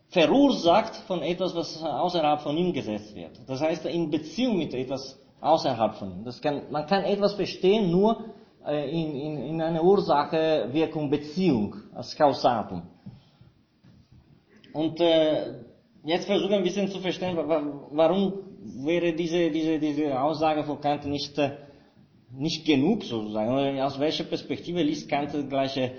verursacht 0.08 0.96
von 1.06 1.22
etwas, 1.22 1.54
was 1.54 1.82
außerhalb 1.82 2.40
von 2.40 2.56
ihm 2.56 2.72
gesetzt 2.72 3.14
wird. 3.14 3.32
Das 3.46 3.60
heißt, 3.60 3.84
in 3.86 4.10
Beziehung 4.10 4.58
mit 4.58 4.74
etwas 4.74 5.18
außerhalb 5.40 5.94
von 5.94 6.10
ihm. 6.10 6.24
Das 6.24 6.40
kann, 6.40 6.62
man 6.70 6.86
kann 6.86 7.04
etwas 7.04 7.34
verstehen 7.34 7.90
nur 7.90 8.24
in, 8.72 9.14
in, 9.14 9.38
in 9.38 9.62
einer 9.62 9.82
Ursache-Wirkung-Beziehung, 9.82 11.76
als 11.94 12.16
Kausatum. 12.16 12.82
Und 14.72 15.00
äh, 15.00 15.54
jetzt 16.04 16.26
versuche 16.26 16.54
ein 16.54 16.62
bisschen 16.62 16.88
zu 16.88 17.00
verstehen, 17.00 17.36
warum 17.36 18.32
wäre 18.84 19.12
diese, 19.12 19.50
diese, 19.50 19.78
diese 19.78 20.20
Aussage 20.20 20.64
von 20.64 20.80
Kant 20.80 21.04
nicht, 21.06 21.36
äh, 21.38 21.50
nicht 22.36 22.64
genug 22.64 23.02
sozusagen, 23.04 23.52
oder 23.52 23.86
aus 23.86 23.98
welcher 23.98 24.24
Perspektive 24.24 24.82
liest 24.82 25.08
Kant 25.08 25.32
die 25.34 25.48
gleiche, 25.48 25.92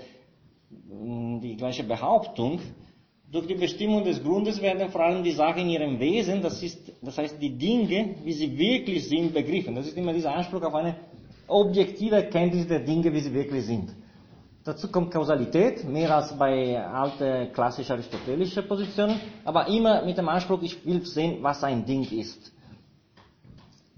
die 0.70 1.56
gleiche 1.56 1.84
Behauptung. 1.84 2.60
Durch 3.30 3.46
die 3.46 3.54
Bestimmung 3.54 4.04
des 4.04 4.22
Grundes 4.22 4.60
werden 4.60 4.90
vor 4.90 5.02
allem 5.02 5.22
die 5.24 5.32
Sachen 5.32 5.62
in 5.62 5.70
ihrem 5.70 5.98
Wesen, 5.98 6.42
das, 6.42 6.62
ist, 6.62 6.92
das 7.00 7.16
heißt 7.16 7.40
die 7.40 7.56
Dinge, 7.56 8.16
wie 8.24 8.32
sie 8.32 8.58
wirklich 8.58 9.08
sind, 9.08 9.32
begriffen. 9.32 9.74
Das 9.74 9.86
ist 9.86 9.96
immer 9.96 10.12
dieser 10.12 10.34
Anspruch 10.34 10.62
auf 10.62 10.74
eine 10.74 10.96
objektive 11.52 12.16
Erkenntnis 12.16 12.66
der 12.66 12.80
Dinge, 12.80 13.12
wie 13.12 13.20
sie 13.20 13.32
wirklich 13.32 13.64
sind. 13.64 13.90
Dazu 14.64 14.90
kommt 14.90 15.10
Kausalität, 15.10 15.84
mehr 15.84 16.14
als 16.16 16.36
bei 16.38 16.80
alten 16.80 17.52
klassisch 17.52 17.90
aristotelischen 17.90 18.66
Positionen, 18.68 19.20
aber 19.44 19.66
immer 19.66 20.04
mit 20.04 20.16
dem 20.16 20.28
Anspruch, 20.28 20.62
ich 20.62 20.84
will 20.86 21.04
sehen, 21.04 21.38
was 21.42 21.64
ein 21.64 21.84
Ding 21.84 22.04
ist. 22.12 22.52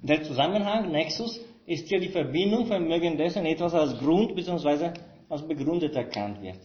Der 0.02 0.22
Zusammenhang, 0.22 0.90
Nexus, 0.90 1.40
ist 1.66 1.88
hier 1.88 2.00
die 2.00 2.08
Verbindung 2.08 2.66
vermögen 2.66 3.16
dessen 3.16 3.44
etwas 3.46 3.74
als 3.74 3.98
Grund 3.98 4.34
bzw. 4.34 4.90
als 5.28 5.42
begründet 5.42 5.94
erkannt 5.96 6.42
wird. 6.42 6.58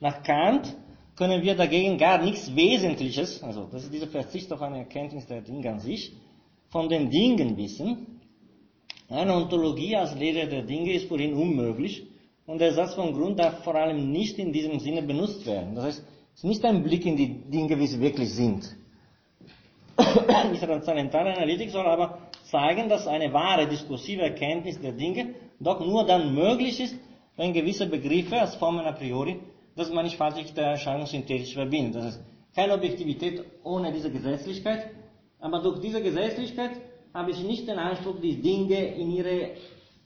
Nach 0.00 0.22
Kant 0.22 0.74
können 1.16 1.42
wir 1.42 1.54
dagegen 1.54 1.98
gar 1.98 2.22
nichts 2.22 2.54
Wesentliches, 2.54 3.42
also 3.42 3.68
das 3.70 3.84
ist 3.84 3.92
dieser 3.92 4.08
Verzicht 4.08 4.52
auf 4.52 4.62
eine 4.62 4.78
Erkenntnis 4.78 5.26
der 5.26 5.42
Dinge 5.42 5.70
an 5.70 5.80
sich, 5.80 6.12
von 6.70 6.88
den 6.88 7.10
Dingen 7.10 7.56
wissen. 7.56 8.19
Eine 9.10 9.34
Ontologie 9.34 9.96
als 9.96 10.14
Lehre 10.14 10.46
der 10.46 10.62
Dinge 10.62 10.92
ist 10.92 11.08
für 11.08 11.20
ihn 11.20 11.34
unmöglich 11.34 12.06
und 12.46 12.60
der 12.60 12.72
Satz 12.72 12.94
von 12.94 13.12
Grund 13.12 13.40
darf 13.40 13.64
vor 13.64 13.74
allem 13.74 14.12
nicht 14.12 14.38
in 14.38 14.52
diesem 14.52 14.78
Sinne 14.78 15.02
benutzt 15.02 15.44
werden. 15.46 15.74
Das 15.74 15.84
heißt, 15.84 16.04
es 16.34 16.38
ist 16.38 16.44
nicht 16.44 16.64
ein 16.64 16.84
Blick 16.84 17.04
in 17.04 17.16
die 17.16 17.28
Dinge, 17.28 17.76
wie 17.78 17.88
sie 17.88 18.00
wirklich 18.00 18.32
sind. 18.32 18.76
Die 20.54 20.58
transzendentale 20.58 21.34
Analytik 21.36 21.70
soll 21.70 21.86
aber 21.86 22.18
zeigen, 22.44 22.88
dass 22.88 23.08
eine 23.08 23.32
wahre 23.32 23.66
diskursive 23.66 24.22
Erkenntnis 24.22 24.80
der 24.80 24.92
Dinge 24.92 25.34
doch 25.58 25.80
nur 25.80 26.06
dann 26.06 26.32
möglich 26.32 26.80
ist, 26.80 26.94
wenn 27.36 27.52
gewisse 27.52 27.86
Begriffe 27.86 28.40
als 28.40 28.54
Formen 28.54 28.86
a 28.86 28.92
priori 28.92 29.40
das 29.74 29.90
der 30.54 30.64
Erscheinung 30.64 31.06
synthetisch 31.06 31.54
verbinden. 31.54 31.92
Das 31.94 32.04
heißt, 32.04 32.20
keine 32.54 32.74
Objektivität 32.74 33.44
ohne 33.64 33.92
diese 33.92 34.10
Gesetzlichkeit, 34.10 34.90
aber 35.40 35.60
durch 35.62 35.80
diese 35.80 36.02
Gesetzlichkeit 36.02 36.72
habe 37.12 37.30
ich 37.30 37.42
nicht 37.42 37.68
den 37.68 37.78
Anspruch, 37.78 38.20
die 38.20 38.40
Dinge 38.40 38.94
in 38.96 39.10
ihre 39.10 39.50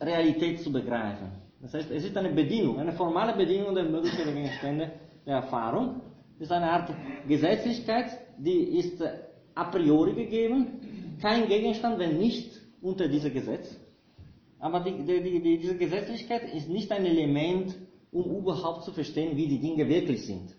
Realität 0.00 0.61
zu 0.61 0.72
begreifen. 0.72 1.28
Das 1.61 1.74
heißt, 1.74 1.90
es 1.90 2.05
ist 2.05 2.16
eine 2.16 2.30
Bedienung, 2.30 2.78
eine 2.78 2.92
formale 2.92 3.34
Bedienung 3.34 3.74
der 3.74 3.84
Möglichkeit 3.84 4.26
Gegenstände 4.26 4.92
der 5.26 5.36
Erfahrung. 5.36 6.00
Das 6.38 6.48
ist 6.48 6.52
eine 6.52 6.70
Art 6.70 6.90
Gesetzlichkeit, 7.26 8.11
die 8.38 8.78
ist 8.78 9.02
a 9.55 9.64
priori 9.64 10.14
gegeben, 10.14 11.18
kein 11.22 11.46
Gegenstand, 11.48 11.98
wenn 11.98 12.18
nicht 12.18 12.50
unter 12.82 13.09
diesem 13.09 13.32
Gesetz. 13.32 13.74
Aber 14.59 14.80
die, 14.80 14.92
die, 15.05 15.40
die, 15.40 15.59
diese 15.59 15.76
Gesetzlichkeit 15.76 16.52
ist 16.55 16.68
nicht 16.68 16.90
ein 16.90 17.07
Element, 17.07 17.74
um 18.12 18.24
überhaupt 18.36 18.84
zu 18.84 18.92
verstehen, 18.92 19.36
wie 19.36 19.46
die 19.46 19.59
Dinge 19.59 19.88
wirklich 19.88 20.26
sind. 20.26 20.55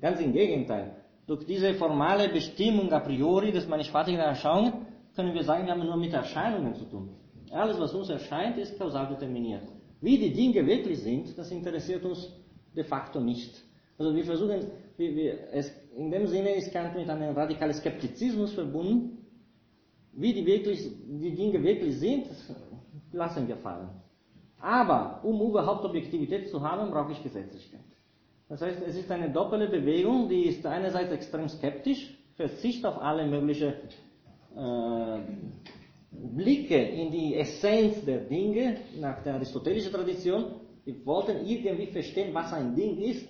Ganz 0.00 0.20
im 0.20 0.32
Gegenteil. 0.32 0.96
Durch 1.26 1.44
diese 1.46 1.74
formale 1.74 2.28
Bestimmung 2.28 2.92
a 2.92 3.00
priori 3.00 3.52
des 3.52 3.68
mannigfaltigen 3.68 4.20
Erscheinungen 4.20 4.86
können 5.16 5.34
wir 5.34 5.44
sagen, 5.44 5.66
wir 5.66 5.72
haben 5.72 5.84
nur 5.84 5.96
mit 5.96 6.12
Erscheinungen 6.12 6.74
zu 6.74 6.84
tun. 6.84 7.10
Alles, 7.50 7.78
was 7.78 7.94
uns 7.94 8.08
erscheint, 8.08 8.58
ist 8.58 8.78
kausal 8.78 9.08
determiniert. 9.08 9.64
Wie 10.00 10.18
die 10.18 10.32
Dinge 10.32 10.66
wirklich 10.66 11.00
sind, 11.00 11.36
das 11.36 11.50
interessiert 11.50 12.04
uns 12.04 12.32
de 12.74 12.84
facto 12.84 13.20
nicht. 13.20 13.62
Also 13.98 14.14
wir 14.14 14.24
versuchen, 14.24 14.66
wir, 14.96 15.14
wir, 15.14 15.38
es, 15.52 15.72
in 15.96 16.10
dem 16.10 16.26
Sinne 16.26 16.54
ist 16.54 16.72
Kant 16.72 16.94
mit 16.96 17.08
einem 17.08 17.34
radikalen 17.36 17.74
Skeptizismus 17.74 18.52
verbunden. 18.54 19.18
Wie 20.12 20.32
die, 20.32 20.46
wirklich, 20.46 20.90
die 21.06 21.34
Dinge 21.34 21.62
wirklich 21.62 21.98
sind, 21.98 22.26
lassen 23.12 23.46
wir 23.46 23.56
fallen. 23.56 23.90
Aber 24.60 25.20
um 25.22 25.40
überhaupt 25.40 25.84
Objektivität 25.84 26.48
zu 26.48 26.60
haben, 26.60 26.90
brauche 26.90 27.12
ich 27.12 27.22
Gesetzlichkeit. 27.22 27.80
Das 28.48 28.60
heißt, 28.62 28.82
es 28.86 28.96
ist 28.96 29.10
eine 29.10 29.30
doppelte 29.30 29.68
Bewegung, 29.68 30.28
die 30.28 30.42
ist 30.44 30.66
einerseits 30.66 31.12
extrem 31.12 31.48
skeptisch, 31.48 32.16
Verzicht 32.36 32.84
auf 32.86 33.00
alle 33.00 33.26
möglichen 33.26 33.74
Blicke 36.12 36.76
in 36.76 37.10
die 37.10 37.36
Essenz 37.36 38.04
der 38.04 38.20
Dinge 38.20 38.78
nach 39.00 39.22
der 39.22 39.34
aristotelischen 39.34 39.92
Tradition. 39.92 40.56
Wir 40.84 41.06
wollten 41.06 41.46
irgendwie 41.46 41.86
verstehen, 41.86 42.34
was 42.34 42.52
ein 42.52 42.74
Ding 42.74 42.98
ist. 42.98 43.28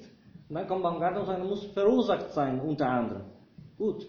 Und 0.48 0.56
dann 0.56 0.66
kommt 0.66 0.82
Baumgarten 0.82 1.20
und 1.20 1.26
sagt, 1.26 1.44
muss 1.44 1.64
verursacht 1.66 2.32
sein, 2.32 2.60
unter 2.60 2.88
anderem. 2.88 3.22
Gut. 3.76 4.06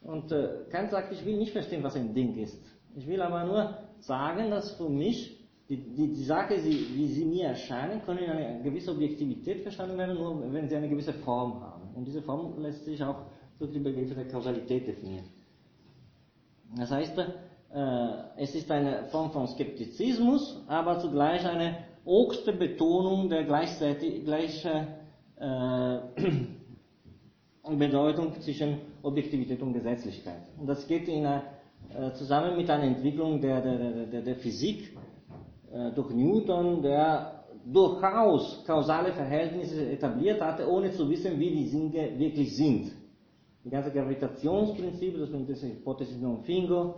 Und 0.00 0.32
äh, 0.32 0.64
Kant 0.70 0.90
sagt, 0.90 1.12
ich 1.12 1.24
will 1.24 1.36
nicht 1.36 1.52
verstehen, 1.52 1.82
was 1.82 1.96
ein 1.96 2.14
Ding 2.14 2.36
ist. 2.36 2.58
Ich 2.96 3.06
will 3.06 3.20
aber 3.20 3.44
nur 3.44 3.76
sagen, 4.00 4.50
dass 4.50 4.72
für 4.76 4.88
mich 4.88 5.38
die, 5.68 5.76
die, 5.76 6.08
die 6.14 6.24
Sache, 6.24 6.54
wie 6.64 7.08
sie 7.08 7.24
mir 7.26 7.48
erscheinen, 7.48 8.02
können 8.02 8.20
in 8.20 8.30
eine 8.30 8.62
gewisse 8.62 8.92
Objektivität 8.92 9.62
verstanden 9.62 9.98
werden, 9.98 10.16
nur 10.16 10.52
wenn 10.52 10.66
sie 10.68 10.76
eine 10.76 10.88
gewisse 10.88 11.12
Form 11.12 11.60
haben. 11.60 11.94
Und 11.94 12.06
diese 12.06 12.22
Form 12.22 12.58
lässt 12.62 12.84
sich 12.84 13.02
auch 13.02 13.26
durch 13.58 13.72
die 13.72 13.80
Begriffe 13.80 14.14
der 14.14 14.28
Kausalität 14.28 14.86
definieren. 14.86 15.26
Das 16.76 16.90
heißt, 16.90 17.18
äh, 17.18 17.24
es 18.36 18.54
ist 18.54 18.70
eine 18.70 19.04
Form 19.10 19.30
von 19.30 19.46
Skeptizismus, 19.46 20.62
aber 20.66 20.98
zugleich 21.00 21.44
eine 21.46 21.78
höchste 22.04 22.52
Betonung 22.52 23.28
der 23.28 23.44
gleichzeitig 23.44 24.24
gleichen 24.24 24.88
äh, 25.38 25.98
Bedeutung 27.76 28.32
zwischen 28.40 28.78
Objektivität 29.02 29.60
und 29.60 29.74
Gesetzlichkeit. 29.74 30.40
Und 30.58 30.66
das 30.66 30.86
geht 30.86 31.06
in 31.08 31.26
einer 31.26 31.42
äh, 31.94 32.12
zusammen 32.12 32.56
mit 32.56 32.70
einer 32.70 32.84
Entwicklung 32.84 33.40
der, 33.40 33.60
der, 33.60 34.06
der, 34.06 34.22
der 34.22 34.36
Physik 34.36 34.96
durch 35.94 36.10
Newton, 36.14 36.80
der 36.80 37.44
durchaus 37.70 38.64
kausale 38.66 39.12
Verhältnisse 39.12 39.90
etabliert 39.90 40.40
hatte, 40.40 40.66
ohne 40.66 40.90
zu 40.92 41.08
wissen, 41.10 41.38
wie 41.38 41.50
die 41.50 41.70
Dinge 41.70 42.18
wirklich 42.18 42.56
sind. 42.56 42.92
Die 43.68 43.72
ganze 43.74 43.90
Gravitationsprinzipien, 43.90 45.20
das 45.20 45.28
sind 45.28 45.46
die 45.46 45.54
Hypothesis 45.54 46.16
non 46.16 46.42
fingo, 46.42 46.94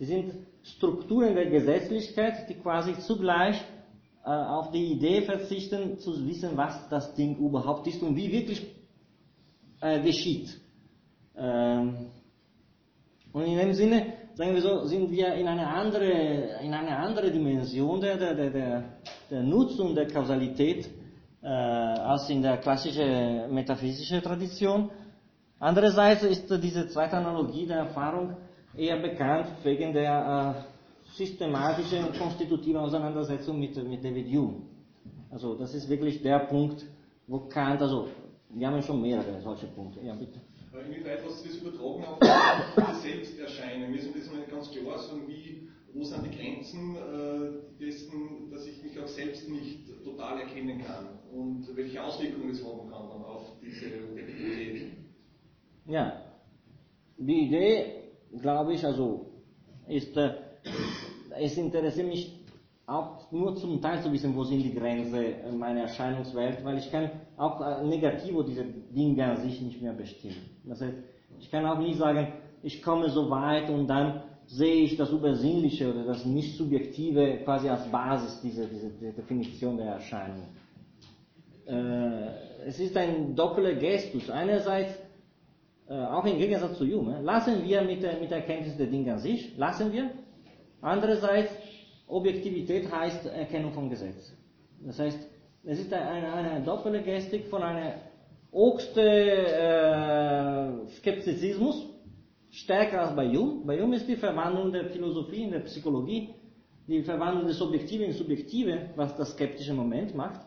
die 0.00 0.04
sind 0.04 0.32
Strukturen 0.64 1.36
der 1.36 1.48
Gesetzlichkeit, 1.48 2.48
die 2.48 2.54
quasi 2.54 2.98
zugleich 2.98 3.62
äh, 4.24 4.28
auf 4.30 4.72
die 4.72 4.94
Idee 4.94 5.22
verzichten, 5.22 5.96
zu 6.00 6.26
wissen, 6.26 6.56
was 6.56 6.88
das 6.88 7.14
Ding 7.14 7.36
überhaupt 7.36 7.86
ist 7.86 8.02
und 8.02 8.16
wie 8.16 8.32
wirklich 8.32 8.66
äh, 9.80 10.02
geschieht. 10.02 10.60
Ähm, 11.36 12.08
und 13.32 13.44
in 13.44 13.56
dem 13.56 13.72
Sinne, 13.74 14.06
sagen 14.34 14.54
wir 14.54 14.62
so, 14.62 14.86
sind 14.86 15.12
wir 15.12 15.34
in 15.34 15.46
eine 15.46 15.68
andere, 15.68 16.58
in 16.64 16.74
eine 16.74 16.96
andere 16.96 17.30
Dimension 17.30 18.00
der, 18.00 18.16
der, 18.16 18.50
der, 18.50 18.84
der 19.30 19.42
Nutzung 19.44 19.94
der 19.94 20.08
Kausalität 20.08 20.90
äh, 21.42 21.46
als 21.46 22.28
in 22.28 22.42
der 22.42 22.56
klassischen 22.56 23.54
metaphysischen 23.54 24.20
Tradition. 24.20 24.90
Andererseits 25.60 26.22
ist 26.22 26.48
diese 26.62 26.86
zweite 26.88 27.16
Analogie 27.16 27.66
der 27.66 27.78
Erfahrung 27.78 28.36
eher 28.76 29.00
bekannt 29.00 29.48
wegen 29.64 29.92
der 29.92 30.64
äh, 30.64 31.14
systematischen 31.16 32.04
und 32.04 32.18
konstitutiven 32.18 32.80
Auseinandersetzung 32.80 33.58
mit, 33.58 33.76
mit 33.88 34.04
David 34.04 34.28
Hume. 34.28 34.62
Also 35.30 35.56
das 35.56 35.74
ist 35.74 35.88
wirklich 35.88 36.22
der 36.22 36.40
Punkt, 36.40 36.86
wo 37.26 37.40
Kant, 37.40 37.82
also 37.82 38.08
wir 38.50 38.68
haben 38.68 38.80
schon 38.82 39.02
mehrere 39.02 39.40
solche 39.40 39.66
Punkte. 39.66 40.00
Ja, 40.00 40.14
bitte. 40.14 40.40
Inwieweit 40.72 41.24
hast 41.24 41.44
du 41.44 41.48
das 41.48 41.56
übertragen 41.58 42.04
auf 42.04 42.18
das 42.76 43.02
Selbsterscheinen? 43.02 43.90
Mir 43.90 43.98
ist 43.98 44.14
das 44.14 44.32
nicht 44.32 44.50
ganz 44.50 44.70
klar, 44.70 44.98
sondern 44.98 45.28
wie, 45.28 45.68
wo 45.92 46.04
sind 46.04 46.24
die 46.24 46.36
Grenzen 46.36 46.96
äh, 46.96 47.84
dessen, 47.84 48.50
dass 48.50 48.64
ich 48.64 48.82
mich 48.82 48.98
auch 49.00 49.08
selbst 49.08 49.48
nicht 49.48 49.88
total 50.04 50.40
erkennen 50.40 50.80
kann 50.84 51.18
und 51.32 51.66
welche 51.74 52.02
Auswirkungen 52.02 52.50
es 52.50 52.64
haben 52.64 52.88
kann 52.90 53.08
dann 53.08 53.24
auf 53.24 53.42
diese 53.60 53.86
Objektivität? 54.08 54.92
Ja, 55.88 56.12
die 57.16 57.46
Idee, 57.46 57.86
glaube 58.40 58.74
ich, 58.74 58.84
also 58.84 59.26
ist, 59.88 60.14
äh, 60.18 60.34
es 61.40 61.56
interessiert 61.56 62.06
mich 62.06 62.44
auch 62.86 63.32
nur 63.32 63.56
zum 63.56 63.80
Teil 63.80 64.02
zu 64.02 64.12
wissen, 64.12 64.36
wo 64.36 64.44
sind 64.44 64.62
die 64.62 64.74
Grenzen 64.74 65.58
meiner 65.58 65.82
Erscheinungswelt, 65.82 66.62
weil 66.62 66.78
ich 66.78 66.90
kann 66.90 67.10
auch 67.38 67.60
äh, 67.60 67.86
negativo 67.86 68.42
diese 68.42 68.64
Dinge 68.64 69.24
an 69.24 69.38
sich 69.38 69.60
nicht 69.62 69.80
mehr 69.80 69.94
bestimmen. 69.94 70.36
Das 70.64 70.80
heißt, 70.82 70.94
ich 71.40 71.50
kann 71.50 71.64
auch 71.64 71.78
nicht 71.78 71.98
sagen, 71.98 72.34
ich 72.62 72.82
komme 72.82 73.08
so 73.08 73.30
weit 73.30 73.70
und 73.70 73.86
dann 73.86 74.22
sehe 74.46 74.84
ich 74.84 74.96
das 74.96 75.10
Übersinnliche 75.10 75.90
oder 75.90 76.04
das 76.04 76.24
Nicht-Subjektive 76.24 77.40
quasi 77.44 77.68
als 77.68 77.90
Basis 77.90 78.40
dieser, 78.42 78.66
dieser, 78.66 78.88
dieser 78.90 79.12
Definition 79.12 79.76
der 79.78 79.92
Erscheinung. 79.94 80.44
Äh, 81.66 82.66
es 82.66 82.78
ist 82.78 82.96
ein 82.96 83.34
doppelter 83.34 83.74
Gestus. 83.74 84.28
Einerseits, 84.30 84.92
äh, 84.92 85.07
auch 85.94 86.24
im 86.24 86.38
Gegensatz 86.38 86.76
zu 86.78 86.86
Hume, 86.86 87.20
lassen 87.22 87.64
wir 87.64 87.82
mit 87.82 88.02
der, 88.02 88.18
mit 88.20 88.30
der 88.30 88.38
Erkenntnis 88.38 88.76
der 88.76 88.86
Dinge 88.86 89.14
an 89.14 89.18
sich, 89.18 89.56
lassen 89.56 89.92
wir. 89.92 90.10
Andererseits, 90.80 91.50
Objektivität 92.06 92.90
heißt 92.90 93.26
Erkennung 93.26 93.72
von 93.72 93.90
Gesetz. 93.90 94.32
Das 94.84 94.98
heißt, 94.98 95.18
es 95.64 95.80
ist 95.80 95.92
eine, 95.92 96.32
eine 96.32 96.64
doppelte 96.64 97.02
Gestik 97.02 97.46
von 97.48 97.62
einer 97.62 97.94
höchsten 98.52 99.00
äh, 99.00 100.86
Skeptizismus, 100.96 101.86
stärker 102.50 103.02
als 103.02 103.16
bei 103.16 103.28
Hume. 103.28 103.64
Bei 103.66 103.80
Hume 103.80 103.96
ist 103.96 104.08
die 104.08 104.16
Verwandlung 104.16 104.72
der 104.72 104.86
Philosophie 104.86 105.44
in 105.44 105.50
der 105.50 105.60
Psychologie, 105.60 106.30
die 106.86 107.02
Verwandlung 107.02 107.46
des 107.46 107.60
Objektive 107.60 108.04
in 108.04 108.12
Subjektive, 108.12 108.90
was 108.96 109.14
das 109.16 109.32
skeptische 109.32 109.74
Moment 109.74 110.14
macht. 110.14 110.40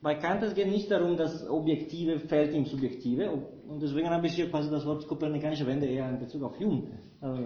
Bei 0.00 0.14
Kant 0.14 0.42
es 0.42 0.54
geht 0.54 0.68
nicht 0.68 0.90
darum, 0.90 1.16
dass 1.16 1.32
das 1.32 1.48
Objektive 1.48 2.20
fällt 2.20 2.54
im 2.54 2.66
Subjektive. 2.66 3.42
Und 3.68 3.82
deswegen 3.82 4.10
habe 4.10 4.26
ich 4.26 4.34
hier 4.34 4.50
quasi 4.50 4.70
das 4.70 4.84
Wort 4.86 5.06
kopernikanische 5.06 5.66
Wende 5.66 5.86
eher 5.86 6.08
in 6.08 6.18
Bezug 6.18 6.42
auf 6.42 6.58
Hume. 6.58 6.82
Also 7.20 7.42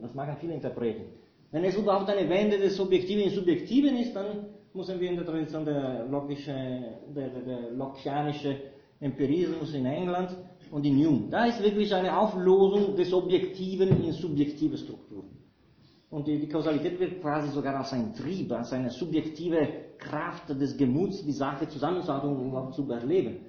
das 0.00 0.14
machen 0.14 0.36
viele 0.40 0.54
Interpreten. 0.54 1.04
Wenn 1.50 1.64
es 1.64 1.76
überhaupt 1.76 2.08
eine 2.08 2.28
Wende 2.28 2.58
des 2.58 2.76
Subjektiven 2.76 3.24
in 3.24 3.30
Subjektiven 3.30 3.96
ist, 3.96 4.14
dann 4.14 4.46
müssen 4.74 4.98
wir 4.98 5.10
in 5.10 5.16
der 5.16 5.26
Tradition 5.26 5.64
der, 5.64 6.06
logische, 6.08 6.52
der, 7.14 7.28
der, 7.28 7.42
der 7.42 7.70
Lockeanische 7.72 8.56
Empirismus 9.00 9.74
in 9.74 9.84
England 9.84 10.36
und 10.70 10.86
in 10.86 10.96
Hume. 11.04 11.28
Da 11.30 11.44
ist 11.44 11.62
wirklich 11.62 11.94
eine 11.94 12.16
Auflösung 12.16 12.96
des 12.96 13.12
Objektiven 13.12 14.02
in 14.02 14.12
subjektive 14.12 14.76
Strukturen. 14.78 15.28
Und 16.10 16.26
die, 16.26 16.38
die 16.38 16.48
Kausalität 16.48 17.00
wird 17.00 17.20
quasi 17.20 17.50
sogar 17.50 17.76
als 17.76 17.92
ein 17.92 18.14
Trieb, 18.14 18.52
als 18.52 18.72
eine 18.72 18.90
subjektive 18.90 19.66
Kraft 19.98 20.48
des 20.50 20.76
Gemuts, 20.76 21.24
die 21.24 21.32
Sache 21.32 21.68
zusammenzuhalten 21.68 22.30
und 22.30 22.48
überhaupt 22.48 22.74
zu 22.74 22.82
überleben. 22.82 23.40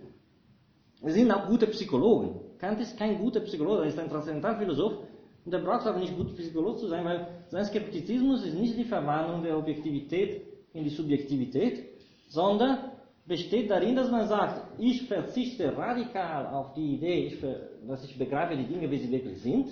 Sind 1.03 1.31
auch 1.31 1.47
gute 1.47 1.67
Psychologen. 1.67 2.39
Kant 2.59 2.79
ist 2.79 2.97
kein 2.97 3.19
guter 3.19 3.41
Psychologe, 3.41 3.81
er 3.81 3.87
ist 3.89 3.99
ein 3.99 4.09
Transzendentalphilosoph, 4.09 4.99
und 5.45 5.53
er 5.53 5.59
braucht 5.59 5.85
auch 5.85 5.97
nicht 5.97 6.15
gut 6.15 6.33
Psychologe 6.37 6.79
zu 6.79 6.87
sein, 6.87 7.03
weil 7.03 7.27
sein 7.49 7.65
Skeptizismus 7.65 8.45
ist 8.45 8.55
nicht 8.55 8.77
die 8.77 8.85
Verwandlung 8.85 9.43
der 9.43 9.57
Objektivität 9.57 10.41
in 10.71 10.85
die 10.85 10.89
Subjektivität, 10.89 11.83
sondern 12.29 12.77
besteht 13.25 13.69
darin, 13.69 13.95
dass 13.95 14.09
man 14.09 14.27
sagt, 14.27 14.79
ich 14.79 15.05
verzichte 15.07 15.75
radikal 15.75 16.47
auf 16.47 16.73
die 16.73 16.95
Idee, 16.95 17.27
ich 17.27 17.35
ver, 17.35 17.69
dass 17.85 18.05
ich 18.05 18.17
begreife 18.17 18.55
die 18.55 18.65
Dinge, 18.65 18.89
wie 18.89 18.97
sie 18.97 19.11
wirklich 19.11 19.41
sind, 19.41 19.67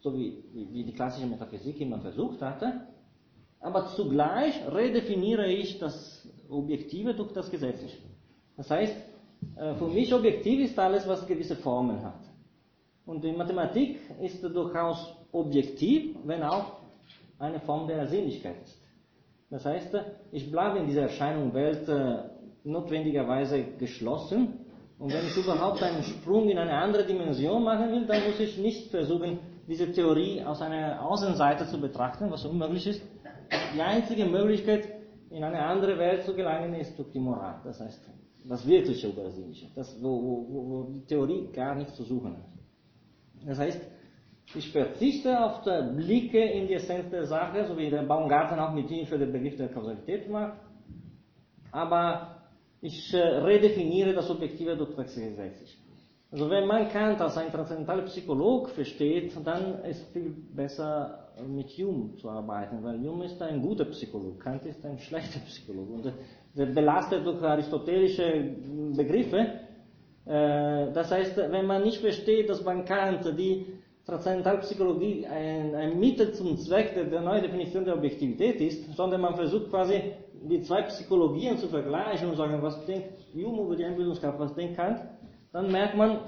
so 0.00 0.14
wie, 0.14 0.44
wie 0.52 0.84
die 0.84 0.92
klassische 0.92 1.26
Metaphysik 1.26 1.80
immer 1.80 1.98
versucht 1.98 2.40
hatte, 2.40 2.86
aber 3.60 3.86
zugleich 3.88 4.54
redefiniere 4.72 5.46
ich 5.46 5.78
das 5.78 6.28
Objektive 6.48 7.14
durch 7.14 7.32
das 7.32 7.50
Gesetzliche. 7.50 7.98
Das 8.56 8.70
heißt, 8.70 8.96
für 9.78 9.86
mich 9.86 10.12
objektiv 10.12 10.60
ist 10.60 10.78
alles, 10.78 11.06
was 11.06 11.26
gewisse 11.26 11.56
Formen 11.56 12.02
hat. 12.02 12.20
Und 13.06 13.24
die 13.24 13.32
Mathematik 13.32 13.98
ist 14.20 14.42
durchaus 14.42 15.16
objektiv, 15.32 16.16
wenn 16.24 16.42
auch 16.42 16.76
eine 17.38 17.60
Form 17.60 17.88
der 17.88 18.06
Sinnlichkeit 18.06 18.62
ist. 18.62 18.78
Das 19.50 19.64
heißt, 19.66 19.94
ich 20.30 20.50
bleibe 20.50 20.78
in 20.78 20.86
dieser 20.86 21.02
Erscheinung 21.02 21.52
Welt 21.52 21.88
äh, 21.88 22.30
notwendigerweise 22.64 23.64
geschlossen. 23.78 24.60
Und 24.98 25.12
wenn 25.12 25.26
ich 25.26 25.36
überhaupt 25.36 25.82
einen 25.82 26.02
Sprung 26.04 26.48
in 26.48 26.58
eine 26.58 26.72
andere 26.72 27.04
Dimension 27.04 27.62
machen 27.64 27.90
will, 27.90 28.06
dann 28.06 28.24
muss 28.24 28.38
ich 28.38 28.56
nicht 28.56 28.90
versuchen, 28.90 29.40
diese 29.68 29.92
Theorie 29.92 30.42
aus 30.42 30.62
einer 30.62 31.04
Außenseite 31.04 31.66
zu 31.66 31.80
betrachten, 31.80 32.30
was 32.30 32.44
unmöglich 32.44 32.86
ist. 32.86 33.02
Die 33.74 33.82
einzige 33.82 34.24
Möglichkeit, 34.26 34.88
in 35.30 35.42
eine 35.44 35.60
andere 35.60 35.98
Welt 35.98 36.24
zu 36.24 36.34
gelangen, 36.34 36.74
ist 36.74 36.96
durch 36.98 37.10
die 37.10 37.18
Moral. 37.18 37.60
Das 37.64 37.80
heißt, 37.80 38.08
das 38.44 38.66
wirkliche 38.66 39.08
Übersinnliche, 39.08 39.68
das, 39.74 39.96
wo, 40.02 40.08
wo, 40.08 40.68
wo 40.68 40.92
die 40.92 41.06
Theorie 41.06 41.48
gar 41.52 41.74
nichts 41.74 41.94
zu 41.94 42.02
suchen 42.04 42.36
hat. 42.36 42.44
Das 43.46 43.58
heißt, 43.58 43.80
ich 44.54 44.70
verzichte 44.70 45.40
auf 45.40 45.62
die 45.62 45.96
Blicke 45.96 46.42
in 46.42 46.66
die 46.66 46.74
Essenz 46.74 47.10
der 47.10 47.24
Sache, 47.24 47.66
so 47.66 47.76
wie 47.76 47.88
der 47.88 48.02
Baumgarten 48.02 48.58
auch 48.58 48.72
mit 48.72 48.90
Ihnen 48.90 49.06
für 49.06 49.18
den 49.18 49.32
Begriff 49.32 49.56
der 49.56 49.68
Kausalität 49.68 50.28
macht. 50.28 50.58
Aber 51.70 52.42
ich 52.80 53.14
äh, 53.14 53.18
redefiniere 53.18 54.12
das 54.12 54.28
Objektive 54.28 54.76
durch 54.76 54.94
das 54.94 55.14
Gesetzliche. 55.14 55.78
Also 56.30 56.48
wenn 56.50 56.66
man 56.66 56.88
Kant 56.88 57.20
als 57.20 57.36
ein 57.36 57.50
transzendentaler 57.50 58.02
Psycholog 58.04 58.70
versteht, 58.70 59.34
dann 59.44 59.84
ist 59.84 60.12
viel 60.12 60.34
besser 60.54 61.31
mit 61.48 61.70
Hume 61.70 62.14
zu 62.16 62.28
arbeiten, 62.28 62.82
weil 62.82 62.98
Hume 63.00 63.26
ist 63.26 63.40
ein 63.42 63.60
guter 63.60 63.84
Psycholog, 63.86 64.40
Kant 64.40 64.64
ist 64.66 64.84
ein 64.84 64.98
schlechter 65.06 65.40
Psycholog. 65.40 65.90
Und 65.90 66.12
der 66.54 66.66
belastet 66.66 67.24
durch 67.24 67.42
aristotelische 67.42 68.56
Begriffe. 68.96 69.38
Äh, 70.24 70.92
das 70.92 71.10
heißt, 71.10 71.36
wenn 71.36 71.66
man 71.66 71.82
nicht 71.82 71.98
versteht, 71.98 72.48
dass 72.48 72.62
bei 72.62 72.80
Kant 72.82 73.24
die 73.38 73.66
Transzendentalpsychologie 74.06 75.26
ein, 75.26 75.74
ein 75.74 76.00
Mittel 76.00 76.32
zum 76.32 76.56
Zweck 76.58 76.94
der, 76.94 77.04
der 77.04 77.20
neuen 77.20 77.42
Definition 77.42 77.84
der 77.84 77.94
Objektivität 77.94 78.60
ist, 78.60 78.94
sondern 78.96 79.20
man 79.20 79.36
versucht 79.36 79.70
quasi 79.70 80.00
die 80.42 80.60
zwei 80.62 80.82
Psychologien 80.82 81.56
zu 81.56 81.68
vergleichen 81.68 82.28
und 82.28 82.36
sagen, 82.36 82.60
was 82.60 82.84
denkt 82.84 83.10
Hume 83.32 83.62
über 83.62 83.76
die 83.76 83.84
Einbildungskraft, 83.84 84.38
was 84.40 84.54
denkt 84.54 84.76
Kant, 84.76 85.00
dann 85.52 85.70
merkt 85.70 85.96
man, 85.96 86.18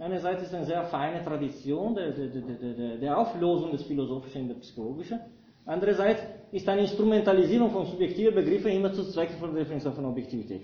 einerseits 0.00 0.42
ist 0.42 0.48
es 0.48 0.54
eine 0.54 0.66
sehr 0.66 0.84
feine 0.84 1.22
Tradition 1.24 1.94
der, 1.94 2.12
der, 2.12 2.28
der, 2.28 2.96
der 2.96 3.18
Auflösung 3.18 3.70
des 3.70 3.82
Philosophischen 3.84 4.42
in 4.42 4.48
der 4.48 4.54
Psychologischen, 4.56 5.20
andererseits 5.66 6.22
ist 6.52 6.68
eine 6.68 6.82
Instrumentalisierung 6.82 7.70
von 7.70 7.86
subjektiven 7.86 8.34
Begriffen 8.34 8.72
immer 8.72 8.92
zu 8.92 9.04
Zweck 9.04 9.30
von 9.38 9.54
der 9.54 9.64
Definition 9.64 9.92
von 9.92 10.04
Objektivität. 10.06 10.62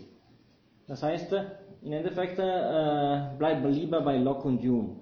Das 0.89 1.03
heißt, 1.03 1.33
im 1.83 1.93
Endeffekt 1.93 2.39
äh, 2.39 3.37
bleibt 3.39 3.65
lieber 3.67 4.01
bei 4.01 4.17
Locke 4.17 4.49
und 4.49 4.63
Hume. 4.63 4.97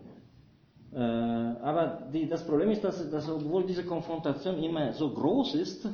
Äh, 0.92 0.98
aber 0.98 2.08
die, 2.12 2.28
das 2.28 2.46
Problem 2.46 2.70
ist, 2.70 2.84
dass, 2.84 3.10
dass 3.10 3.28
obwohl 3.28 3.64
diese 3.64 3.84
Konfrontation 3.84 4.62
immer 4.62 4.92
so 4.92 5.10
groß 5.10 5.54
ist, 5.56 5.88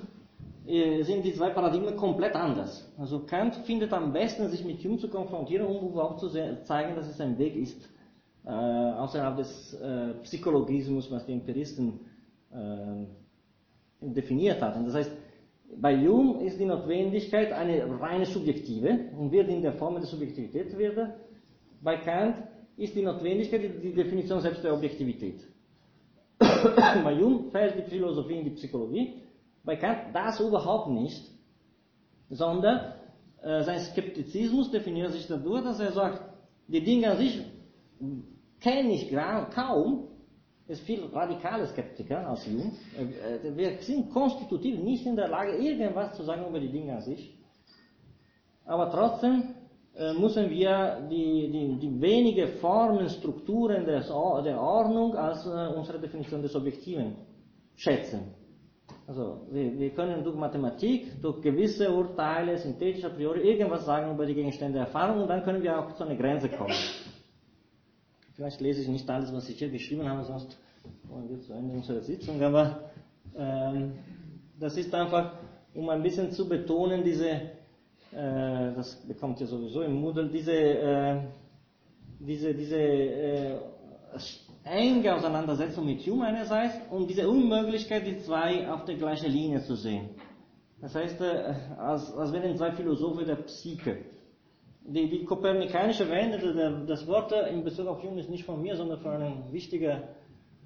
äh, 0.67 1.03
sind 1.03 1.25
die 1.25 1.33
zwei 1.33 1.51
Paradigmen 1.51 1.97
komplett 1.97 2.35
anders. 2.35 2.93
Also 2.99 3.21
Kant 3.21 3.55
findet 3.65 3.93
am 3.93 4.13
besten, 4.13 4.49
sich 4.49 4.65
mit 4.65 4.83
Hume 4.85 4.99
zu 4.99 5.09
konfrontieren, 5.09 5.67
um 5.67 5.89
überhaupt 5.89 6.21
zu 6.21 6.29
zeigen, 6.29 6.95
dass 6.95 7.09
es 7.09 7.21
ein 7.21 7.39
Weg 7.39 7.57
ist, 7.57 7.89
äh, 8.51 8.93
außerhalb 8.99 9.37
des 9.37 9.75
äh, 9.75 10.15
Psychologismus, 10.25 11.09
was 11.11 11.25
die 11.25 11.33
Empiristen 11.33 12.01
äh, 12.51 13.05
definiert 14.01 14.61
hat. 14.61 14.77
Und 14.77 14.87
das 14.87 14.95
heißt, 14.95 15.13
bei 15.81 15.97
Hume 15.97 16.43
ist 16.45 16.59
die 16.59 16.65
Notwendigkeit 16.65 17.53
eine 17.53 18.01
reine 18.01 18.27
subjektive 18.27 19.11
und 19.17 19.31
wird 19.31 19.49
in 19.49 19.63
der 19.63 19.75
Form 19.75 19.95
der 19.95 20.05
Subjektivität 20.05 20.77
wird. 20.77 20.99
Bei 21.81 21.99
Kant 21.99 22.39
ist 22.77 22.95
die 22.97 23.03
Notwendigkeit 23.03 23.63
die 23.83 23.95
Definition 23.95 24.41
selbst 24.41 24.65
der 24.65 24.75
Objektivität. 24.75 25.41
bei 26.41 27.17
Hume 27.17 27.51
fällt 27.53 27.79
die 27.79 27.89
Philosophie 27.89 28.39
in 28.39 28.45
die 28.47 28.57
Psychologie, 28.57 29.15
bei 29.63 29.77
Kant 29.77 30.13
das 30.13 30.41
überhaupt 30.41 30.91
nicht, 30.91 31.31
sondern 32.31 32.95
äh, 33.43 33.63
sein 33.63 33.79
Skeptizismus 33.79 34.73
definiert 34.73 35.13
sich 35.13 35.29
dadurch, 35.29 35.63
dass 35.63 35.79
er 35.79 35.93
sagt, 35.93 36.21
die 36.67 36.83
Dinge 36.83 37.13
an 37.13 37.19
sich 37.19 37.45
kenne 38.61 38.93
ich 38.93 39.11
kaum, 39.55 40.09
ist 40.71 40.83
viel 40.83 41.05
radikaler 41.13 41.67
Skeptiker 41.67 42.29
als 42.29 42.47
Jung. 42.47 42.73
Äh, 42.97 43.49
äh, 43.49 43.57
wir 43.57 43.79
sind 43.81 44.11
konstitutiv 44.13 44.79
nicht 44.79 45.05
in 45.05 45.17
der 45.17 45.29
Lage, 45.29 45.57
irgendwas 45.57 46.17
zu 46.17 46.23
sagen 46.23 46.47
über 46.49 46.61
die 46.61 46.71
Dinge 46.71 46.95
an 46.95 47.01
sich. 47.01 47.37
Aber 48.65 48.89
trotzdem 48.91 49.55
äh, 49.97 50.13
müssen 50.13 50.49
wir 50.49 51.09
die, 51.11 51.51
die, 51.51 51.79
die 51.81 52.01
wenige 52.01 52.47
Formen, 52.61 53.09
Strukturen 53.09 53.85
des, 53.85 54.07
der 54.07 54.61
Ordnung 54.61 55.17
als 55.17 55.45
unsere 55.45 55.99
Definition 55.99 56.41
des 56.41 56.55
Objektiven 56.55 57.17
schätzen. 57.75 58.35
Also 59.09 59.41
wir, 59.51 59.77
wir, 59.77 59.91
können 59.91 60.23
durch 60.23 60.37
Mathematik, 60.37 61.21
durch 61.21 61.41
gewisse 61.43 61.93
Urteile, 61.93 62.57
synthetisch 62.59 63.05
a 63.05 63.09
priori, 63.09 63.41
irgendwas 63.41 63.85
sagen 63.85 64.15
über 64.15 64.25
die 64.25 64.35
Gegenstände 64.35 64.75
der 64.75 64.87
Erfahrung 64.87 65.23
und 65.23 65.29
dann 65.29 65.43
können 65.43 65.63
wir 65.65 65.77
auch 65.77 65.93
zu 65.95 66.05
einer 66.05 66.15
Grenze 66.15 66.49
kommen. 66.49 66.75
Vielleicht 68.41 68.63
lese 68.63 68.81
ich 68.81 68.89
nicht 68.89 69.11
alles, 69.11 69.31
was 69.35 69.51
ich 69.51 69.59
hier 69.59 69.69
geschrieben 69.69 70.09
habe, 70.09 70.25
sonst 70.25 70.57
wollen 71.11 71.29
wir 71.29 71.41
zu 71.41 71.53
Ende 71.53 71.75
unserer 71.75 72.01
Sitzung, 72.01 72.43
aber 72.43 72.91
ähm, 73.37 73.93
das 74.59 74.79
ist 74.79 74.95
einfach, 74.95 75.35
um 75.75 75.91
ein 75.91 76.03
bisschen 76.03 76.33
zu 76.33 76.49
betonen, 76.49 77.05
diese, 77.05 77.29
äh, 77.29 78.73
das 78.75 78.97
bekommt 79.07 79.43
ihr 79.43 79.47
sowieso 79.47 79.83
im 79.83 79.93
Moodle, 79.93 80.31
diese, 80.31 80.55
äh, 80.55 81.21
diese, 82.19 82.55
diese 82.55 82.79
äh, 82.79 83.59
enge 84.65 85.15
Auseinandersetzung 85.15 85.85
mit 85.85 86.01
Hume 86.07 86.25
einerseits 86.25 86.77
und 86.91 87.11
diese 87.11 87.29
Unmöglichkeit, 87.29 88.07
die 88.07 88.21
zwei 88.21 88.67
auf 88.73 88.87
der 88.87 88.95
gleichen 88.95 89.31
Linie 89.31 89.61
zu 89.65 89.75
sehen. 89.75 90.09
Das 90.81 90.95
heißt, 90.95 91.21
äh, 91.21 91.57
als, 91.77 92.11
als 92.15 92.33
wären 92.33 92.57
zwei 92.57 92.73
Philosophen 92.73 93.27
der 93.27 93.37
Psyche 93.37 93.99
die, 94.93 95.09
die 95.09 95.25
kopernikanische 95.25 96.09
Wende, 96.09 96.85
das 96.87 97.07
Wort 97.07 97.33
in 97.33 97.63
Bezug 97.63 97.87
auf 97.87 98.03
Hume 98.03 98.21
ist 98.21 98.31
nicht 98.31 98.45
von 98.45 98.61
mir, 98.61 98.77
sondern 98.77 98.99
von 98.99 99.13
einem 99.13 99.53
wichtigen 99.53 100.03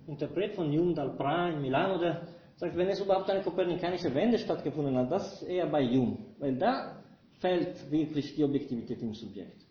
Interpret 0.07 0.55
von 0.55 0.71
Hume, 0.71 0.95
Dalpra 0.95 1.51
in 1.51 1.61
Milano, 1.61 1.99
der 1.99 2.23
sagt, 2.57 2.77
wenn 2.77 2.89
es 2.89 3.01
überhaupt 3.01 3.29
eine 3.29 3.43
kopernikanische 3.43 4.15
Wende 4.15 4.39
stattgefunden 4.39 4.97
hat, 4.97 5.11
das 5.11 5.43
eher 5.43 5.67
bei 5.67 5.87
Hume, 5.87 6.17
weil 6.39 6.57
da 6.57 7.03
fällt 7.41 7.91
wirklich 7.91 8.35
die 8.35 8.45
Objektivität 8.45 9.03
im 9.03 9.13
Subjekt. 9.13 9.63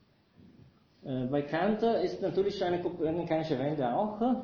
Äh, 1.04 1.26
bei 1.26 1.42
Kant 1.42 1.82
ist 2.04 2.22
natürlich 2.22 2.64
eine 2.64 2.80
kopernikanische 2.80 3.58
Wende 3.58 3.92
auch 3.92 4.22
äh, 4.22 4.36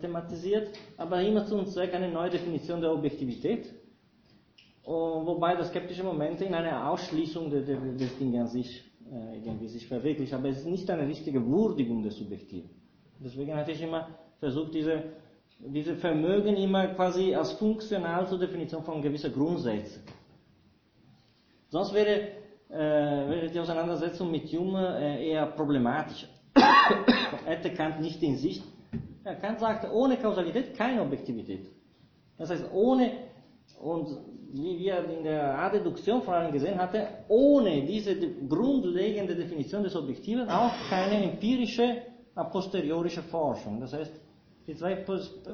thematisiert, 0.00 0.70
aber 0.96 1.20
immer 1.20 1.44
zum 1.44 1.66
Zweck 1.66 1.94
eine 1.94 2.10
neue 2.10 2.30
Definition 2.30 2.80
der 2.80 2.92
Objektivität, 2.92 3.66
wobei 4.84 5.54
das 5.56 5.68
skeptische 5.68 6.02
Moment 6.02 6.40
in 6.40 6.54
eine 6.54 6.88
Ausschließung 6.88 7.50
des 7.50 8.18
Dinges 8.18 8.40
an 8.40 8.46
sich 8.46 8.87
äh, 9.12 9.38
irgendwie 9.38 9.68
sich 9.68 9.86
verwirklicht, 9.86 10.34
aber 10.34 10.48
es 10.48 10.58
ist 10.58 10.66
nicht 10.66 10.90
eine 10.90 11.06
richtige 11.06 11.44
Würdigung 11.46 12.02
des 12.02 12.16
Subjektiven. 12.16 12.70
Deswegen 13.20 13.54
hatte 13.54 13.72
ich 13.72 13.82
immer 13.82 14.08
versucht, 14.38 14.74
diese, 14.74 15.02
diese 15.60 15.96
Vermögen 15.96 16.56
immer 16.56 16.88
quasi 16.88 17.34
als 17.34 17.52
funktional 17.52 18.28
zur 18.28 18.38
Definition 18.38 18.82
von 18.84 19.02
gewissen 19.02 19.32
Grundsätzen. 19.32 20.02
Sonst 21.70 21.92
wäre, 21.92 22.28
äh, 22.70 22.78
wäre 23.30 23.48
die 23.48 23.60
Auseinandersetzung 23.60 24.30
mit 24.30 24.44
Hume 24.52 24.98
äh, 25.00 25.30
eher 25.30 25.46
problematisch. 25.46 26.26
Hätte 27.44 27.70
Kant 27.70 28.00
nicht 28.00 28.22
in 28.22 28.36
Sicht. 28.36 28.64
Ja, 29.24 29.34
Kant 29.34 29.60
sagt, 29.60 29.90
ohne 29.92 30.16
Kausalität 30.16 30.74
keine 30.76 31.02
Objektivität. 31.02 31.66
Das 32.38 32.50
heißt, 32.50 32.66
ohne, 32.72 33.12
und 33.80 34.16
wie 34.52 34.78
wir 34.78 35.04
in 35.04 35.24
der 35.24 35.58
Adduktion 35.58 36.22
vor 36.22 36.34
allem 36.34 36.52
gesehen 36.52 36.78
hatten, 36.78 37.02
ohne 37.28 37.82
diese 37.82 38.16
grundlegende 38.48 39.34
Definition 39.34 39.82
des 39.82 39.94
Objektiven 39.94 40.48
auch 40.48 40.72
keine 40.88 41.22
empirische 41.22 42.02
a 42.34 42.44
posteriorische 42.44 43.22
Forschung. 43.22 43.80
Das 43.80 43.92
heißt, 43.92 44.12
die 44.66 44.74
zwei 44.74 44.94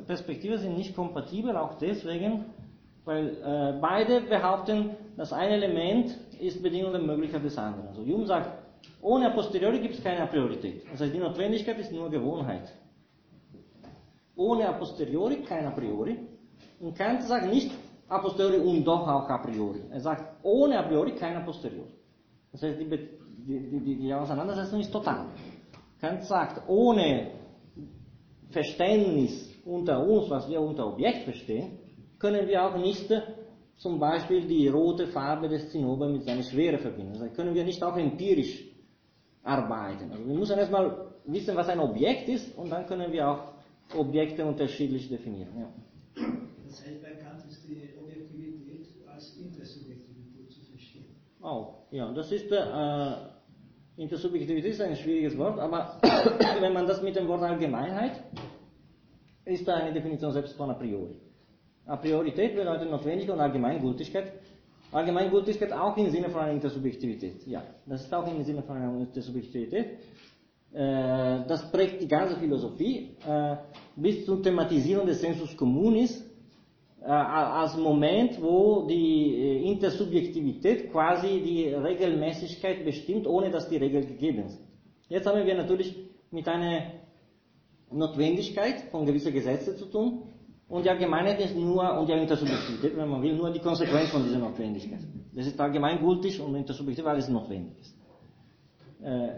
Perspektiven 0.07 0.59
sind 0.59 0.77
nicht 0.77 0.95
kompatibel, 0.95 1.57
auch 1.57 1.79
deswegen, 1.79 2.45
weil 3.05 3.29
äh, 3.29 3.79
beide 3.81 4.21
behaupten, 4.23 4.91
das 5.17 5.33
eine 5.33 5.55
Element 5.55 6.17
ist 6.41 6.63
Bedingung 6.63 6.93
der 6.93 7.01
Möglichkeit 7.01 7.45
des 7.45 7.57
anderen. 7.57 7.89
Also 7.89 8.03
Hume 8.03 8.27
sagt, 8.27 8.51
ohne 9.01 9.27
a 9.27 9.31
posteriori 9.31 9.81
gibt 9.81 9.95
es 9.95 10.03
keine 10.03 10.27
priorität. 10.27 10.83
Das 10.91 11.01
heißt, 11.01 11.15
die 11.15 11.19
Notwendigkeit 11.19 11.79
ist 11.79 11.93
nur 11.93 12.11
Gewohnheit. 12.11 12.73
Ohne 14.37 14.69
a 14.69 14.73
posteriori 14.73 15.37
kein 15.43 15.65
a 15.67 15.71
priori. 15.71 16.19
Und 16.81 16.97
Kant 16.97 17.23
sagt 17.23 17.47
nicht, 17.51 17.71
a 18.15 18.19
posteriori 18.21 18.59
und 18.59 18.85
doch 18.85 19.07
auch 19.07 19.29
a 19.29 19.39
priori. 19.39 19.83
Er 19.91 20.01
sagt, 20.01 20.45
ohne 20.45 20.79
a 20.79 20.83
priori 20.83 21.13
kein 21.15 21.37
a 21.37 21.41
posteriori. 21.41 21.93
Das 22.53 22.63
heißt, 22.63 22.81
die, 22.81 22.89
die, 22.89 23.81
die, 23.81 23.97
die 23.97 24.15
Auseinandersetzung 24.15 24.81
ist 24.81 24.93
total. 24.93 25.27
Kant 26.01 26.25
sagt, 26.25 26.69
ohne 26.69 27.31
Verständnis 28.51 29.51
unter 29.65 30.07
uns, 30.07 30.31
was 30.31 30.49
wir 30.49 30.61
unter 30.61 30.87
Objekt 30.87 31.25
verstehen, 31.25 31.79
können 32.19 32.47
wir 32.47 32.63
auch 32.65 32.77
nicht 32.77 33.11
zum 33.77 33.99
Beispiel 33.99 34.47
die 34.47 34.69
rote 34.69 35.09
Farbe 35.09 35.49
des 35.49 35.71
Zinnober 35.71 36.09
mit 36.09 36.23
seiner 36.25 36.43
Schwere 36.43 36.79
verbinden. 36.79 37.19
Das 37.19 37.35
können 37.35 37.55
wir 37.55 37.65
nicht 37.65 37.83
auch 37.83 37.97
empirisch 37.97 38.65
arbeiten. 39.43 40.11
Also 40.11 40.27
wir 40.27 40.35
müssen 40.35 40.59
erstmal 40.59 41.13
wissen, 41.27 41.57
was 41.57 41.69
ein 41.69 41.81
Objekt 41.81 42.29
ist 42.29 42.57
und 42.57 42.71
dann 42.71 42.87
können 42.87 43.13
wir 43.13 43.29
auch 43.29 43.55
Objekte 43.97 44.45
unterschiedlich 44.45 45.09
definieren. 45.09 45.59
Ja. 45.59 45.73
Das 46.67 46.87
heißt, 46.87 47.03
bei 47.03 47.11
Kant 47.11 47.45
ist 47.49 47.63
die 47.69 47.77
Objektivität 48.01 48.89
als 49.07 49.37
Intersubjektivität 49.37 50.51
zu 50.51 50.61
verstehen. 50.71 51.17
Auch, 51.45 51.89
ja, 51.91 52.11
das 52.11 52.33
ist, 52.33 52.51
äh, 52.51 53.17
Intersubjektivität 53.99 54.73
ist 54.73 54.81
ein 54.81 54.97
schwieriges 54.97 55.37
Wort, 55.37 55.59
aber 55.59 56.01
wenn 56.61 56.73
man 56.73 56.87
das 56.87 57.03
mit 57.03 57.17
dem 57.17 57.29
Wort 57.29 57.43
Allgemeinheit, 57.43 58.23
ist 59.45 59.69
da 59.69 59.75
eine 59.75 59.93
Definition 59.93 60.33
selbst 60.33 60.57
von 60.57 60.71
a 60.71 60.73
priori. 60.73 61.15
A 61.85 61.97
priorität 61.97 62.57
bedeutet 62.57 62.91
Notwendigkeit 62.91 63.35
und 63.35 63.43
Allgemeingültigkeit. 63.43 64.33
Allgemeingültigkeit 64.91 65.71
auch 65.75 65.95
im 65.99 66.09
Sinne 66.09 66.31
von 66.31 66.41
einer 66.41 66.53
Intersubjektivität. 66.53 67.47
Ja, 67.47 67.63
das 67.85 68.05
ist 68.05 68.15
auch 68.15 68.27
im 68.27 68.43
Sinne 68.43 68.63
von 68.63 68.79
einer 68.79 68.99
Intersubjektivität. 69.01 69.99
Äh, 70.73 71.45
das 71.47 71.71
prägt 71.71 72.01
die 72.01 72.09
ganze 72.09 72.37
Philosophie 72.37 73.19
äh, 73.29 73.57
bis 73.97 74.25
zur 74.25 74.43
Thematisierung 74.43 75.07
des 75.07 75.21
Sensus 75.21 75.55
Communis 75.55 76.25
als 77.07 77.77
Moment, 77.77 78.41
wo 78.41 78.87
die 78.87 79.35
äh, 79.35 79.71
Intersubjektivität 79.71 80.91
quasi 80.91 81.41
die 81.41 81.69
Regelmäßigkeit 81.69 82.85
bestimmt, 82.85 83.27
ohne 83.27 83.51
dass 83.51 83.69
die 83.69 83.77
Regeln 83.77 84.07
gegeben 84.07 84.49
sind. 84.49 84.67
Jetzt 85.09 85.27
haben 85.27 85.45
wir 85.45 85.55
natürlich 85.55 85.95
mit 86.31 86.49
einer 86.49 86.93
Notwendigkeit 87.91 88.89
von 88.91 89.05
gewissen 89.05 89.33
Gesetzen 89.33 89.77
zu 89.77 89.87
tun 89.87 90.23
und 90.69 90.85
die 90.85 90.91
Allgemeinheit 90.91 91.41
ist 91.41 91.55
nur, 91.55 91.99
und 91.99 92.09
die 92.09 92.13
Intersubjektivität, 92.13 92.97
wenn 92.97 93.09
man 93.09 93.23
will, 93.23 93.37
nur 93.37 93.53
die 93.53 93.61
Konsequenz 93.61 94.09
von 94.09 94.25
dieser 94.25 94.39
Notwendigkeit. 94.39 95.01
Das 95.35 95.47
ist 95.47 95.61
allgemeingültig 95.61 96.41
und 96.41 96.55
intersubjektiv, 96.55 97.05
weil 97.05 97.19
es 97.19 97.29
notwendig 97.29 97.79
ist. 97.81 97.95
Äh, 99.03 99.29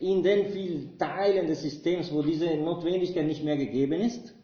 in 0.00 0.22
den 0.22 0.46
vielen 0.46 0.96
Teilen 0.96 1.46
des 1.46 1.60
Systems, 1.60 2.10
wo 2.12 2.22
diese 2.22 2.56
Notwendigkeit 2.56 3.26
nicht 3.26 3.44
mehr 3.44 3.58
gegeben 3.58 4.00
ist, 4.00 4.34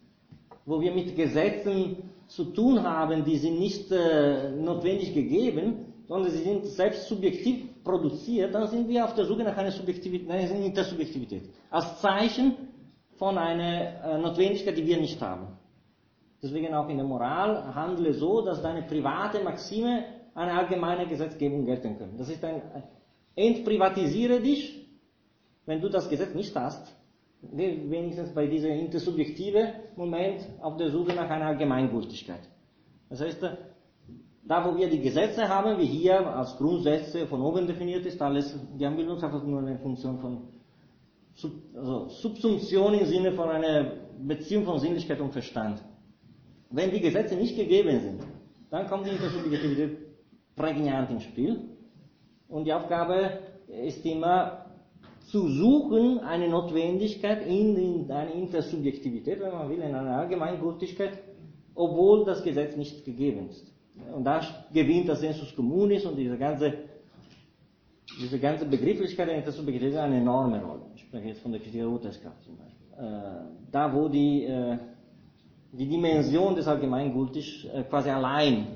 wo 0.65 0.79
wir 0.79 0.93
mit 0.93 1.15
Gesetzen 1.15 2.06
zu 2.27 2.45
tun 2.45 2.83
haben, 2.83 3.23
die 3.23 3.37
sind 3.37 3.59
nicht 3.59 3.91
äh, 3.91 4.51
notwendig 4.51 5.13
gegeben, 5.13 5.93
sondern 6.07 6.31
sie 6.31 6.43
sind 6.43 6.65
selbst 6.65 7.07
subjektiv 7.07 7.83
produziert, 7.83 8.53
dann 8.53 8.67
sind 8.67 8.87
wir 8.87 9.05
auf 9.05 9.13
der 9.13 9.25
Suche 9.25 9.43
nach 9.43 9.57
einer 9.57 9.71
Subjektivität, 9.71 10.29
einer 10.29 10.49
Intersubjektivität. 10.51 11.49
Als 11.69 12.01
Zeichen 12.01 12.53
von 13.17 13.37
einer 13.37 14.03
äh, 14.03 14.17
Notwendigkeit, 14.19 14.77
die 14.77 14.85
wir 14.85 14.99
nicht 14.99 15.21
haben. 15.21 15.47
Deswegen 16.41 16.73
auch 16.73 16.87
in 16.87 16.97
der 16.97 17.05
Moral 17.05 17.73
handle 17.73 18.13
so, 18.13 18.41
dass 18.41 18.61
deine 18.61 18.83
private 18.83 19.43
Maxime 19.43 20.03
eine 20.35 20.53
allgemeine 20.53 21.07
Gesetzgebung 21.07 21.65
gelten 21.65 21.97
können. 21.97 22.15
Das 22.17 22.29
ist 22.29 22.43
ein, 22.43 22.61
entprivatisiere 23.35 24.39
dich, 24.39 24.85
wenn 25.65 25.81
du 25.81 25.89
das 25.89 26.07
Gesetz 26.09 26.35
nicht 26.35 26.55
hast, 26.55 26.95
wenigstens 27.51 28.33
bei 28.33 28.47
diesem 28.47 28.71
intersubjektiven 28.71 29.67
Moment 29.95 30.47
auf 30.61 30.77
der 30.77 30.89
Suche 30.89 31.13
nach 31.13 31.29
einer 31.29 31.47
Allgemeingültigkeit. 31.47 32.41
Das 33.09 33.21
heißt, 33.21 33.41
da 34.43 34.65
wo 34.65 34.77
wir 34.77 34.89
die 34.89 35.01
Gesetze 35.01 35.47
haben, 35.47 35.77
wie 35.77 35.85
hier 35.85 36.25
als 36.25 36.57
Grundsätze 36.57 37.27
von 37.27 37.41
oben 37.41 37.67
definiert 37.67 38.05
ist, 38.05 38.21
alles, 38.21 38.57
die 38.79 38.85
haben 38.85 38.97
einfach 38.97 39.43
nur 39.43 39.59
eine 39.59 39.77
Funktion 39.79 40.19
von 40.19 40.47
Sub, 41.33 41.51
also 41.75 42.07
Subsumption 42.09 42.93
im 42.95 43.05
Sinne 43.05 43.33
von 43.33 43.49
einer 43.49 43.91
Beziehung 44.19 44.65
von 44.65 44.79
Sinnlichkeit 44.79 45.19
und 45.19 45.31
Verstand. 45.31 45.83
wenn 46.69 46.91
die 46.91 46.99
Gesetze 46.99 47.35
nicht 47.35 47.55
gegeben 47.55 47.99
sind, 47.99 48.21
dann 48.69 48.87
kommt 48.87 49.05
die 49.05 49.11
Intersubjektivität 49.11 49.97
prägnant 50.55 51.11
ins 51.11 51.23
Spiel. 51.23 51.69
Und 52.49 52.65
die 52.65 52.73
Aufgabe 52.73 53.39
ist 53.67 54.05
immer 54.05 54.66
zu 55.27 55.49
suchen, 55.49 56.19
eine 56.19 56.47
Notwendigkeit 56.47 57.45
in, 57.45 57.75
in 57.75 58.11
eine 58.11 58.31
Intersubjektivität, 58.31 59.41
wenn 59.41 59.51
man 59.51 59.69
will, 59.69 59.79
in 59.79 59.93
eine 59.93 60.15
Allgemeingültigkeit, 60.15 61.19
obwohl 61.75 62.23
das 62.25 62.43
Gesetz 62.43 62.77
nicht 62.77 63.03
gegeben 63.03 63.49
ist. 63.49 63.65
Und 64.15 64.23
da 64.23 64.41
gewinnt 64.71 65.09
das 65.09 65.19
Sensus 65.19 65.53
Communis 65.53 66.05
und 66.05 66.15
diese 66.15 66.37
ganze, 66.37 66.73
diese 68.21 68.39
ganze 68.39 68.65
Begrifflichkeit 68.65 69.27
der 69.27 69.35
Intersubjektivität 69.35 69.99
eine 69.99 70.17
enorme 70.17 70.63
Rolle. 70.63 70.85
Ich 70.95 71.01
spreche 71.01 71.27
jetzt 71.27 71.41
von 71.41 71.51
der 71.51 71.59
Kritik 71.59 71.83
Roteskraft 71.83 72.41
zum 72.43 72.57
Beispiel. 72.57 72.87
Äh, 72.97 73.71
da, 73.71 73.93
wo 73.93 74.07
die, 74.07 74.45
äh, 74.45 74.77
die 75.73 75.87
Dimension 75.87 76.55
des 76.55 76.67
Allgemeingültig 76.67 77.69
äh, 77.73 77.83
quasi 77.83 78.09
allein 78.09 78.67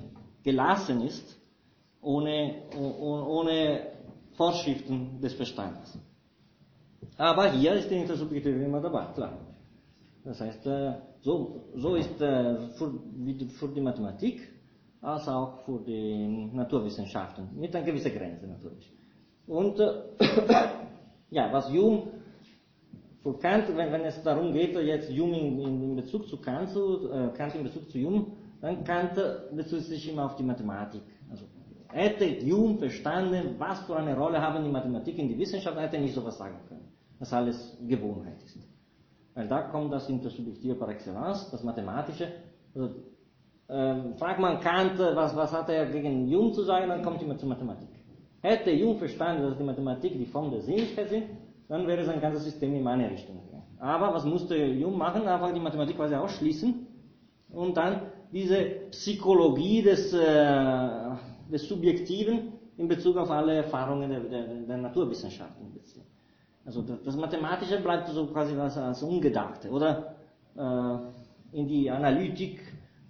gelassen 0.44 1.02
ist, 1.04 1.40
ohne, 2.02 2.56
ohne 3.00 3.82
Vorschriften 4.34 5.22
des 5.22 5.36
Verstandes. 5.36 6.00
Aber 7.18 7.52
hier 7.52 7.74
ist 7.74 7.90
die 7.90 7.96
Intersubjektivität 7.96 8.66
immer 8.66 8.82
dabei, 8.82 9.06
klar. 9.14 9.38
Das 10.24 10.40
heißt, 10.40 10.66
äh, 10.68 10.94
so, 11.22 11.66
so 11.76 11.96
ist 11.96 12.22
äh, 12.22 12.56
für, 12.78 12.94
für 13.60 13.68
die 13.70 13.82
Mathematik 13.82 14.50
als 15.02 15.28
auch 15.28 15.64
für 15.66 15.80
die 15.80 16.50
Naturwissenschaften, 16.54 17.50
mit 17.56 17.76
einer 17.76 17.86
gewissen 17.86 18.14
Grenze 18.14 18.48
natürlich. 18.48 18.92
Und 19.48 19.80
äh, 19.80 19.94
ja, 21.32 21.52
was 21.52 21.70
Hume 21.70 22.04
für 23.24 23.38
Kant, 23.40 23.68
wenn, 23.76 23.92
wenn 23.92 24.02
es 24.02 24.22
darum 24.24 24.54
geht, 24.54 24.76
jetzt 24.76 25.10
Hume 25.10 25.40
in, 25.40 25.82
in 25.82 25.96
Bezug 25.96 26.28
zu 26.28 26.38
Kant, 26.38 26.70
zu, 26.70 27.12
äh, 27.12 27.30
Kant 27.36 27.56
in 27.56 27.64
Bezug 27.64 27.90
zu 27.90 28.00
Hume, 28.00 28.28
dann 28.62 28.84
Kant 28.84 29.20
bezieht 29.52 29.86
sich 29.86 30.10
immer 30.10 30.26
auf 30.26 30.36
die 30.36 30.44
Mathematik. 30.44 31.02
Also 31.30 31.46
hätte 31.88 32.26
Hume 32.46 32.78
verstanden, 32.78 33.56
was 33.58 33.80
für 33.82 33.96
eine 33.96 34.16
Rolle 34.16 34.40
haben 34.40 34.64
die 34.64 34.70
Mathematik 34.70 35.18
in 35.18 35.28
die 35.28 35.38
Wissenschaft, 35.38 35.80
hätte 35.80 35.96
er 35.96 36.04
nicht 36.04 36.14
sowas 36.14 36.38
sagen 36.38 36.60
können. 36.68 36.91
Das 37.22 37.32
alles 37.34 37.78
Gewohnheit 37.88 38.42
ist. 38.44 38.58
Weil 39.36 39.48
da 39.48 39.62
kommt 39.62 39.94
das 39.94 40.10
Intersubjektive 40.10 40.74
par 40.74 40.90
excellence, 40.90 41.52
das 41.52 41.64
Mathematische. 41.64 42.28
Also, 42.74 42.96
ähm, 43.70 44.16
fragt 44.16 44.40
man 44.40 44.60
Kant, 44.60 44.98
was, 44.98 45.36
was 45.36 45.54
hat 45.54 45.70
er 45.70 45.86
gegen 45.86 46.28
Jung 46.28 46.52
zu 46.52 46.64
sagen, 46.64 46.90
dann 46.90 47.04
kommt 47.04 47.22
immer 47.22 47.38
zur 47.38 47.48
Mathematik. 47.50 47.90
Hätte 48.42 48.72
Jung 48.72 48.98
verstanden, 48.98 49.44
dass 49.44 49.56
die 49.56 49.64
Mathematik 49.64 50.18
die 50.18 50.26
Form 50.26 50.50
der 50.50 50.62
Sinnlichkeit 50.62 51.10
sind, 51.10 51.26
dann 51.70 51.86
wäre 51.86 52.04
sein 52.04 52.20
ganzes 52.20 52.44
System 52.44 52.74
in 52.74 52.82
meine 52.82 53.12
Richtung 53.12 53.40
gegangen. 53.46 53.68
Aber 53.78 54.12
was 54.16 54.26
musste 54.26 54.56
Jung 54.58 54.98
machen? 54.98 55.28
Einfach 55.28 55.54
die 55.54 55.60
Mathematik 55.60 55.98
quasi 55.98 56.16
ausschließen 56.16 56.88
und 57.52 57.78
dann 57.78 58.02
diese 58.32 58.64
Psychologie 58.90 59.84
des, 59.84 60.12
äh, 60.12 61.12
des 61.52 61.68
Subjektiven 61.68 62.54
in 62.78 62.88
Bezug 62.88 63.16
auf 63.18 63.30
alle 63.30 63.58
Erfahrungen 63.58 64.10
der, 64.10 64.22
der, 64.22 64.44
der 64.68 64.78
Naturwissenschaften 64.78 65.72
beziehen. 65.72 66.06
Also 66.66 66.82
das, 66.82 67.16
Mathematische 67.16 67.80
bleibt 67.80 68.08
so 68.10 68.28
quasi 68.28 68.56
was 68.56 68.78
als 68.78 69.02
Ungedachte 69.02 69.70
oder 69.70 70.16
äh, 70.56 71.58
in 71.58 71.68
die 71.68 71.90
Analytik 71.90 72.60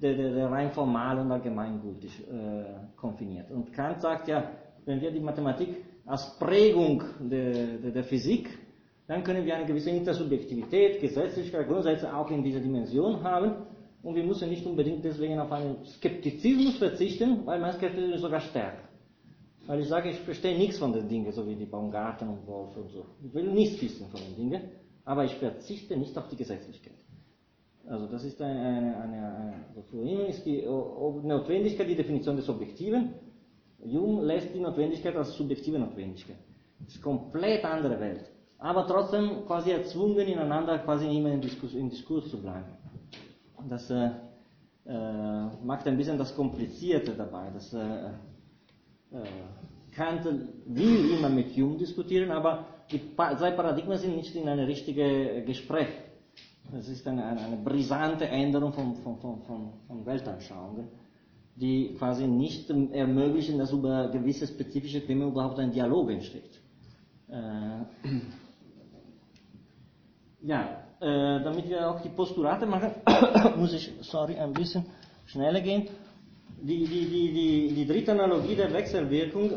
der, 0.02 0.16
der, 0.16 0.34
der 0.34 0.52
rein 0.52 0.72
formal 0.72 1.20
und 1.20 1.32
allgemeingültig 1.32 2.28
äh, 2.28 2.64
konfiniert. 2.96 3.52
Und 3.52 3.74
Kant 3.74 4.02
sagt 4.02 4.28
ja, 4.28 4.44
wenn 4.86 5.02
wir 5.02 5.12
die 5.12 5.20
Mathematik 5.20 5.70
als 6.06 6.38
Prägung 6.40 7.04
der, 7.20 7.78
der, 7.78 7.92
der 7.92 8.04
Physik, 8.04 8.58
dann 9.08 9.24
können 9.24 9.46
wir 9.46 9.56
eine 9.56 9.66
gewisse 9.66 9.90
Intersubjektivität, 9.90 11.02
Gesetzlichkeit, 11.02 11.68
Grundsätze 11.68 12.16
auch 12.16 12.32
in 12.32 12.44
dieser 12.44 12.62
Dimension 12.62 13.22
haben. 13.24 13.52
Und 14.02 14.16
wir 14.16 14.24
müssen 14.24 14.50
nicht 14.50 14.66
unbedingt 14.66 15.04
deswegen 15.04 15.38
auf 15.38 15.52
einen 15.52 15.86
Skeptizismus 15.86 16.78
verzichten, 16.78 17.46
weil 17.46 17.60
mein 17.60 17.74
Skeptizismus 17.74 18.16
ist 18.16 18.22
sogar 18.22 18.40
stärker. 18.40 18.91
Weil 19.68 19.82
ich 19.82 19.88
sage, 19.88 20.10
ich 20.10 20.20
verstehe 20.20 20.58
nichts 20.58 20.80
von 20.80 20.92
den 20.92 21.08
Dingen, 21.08 21.32
so 21.32 21.46
wie 21.48 21.56
die 21.56 21.66
Baumgarten 21.66 22.28
und 22.28 22.48
Wolf 22.48 22.76
und 22.76 22.90
so. 22.90 23.06
Ich 23.24 23.34
will 23.34 23.52
nichts 23.52 23.82
wissen 23.82 24.08
von 24.10 24.20
den 24.20 24.36
Dingen, 24.36 24.62
aber 25.06 25.26
ich 25.26 25.36
verzichte 25.36 25.96
nicht 25.98 26.18
auf 26.18 26.28
die 26.30 26.36
Gesetzlichkeit. 26.36 26.98
Also 27.88 28.08
das 28.08 28.24
ist 28.24 28.42
eine, 28.42 28.60
eine, 28.60 28.98
eine, 28.98 29.54
also 29.70 29.82
für 29.90 30.02
ihn 30.02 30.22
ist 30.22 30.46
die 30.46 30.64
Notwendigkeit 30.64 31.90
die 31.90 31.96
Definition 31.96 32.36
des 32.36 32.48
Objektiven. 32.50 33.14
Jung 33.84 34.22
lässt 34.22 34.54
die 34.54 34.60
Notwendigkeit 34.60 35.16
als 35.16 35.36
subjektive 35.36 35.80
Notwendigkeit. 35.80 36.38
Das 36.80 36.96
ist 36.96 37.06
eine 37.06 37.18
komplett 37.18 37.66
andere 37.66 38.00
Welt. 38.00 38.30
Aber 38.60 38.86
trotzdem 38.86 39.46
quasi 39.48 39.72
erzwungen, 39.72 40.28
ineinander 40.28 40.78
quasi 40.80 41.06
immer 41.08 41.32
im 41.32 41.42
Diskurs, 41.42 41.74
im 41.74 41.90
Diskurs 41.90 42.30
zu 42.30 42.40
bleiben. 42.40 42.78
Das 43.68 43.90
äh, 43.90 44.12
äh, 44.86 45.46
macht 45.64 45.88
ein 45.88 45.98
bisschen 45.98 46.18
das 46.18 46.36
Komplizierte 46.36 47.14
dabei. 47.14 47.50
Das, 47.54 47.74
äh, 47.74 48.12
Kant 49.94 50.26
will 50.66 51.18
immer 51.18 51.30
mit 51.30 51.56
Jung 51.56 51.78
diskutieren, 51.78 52.32
aber 52.32 52.66
die 52.92 53.02
zwei 53.16 53.52
Paradigmen 53.52 53.98
sind 53.98 54.16
nicht 54.16 54.36
in 54.36 54.48
einem 54.48 54.66
richtigen 54.66 55.46
Gespräch. 55.46 55.90
Es 56.78 56.88
ist 56.88 57.06
eine, 57.08 57.26
eine, 57.26 57.42
eine, 57.42 57.58
brisante 57.58 58.26
Änderung 58.28 58.72
von, 58.72 58.96
von, 58.98 59.18
von, 59.20 59.42
von, 59.44 59.74
von 59.88 60.06
Weltanschauungen, 60.06 60.88
die 61.56 61.96
quasi 61.98 62.26
nicht 62.28 62.70
ermöglichen, 62.70 63.58
dass 63.58 63.74
über 63.74 64.10
gewisse 64.10 64.48
spezifische 64.48 65.06
Themen 65.06 65.30
überhaupt 65.30 65.60
ein 65.60 65.72
Dialog 65.72 66.12
entsteht. 66.12 66.62
Äh, 67.28 67.84
ja, 70.44 70.84
äh, 71.02 71.44
damit 71.44 71.68
wir 71.68 71.90
auch 71.90 72.02
die 72.02 72.10
Postulate 72.10 72.66
machen, 72.66 72.92
muss 73.58 73.74
ich, 73.74 73.92
sorry, 74.02 74.38
ein 74.38 74.54
bisschen 74.54 74.86
schneller 75.26 75.60
gehen. 75.60 75.90
Die, 76.64 76.86
die, 76.86 77.06
die, 77.06 77.34
die, 77.34 77.74
die 77.74 77.88
dritte 77.88 78.12
Analogie 78.12 78.56
der 78.56 78.72
Wechselwirkung 78.72 79.54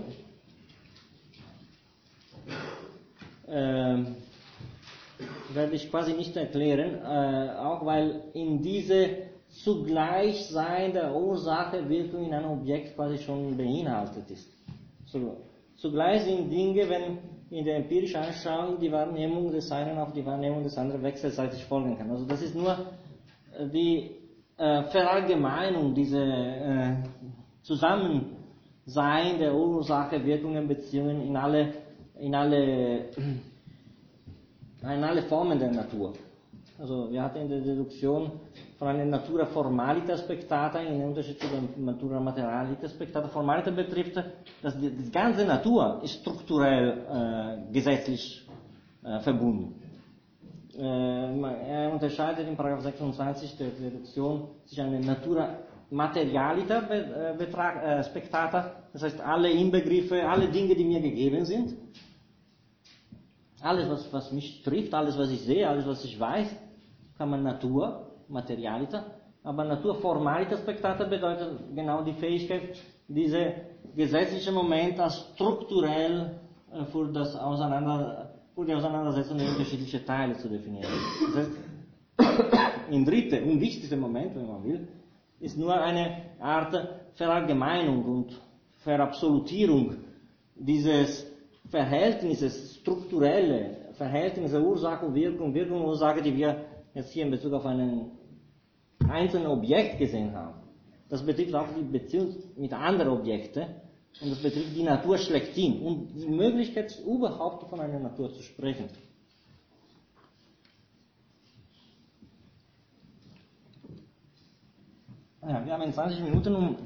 äh, 3.47 4.05
werde 5.53 5.75
ich 5.75 5.91
quasi 5.91 6.15
nicht 6.15 6.35
erklären, 6.35 6.95
äh, 7.05 7.57
auch 7.59 7.85
weil 7.85 8.23
in 8.33 8.63
diese 8.63 9.09
Zugleichsein 9.51 10.95
der 10.95 11.15
Ursache 11.15 11.87
Wirkung 11.89 12.25
in 12.25 12.33
einem 12.33 12.53
Objekt 12.53 12.97
quasi 12.97 13.19
schon 13.19 13.55
beinhaltet 13.57 14.31
ist. 14.31 14.49
So, 15.05 15.37
zugleich 15.77 16.23
sind 16.23 16.51
Dinge, 16.51 16.89
wenn 16.89 17.19
in 17.51 17.67
der 17.67 17.77
empirischen 17.77 18.17
Anschauung 18.23 18.81
die 18.81 18.91
Wahrnehmung 18.91 19.53
des 19.53 19.71
einen 19.71 19.99
auf 19.99 20.13
die 20.15 20.25
Wahrnehmung 20.25 20.63
des 20.63 20.77
anderen 20.79 21.03
wechselseitig 21.03 21.65
folgen 21.67 21.99
kann. 21.99 22.11
Also 22.11 22.25
das 22.25 22.41
ist 22.41 22.55
nur 22.55 22.79
die 23.73 24.24
äh, 24.57 24.83
Verallgemeinung, 24.85 25.95
diese 25.95 26.23
äh, 26.23 26.95
Zusammensein 27.63 29.39
der 29.39 29.55
Ursache, 29.55 30.25
Wirkungen, 30.25 30.69
Beziehungen 30.69 31.21
in 31.23 31.37
alle, 31.37 31.73
in 32.19 32.35
alle, 32.35 33.09
in 34.83 35.05
alle 35.05 35.23
Formen 35.23 35.59
der 35.59 35.71
Natur. 35.73 36.13
Also 36.79 37.09
wir 37.11 37.23
hatten 37.23 37.39
in 37.43 37.49
der 37.49 37.61
Deduktion 37.61 38.33
von 38.79 38.89
einer 38.89 39.05
Natura 39.05 39.47
formalita 39.47 40.17
spectata 40.19 40.81
in 40.81 41.03
Unterschied 41.05 41.41
zu 41.41 41.47
der 41.47 41.63
Natura 41.77 42.19
materialita 42.19 42.89
spectata. 42.89 43.29
Formalita 43.29 43.71
betrifft, 43.71 44.17
dass 44.61 44.77
die, 44.81 44.91
die 44.91 45.11
ganze 45.11 45.45
Natur 45.47 46.01
ist 46.03 46.15
strukturell 46.21 46.99
äh, 47.69 47.73
gesetzlich 47.73 48.45
äh, 49.05 49.21
verbunden. 49.21 49.84
Äh, 50.77 50.83
er 50.83 51.93
unterscheidet 51.93 52.49
in 52.49 52.57
26 52.57 53.57
der 53.57 53.69
Reduktion 53.81 54.49
zwischen 54.67 54.87
einer 54.87 55.01
Natura 55.01 55.59
materialita 55.91 56.81
betrag, 57.39 57.83
äh, 57.83 58.03
spectata, 58.05 58.73
das 58.93 59.03
heißt 59.03 59.21
alle 59.21 59.51
Inbegriffe, 59.51 60.27
alle 60.29 60.49
Dinge, 60.49 60.75
die 60.75 60.85
mir 60.85 61.01
gegeben 61.01 61.45
sind, 61.45 61.77
alles, 63.61 63.89
was, 63.89 64.13
was 64.13 64.33
mich 64.33 64.63
trifft, 64.63 64.93
alles, 64.93 65.17
was 65.17 65.31
ich 65.31 65.41
sehe, 65.41 65.69
alles, 65.69 65.87
was 65.87 66.05
ich 66.05 66.19
weiß, 66.19 66.49
kann 67.17 67.31
man 67.31 67.43
Natur, 67.43 68.11
Materialita, 68.29 69.05
aber 69.43 69.65
Natur 69.65 69.95
formalita 69.97 70.57
spectata 70.57 71.05
bedeutet 71.05 71.59
genau 71.75 72.03
die 72.03 72.15
Fähigkeit, 72.15 72.77
diese 73.07 73.55
gesetzliche 73.95 74.51
Moment 74.51 74.99
als 74.99 75.17
strukturell 75.35 76.41
äh, 76.73 76.85
für 76.87 77.13
das 77.13 77.37
Auseinander 77.37 78.24
und 78.55 78.69
die 78.69 78.75
Auseinandersetzung 78.75 79.39
der 79.39 79.49
unterschiedlichen 79.49 80.05
Teile 80.05 80.37
zu 80.37 80.49
definieren. 80.49 80.91
Das 81.27 81.47
heißt, 81.47 81.51
im 82.91 83.05
dritten 83.05 83.51
und 83.51 83.61
wichtigsten 83.61 83.99
Moment, 83.99 84.35
wenn 84.37 84.47
man 84.47 84.65
will, 84.65 84.89
ist 85.41 85.59
nur 85.59 85.75
eine 85.75 86.23
Art 86.41 86.77
Verallgemeinung 87.15 88.05
und 88.05 88.41
Verabsolutierung 88.77 89.97
dieses 90.55 91.27
Verhältnisses, 91.69 92.77
strukturelle 92.77 93.77
Verhältnisse 93.93 94.63
Ursache 94.63 95.07
und 95.07 95.15
Wirkung, 95.15 95.55
Wirkung 95.55 95.81
und 95.81 95.87
Ursache, 95.89 96.23
die 96.23 96.37
wir 96.37 96.65
jetzt 96.95 97.13
hier 97.13 97.25
in 97.25 97.31
Bezug 97.31 97.53
auf 97.53 97.67
ein 97.67 98.11
einzelnes 99.09 99.49
Objekt 99.49 99.99
gesehen 99.99 100.35
haben. 100.35 100.55
Das 101.09 101.25
betrifft 101.25 101.55
auch 101.55 101.69
die 101.77 101.83
Beziehung 101.83 102.35
mit 102.57 102.73
anderen 102.73 103.13
Objekten 103.13 103.67
und 104.21 104.31
das 104.31 104.39
betrifft 104.39 104.75
die 104.75 104.83
Natur 104.83 105.19
schlechthin 105.19 105.81
und 105.83 106.15
die 106.15 106.29
Möglichkeit, 106.29 106.97
überhaupt 107.05 107.69
von 107.69 107.81
einer 107.81 107.99
Natur 107.99 108.33
zu 108.33 108.43
sprechen. 108.43 108.89
Ja, 115.43 115.65
wir 115.65 115.73
haben 115.75 115.93
20 115.93 116.21
Minuten, 116.21 116.55
um 116.55 116.77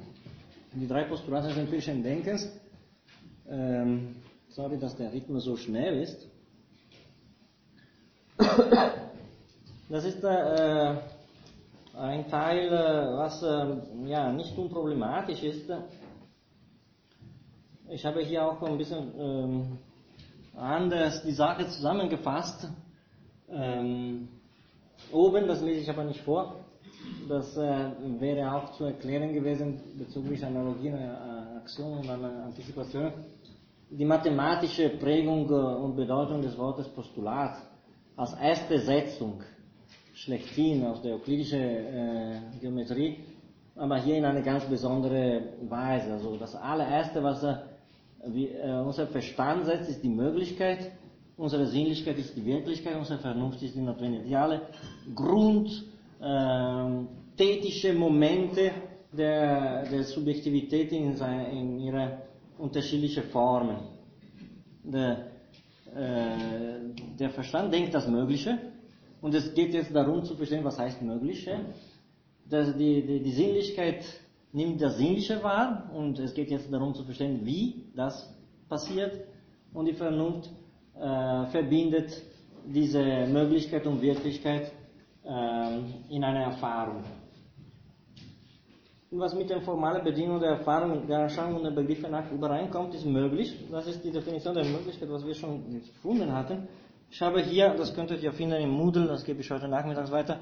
die 0.72 0.88
drei 0.88 1.04
Postulate 1.04 1.48
des 1.48 1.58
empirischen 1.58 2.02
Denkens. 2.02 2.48
Ähm, 3.48 4.16
sorry, 4.48 4.78
dass 4.78 4.96
der 4.96 5.12
Rhythmus 5.12 5.44
so 5.44 5.56
schnell 5.56 6.02
ist. 6.02 6.26
Das 9.90 10.04
ist 10.04 10.22
äh, 10.22 10.96
ein 11.96 12.28
Teil, 12.28 12.66
äh, 12.68 13.16
was 13.16 13.42
äh, 13.42 14.08
ja, 14.08 14.30
nicht 14.32 14.56
unproblematisch 14.58 15.42
ist. 15.42 15.70
Ich 17.90 18.04
habe 18.04 18.20
hier 18.20 18.44
auch 18.44 18.60
ein 18.62 18.76
bisschen 18.76 19.12
ähm, 19.18 19.78
anders 20.54 21.22
die 21.22 21.32
Sache 21.32 21.66
zusammengefasst. 21.68 22.68
Ähm, 23.50 24.28
oben, 25.10 25.46
das 25.46 25.62
lese 25.62 25.80
ich 25.80 25.88
aber 25.88 26.04
nicht 26.04 26.20
vor, 26.20 26.56
das 27.30 27.56
äh, 27.56 27.90
wäre 28.20 28.52
auch 28.52 28.72
zu 28.72 28.84
erklären 28.84 29.32
gewesen 29.32 29.80
bezüglich 29.96 30.44
Analogien, 30.44 30.96
äh, 30.96 31.56
Aktion 31.56 32.00
und 32.00 32.10
Antizipation. 32.10 33.10
Die 33.88 34.04
mathematische 34.04 34.90
Prägung 34.90 35.48
äh, 35.48 35.54
und 35.54 35.96
Bedeutung 35.96 36.42
des 36.42 36.58
Wortes 36.58 36.88
Postulat 36.88 37.56
als 38.16 38.34
erste 38.34 38.80
Setzung 38.80 39.42
schlechthin 40.12 40.84
aus 40.84 41.00
der 41.00 41.14
euklidischen 41.14 41.60
äh, 41.60 42.40
Geometrie, 42.60 43.24
aber 43.76 43.96
hier 43.96 44.16
in 44.18 44.26
eine 44.26 44.42
ganz 44.42 44.64
besondere 44.64 45.54
Weise. 45.62 46.12
Also 46.12 46.36
das 46.36 46.54
allererste, 46.54 47.22
was 47.22 47.42
äh, 47.44 47.54
wie, 48.26 48.48
äh, 48.48 48.80
unser 48.80 49.06
Verstand 49.06 49.66
setzt, 49.66 49.88
ist 49.88 50.02
die 50.02 50.08
Möglichkeit, 50.08 50.92
unsere 51.36 51.66
Sinnlichkeit 51.66 52.18
ist 52.18 52.36
die 52.36 52.44
Wirklichkeit, 52.44 52.96
unsere 52.96 53.18
Vernunft 53.20 53.62
ist 53.62 53.74
die 53.74 53.80
Notwendigkeit. 53.80 54.28
Die 54.28 54.36
alle 54.36 54.62
grundtätige 55.14 55.88
ähm, 57.88 57.98
Momente 57.98 58.72
der, 59.12 59.84
der 59.84 60.04
Subjektivität 60.04 60.92
in, 60.92 61.16
seine, 61.16 61.50
in 61.50 61.78
ihre 61.78 62.18
unterschiedlichen 62.58 63.24
Formen. 63.24 63.76
Der, 64.82 65.28
äh, 65.94 66.92
der 67.18 67.30
Verstand 67.30 67.72
denkt 67.72 67.94
das 67.94 68.08
Mögliche 68.08 68.58
und 69.20 69.34
es 69.34 69.54
geht 69.54 69.72
jetzt 69.74 69.94
darum 69.94 70.24
zu 70.24 70.34
verstehen, 70.36 70.64
was 70.64 70.78
heißt 70.78 71.02
Mögliche. 71.02 71.60
Dass 72.48 72.76
die, 72.76 73.02
die, 73.06 73.20
die 73.20 73.32
Sinnlichkeit 73.32 74.02
nimmt 74.52 74.80
das 74.80 74.96
Sinnliche 74.96 75.42
wahr 75.42 75.90
und 75.94 76.18
es 76.18 76.34
geht 76.34 76.50
jetzt 76.50 76.72
darum 76.72 76.94
zu 76.94 77.04
verstehen, 77.04 77.40
wie 77.44 77.84
das 77.94 78.34
passiert 78.68 79.12
und 79.72 79.86
die 79.86 79.94
Vernunft 79.94 80.50
äh, 80.94 81.46
verbindet 81.46 82.22
diese 82.66 83.02
Möglichkeit 83.26 83.86
und 83.86 84.00
Wirklichkeit 84.00 84.72
äh, 85.24 86.14
in 86.14 86.24
eine 86.24 86.44
Erfahrung. 86.44 87.04
Was 89.10 89.34
mit 89.34 89.48
den 89.48 89.62
formalen 89.62 90.04
Bedingungen 90.04 90.40
der 90.40 90.50
Erfahrung, 90.50 91.06
der 91.06 91.20
Erscheinung 91.20 91.56
und 91.56 91.64
der 91.64 91.70
Begriffe 91.70 92.08
nach 92.08 92.30
übereinkommt, 92.30 92.94
ist 92.94 93.06
möglich. 93.06 93.56
Das 93.70 93.86
ist 93.86 94.04
die 94.04 94.10
Definition 94.10 94.54
der 94.54 94.66
Möglichkeit, 94.66 95.08
was 95.08 95.26
wir 95.26 95.34
schon 95.34 95.64
gefunden 95.72 96.30
hatten. 96.30 96.68
Ich 97.10 97.22
habe 97.22 97.40
hier, 97.40 97.70
das 97.70 97.94
könntet 97.94 98.22
ihr 98.22 98.32
finden 98.32 98.60
im 98.60 98.68
Moodle, 98.68 99.06
das 99.06 99.24
gebe 99.24 99.40
ich 99.40 99.50
heute 99.50 99.66
Nachmittag 99.66 100.10
weiter, 100.10 100.40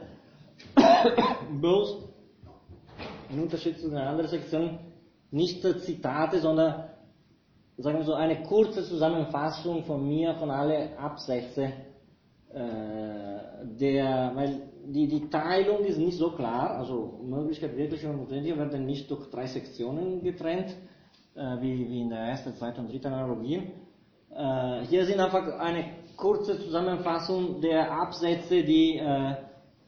bloß 1.60 2.15
im 3.30 3.42
Unterschied 3.42 3.78
zu 3.78 3.88
den 3.88 3.98
anderen 3.98 4.30
Sektionen 4.30 4.78
nicht 5.30 5.62
Zitate, 5.62 6.40
sondern 6.40 6.84
sagen 7.78 7.98
wir 7.98 8.04
so 8.04 8.14
eine 8.14 8.42
kurze 8.42 8.84
Zusammenfassung 8.84 9.84
von 9.84 10.06
mir 10.06 10.34
von 10.34 10.50
alle 10.50 10.98
Absätze 10.98 11.72
äh, 12.52 13.36
der, 13.78 14.32
weil 14.34 14.62
die, 14.86 15.08
die 15.08 15.28
Teilung 15.28 15.84
ist 15.84 15.98
nicht 15.98 16.16
so 16.16 16.30
klar, 16.30 16.70
also 16.78 17.20
Möglichkeit 17.22 17.76
wirklich 17.76 18.06
und 18.06 18.16
notwendig 18.18 18.56
werden 18.56 18.86
nicht 18.86 19.10
durch 19.10 19.28
drei 19.30 19.46
Sektionen 19.46 20.22
getrennt, 20.22 20.74
äh, 21.34 21.60
wie, 21.60 21.88
wie 21.88 22.00
in 22.02 22.10
der 22.10 22.20
ersten, 22.20 22.54
zweiten 22.54 22.80
und 22.80 22.92
dritten 22.92 23.08
Analogie. 23.08 23.62
Äh, 24.34 24.86
hier 24.88 25.04
sind 25.04 25.20
einfach 25.20 25.58
eine 25.58 25.84
kurze 26.16 26.58
Zusammenfassung 26.58 27.60
der 27.60 27.92
Absätze, 27.92 28.62
die 28.62 28.96
äh, 28.98 29.34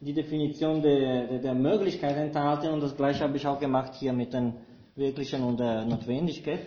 die 0.01 0.13
Definition 0.13 0.81
der, 0.83 1.27
der, 1.27 1.39
der 1.39 1.55
Möglichkeit 1.55 2.17
enthalten 2.17 2.69
und 2.69 2.81
das 2.81 2.97
gleiche 2.97 3.25
habe 3.25 3.37
ich 3.37 3.47
auch 3.47 3.59
gemacht 3.59 3.95
hier 3.95 4.13
mit 4.13 4.33
den 4.33 4.55
wirklichen 4.95 5.43
und 5.43 5.59
der 5.59 5.85
Notwendigkeit. 5.85 6.61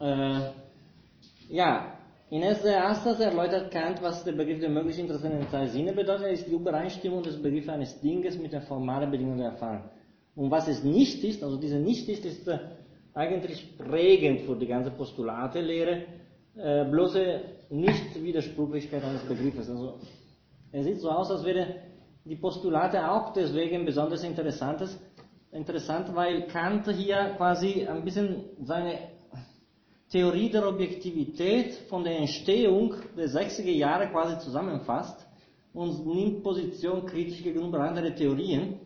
Äh, 0.00 0.40
ja, 1.48 1.98
in 2.30 2.42
erster 2.42 2.88
Instanz 2.88 3.20
erläutert 3.20 3.70
Kant, 3.70 4.02
was 4.02 4.24
der 4.24 4.32
Begriff 4.32 4.60
der 4.60 4.70
möglichen 4.70 5.02
Interessen 5.02 5.32
in 5.32 5.48
zwei 5.48 5.66
Sinne 5.66 5.92
bedeutet, 5.92 6.32
ist 6.32 6.46
die 6.46 6.52
Übereinstimmung 6.52 7.22
des 7.22 7.40
Begriffs 7.40 7.68
eines 7.68 8.00
Dinges 8.00 8.38
mit 8.38 8.52
der 8.52 8.62
formalen 8.62 9.10
Bedingung 9.10 9.36
der 9.36 9.48
Erfahrung. 9.48 9.84
Und 10.34 10.50
was 10.50 10.66
es 10.68 10.82
nicht 10.82 11.22
ist, 11.22 11.44
also 11.44 11.56
diese 11.58 11.78
nicht 11.78 12.08
ist, 12.08 12.24
ist 12.24 12.48
äh, 12.48 12.58
eigentlich 13.12 13.76
prägend 13.78 14.40
für 14.42 14.56
die 14.56 14.66
ganze 14.66 14.90
Postulate-Lehre, 14.90 16.02
äh, 16.56 16.84
bloße 16.86 17.40
Nicht-Widersprüchlichkeit 17.70 19.04
eines 19.04 19.22
Begriffes. 19.22 19.70
Also 19.70 19.98
es 20.74 20.86
sieht 20.86 21.00
so 21.00 21.08
aus, 21.08 21.30
als 21.30 21.44
wäre 21.44 21.76
die 22.24 22.34
Postulate 22.34 23.08
auch 23.08 23.32
deswegen 23.32 23.84
besonders 23.84 24.24
interessantes, 24.24 24.98
interessant, 25.52 26.12
weil 26.16 26.48
Kant 26.48 26.88
hier 26.90 27.34
quasi 27.36 27.86
ein 27.86 28.04
bisschen 28.04 28.44
seine 28.62 28.98
Theorie 30.10 30.50
der 30.50 30.68
Objektivität 30.68 31.74
von 31.88 32.02
der 32.02 32.18
Entstehung 32.18 32.94
der 33.16 33.28
60er 33.28 33.70
Jahre 33.70 34.08
quasi 34.08 34.38
zusammenfasst 34.40 35.24
und 35.72 36.06
nimmt 36.06 36.42
Position 36.42 37.06
kritisch 37.06 37.42
gegenüber 37.42 37.80
anderen 37.80 38.14
Theorien. 38.16 38.80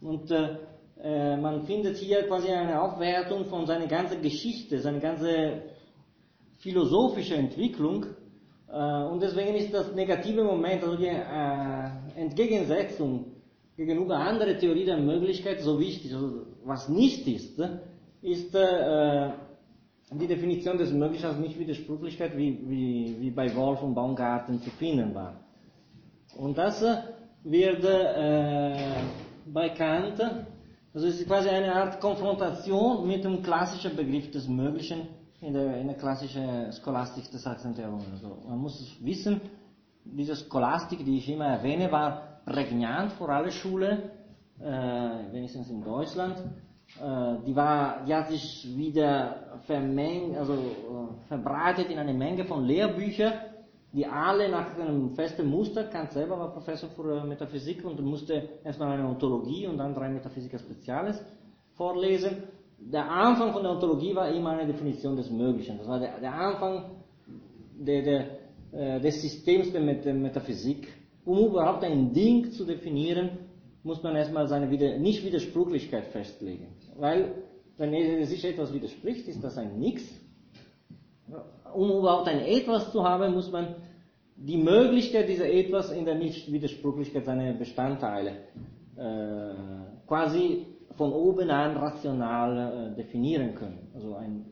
Und 0.00 0.30
äh, 0.30 0.58
äh, 1.02 1.36
man 1.36 1.64
findet 1.66 1.96
hier 1.96 2.22
quasi 2.28 2.48
eine 2.50 2.80
Aufwertung 2.80 3.46
von 3.46 3.66
seiner 3.66 3.88
ganzen 3.88 4.22
Geschichte, 4.22 4.78
seine 4.78 5.00
ganze 5.00 5.62
philosophische 6.58 7.34
Entwicklung 7.34 8.06
und 8.68 9.22
deswegen 9.22 9.54
ist 9.54 9.72
das 9.72 9.94
negative 9.94 10.42
Moment, 10.42 10.82
also 10.82 10.96
die 10.96 11.06
äh, 11.06 12.20
Entgegensetzung 12.20 13.26
gegenüber 13.76 14.16
anderen 14.16 14.58
Theorie 14.58 14.84
der 14.84 14.96
Möglichkeit 14.96 15.60
so 15.60 15.78
wichtig. 15.78 16.12
Also 16.12 16.46
was 16.64 16.88
nicht 16.88 17.26
ist, 17.28 17.60
ist 18.22 18.54
äh, 18.54 19.30
die 20.12 20.26
Definition 20.26 20.78
des 20.78 20.92
Möglichen 20.92 21.26
als 21.26 21.38
Nicht-Widersprüchlichkeit, 21.38 22.36
wie, 22.36 22.58
wie, 22.68 23.16
wie 23.20 23.30
bei 23.30 23.54
Wolf 23.54 23.82
und 23.82 23.94
Baumgarten 23.94 24.60
zu 24.60 24.70
finden 24.70 25.14
war. 25.14 25.40
Und 26.36 26.58
das 26.58 26.84
wird 27.44 27.84
äh, 27.84 28.76
bei 29.46 29.68
Kant, 29.70 30.20
also 30.92 31.06
es 31.06 31.20
ist 31.20 31.26
quasi 31.26 31.48
eine 31.48 31.72
Art 31.74 32.00
Konfrontation 32.00 33.06
mit 33.06 33.24
dem 33.24 33.42
klassischen 33.42 33.94
Begriff 33.94 34.30
des 34.30 34.48
Möglichen, 34.48 35.08
in 35.46 35.52
der, 35.54 35.76
in 35.76 35.86
der 35.86 35.96
klassischen 35.96 36.72
Scholastik 36.72 37.30
des 37.30 37.46
18. 37.46 37.74
Jahrhunderts. 37.74 38.24
Also 38.24 38.36
man 38.48 38.58
muss 38.58 38.96
wissen, 39.00 39.40
diese 40.04 40.34
Scholastik, 40.34 41.04
die 41.04 41.18
ich 41.18 41.28
immer 41.28 41.46
erwähne, 41.46 41.90
war 41.92 42.40
prägnant 42.44 43.12
vor 43.12 43.28
aller 43.28 43.52
Schule, 43.52 44.10
äh, 44.60 45.32
wenigstens 45.32 45.70
in 45.70 45.82
Deutschland. 45.84 46.36
Äh, 47.00 47.44
die, 47.46 47.54
war, 47.54 48.04
die 48.04 48.14
hat 48.14 48.28
sich 48.28 48.66
wieder 48.76 49.60
vermeng, 49.66 50.36
also, 50.36 50.54
äh, 50.54 51.28
verbreitet 51.28 51.90
in 51.90 51.98
eine 51.98 52.14
Menge 52.14 52.44
von 52.44 52.64
Lehrbüchern, 52.64 53.34
die 53.92 54.04
alle 54.04 54.48
nach 54.48 54.76
einem 54.76 55.14
festen 55.14 55.48
Muster, 55.48 55.84
Kant 55.84 56.10
selber 56.10 56.38
war 56.38 56.52
Professor 56.52 56.90
für 56.90 57.20
äh, 57.20 57.24
Metaphysik 57.24 57.84
und 57.84 58.00
musste 58.00 58.48
erstmal 58.64 58.92
eine 58.98 59.08
Ontologie 59.08 59.68
und 59.68 59.78
dann 59.78 59.94
drei 59.94 60.08
Metaphysiker 60.08 60.58
Speziales 60.58 61.24
vorlesen 61.74 62.42
der 62.78 63.10
Anfang 63.10 63.52
von 63.52 63.62
der 63.62 63.72
Ontologie 63.72 64.14
war 64.14 64.30
immer 64.30 64.50
eine 64.50 64.66
Definition 64.66 65.16
des 65.16 65.30
Möglichen. 65.30 65.78
Das 65.78 65.88
war 65.88 65.98
der, 65.98 66.20
der 66.20 66.34
Anfang 66.34 66.84
der, 67.78 68.02
der, 68.02 68.26
äh, 68.72 69.00
des 69.00 69.22
Systems 69.22 69.72
der, 69.72 69.80
Metaphysik. 70.14 70.88
Um 71.24 71.46
überhaupt 71.46 71.82
ein 71.82 72.12
Ding 72.12 72.52
zu 72.52 72.64
definieren, 72.64 73.30
muss 73.82 74.02
man 74.02 74.14
erstmal 74.14 74.46
seine 74.46 74.70
Wider 74.70 74.98
Nicht-Widersprüchlichkeit 74.98 76.06
festlegen. 76.06 76.68
Weil, 76.96 77.34
wenn 77.76 78.24
sich 78.24 78.44
etwas 78.44 78.72
widerspricht, 78.72 79.26
ist 79.28 79.42
das 79.42 79.58
ein 79.58 79.78
Nix. 79.78 80.02
Um 81.74 81.90
überhaupt 81.90 82.28
ein 82.28 82.40
Etwas 82.40 82.92
zu 82.92 83.02
haben, 83.02 83.34
muss 83.34 83.50
man 83.50 83.74
die 84.36 84.56
Möglichkeit 84.56 85.28
dieser 85.28 85.50
Etwas 85.50 85.90
in 85.90 86.04
der 86.04 86.14
Nicht-Widersprüchlichkeit 86.14 87.24
seiner 87.24 87.52
Bestandteile 87.54 88.32
äh, 88.96 89.54
quasi 90.06 90.66
von 90.96 91.12
oben 91.12 91.50
an 91.50 91.76
rational 91.76 92.92
äh, 92.92 92.96
definieren 92.96 93.54
können. 93.54 93.88
Also 93.94 94.14
ein 94.14 94.46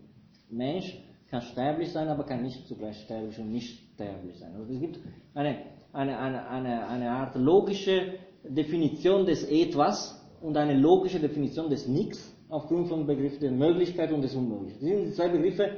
Mensch 0.50 0.98
kann 1.30 1.42
sterblich 1.42 1.92
sein, 1.92 2.08
aber 2.08 2.24
kann 2.24 2.42
nicht 2.42 2.66
zugleich 2.68 2.96
sterblich 3.00 3.38
und 3.38 3.50
nicht 3.50 3.92
sterblich 3.94 4.38
sein. 4.38 4.54
Also 4.54 4.72
es 4.72 4.80
gibt 4.80 4.98
eine, 5.34 5.56
eine, 5.92 6.18
eine, 6.18 6.48
eine, 6.48 6.86
eine 6.86 7.10
Art 7.10 7.34
logische 7.36 8.14
Definition 8.44 9.26
des 9.26 9.44
Etwas 9.44 10.20
und 10.42 10.56
eine 10.56 10.78
logische 10.78 11.18
Definition 11.18 11.70
des 11.70 11.88
Nix 11.88 12.34
aufgrund 12.48 12.88
von 12.88 13.06
Begriff 13.06 13.38
der 13.38 13.50
Möglichkeit 13.50 14.12
und 14.12 14.22
des 14.22 14.34
Unmöglichen. 14.34 14.80
Das 14.80 14.90
sind 14.90 15.14
zwei 15.14 15.28
Begriffe 15.28 15.70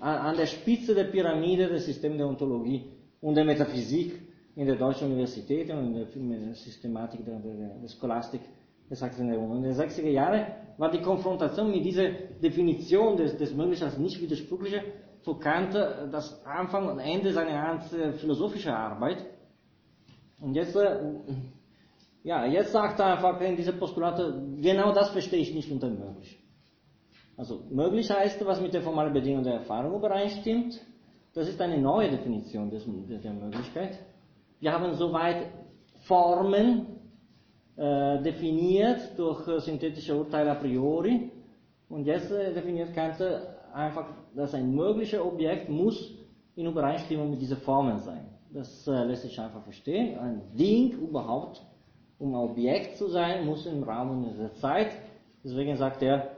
an 0.00 0.36
der 0.36 0.46
Spitze 0.46 0.94
der 0.94 1.04
Pyramide 1.04 1.68
des 1.68 1.86
Systems 1.86 2.16
der 2.16 2.28
Ontologie 2.28 2.84
und 3.20 3.34
der 3.34 3.44
Metaphysik 3.44 4.20
in 4.56 4.66
der 4.66 4.76
deutschen 4.76 5.06
Universität 5.06 5.70
und 5.70 5.96
in 6.14 6.30
der 6.30 6.54
Systematik 6.54 7.24
der, 7.24 7.38
der, 7.38 7.78
der 7.80 7.88
Scholastik 7.88 8.40
des 8.90 9.02
18. 9.02 9.28
Jahrhunderts. 9.32 9.78
In 9.78 9.86
den 9.86 9.90
60er 9.90 10.10
Jahren 10.10 10.46
war 10.78 10.90
die 10.90 11.02
Konfrontation 11.02 11.70
mit 11.70 11.84
dieser 11.84 12.10
Definition 12.42 13.16
des, 13.16 13.36
des 13.36 13.54
Möglichen 13.54 13.84
als 13.84 13.98
nicht 13.98 14.20
widersprüchliche 14.20 14.82
für 15.22 15.38
Kant 15.38 15.74
das 15.74 16.44
Anfang 16.46 16.88
und 16.88 17.00
Ende 17.00 17.32
seiner 17.32 17.52
ganzen 17.52 18.14
philosophischen 18.14 18.72
Arbeit. 18.72 19.26
Und 20.40 20.54
jetzt, 20.54 20.76
äh, 20.76 21.00
ja, 22.22 22.46
jetzt 22.46 22.72
sagt 22.72 23.00
er 23.00 23.16
einfach 23.16 23.40
in 23.40 23.56
diese 23.56 23.72
Postulate, 23.72 24.40
genau 24.60 24.92
das 24.92 25.10
verstehe 25.10 25.40
ich 25.40 25.54
nicht 25.54 25.70
unter 25.70 25.90
möglich. 25.90 26.38
Also 27.36 27.62
möglich 27.70 28.10
heißt, 28.10 28.44
was 28.46 28.60
mit 28.60 28.74
der 28.74 28.82
formalen 28.82 29.12
Bedingung 29.12 29.42
der 29.42 29.54
Erfahrung 29.54 29.96
übereinstimmt. 29.96 30.80
Das 31.34 31.48
ist 31.48 31.60
eine 31.60 31.78
neue 31.78 32.10
Definition 32.10 32.70
des, 32.70 32.84
der 32.84 33.32
Möglichkeit. 33.32 33.98
Wir 34.60 34.72
haben 34.72 34.92
soweit 34.94 35.46
Formen 36.06 36.97
äh, 37.78 38.20
definiert 38.22 39.16
durch 39.16 39.46
äh, 39.46 39.60
synthetische 39.60 40.16
Urteile 40.16 40.50
a 40.50 40.56
priori. 40.56 41.30
Und 41.88 42.06
jetzt 42.06 42.28
äh, 42.32 42.52
definiert 42.52 42.92
Kant 42.92 43.22
einfach, 43.72 44.06
dass 44.34 44.52
ein 44.52 44.74
mögliches 44.74 45.20
Objekt 45.20 45.68
muss 45.68 46.12
in 46.56 46.66
Übereinstimmung 46.66 47.30
mit 47.30 47.40
diesen 47.40 47.58
Formen 47.58 48.00
sein. 48.00 48.26
Das 48.52 48.84
lässt 48.86 49.22
sich 49.22 49.38
einfach 49.38 49.62
verstehen. 49.62 50.18
Ein 50.18 50.42
Ding 50.54 50.90
überhaupt, 50.90 51.62
um 52.18 52.34
Objekt 52.34 52.96
zu 52.96 53.06
sein, 53.08 53.46
muss 53.46 53.64
im 53.66 53.84
Raum 53.84 54.10
und 54.10 54.30
in 54.32 54.38
der 54.38 54.54
Zeit. 54.54 54.90
Deswegen 55.44 55.76
sagt 55.76 56.02
er, 56.02 56.30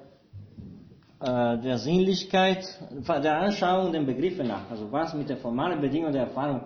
der 1.21 1.79
Sinnlichkeit, 1.79 2.67
der 3.09 3.39
Anschauung 3.39 3.93
den 3.93 4.07
Begriffen 4.07 4.49
nach. 4.49 4.69
Also 4.71 4.91
was 4.91 5.15
mit 5.15 5.29
der 5.29 5.37
formalen 5.37 5.81
Bedingung 5.81 6.13
der 6.13 6.23
Erfahrung. 6.23 6.63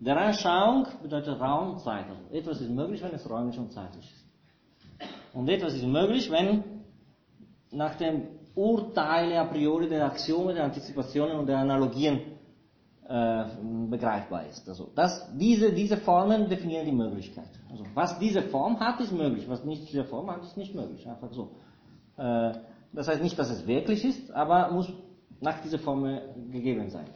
Der 0.00 0.16
Anschauung 0.16 0.86
bedeutet 1.02 1.40
Raum, 1.40 1.78
Zeit. 1.78 2.04
Also 2.08 2.22
etwas 2.32 2.60
ist 2.60 2.70
möglich, 2.70 3.02
wenn 3.02 3.12
es 3.14 3.28
räumlich 3.28 3.58
und 3.58 3.72
zeitlich 3.72 4.04
ist. 4.04 4.24
Und 5.34 5.48
etwas 5.48 5.74
ist 5.74 5.84
möglich, 5.84 6.30
wenn 6.30 6.62
nach 7.72 7.96
dem 7.96 8.28
Urteile 8.54 9.40
a 9.40 9.44
priori 9.44 9.88
der 9.88 10.06
Axiome, 10.06 10.54
der 10.54 10.64
Antizipationen 10.64 11.38
und 11.38 11.46
der 11.46 11.58
Analogien 11.58 12.20
äh, 13.08 13.44
begreifbar 13.90 14.46
ist. 14.46 14.68
Also 14.68 14.90
das, 14.94 15.28
diese, 15.36 15.72
diese 15.72 15.96
Formen 15.96 16.48
definieren 16.48 16.86
die 16.86 16.92
Möglichkeit. 16.92 17.50
Also 17.70 17.84
was 17.94 18.18
diese 18.20 18.42
Form 18.42 18.78
hat, 18.78 19.00
ist 19.00 19.12
möglich. 19.12 19.48
Was 19.48 19.64
nicht 19.64 19.88
diese 19.88 20.04
Form 20.04 20.30
hat, 20.30 20.42
ist 20.42 20.56
nicht 20.56 20.74
möglich. 20.74 21.08
Einfach 21.08 21.32
so. 21.32 21.50
Äh, 22.16 22.52
das 22.92 23.08
heißt 23.08 23.22
nicht, 23.22 23.38
dass 23.38 23.50
es 23.50 23.66
wirklich 23.66 24.04
ist, 24.04 24.30
aber 24.30 24.70
muss 24.70 24.92
nach 25.40 25.60
dieser 25.62 25.78
Formel 25.78 26.22
gegeben 26.50 26.88
sein. 26.88 27.06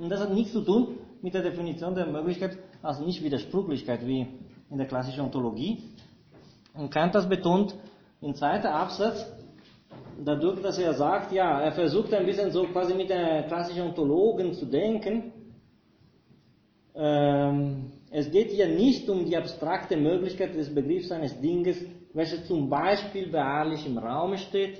Und 0.00 0.08
das 0.08 0.20
hat 0.20 0.32
nichts 0.32 0.52
zu 0.52 0.62
tun 0.62 0.98
mit 1.24 1.32
der 1.32 1.42
Definition 1.42 1.94
der 1.94 2.04
Möglichkeit 2.06 2.58
als 2.82 3.00
Nicht-Widersprüchlichkeit 3.00 4.06
wie 4.06 4.26
in 4.70 4.76
der 4.76 4.86
klassischen 4.86 5.22
Ontologie. 5.22 5.78
Und 6.74 6.90
Kant 6.90 7.14
das 7.14 7.26
betont 7.26 7.74
im 8.20 8.34
zweiten 8.34 8.66
Absatz, 8.66 9.24
dadurch, 10.22 10.60
dass 10.60 10.76
er 10.78 10.92
sagt, 10.92 11.32
ja, 11.32 11.62
er 11.62 11.72
versucht 11.72 12.12
ein 12.12 12.26
bisschen 12.26 12.50
so 12.50 12.64
quasi 12.64 12.92
mit 12.92 13.08
der 13.08 13.44
klassischen 13.44 13.84
Ontologen 13.84 14.52
zu 14.52 14.66
denken. 14.66 15.32
Ähm, 16.94 17.90
es 18.10 18.30
geht 18.30 18.50
hier 18.50 18.68
nicht 18.68 19.08
um 19.08 19.24
die 19.24 19.34
abstrakte 19.34 19.96
Möglichkeit 19.96 20.54
des 20.54 20.74
Begriffs 20.74 21.10
eines 21.10 21.40
Dinges, 21.40 21.78
welches 22.12 22.46
zum 22.46 22.68
Beispiel 22.68 23.30
beharrlich 23.30 23.86
im 23.86 23.96
Raum 23.96 24.36
steht, 24.36 24.78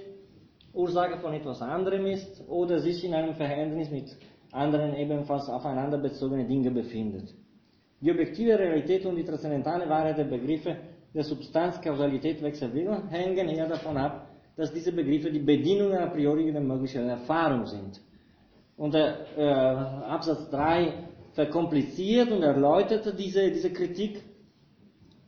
Ursache 0.74 1.18
von 1.20 1.32
etwas 1.32 1.62
anderem 1.62 2.04
ist 2.04 2.46
oder 2.48 2.80
sich 2.80 3.02
in 3.02 3.14
einem 3.14 3.34
Verhältnis 3.34 3.90
mit 3.90 4.14
anderen 4.54 4.94
ebenfalls 4.96 5.48
aufeinander 5.48 5.98
bezogene 5.98 6.46
Dinge 6.46 6.70
befindet. 6.70 7.34
Die 8.00 8.10
objektive 8.10 8.58
Realität 8.58 9.04
und 9.06 9.16
die 9.16 9.24
transzendentale 9.24 9.88
Wahrheit 9.88 10.18
der 10.18 10.24
Begriffe 10.24 10.76
der 11.14 11.24
Substanz, 11.24 11.80
Kausalität, 11.80 12.42
Wechselwirkung 12.42 13.08
hängen 13.08 13.48
eher 13.48 13.68
davon 13.68 13.96
ab, 13.96 14.28
dass 14.56 14.72
diese 14.72 14.92
Begriffe 14.92 15.30
die 15.30 15.40
Bedingungen 15.40 15.98
a 15.98 16.06
priori 16.06 16.52
der 16.52 16.60
möglichen 16.60 17.08
Erfahrung 17.08 17.66
sind. 17.66 18.00
Und 18.76 18.94
der 18.94 19.26
äh, 19.36 19.42
Absatz 19.44 20.50
3 20.50 20.92
verkompliziert 21.32 22.30
und 22.30 22.42
erläutert 22.42 23.18
diese, 23.18 23.50
diese 23.50 23.70
Kritik. 23.70 24.22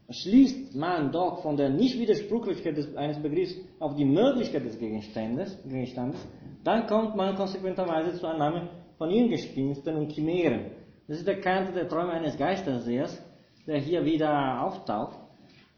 Schließt 0.08 0.76
man 0.76 1.10
doch 1.10 1.42
von 1.42 1.56
der 1.56 1.68
Nichtwidersprüchlichkeit 1.68 2.96
eines 2.96 3.20
Begriffs 3.20 3.56
auf 3.80 3.96
die 3.96 4.04
Möglichkeit 4.04 4.64
des 4.64 4.78
Gegenstandes, 4.78 5.58
Gegenstandes, 5.64 6.20
dann 6.62 6.86
kommt 6.86 7.16
man 7.16 7.34
konsequenterweise 7.34 8.16
zur 8.16 8.30
Annahme 8.30 8.68
von 8.98 9.10
Irrgespinsten 9.10 9.96
und 9.96 10.12
Chimären. 10.12 10.70
Das 11.08 11.18
ist 11.18 11.26
der 11.26 11.40
Kant 11.40 11.74
der 11.74 11.88
Träume 11.88 12.12
eines 12.12 12.36
Geistersehers, 12.36 13.22
der 13.66 13.78
hier 13.78 14.04
wieder 14.04 14.62
auftaucht. 14.62 15.18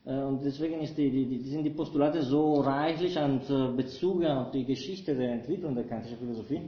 Äh, 0.04 0.22
und 0.22 0.42
deswegen 0.44 0.80
die, 0.80 1.10
die, 1.10 1.38
sind 1.40 1.64
die 1.64 1.70
Postulate 1.70 2.22
so 2.22 2.54
reichlich 2.60 3.18
an 3.18 3.40
äh, 3.48 3.76
Bezug 3.76 4.24
auf 4.24 4.50
die 4.50 4.64
Geschichte 4.64 5.14
der 5.14 5.32
Entwicklung 5.32 5.74
der 5.74 5.84
kantischen 5.84 6.18
Philosophie, 6.18 6.62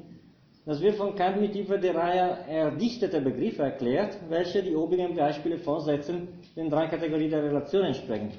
dass 0.67 0.81
wir 0.83 0.93
von 0.93 1.15
Kant 1.15 1.41
mit 1.41 1.53
Hilfe 1.53 1.79
der 1.79 1.95
Reihe 1.95 2.39
erdichteter 2.49 3.21
Begriffe 3.21 3.63
erklärt, 3.63 4.19
welche 4.29 4.63
die 4.63 4.77
obigen 4.77 5.17
Beispiele 5.17 5.57
vorsetzen, 5.59 6.29
den 6.55 6.69
drei 6.69 6.87
Kategorien 6.89 7.31
der 7.31 7.45
Relation 7.45 7.85
entsprechen. 7.85 8.33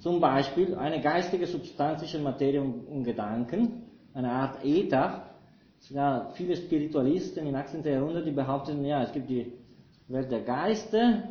Zum 0.00 0.18
Beispiel 0.20 0.74
eine 0.74 1.00
geistige 1.00 1.46
Substanz 1.46 2.00
zwischen 2.00 2.24
Materie 2.24 2.60
und 2.60 3.04
Gedanken, 3.04 3.84
eine 4.12 4.32
Art 4.32 4.64
Äther. 4.64 5.31
Ja, 5.90 6.30
viele 6.34 6.56
Spiritualisten 6.56 7.46
im 7.46 7.54
18. 7.54 7.84
Jahrhundert, 7.84 8.26
die 8.26 8.30
behaupten, 8.30 8.84
ja, 8.84 9.02
es 9.02 9.12
gibt 9.12 9.28
die 9.28 9.52
Welt 10.08 10.30
der 10.30 10.42
Geister, 10.42 11.24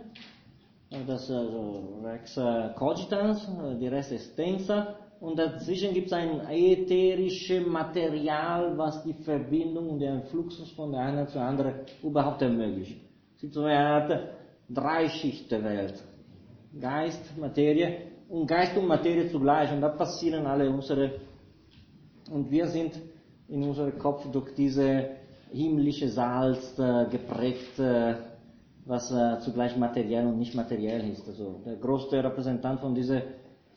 das 1.07 1.31
also 1.31 2.01
Rex 2.03 2.39
cogitans, 2.75 3.47
die 3.79 3.87
Res 3.87 4.11
extensa, 4.11 4.95
und 5.21 5.37
dazwischen 5.37 5.93
gibt 5.93 6.07
es 6.07 6.13
ein 6.13 6.41
ätherisches 6.49 7.65
Material, 7.65 8.75
was 8.75 9.03
die 9.03 9.13
Verbindung 9.13 9.91
und 9.91 9.99
den 9.99 10.23
Fluxus 10.23 10.71
von 10.71 10.91
der 10.91 11.01
einen 11.01 11.27
zur 11.27 11.41
anderen 11.41 11.73
überhaupt 12.01 12.41
ermöglicht. 12.41 12.99
Es 13.35 13.41
gibt 13.41 13.53
so 13.53 13.63
eine 13.63 13.77
Art 13.77 14.19
Dreischichtenwelt. 14.67 16.03
Geist, 16.79 17.37
Materie 17.37 17.97
und 18.29 18.47
Geist 18.47 18.75
und 18.75 18.87
Materie 18.87 19.29
zugleich. 19.29 19.71
Und 19.71 19.81
da 19.81 19.89
passieren 19.89 20.47
alle 20.47 20.69
unsere, 20.69 21.19
und 22.31 22.49
wir 22.49 22.67
sind 22.67 22.99
in 23.51 23.63
unserem 23.63 23.99
Kopf 23.99 24.25
durch 24.31 24.53
diese 24.55 25.09
himmlische 25.51 26.07
Salz 26.07 26.79
äh, 26.79 27.05
geprägt, 27.09 27.77
äh, 27.79 28.15
was 28.85 29.11
äh, 29.11 29.39
zugleich 29.41 29.75
materiell 29.75 30.25
und 30.25 30.39
nicht 30.39 30.55
materiell 30.55 31.09
ist. 31.11 31.27
Also 31.27 31.61
der 31.65 31.75
größte 31.75 32.23
Repräsentant 32.23 32.79
von 32.79 32.95
dieser 32.95 33.21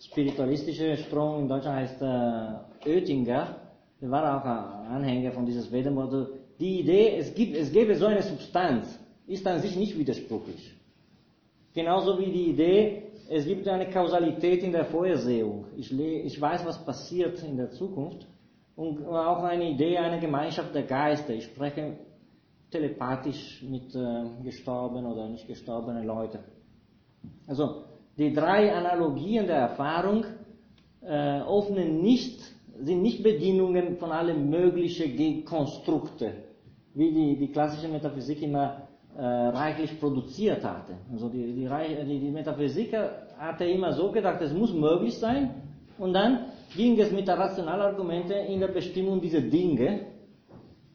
spiritualistischen 0.01 0.97
Strömung 0.97 1.43
in 1.43 1.49
Deutschland 1.49 1.77
heißt 1.77 2.03
äh, 2.03 2.89
Oettinger. 2.89 3.57
Der 4.01 4.11
war 4.11 4.39
auch 4.39 4.45
ein 4.45 4.97
Anhänger 4.97 5.33
von 5.33 5.45
dieses 5.45 5.71
Vedemodell. 5.71 6.29
Die 6.61 6.81
Idee, 6.81 7.17
es, 7.19 7.35
gibt, 7.35 7.57
es 7.57 7.73
gäbe 7.73 7.97
so 7.97 8.07
eine 8.07 8.23
Substanz, 8.23 8.99
ist 9.27 9.47
an 9.47 9.61
sich 9.61 9.77
nicht 9.77 9.99
widersprüchlich. 9.99 10.73
Genauso 11.75 12.19
wie 12.21 12.31
die 12.31 12.51
Idee, 12.51 13.03
es 13.29 13.45
gibt 13.45 13.67
eine 13.67 13.91
Kausalität 13.91 14.63
in 14.63 14.71
der 14.71 14.85
Vorhersehung. 14.85 15.65
Ich, 15.77 15.93
ich 15.99 16.41
weiß, 16.41 16.65
was 16.65 16.85
passiert 16.85 17.43
in 17.43 17.57
der 17.57 17.71
Zukunft. 17.73 18.27
Und 18.77 19.07
auch 19.07 19.43
eine 19.45 19.71
Idee, 19.71 19.99
eine 19.99 20.21
Gemeinschaft 20.21 20.75
der 20.75 20.83
Geister. 20.83 21.33
Ich 21.33 21.45
spreche 21.45 21.97
telepathisch 22.71 23.63
mit 23.63 23.95
äh, 23.95 24.25
gestorbenen 24.43 25.07
oder 25.13 25.29
nicht 25.29 25.47
gestorbenen 25.47 26.05
Leuten. 26.05 26.41
Also 27.47 27.85
die 28.19 28.33
drei 28.33 28.75
Analogien 28.75 29.47
der 29.47 29.59
Erfahrung 29.59 30.25
äh, 31.03 31.41
öffnen 31.41 32.03
nicht, 32.03 32.41
sind 32.81 33.03
nicht 33.03 33.23
Bedingungen 33.23 33.97
von 33.97 34.11
allen 34.11 34.51
möglichen 34.51 35.45
Konstrukte, 35.45 36.33
wie 36.95 37.13
die, 37.13 37.37
die 37.37 37.53
klassische 37.53 37.89
Metaphysik 37.89 38.43
immer 38.43 38.89
äh, 39.17 39.23
reichlich 39.23 40.01
produziert 40.01 40.65
hatte. 40.65 40.95
Also 41.13 41.29
die, 41.29 41.53
die, 41.53 41.69
die, 41.69 42.19
die 42.19 42.31
Metaphysik 42.31 42.93
hatte 43.39 43.65
immer 43.67 43.93
so 43.93 44.11
gedacht, 44.11 44.41
es 44.43 44.53
muss 44.53 44.73
möglich 44.73 45.17
sein, 45.17 45.63
und 45.99 46.13
dann 46.13 46.47
ging 46.77 46.99
es 46.99 47.11
mit 47.11 47.29
rationalen 47.29 47.83
Argumente 47.83 48.35
in 48.35 48.61
der 48.61 48.69
Bestimmung 48.69 49.21
dieser 49.21 49.41
Dinge, 49.41 50.07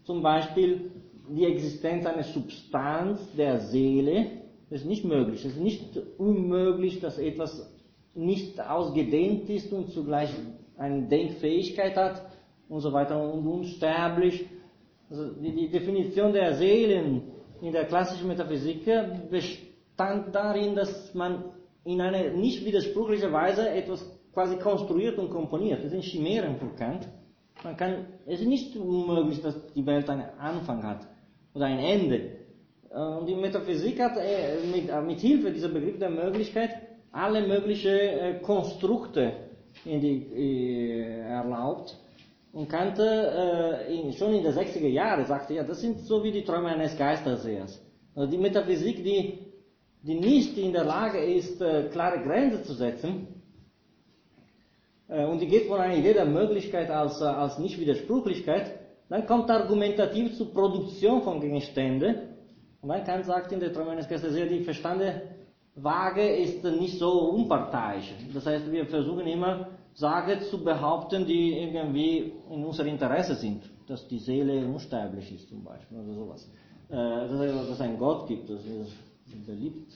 zum 0.03 0.21
Beispiel 0.21 0.91
die 1.29 1.45
Existenz 1.45 2.05
einer 2.05 2.23
Substanz 2.23 3.19
der 3.35 3.59
Seele, 3.59 4.27
das 4.69 4.81
ist 4.81 4.87
nicht 4.87 5.05
möglich. 5.05 5.43
Es 5.45 5.53
ist 5.53 5.61
nicht 5.61 5.99
unmöglich, 6.17 6.99
dass 6.99 7.17
etwas 7.17 7.71
nicht 8.13 8.59
ausgedehnt 8.61 9.49
ist 9.49 9.71
und 9.73 9.91
zugleich 9.91 10.29
eine 10.77 11.07
Denkfähigkeit 11.07 11.95
hat 11.95 12.21
und 12.67 12.81
so 12.81 12.93
weiter 12.93 13.21
und 13.21 13.45
unsterblich. 13.47 14.45
Also 15.09 15.29
die 15.33 15.69
Definition 15.69 16.33
der 16.33 16.53
Seelen 16.55 17.21
in 17.61 17.73
der 17.73 17.85
klassischen 17.85 18.27
Metaphysik 18.27 18.85
bestand 19.29 20.33
darin, 20.33 20.75
dass 20.75 21.13
man 21.13 21.45
in 21.83 21.99
einer 22.01 22.31
nicht 22.31 22.63
widersprüchlichen 22.63 23.31
Weise 23.33 23.69
etwas 23.69 24.18
quasi 24.33 24.57
konstruiert 24.57 25.17
und 25.17 25.29
komponiert. 25.29 25.83
Das 25.83 25.91
sind 25.91 26.03
Chimären 26.03 26.57
für 26.57 26.69
Kant. 26.75 27.07
Man 27.63 27.75
kann, 27.75 28.05
es 28.25 28.39
ist 28.39 28.47
nicht 28.47 28.75
unmöglich, 28.77 29.41
dass 29.41 29.55
die 29.73 29.85
Welt 29.85 30.09
einen 30.09 30.29
Anfang 30.39 30.83
hat 30.83 31.07
oder 31.53 31.65
ein 31.65 31.79
Ende. 31.79 32.37
Und 32.89 33.27
die 33.27 33.35
Metaphysik 33.35 33.99
hat 33.99 34.17
äh, 34.17 34.65
mit, 34.71 34.89
äh, 34.89 35.01
mit 35.01 35.19
Hilfe 35.19 35.51
dieser 35.51 35.69
Begriff 35.69 35.99
der 35.99 36.09
Möglichkeit 36.09 36.71
alle 37.11 37.45
möglichen 37.47 37.91
äh, 37.91 38.39
Konstrukte 38.41 39.33
die, 39.85 40.25
äh, 40.33 41.19
erlaubt. 41.21 41.97
Und 42.51 42.67
Kant 42.67 42.97
äh, 42.97 43.93
in, 43.93 44.11
schon 44.13 44.33
in 44.33 44.43
den 44.43 44.53
60er 44.53 44.87
Jahren 44.87 45.25
sagte, 45.25 45.53
ja, 45.53 45.63
das 45.63 45.81
sind 45.81 45.99
so 45.99 46.23
wie 46.23 46.31
die 46.31 46.43
Träume 46.43 46.69
eines 46.69 46.97
Geistersehers. 46.97 47.79
Also 48.15 48.31
die 48.31 48.37
Metaphysik, 48.37 49.03
die, 49.03 49.39
die 50.01 50.15
nicht 50.15 50.57
in 50.57 50.73
der 50.73 50.83
Lage 50.83 51.19
ist, 51.19 51.61
äh, 51.61 51.89
klare 51.91 52.23
Grenzen 52.23 52.63
zu 52.63 52.73
setzen, 52.73 53.27
äh, 53.27 53.38
und 55.09 55.41
die 55.41 55.47
geht 55.47 55.67
von 55.67 55.79
einer 55.79 55.95
Idee 55.95 56.13
der 56.13 56.25
Möglichkeit 56.25 56.89
als, 56.91 57.19
äh, 57.19 57.25
als 57.25 57.57
Nicht-Widersprüchlichkeit, 57.57 58.79
dann 59.09 59.25
kommt 59.25 59.49
argumentativ 59.49 60.37
zur 60.37 60.53
Produktion 60.53 61.23
von 61.23 61.41
Gegenständen. 61.41 62.15
Und 62.81 62.89
dann 62.89 63.03
Kant 63.03 63.25
sagt 63.25 63.51
in 63.51 63.59
der 63.59 63.73
Träume 63.73 63.91
eines 63.91 64.07
Geistersehers, 64.07 64.49
die 64.49 64.63
Verstande 64.63 65.21
Waage 65.75 66.27
ist 66.27 66.63
nicht 66.63 66.99
so 66.99 67.09
unparteiisch. 67.31 68.13
Das 68.33 68.45
heißt, 68.45 68.71
wir 68.71 68.85
versuchen 68.85 69.25
immer, 69.25 69.69
Sage 69.95 70.39
zu 70.41 70.63
behaupten, 70.63 71.25
die 71.25 71.57
irgendwie 71.57 72.31
in 72.49 72.63
unserem 72.63 72.89
Interesse 72.89 73.35
sind. 73.35 73.63
Dass 73.87 74.07
die 74.07 74.19
Seele 74.19 74.65
unsterblich 74.67 75.33
ist 75.33 75.49
zum 75.49 75.63
Beispiel 75.63 75.97
oder 75.97 76.13
sowas. 76.13 76.49
Äh, 76.89 76.93
dass 76.93 77.69
es 77.69 77.81
einen 77.81 77.97
Gott 77.97 78.27
gibt, 78.27 78.49
dass 78.49 78.59
es 78.59 78.93
beliebt 79.45 79.91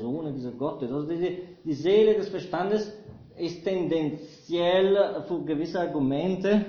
so 0.00 0.08
ohne 0.08 0.32
dieser 0.32 0.52
Gott 0.52 0.82
ist. 0.82 0.92
Also 0.92 1.08
die 1.08 1.72
Seele 1.72 2.14
des 2.14 2.28
Verstandes 2.28 2.92
ist 3.40 3.64
tendenziell 3.64 5.24
für 5.26 5.44
gewisse 5.44 5.80
Argumente 5.80 6.64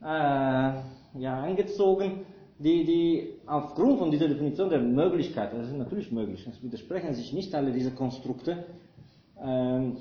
äh, 0.00 0.04
ja, 0.04 1.42
angezogen, 1.42 2.26
die, 2.58 2.84
die 2.84 3.34
aufgrund 3.46 3.98
von 3.98 4.10
dieser 4.10 4.28
Definition 4.28 4.70
der 4.70 4.80
Möglichkeit, 4.80 5.52
das 5.52 5.68
ist 5.68 5.76
natürlich 5.76 6.12
möglich, 6.12 6.46
es 6.46 6.62
widersprechen 6.62 7.14
sich 7.14 7.32
nicht 7.32 7.54
alle 7.54 7.72
diese 7.72 7.92
Konstrukte, 7.92 8.64
ähm, 9.42 9.96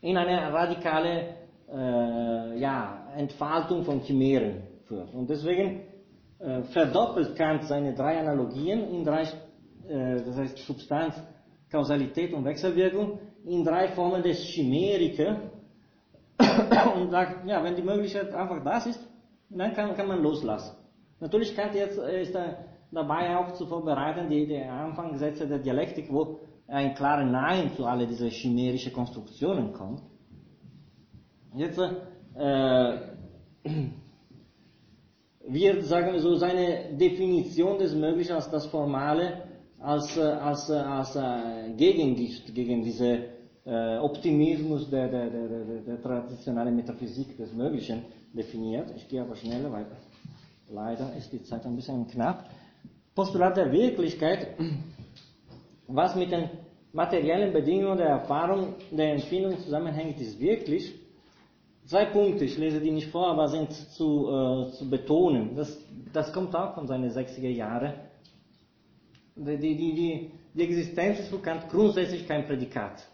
in 0.00 0.16
eine 0.16 0.52
radikale 0.52 1.34
äh, 1.70 2.58
ja, 2.58 3.08
Entfaltung 3.16 3.84
von 3.84 4.00
Chimären 4.00 4.62
führt. 4.84 5.12
Und 5.12 5.28
deswegen 5.28 5.82
äh, 6.38 6.62
verdoppelt 6.62 7.36
Kant 7.36 7.64
seine 7.64 7.94
drei 7.94 8.18
Analogien 8.18 8.88
in 8.90 9.04
drei, 9.04 9.22
äh, 9.88 10.22
das 10.24 10.36
heißt 10.36 10.58
Substanz, 10.58 11.14
Kausalität 11.70 12.32
und 12.32 12.44
Wechselwirkung, 12.44 13.18
in 13.48 13.64
drei 13.64 13.88
Formen 13.88 14.22
des 14.22 14.42
Chimerike 14.44 15.50
und 16.94 17.10
sagt, 17.10 17.46
ja, 17.46 17.62
wenn 17.64 17.74
die 17.76 17.82
Möglichkeit 17.82 18.32
einfach 18.34 18.62
das 18.62 18.86
ist, 18.86 19.00
dann 19.50 19.72
kann, 19.74 19.94
kann 19.96 20.08
man 20.08 20.22
loslassen. 20.22 20.76
Natürlich 21.20 21.56
Kant 21.56 21.74
jetzt 21.74 21.98
ist 21.98 22.34
er 22.34 22.64
dabei 22.92 23.36
auch 23.36 23.52
zu 23.54 23.66
vorbereiten, 23.66 24.28
die, 24.28 24.46
die 24.46 24.62
Anfangssätze 24.62 25.46
der 25.46 25.58
Dialektik, 25.58 26.12
wo 26.12 26.38
ein 26.66 26.94
klares 26.94 27.30
Nein 27.30 27.72
zu 27.76 27.86
alle 27.86 28.06
diese 28.06 28.28
chimerischen 28.28 28.92
Konstruktionen 28.92 29.72
kommt. 29.72 30.02
Jetzt 31.54 31.78
äh, 31.78 32.98
wird, 35.48 35.84
sagen 35.84 36.12
wir 36.12 36.20
so, 36.20 36.34
seine 36.34 36.94
Definition 36.96 37.78
des 37.78 37.94
Möglichen 37.94 38.34
als 38.34 38.50
das 38.50 38.66
Formale, 38.66 39.44
als, 39.80 40.18
als, 40.18 40.70
als, 40.70 41.16
als 41.16 41.76
Gegengift 41.76 42.54
gegen 42.54 42.82
diese 42.82 43.06
äh, 43.06 43.37
Optimismus 44.00 44.88
der, 44.90 45.08
der, 45.08 45.30
der, 45.30 45.48
der, 45.48 45.80
der 45.86 46.02
traditionellen 46.02 46.74
Metaphysik 46.76 47.36
des 47.36 47.52
Möglichen 47.52 48.02
definiert. 48.32 48.90
Ich 48.96 49.08
gehe 49.08 49.20
aber 49.22 49.36
schneller, 49.36 49.70
weil 49.70 49.86
leider 50.70 51.14
ist 51.16 51.32
die 51.32 51.42
Zeit 51.42 51.64
ein 51.66 51.76
bisschen 51.76 52.06
knapp. 52.08 52.48
Postulat 53.14 53.56
der 53.56 53.72
Wirklichkeit 53.72 54.48
was 55.88 56.14
mit 56.14 56.30
den 56.30 56.48
materiellen 56.92 57.52
Bedingungen 57.52 57.98
der 57.98 58.08
Erfahrung, 58.08 58.74
der 58.90 59.14
Empfindung 59.14 59.58
zusammenhängt, 59.58 60.20
ist 60.20 60.38
wirklich 60.38 60.94
zwei 61.86 62.04
Punkte, 62.04 62.44
ich 62.44 62.58
lese 62.58 62.80
die 62.80 62.90
nicht 62.90 63.08
vor, 63.08 63.28
aber 63.28 63.48
sind 63.48 63.72
zu, 63.72 64.28
äh, 64.28 64.72
zu 64.72 64.88
betonen. 64.88 65.56
Das, 65.56 65.78
das 66.12 66.32
kommt 66.32 66.54
auch 66.54 66.74
von 66.74 66.86
seinen 66.86 67.10
60er 67.10 67.48
Jahren. 67.48 67.94
Die, 69.34 69.56
die, 69.56 69.76
die, 69.76 70.30
die 70.54 70.62
Existenz 70.62 71.20
ist 71.20 71.28
für 71.28 71.38
Kant 71.38 71.68
grundsätzlich 71.70 72.26
kein 72.28 72.44
Prädikat. 72.46 73.06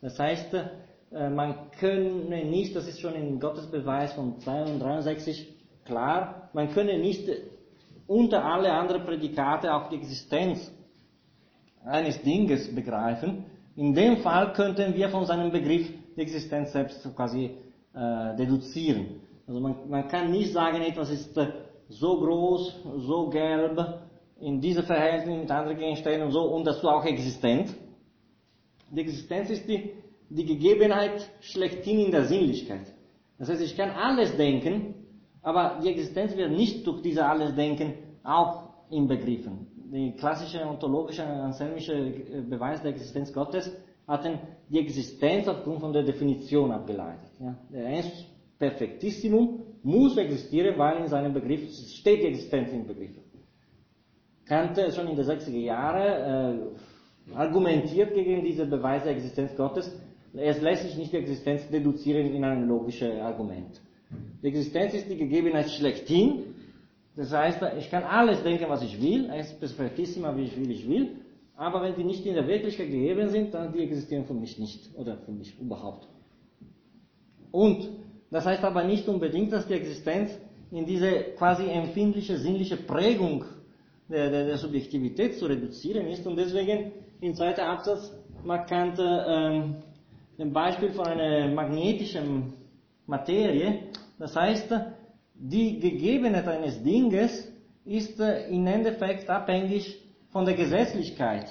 Das 0.00 0.18
heißt, 0.18 0.54
äh, 0.54 1.30
man 1.30 1.70
könne 1.78 2.44
nicht, 2.44 2.76
das 2.76 2.86
ist 2.86 3.00
schon 3.00 3.14
im 3.14 3.40
Gottesbeweis 3.40 4.12
von 4.12 4.38
62 4.40 5.54
klar, 5.84 6.50
man 6.52 6.70
könne 6.70 6.98
nicht 6.98 7.28
unter 8.06 8.44
alle 8.44 8.72
anderen 8.72 9.04
Prädikate 9.04 9.72
auch 9.72 9.88
die 9.90 9.96
Existenz 9.96 10.72
eines 11.84 12.20
Dinges 12.22 12.74
begreifen. 12.74 13.44
In 13.76 13.94
dem 13.94 14.18
Fall 14.18 14.52
könnten 14.52 14.94
wir 14.94 15.08
von 15.08 15.24
seinem 15.24 15.50
Begriff 15.50 15.88
die 16.16 16.20
Existenz 16.20 16.72
selbst 16.72 17.06
quasi 17.14 17.56
äh, 17.94 18.36
deduzieren. 18.36 19.20
Also 19.46 19.60
man, 19.60 19.76
man, 19.88 20.08
kann 20.08 20.30
nicht 20.30 20.52
sagen, 20.52 20.82
etwas 20.82 21.10
ist 21.10 21.36
äh, 21.36 21.46
so 21.88 22.18
groß, 22.18 22.84
so 22.98 23.30
gelb, 23.30 24.00
in 24.40 24.60
diesem 24.60 24.84
Verhältnis 24.84 25.40
mit 25.40 25.50
anderen 25.50 25.78
Gegenständen 25.78 26.24
und 26.24 26.32
so 26.32 26.42
und 26.42 26.64
dazu 26.66 26.88
auch 26.88 27.04
existent. 27.04 27.74
Die 28.90 29.00
Existenz 29.00 29.50
ist 29.50 29.68
die, 29.68 29.90
die 30.28 30.44
Gegebenheit 30.44 31.30
schlechthin 31.40 32.06
in 32.06 32.10
der 32.10 32.24
Sinnlichkeit. 32.24 32.92
Das 33.38 33.48
heißt, 33.48 33.62
ich 33.62 33.76
kann 33.76 33.90
alles 33.90 34.36
denken, 34.36 34.94
aber 35.42 35.80
die 35.82 35.88
Existenz 35.88 36.36
wird 36.36 36.50
nicht 36.50 36.86
durch 36.86 37.02
dieses 37.02 37.20
alles 37.20 37.54
Denken 37.54 37.94
auch 38.24 38.68
inbegriffen 38.90 39.68
die 39.90 40.12
klassische 40.12 40.64
ontologische, 40.66 41.24
anselmische 41.24 41.94
äh, 41.94 42.42
Beweis 42.42 42.82
der 42.82 42.90
Existenz 42.92 43.32
Gottes 43.32 43.74
hatten 44.06 44.38
die 44.68 44.80
Existenz 44.80 45.48
aufgrund 45.48 45.80
von 45.80 45.92
der 45.92 46.02
Definition 46.02 46.70
abgeleitet. 46.70 47.30
Ja. 47.40 47.54
Der 47.72 47.86
Ens 47.86 48.26
Perfektissimum 48.58 49.60
muss 49.82 50.16
existieren, 50.16 50.76
weil 50.78 50.98
in 50.98 51.06
seinem 51.06 51.32
Begriff 51.32 51.70
steht 51.72 52.22
die 52.22 52.26
Existenz 52.26 52.72
im 52.72 52.86
Begriff. 52.86 53.10
Kant 54.44 54.78
schon 54.94 55.08
in 55.08 55.16
den 55.16 55.24
60er 55.24 55.58
Jahren 55.58 56.56
äh, 56.58 56.66
argumentiert 57.34 58.14
gegen 58.14 58.42
diese 58.44 58.66
Beweise 58.66 59.06
der 59.06 59.16
Existenz 59.16 59.54
Gottes. 59.56 59.94
Es 60.34 60.60
lässt 60.60 60.82
sich 60.82 60.96
nicht 60.96 61.12
die 61.12 61.16
Existenz 61.16 61.68
deduzieren 61.68 62.34
in 62.34 62.44
ein 62.44 62.68
logisches 62.68 63.20
Argument. 63.20 63.80
Die 64.42 64.48
Existenz 64.48 64.94
ist 64.94 65.10
die 65.10 65.16
Gegebenheit 65.16 65.70
schlechthin, 65.70 66.54
das 67.16 67.32
heißt, 67.32 67.60
ich 67.78 67.90
kann 67.90 68.04
alles 68.04 68.44
denken, 68.44 68.66
was 68.68 68.80
ich 68.82 69.02
will, 69.02 69.28
es 69.34 69.52
perfektissima, 69.54 70.36
wie 70.36 70.44
ich 70.44 70.56
will, 70.56 70.70
ich 70.70 70.88
will, 70.88 71.16
aber 71.56 71.82
wenn 71.82 71.96
die 71.96 72.04
nicht 72.04 72.24
in 72.24 72.34
der 72.34 72.46
Wirklichkeit 72.46 72.86
gegeben 72.86 73.28
sind, 73.30 73.52
dann 73.52 73.72
die 73.72 73.82
existieren 73.82 74.24
für 74.24 74.34
mich 74.34 74.56
nicht 74.56 74.96
oder 74.96 75.16
für 75.16 75.32
mich 75.32 75.58
überhaupt. 75.60 76.06
Und 77.50 77.88
das 78.30 78.46
heißt 78.46 78.62
aber 78.62 78.84
nicht 78.84 79.08
unbedingt, 79.08 79.52
dass 79.52 79.66
die 79.66 79.74
Existenz 79.74 80.30
in 80.70 80.86
diese 80.86 81.10
quasi 81.36 81.68
empfindliche, 81.68 82.36
sinnliche 82.38 82.76
Prägung 82.76 83.44
der, 84.08 84.30
der, 84.30 84.46
der 84.46 84.58
Subjektivität 84.58 85.38
zu 85.38 85.46
reduzieren 85.46 86.06
ist 86.06 86.24
und 86.24 86.36
deswegen 86.36 86.92
im 87.20 87.34
zweiten 87.34 87.60
Absatz 87.60 88.12
markant 88.44 88.98
ähm, 88.98 89.76
ein 90.38 90.52
Beispiel 90.52 90.90
von 90.90 91.06
einer 91.06 91.48
magnetischen 91.52 92.52
Materie, 93.06 93.88
das 94.18 94.36
heißt, 94.36 94.72
die 95.34 95.80
Gegebenheit 95.80 96.46
eines 96.46 96.82
Dinges 96.82 97.50
ist 97.84 98.20
äh, 98.20 98.48
im 98.48 98.66
Endeffekt 98.66 99.28
abhängig 99.28 100.00
von 100.30 100.44
der 100.44 100.54
Gesetzlichkeit, 100.54 101.46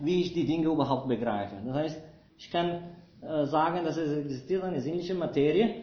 wie 0.00 0.22
ich 0.22 0.32
die 0.32 0.46
Dinge 0.46 0.68
überhaupt 0.68 1.08
begreife. 1.08 1.56
Das 1.66 1.74
heißt, 1.74 2.02
ich 2.38 2.50
kann 2.50 2.82
äh, 3.20 3.46
sagen, 3.46 3.84
dass 3.84 3.96
es 3.96 4.16
existiert 4.16 4.62
eine 4.64 4.80
sinnliche 4.80 5.14
Materie, 5.14 5.82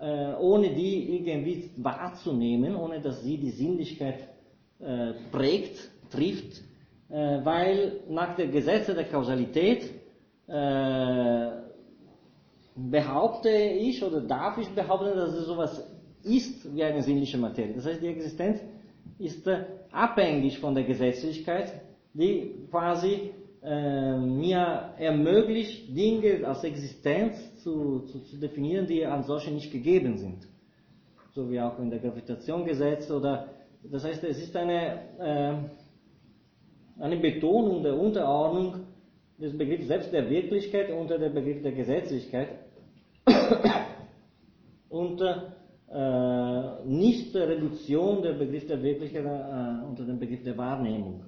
äh, 0.00 0.34
ohne 0.40 0.70
die 0.70 1.16
irgendwie 1.16 1.70
wahrzunehmen, 1.76 2.74
ohne 2.74 3.00
dass 3.00 3.22
sie 3.22 3.38
die 3.38 3.50
Sinnlichkeit 3.50 4.28
prägt, 5.30 5.88
trifft, 6.10 6.62
weil 7.08 8.00
nach 8.08 8.34
der 8.34 8.48
Gesetze 8.48 8.94
der 8.94 9.04
Kausalität 9.04 9.90
behaupte 12.74 13.50
ich 13.50 14.02
oder 14.02 14.20
darf 14.20 14.58
ich 14.58 14.68
behaupten, 14.70 15.16
dass 15.16 15.34
es 15.34 15.46
sowas 15.46 15.94
ist 16.22 16.74
wie 16.74 16.82
eine 16.82 17.02
sinnliche 17.02 17.38
Materie. 17.38 17.74
Das 17.74 17.86
heißt, 17.86 18.02
die 18.02 18.08
Existenz 18.08 18.60
ist 19.18 19.46
äh, 19.46 19.64
abhängig 19.92 20.58
von 20.58 20.74
der 20.74 20.84
Gesetzlichkeit, 20.84 21.80
die 22.14 22.66
quasi 22.70 23.30
äh, 23.62 24.16
mir 24.16 24.94
ermöglicht, 24.98 25.96
Dinge 25.96 26.46
als 26.46 26.64
Existenz 26.64 27.62
zu, 27.62 28.00
zu, 28.00 28.20
zu, 28.20 28.38
definieren, 28.38 28.86
die 28.86 29.04
als 29.04 29.26
solche 29.26 29.52
nicht 29.52 29.70
gegeben 29.70 30.16
sind. 30.16 30.48
So 31.32 31.50
wie 31.50 31.60
auch 31.60 31.78
in 31.78 31.90
der 31.90 31.98
Gravitation 31.98 32.64
gesetzt 32.64 33.10
oder, 33.10 33.48
das 33.84 34.04
heißt, 34.04 34.24
es 34.24 34.42
ist 34.42 34.56
eine, 34.56 35.00
äh, 35.18 35.54
eine 36.98 37.16
Betonung 37.16 37.82
der 37.82 37.98
Unterordnung 37.98 38.86
des 39.38 39.56
Begriffs 39.56 39.86
selbst 39.86 40.12
der 40.12 40.28
Wirklichkeit 40.30 40.90
unter 40.90 41.18
dem 41.18 41.34
Begriff 41.34 41.62
der 41.62 41.72
Gesetzlichkeit. 41.72 42.48
Und 44.88 45.20
äh, 45.20 46.84
nicht 46.84 47.34
Reduktion 47.34 48.22
der 48.22 48.34
Begriff 48.34 48.66
der 48.66 48.82
Wirklichkeit 48.82 49.24
äh, 49.24 49.84
unter 49.86 50.04
dem 50.04 50.18
Begriff 50.18 50.44
der 50.44 50.56
Wahrnehmung. 50.56 51.24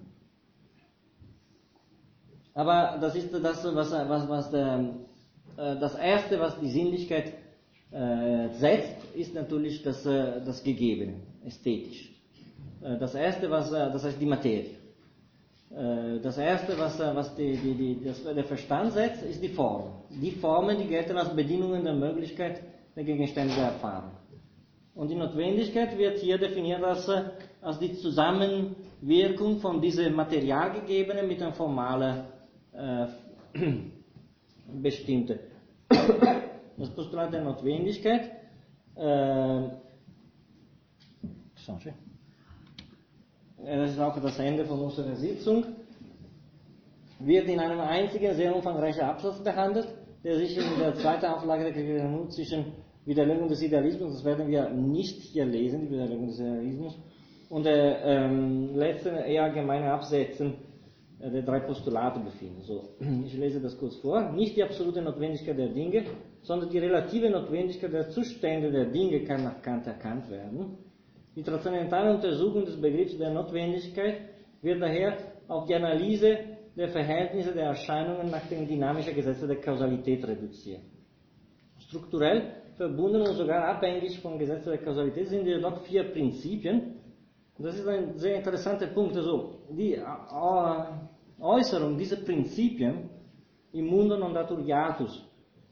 Aber 2.55 2.99
das 3.01 3.15
ist 3.17 3.33
das, 3.35 3.65
was, 3.65 3.93
was, 3.93 4.29
was 4.29 4.51
der, 4.51 4.95
äh, 5.57 5.77
das 5.79 5.95
Erste, 5.97 6.39
was 6.41 6.59
die 6.61 6.71
Sinnlichkeit 6.71 7.33
äh, 7.91 8.49
setzt, 8.55 9.15
ist 9.15 9.35
natürlich 9.35 9.83
das, 9.83 10.07
äh, 10.07 10.41
das 10.45 10.63
Gegebene, 10.63 11.15
ästhetisch. 11.45 12.11
Äh, 12.83 12.99
das 12.99 13.15
Erste, 13.15 13.51
was, 13.51 13.71
das 13.71 14.05
heißt 14.05 14.21
die 14.21 14.27
Materie. 14.27 14.76
Äh, 15.71 16.21
Das 16.21 16.39
Erste, 16.39 16.79
was, 16.79 17.01
äh, 17.01 17.15
was 17.15 17.35
die, 17.35 17.57
die, 17.57 17.75
die, 17.75 18.05
das, 18.05 18.23
der 18.23 18.45
Verstand 18.45 18.93
setzt, 18.93 19.23
ist 19.23 19.43
die 19.43 19.49
Form. 19.49 20.05
Die 20.11 20.31
Formen, 20.33 20.79
die 20.79 20.87
gelten 20.87 21.17
als 21.17 21.35
Bedingungen 21.35 21.85
der 21.85 21.95
Möglichkeit 21.95 22.63
der 22.95 23.05
gegenständigen 23.05 23.63
Erfahrung. 23.63 24.13
Und 24.95 25.09
die 25.09 25.15
Notwendigkeit 25.15 25.99
wird 25.99 26.19
hier 26.19 26.39
definiert 26.39 26.83
als, 26.83 27.09
äh, 27.09 27.25
als 27.61 27.79
die 27.79 27.95
Zusammenwirkung 27.95 29.59
von 29.61 29.81
diesem 29.81 30.15
Materialgegebenen 30.15 31.27
mit 31.27 31.43
einem 31.43 31.53
formalen 31.53 32.25
äh, 32.73 33.07
bestimmten. 34.81 35.39
Das 35.89 36.91
Postulat 36.91 37.33
der 37.33 37.43
Notwendigkeit. 37.43 38.31
Äh, 38.95 39.69
das 43.65 43.91
ist 43.91 44.01
auch 44.01 44.21
das 44.21 44.39
Ende 44.39 44.65
von 44.65 44.81
unserer 44.81 45.17
Sitzung, 45.17 45.65
wird 47.21 47.49
in 47.49 47.59
einem 47.59 47.81
einzigen 47.81 48.35
sehr 48.35 48.55
umfangreichen 48.55 49.03
Absatz 49.03 49.43
behandelt, 49.43 49.89
der 50.23 50.37
sich 50.37 50.57
in 50.57 50.79
der 50.79 50.95
zweiten 50.95 51.27
Auflage 51.27 51.65
der 51.65 51.73
Kritik 51.73 52.33
zwischen 52.33 52.73
Widerlegung 53.05 53.49
des 53.49 53.63
Idealismus, 53.63 54.15
das 54.15 54.25
werden 54.25 54.49
wir 54.49 54.69
nicht 54.71 55.23
hier 55.23 55.45
lesen, 55.45 55.83
die 55.83 55.93
Widerlegung 55.93 56.27
des 56.27 56.41
Idealismus, 56.41 56.99
und 57.49 57.65
der 57.65 58.05
ähm, 58.05 58.75
letzten 58.75 59.15
eher 59.15 59.45
allgemeinen 59.45 59.89
Absätzen 59.89 60.55
äh, 61.21 61.31
der 61.31 61.43
drei 61.43 61.61
Postulate 61.61 62.19
befinden. 62.21 62.63
So, 62.63 62.83
ich 63.25 63.35
lese 63.35 63.61
das 63.61 63.79
kurz 63.79 63.97
vor. 63.99 64.33
Nicht 64.33 64.57
die 64.57 64.65
absolute 64.65 65.01
Notwendigkeit 65.01 65.57
der 65.57 65.69
Dinge, 65.69 66.05
sondern 66.43 66.69
die 66.69 66.79
relative 66.79 67.31
Notwendigkeit 67.31 67.93
der 67.93 68.09
Zustände 68.11 68.73
der 68.73 68.87
Dinge 68.87 69.23
kann 69.23 69.45
nach 69.45 69.63
Kant 69.63 69.87
erkannt 69.87 70.29
werden. 70.29 70.77
Die 71.37 71.43
transzendentale 71.43 72.15
Untersuchung 72.15 72.65
des 72.65 72.81
Begriffs 72.81 73.17
der 73.19 73.31
Notwendigkeit 73.31 74.23
wird 74.63 74.81
daher 74.81 75.19
auf 75.49 75.67
die 75.67 75.75
Analyse 75.75 76.39
der 76.75 76.89
Verhältnisse 76.89 77.53
der 77.53 77.67
Erscheinungen 77.67 78.31
nach 78.31 78.47
den 78.49 78.67
dynamischen 78.67 79.15
Gesetzen 79.15 79.47
der 79.47 79.61
Kausalität 79.61 80.27
reduziert. 80.27 80.81
Strukturell 81.79 82.63
verbunden 82.77 83.21
und 83.21 83.35
sogar 83.35 83.69
abhängig 83.69 84.19
vom 84.21 84.39
Gesetz 84.39 84.65
der 84.65 84.79
Kausalität 84.79 85.29
sind 85.29 85.47
jedoch 85.47 85.83
vier 85.83 86.05
Prinzipien. 86.05 86.97
Das 87.59 87.79
ist 87.79 87.87
ein 87.87 88.19
sehr 88.19 88.37
interessanter 88.37 88.87
Punkt. 88.89 89.17
Also 89.17 89.61
die 89.71 89.99
Äußerung 91.39 91.97
dieser 91.99 92.17
Prinzipien 92.17 93.11
im 93.73 93.87
Mundo 93.87 94.17
non 94.17 94.33
datur 94.33 94.63
hiatus, 94.63 95.23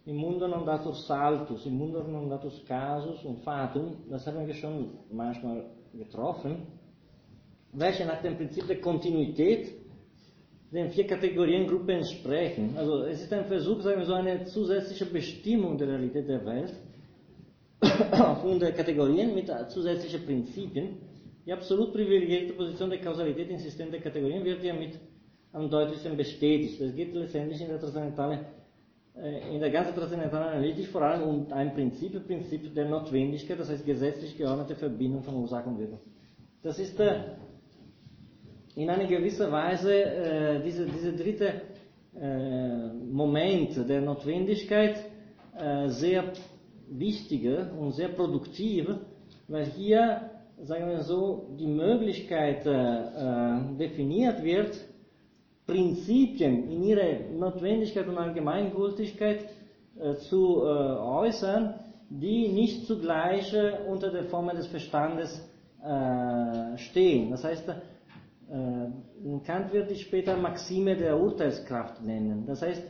im 0.06 0.16
Mundo 0.16 0.46
non 0.46 0.64
datur 0.64 0.94
saltus, 0.94 1.64
im 1.66 1.78
Mundo 1.78 2.02
non 2.02 2.28
datus 2.28 2.62
casus 2.66 3.24
und 3.24 3.40
fatum, 3.40 3.96
das 4.10 4.26
haben 4.26 4.46
wir 4.46 4.54
schon 4.54 4.90
manchmal 5.10 5.64
getroffen, 5.94 6.66
welche 7.72 8.04
nach 8.04 8.20
dem 8.20 8.36
Prinzip 8.36 8.66
der 8.66 8.80
Kontinuität 8.80 9.72
den 10.70 10.90
vier 10.90 11.06
Kategoriengruppen 11.06 11.90
entsprechen. 11.90 12.74
Also 12.76 13.04
es 13.04 13.22
ist 13.22 13.32
ein 13.32 13.46
Versuch, 13.46 13.80
sagen 13.80 14.00
wir 14.00 14.06
so, 14.06 14.14
eine 14.14 14.44
zusätzliche 14.44 15.06
Bestimmung 15.06 15.78
der 15.78 15.88
Realität 15.88 16.28
der 16.28 16.44
Welt 16.44 16.74
aufgrund 18.12 18.60
der 18.62 18.72
Kategorien 18.72 19.34
mit 19.34 19.50
zusätzlichen 19.68 20.24
Prinzipien. 20.24 20.98
Die 21.46 21.52
absolut 21.52 21.92
privilegierte 21.92 22.54
Position 22.54 22.90
der 22.90 23.00
Kausalität 23.00 23.50
im 23.50 23.58
System 23.58 23.90
der 23.90 24.00
Kategorien 24.00 24.44
wird 24.44 24.64
ja 24.64 24.74
mit 24.74 24.98
am 25.52 25.70
deutlichsten 25.70 26.16
bestätigt. 26.16 26.80
Es 26.80 26.94
geht 26.94 27.14
letztendlich 27.14 27.60
in 27.60 27.68
der 27.68 27.78
transzendentalen 27.78 28.40
in 29.14 29.60
der 29.60 29.70
ganzen 29.70 29.94
transzendentalen 29.94 30.54
Analytik 30.54 30.88
vor 30.88 31.02
allem 31.02 31.22
um 31.22 31.52
ein 31.52 31.72
Prinzip, 31.72 32.26
Prinzip 32.26 32.74
der 32.74 32.88
Notwendigkeit, 32.88 33.58
das 33.60 33.70
heißt 33.70 33.86
gesetzlich 33.86 34.36
geordnete 34.36 34.74
Verbindung 34.74 35.22
von 35.22 35.36
Ursache 35.36 35.68
und 35.68 35.78
Wirkung. 35.78 36.00
Das 36.62 36.78
ist 36.80 36.98
äh, 36.98 37.20
in 38.74 38.90
einer 38.90 39.06
gewisser 39.06 39.52
Weise 39.52 39.94
äh, 39.94 40.62
diese, 40.64 40.86
diese 40.86 41.12
dritte 41.12 41.62
äh, 42.20 42.88
Moment 43.10 43.88
der 43.88 44.00
Notwendigkeit 44.00 44.96
äh, 45.56 45.88
sehr 45.88 46.32
wichtige 46.88 47.70
und 47.78 47.92
sehr 47.92 48.08
produktive, 48.08 48.98
weil 49.46 49.66
hier, 49.66 50.30
sagen 50.60 50.88
wir 50.88 51.02
so, 51.02 51.50
die 51.58 51.66
Möglichkeit 51.68 52.66
äh, 52.66 53.76
definiert 53.78 54.42
wird, 54.42 54.76
Prinzipien 55.66 56.68
in 56.70 56.82
ihre 56.82 57.20
Notwendigkeit 57.32 58.06
und 58.06 58.18
Allgemeingültigkeit 58.18 59.46
äh, 59.98 60.16
zu 60.16 60.62
äh, 60.62 60.66
äußern, 60.66 61.74
die 62.10 62.48
nicht 62.48 62.86
zugleich 62.86 63.52
äh, 63.54 63.78
unter 63.88 64.10
der 64.10 64.24
Formel 64.24 64.56
des 64.56 64.66
Verstandes 64.66 65.50
stehen. 66.76 67.30
Das 67.30 67.44
heißt, 67.44 67.68
Kant 69.44 69.70
wird 69.74 69.90
die 69.90 69.96
später 69.96 70.34
Maxime 70.34 70.96
der 70.96 71.20
Urteilskraft 71.20 72.02
nennen. 72.02 72.46
Das 72.46 72.62
heißt, 72.62 72.82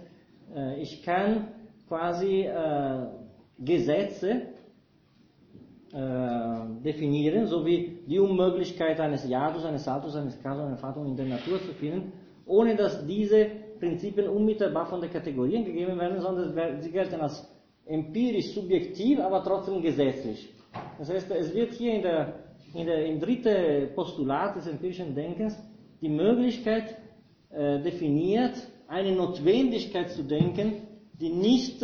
ich 0.78 1.02
kann 1.02 1.48
quasi 1.88 2.48
Gesetze 3.58 4.42
definieren, 6.84 7.48
sowie 7.48 7.98
die 8.06 8.20
Unmöglichkeit 8.20 9.00
eines 9.00 9.28
Jadus, 9.28 9.64
eines 9.64 9.82
Saltus, 9.82 10.14
eines 10.14 10.40
Casus, 10.40 10.64
eines 10.64 10.80
Fatum 10.80 11.06
in 11.06 11.16
der 11.16 11.26
Natur 11.26 11.60
zu 11.62 11.72
finden, 11.72 12.12
ohne 12.46 12.76
dass 12.76 13.04
diese 13.06 13.46
Prinzipien 13.78 14.28
unmittelbar 14.28 14.86
von 14.86 15.00
den 15.00 15.10
Kategorien 15.10 15.64
gegeben 15.64 15.98
werden, 15.98 16.20
sondern 16.20 16.80
sie 16.80 16.90
gelten 16.90 17.20
als 17.20 17.48
empirisch 17.86 18.54
subjektiv, 18.54 19.20
aber 19.20 19.42
trotzdem 19.42 19.82
gesetzlich. 19.82 20.48
Das 20.98 21.08
heißt, 21.10 21.30
es 21.30 21.54
wird 21.54 21.74
hier 21.74 21.94
in 21.94 22.02
der, 22.02 22.34
in 22.74 22.86
der, 22.86 23.06
im 23.06 23.20
dritten 23.20 23.94
Postulat 23.94 24.56
des 24.56 24.66
empirischen 24.66 25.14
Denkens 25.14 25.56
die 26.00 26.08
Möglichkeit 26.08 26.96
äh, 27.50 27.80
definiert, 27.80 28.54
eine 28.88 29.12
Notwendigkeit 29.12 30.10
zu 30.10 30.22
denken, 30.22 30.82
die 31.20 31.30
nicht 31.30 31.82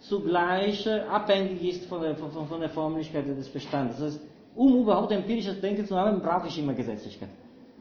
zugleich 0.00 0.88
abhängig 0.88 1.62
ist 1.62 1.86
von 1.86 2.00
der, 2.00 2.16
von, 2.16 2.46
von 2.46 2.60
der 2.60 2.70
Formlichkeit 2.70 3.26
des 3.26 3.48
Bestandes. 3.48 3.98
Das 3.98 4.14
heißt, 4.14 4.20
um 4.54 4.80
überhaupt 4.80 5.12
empirisches 5.12 5.60
Denken 5.60 5.86
zu 5.86 5.96
haben, 5.96 6.20
brauche 6.20 6.48
ich 6.48 6.58
immer 6.58 6.74
Gesetzlichkeit. 6.74 7.28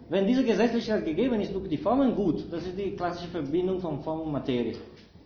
Wenn 0.09 0.25
diese 0.25 0.43
Gesetzlichkeit 0.43 1.05
gegeben 1.05 1.39
ist 1.39 1.53
durch 1.53 1.69
die 1.69 1.77
Formen 1.77 2.15
gut, 2.15 2.45
das 2.51 2.65
ist 2.65 2.77
die 2.77 2.95
klassische 2.95 3.29
Verbindung 3.29 3.79
von 3.79 4.01
Form 4.01 4.21
und 4.21 4.31
Materie. 4.31 4.75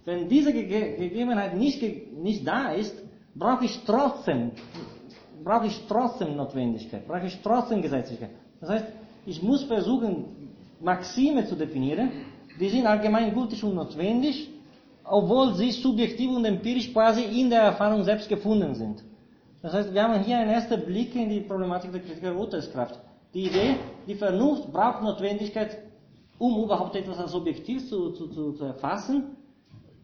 Wenn 0.04 0.28
diese 0.28 0.52
Gege 0.52 0.98
Gegebenheit 0.98 1.56
nicht, 1.56 1.82
nicht 2.22 2.46
da 2.46 2.74
ist, 2.74 2.96
brauche 3.34 3.64
ich 3.64 3.80
trotzdem, 3.86 4.52
brauche 5.42 5.68
ich 5.68 5.82
trotzdem 5.88 6.36
Notwendigkeit, 6.36 7.08
brauche 7.08 7.28
ich 7.28 7.40
trotzdem 7.42 7.82
Gesetzlichkeit. 7.82 8.32
Das 8.60 8.70
heißt, 8.70 8.86
ich 9.26 9.42
muss 9.42 9.64
versuchen, 9.64 10.26
Maxime 10.82 11.46
zu 11.48 11.56
definieren, 11.56 12.12
die 12.60 12.68
sind 12.68 12.86
allgemeingültig 12.86 13.64
und 13.64 13.76
notwendig, 13.76 14.50
obwohl 15.06 15.54
sie 15.56 15.72
subjektiv 15.72 16.30
und 16.30 16.44
empirisch 16.44 16.92
quasi 16.92 17.24
in 17.24 17.50
der 17.50 17.62
Erfahrung 17.62 18.04
selbst 18.04 18.28
gefunden 18.28 18.76
sind. 18.76 19.02
Das 19.62 19.74
heißt, 19.74 19.94
wir 19.94 20.04
haben 20.04 20.22
hier 20.24 20.38
einen 20.38 20.52
ersten 20.52 20.82
Blick 20.82 21.16
in 21.16 21.30
die 21.30 21.40
Problematik 21.40 21.94
der 21.94 22.02
Kritik 22.02 22.22
der 22.22 22.36
Urteilskraft. 22.36 23.00
Die 23.34 23.46
Idee, 23.46 23.76
die 24.08 24.16
Vernunft 24.16 24.72
braucht 24.72 25.02
Notwendigkeit, 25.02 25.80
um 26.38 26.64
überhaupt 26.64 26.96
etwas 26.96 27.18
als 27.18 27.34
objektiv 27.34 27.88
zu, 27.90 28.12
zu, 28.12 28.28
zu, 28.28 28.52
zu 28.54 28.66
erfassen. 28.66 29.38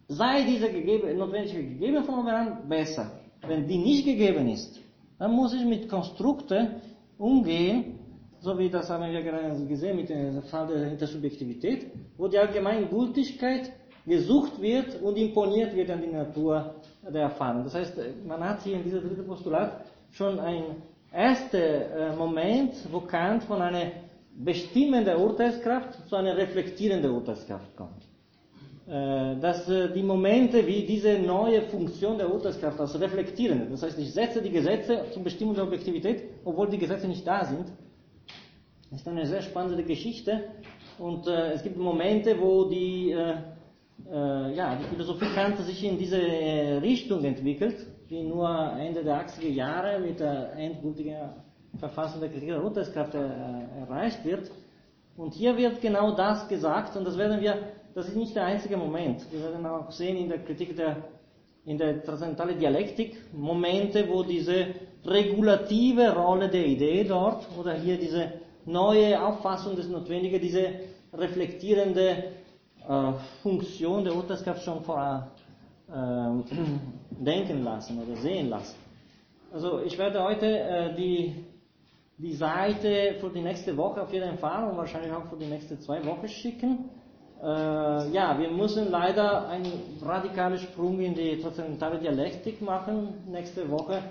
Sei 0.08 0.44
diese 0.44 0.72
gegeben, 0.72 1.16
Notwendigkeit 1.18 1.70
gegeben 1.70 2.04
von 2.04 2.28
an, 2.28 2.68
besser. 2.68 3.12
Wenn 3.46 3.68
die 3.68 3.78
nicht 3.78 4.06
gegeben 4.06 4.50
ist, 4.50 4.80
dann 5.20 5.32
muss 5.32 5.54
ich 5.54 5.64
mit 5.64 5.88
Konstrukten 5.88 6.82
umgehen, 7.18 8.00
so 8.40 8.58
wie 8.58 8.70
das 8.70 8.90
haben 8.90 9.12
wir 9.12 9.22
gerade 9.22 9.66
gesehen 9.66 9.98
mit 9.98 10.10
dem 10.10 10.42
Fall 10.44 10.68
der 10.68 10.92
Intersubjektivität, 10.92 11.88
wo 12.18 12.28
die 12.28 12.40
Allgemeingültigkeit 12.40 13.72
gesucht 14.06 14.60
wird 14.62 15.02
und 15.02 15.18
imponiert 15.18 15.76
wird 15.76 15.92
an 15.92 16.02
die 16.02 16.08
Natur 16.08 16.76
der 17.04 17.24
Erfahrung. 17.24 17.66
Das 17.66 17.76
heißt, 17.76 18.00
man 18.26 18.42
hat 18.42 18.64
hier 18.64 18.78
in 18.78 18.84
diesem 18.84 19.02
dritten 19.02 19.28
Postulat 19.28 19.86
schon 20.12 20.40
ein 20.40 20.64
erster 21.12 22.12
äh, 22.12 22.16
Moment, 22.16 22.74
wo 22.92 23.02
Kant 23.02 23.44
von 23.44 23.62
einer 23.62 23.92
bestimmenden 24.36 25.18
Urteilskraft 25.18 26.08
zu 26.08 26.16
einer 26.16 26.38
reflektierenden 26.38 27.12
Urteilskraft 27.12 27.76
kommt. 27.76 28.04
Äh, 28.88 29.40
dass 29.40 29.68
äh, 29.70 29.92
die 29.94 30.04
Momente 30.04 30.66
wie 30.66 30.84
diese 30.84 31.20
neue 31.20 31.64
Funktion 31.64 32.18
der 32.18 32.34
Urteilskraft 32.34 32.80
als 32.80 33.00
reflektierende, 33.00 33.68
das 33.70 33.84
heißt, 33.84 34.00
ich 34.00 34.14
setze 34.14 34.42
die 34.42 34.52
Gesetze 34.52 35.06
zum 35.12 35.24
Bestimmung 35.24 35.56
der 35.56 35.64
Objektivität, 35.64 36.24
obwohl 36.46 36.70
die 36.70 36.78
Gesetze 36.78 37.08
nicht 37.08 37.26
da 37.26 37.46
sind, 37.46 37.66
ist 38.92 39.08
eine 39.08 39.26
sehr 39.26 39.42
spannende 39.42 39.84
Geschichte. 39.84 40.46
Und 40.98 41.28
äh, 41.28 41.52
es 41.54 41.64
gibt 41.64 41.78
Momente, 41.78 42.40
wo 42.40 42.66
die, 42.66 43.16
ja, 44.12 44.76
die 44.78 44.86
Philosophie 44.86 45.28
Kant 45.36 45.58
sich 45.60 45.84
in 45.84 45.98
diese 45.98 46.18
Richtung 46.82 47.24
entwickelt 47.26 47.86
die 48.10 48.24
nur 48.24 48.50
Ende 48.80 49.04
der 49.04 49.26
80er 49.26 49.50
Jahre 49.50 50.00
mit 50.00 50.20
der 50.20 50.54
endgültigen 50.54 51.18
Verfassung 51.78 52.22
der 52.22 52.30
Kritik 52.30 52.50
der 52.50 52.64
Urteilskraft 52.64 53.14
erreicht 53.14 54.26
wird. 54.26 54.50
Und 55.18 55.34
hier 55.34 55.56
wird 55.58 55.82
genau 55.82 56.16
das 56.16 56.48
gesagt, 56.48 56.96
und 56.96 57.06
das 57.06 57.18
werden 57.18 57.42
wir 57.42 57.58
das 57.96 58.08
ist 58.08 58.16
nicht 58.16 58.36
der 58.36 58.46
einzige 58.46 58.78
Moment. 58.78 59.26
Wir 59.32 59.42
werden 59.44 59.66
auch 59.66 59.92
sehen 59.92 60.18
in 60.18 60.30
der 60.30 60.40
Kritik 60.40 60.76
der, 60.76 60.98
in 61.66 61.78
der 61.78 62.04
transzendentalen 62.04 62.58
Dialektik 62.60 63.18
Momente, 63.34 64.08
wo 64.08 64.24
diese 64.24 64.68
regulative 65.06 66.14
Rolle 66.16 66.50
der 66.50 66.66
Idee 66.66 67.04
dort 67.04 67.46
oder 67.58 67.74
hier 67.74 67.98
diese 67.98 68.34
neue 68.66 69.22
Auffassung 69.22 69.76
des 69.76 69.90
Notwendigen, 69.90 70.40
diese 70.40 70.70
reflektierende 71.14 72.24
äh, 72.88 73.12
Funktion 73.42 74.04
der 74.04 74.16
Urteilskraft 74.16 74.64
schon 74.64 74.84
vor 74.84 75.32
äh, 75.94 76.54
denken 77.24 77.64
lassen 77.64 78.02
oder 78.02 78.16
sehen 78.18 78.50
lassen. 78.50 78.76
Also 79.52 79.80
ich 79.82 79.98
werde 79.98 80.24
heute 80.24 80.46
äh, 80.46 80.96
die, 80.96 81.46
die 82.18 82.34
Seite 82.34 83.16
für 83.20 83.30
die 83.30 83.42
nächste 83.42 83.76
Woche 83.76 84.02
auf 84.02 84.14
jeden 84.14 84.38
Fall 84.38 84.70
und 84.70 84.78
wahrscheinlich 84.78 85.12
auch 85.12 85.26
für 85.26 85.38
die 85.38 85.48
nächste 85.48 85.80
zwei 85.80 86.06
Wochen 86.06 86.28
schicken. 86.28 86.90
Äh, 87.42 87.46
ja, 88.12 88.38
wir 88.38 88.52
müssen 88.52 88.92
leider 88.92 89.48
einen 89.48 89.72
radikalen 90.02 90.60
Sprung 90.60 91.00
in 91.00 91.16
die 91.16 91.40
transzendentale 91.42 91.98
Dialektik 92.00 92.62
machen. 92.62 93.14
Nächste 93.28 93.70
Woche 93.72 94.04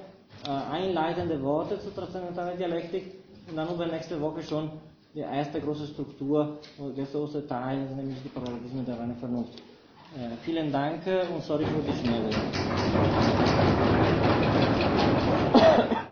äh, 0.46 0.50
einleitende 0.50 1.40
Worte 1.42 1.78
zur 1.78 1.94
transzendentalen 1.94 2.58
Dialektik 2.58 3.14
und 3.48 3.56
dann 3.56 3.68
übernächste 3.72 4.20
Woche 4.20 4.42
schon 4.42 4.70
die 5.14 5.20
erste 5.20 5.60
große 5.60 5.86
Struktur, 5.86 6.58
der 6.96 7.04
große 7.04 7.46
Teil, 7.46 7.78
nämlich 7.96 8.22
die 8.22 8.28
Parallelismen 8.28 8.84
der 8.84 8.98
reinen 8.98 9.16
Vernunft. 9.16 9.62
Äh, 10.16 10.36
vielen 10.42 10.72
Dank 10.72 11.02
und 11.34 11.42
sorry 11.42 11.66
für 11.66 11.82
die 11.82 11.98
Schnelle. 12.00 12.30